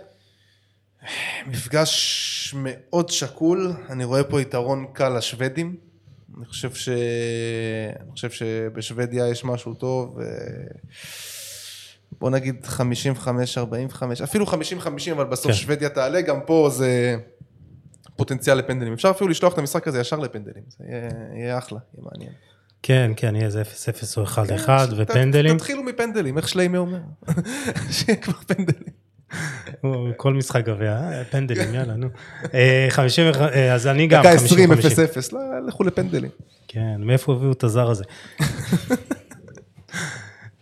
מפגש 1.47 2.55
מאוד 2.57 3.09
שקול, 3.09 3.73
אני 3.91 4.05
רואה 4.05 4.25
פה 4.25 4.41
יתרון 4.41 4.87
קל 4.93 5.09
לשוודים. 5.09 5.77
אני 6.39 6.47
חושב, 6.47 6.75
ש... 6.75 6.89
אני 8.01 8.13
חושב 8.13 8.31
שבשוודיה 8.31 9.29
יש 9.29 9.45
משהו 9.45 9.75
טוב. 9.75 10.17
ו... 10.17 10.23
בוא 12.13 12.31
נגיד 12.31 12.55
55-45, 12.65 12.79
אפילו 14.25 14.47
50-50, 14.47 14.53
אבל 15.13 15.25
בסוף 15.25 15.47
כן. 15.47 15.53
שוודיה 15.53 15.89
תעלה, 15.89 16.21
גם 16.21 16.41
פה 16.47 16.69
זה 16.73 17.17
פוטנציאל 18.17 18.57
לפנדלים. 18.59 18.93
אפשר 18.93 19.11
אפילו 19.11 19.31
לשלוח 19.31 19.53
את 19.53 19.59
המשחק 19.59 19.89
הזה 19.89 20.01
ישר 20.01 20.19
לפנדלים, 20.19 20.63
זה 20.69 20.85
יהיה, 20.89 21.09
יהיה 21.35 21.59
אחלה, 21.59 21.79
יהיה 21.95 22.07
מעניין. 22.13 22.33
כן, 22.83 23.11
כן, 23.17 23.37
יהיה 23.37 23.47
איזה 23.47 23.63
0-0 23.63 23.67
או 24.17 24.25
1-1 24.25 24.29
כן, 24.49 24.57
ת- 24.87 24.89
ופנדלים. 24.97 25.57
תתחילו 25.57 25.83
מפנדלים, 25.83 26.37
איך 26.39 26.49
שליימי 26.49 26.79
אומר. 26.79 26.99
שיהיה 27.91 28.17
כבר 28.17 28.33
פנדלים. 28.47 28.93
כל 30.17 30.35
משחק 30.35 30.65
גביע, 30.65 30.93
אה, 30.93 31.25
פנדלים, 31.25 31.75
יאללה, 31.75 31.97
נו. 31.97 32.09
אה, 32.55 32.87
50, 32.91 33.31
וח- 33.31 33.37
אה, 33.37 33.75
אז 33.75 33.87
אני 33.87 34.07
גם 34.07 34.23
דקה 34.23 34.33
50-50. 34.33 34.45
20, 34.45 34.73
0-0, 34.73 35.33
לא, 35.33 35.41
לכו 35.67 35.85
לפנדלים. 35.85 36.31
כן, 36.69 36.97
מאיפה 36.99 37.33
הביאו 37.33 37.53
את 37.53 37.65
הזר 37.65 37.91
הזה? 37.91 38.05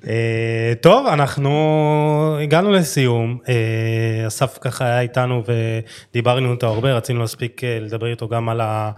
אה, 0.09 0.73
טוב, 0.81 1.07
אנחנו 1.07 2.39
הגענו 2.43 2.73
לסיום. 2.73 3.39
אה, 3.49 4.27
אסף 4.27 4.59
ככה 4.61 4.85
היה 4.85 5.01
איתנו 5.01 5.43
ודיברנו 5.47 6.53
איתו 6.53 6.67
הרבה, 6.67 6.93
רצינו 6.93 7.21
להספיק 7.21 7.65
אה, 7.65 7.79
לדבר 7.81 8.07
איתו 8.07 8.29
גם 8.29 8.49
על 8.49 8.61
ה... 8.61 8.91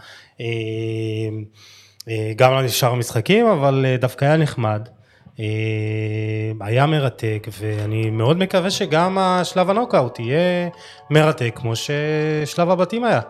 גם 2.37 2.53
על 2.53 2.69
שאר 2.69 2.93
המשחקים, 2.93 3.47
אבל 3.47 3.87
דווקא 4.01 4.25
היה 4.25 4.37
נחמד. 4.37 4.89
היה 6.61 6.87
מרתק, 6.87 7.49
ואני 7.61 8.11
מאוד 8.11 8.39
מקווה 8.39 8.71
שגם 8.71 9.19
השלב 9.19 9.71
הנוקאוט 9.71 10.19
יהיה 10.19 10.69
מרתק, 11.11 11.53
כמו 11.55 11.73
ששלב 11.77 12.71
הבתים 12.71 13.05
היה. 13.05 13.21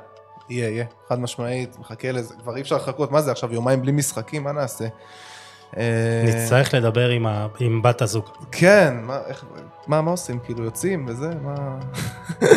יהיה, 0.50 0.68
יהיה, 0.68 0.84
חד 1.08 1.20
משמעית, 1.20 1.78
מחכה 1.78 2.12
לזה, 2.12 2.34
כבר 2.42 2.56
אי 2.56 2.60
אפשר 2.60 2.76
לחכות, 2.76 3.12
מה 3.12 3.22
זה 3.22 3.30
עכשיו, 3.30 3.54
יומיים 3.54 3.82
בלי 3.82 3.92
משחקים, 3.92 4.44
מה 4.44 4.52
נעשה? 4.52 4.84
אה, 5.76 6.24
נצטרך 6.26 6.74
לדבר 6.74 7.08
עם, 7.08 7.26
ה... 7.26 7.46
עם 7.60 7.82
בת 7.82 8.02
הזוג. 8.02 8.24
כן, 8.52 8.94
מה, 9.02 9.18
איך, 9.26 9.44
מה, 9.86 10.02
מה 10.02 10.10
עושים, 10.10 10.38
כאילו 10.44 10.64
יוצאים 10.64 11.06
וזה, 11.08 11.30
מה... 11.42 11.78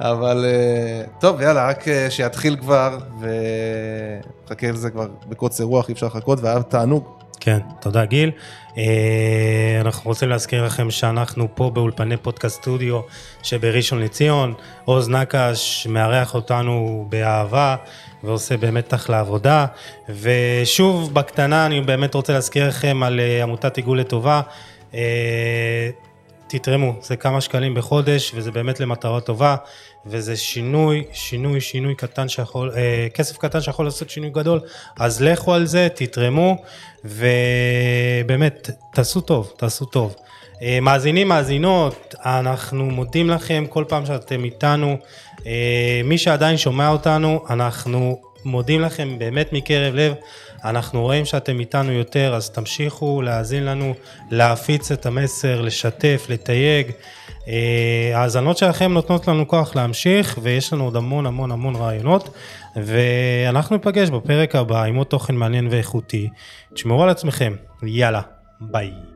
אבל 0.00 0.44
אה, 0.44 1.02
טוב, 1.20 1.40
יאללה, 1.40 1.68
רק 1.68 1.88
אה, 1.88 2.10
שיתחיל 2.10 2.56
כבר, 2.56 2.98
ומחכה 3.20 4.70
לזה 4.70 4.90
כבר 4.90 5.08
בקוצר 5.28 5.64
רוח, 5.64 5.88
אי 5.88 5.94
אפשר 5.94 6.06
לחכות, 6.06 6.40
והיה 6.42 6.62
תענוג. 6.62 7.23
כן, 7.44 7.58
תודה 7.80 8.04
גיל. 8.04 8.30
אה, 8.78 9.78
אנחנו 9.80 10.10
רוצים 10.10 10.28
להזכיר 10.28 10.64
לכם 10.64 10.90
שאנחנו 10.90 11.48
פה 11.54 11.70
באולפני 11.70 12.16
פודקאסט 12.16 12.60
סטודיו 12.60 13.00
שבראשון 13.42 14.00
לציון. 14.00 14.54
עוז 14.84 15.08
נקש 15.08 15.86
מארח 15.90 16.34
אותנו 16.34 17.06
באהבה 17.08 17.76
ועושה 18.22 18.56
באמת 18.56 18.94
אחלה 18.94 19.20
עבודה. 19.20 19.66
ושוב, 20.08 21.14
בקטנה, 21.14 21.66
אני 21.66 21.80
באמת 21.80 22.14
רוצה 22.14 22.32
להזכיר 22.32 22.68
לכם 22.68 23.02
על 23.02 23.20
אה, 23.20 23.42
עמותת 23.42 23.76
עיגול 23.76 24.00
לטובה. 24.00 24.40
אה, 24.94 25.90
תתרמו, 26.46 26.94
זה 27.00 27.16
כמה 27.16 27.40
שקלים 27.40 27.74
בחודש, 27.74 28.32
וזה 28.34 28.50
באמת 28.50 28.80
למטרה 28.80 29.20
טובה, 29.20 29.56
וזה 30.06 30.36
שינוי, 30.36 31.04
שינוי, 31.12 31.60
שינוי 31.60 31.94
קטן 31.94 32.28
שיכול, 32.28 32.70
אה, 32.76 33.06
כסף 33.14 33.38
קטן 33.38 33.60
שיכול 33.60 33.84
לעשות 33.84 34.10
שינוי 34.10 34.30
גדול, 34.30 34.60
אז 34.98 35.22
לכו 35.22 35.54
על 35.54 35.66
זה, 35.66 35.88
תתרמו, 35.94 36.62
ובאמת, 37.04 38.70
תעשו 38.94 39.20
טוב, 39.20 39.52
תעשו 39.56 39.84
טוב. 39.84 40.14
אה, 40.62 40.78
מאזינים, 40.82 41.28
מאזינות, 41.28 42.14
אנחנו 42.24 42.84
מודים 42.84 43.30
לכם 43.30 43.64
כל 43.68 43.84
פעם 43.88 44.06
שאתם 44.06 44.44
איתנו. 44.44 44.96
אה, 45.46 46.00
מי 46.04 46.18
שעדיין 46.18 46.56
שומע 46.56 46.88
אותנו, 46.88 47.44
אנחנו 47.50 48.20
מודים 48.44 48.80
לכם 48.80 49.18
באמת 49.18 49.52
מקרב 49.52 49.94
לב. 49.94 50.14
אנחנו 50.64 51.02
רואים 51.02 51.24
שאתם 51.24 51.60
איתנו 51.60 51.92
יותר, 51.92 52.34
אז 52.34 52.50
תמשיכו 52.50 53.22
להאזין 53.22 53.64
לנו, 53.64 53.94
להפיץ 54.30 54.92
את 54.92 55.06
המסר, 55.06 55.60
לשתף, 55.60 56.26
לתייג. 56.28 56.92
אה, 57.48 58.10
ההאזנות 58.14 58.56
שלכם 58.58 58.92
נותנות 58.92 59.28
לנו 59.28 59.48
כוח 59.48 59.76
להמשיך, 59.76 60.38
ויש 60.42 60.72
לנו 60.72 60.84
עוד 60.84 60.96
המון 60.96 61.26
המון 61.26 61.50
המון 61.50 61.76
רעיונות, 61.76 62.34
ואנחנו 62.76 63.76
ניפגש 63.76 64.10
בפרק 64.10 64.56
הבא 64.56 64.82
עם 64.82 64.96
עוד 64.96 65.06
תוכן 65.06 65.34
מעניין 65.34 65.68
ואיכותי. 65.70 66.28
תשמרו 66.74 67.02
על 67.02 67.08
עצמכם, 67.08 67.54
יאללה, 67.82 68.20
ביי. 68.60 69.13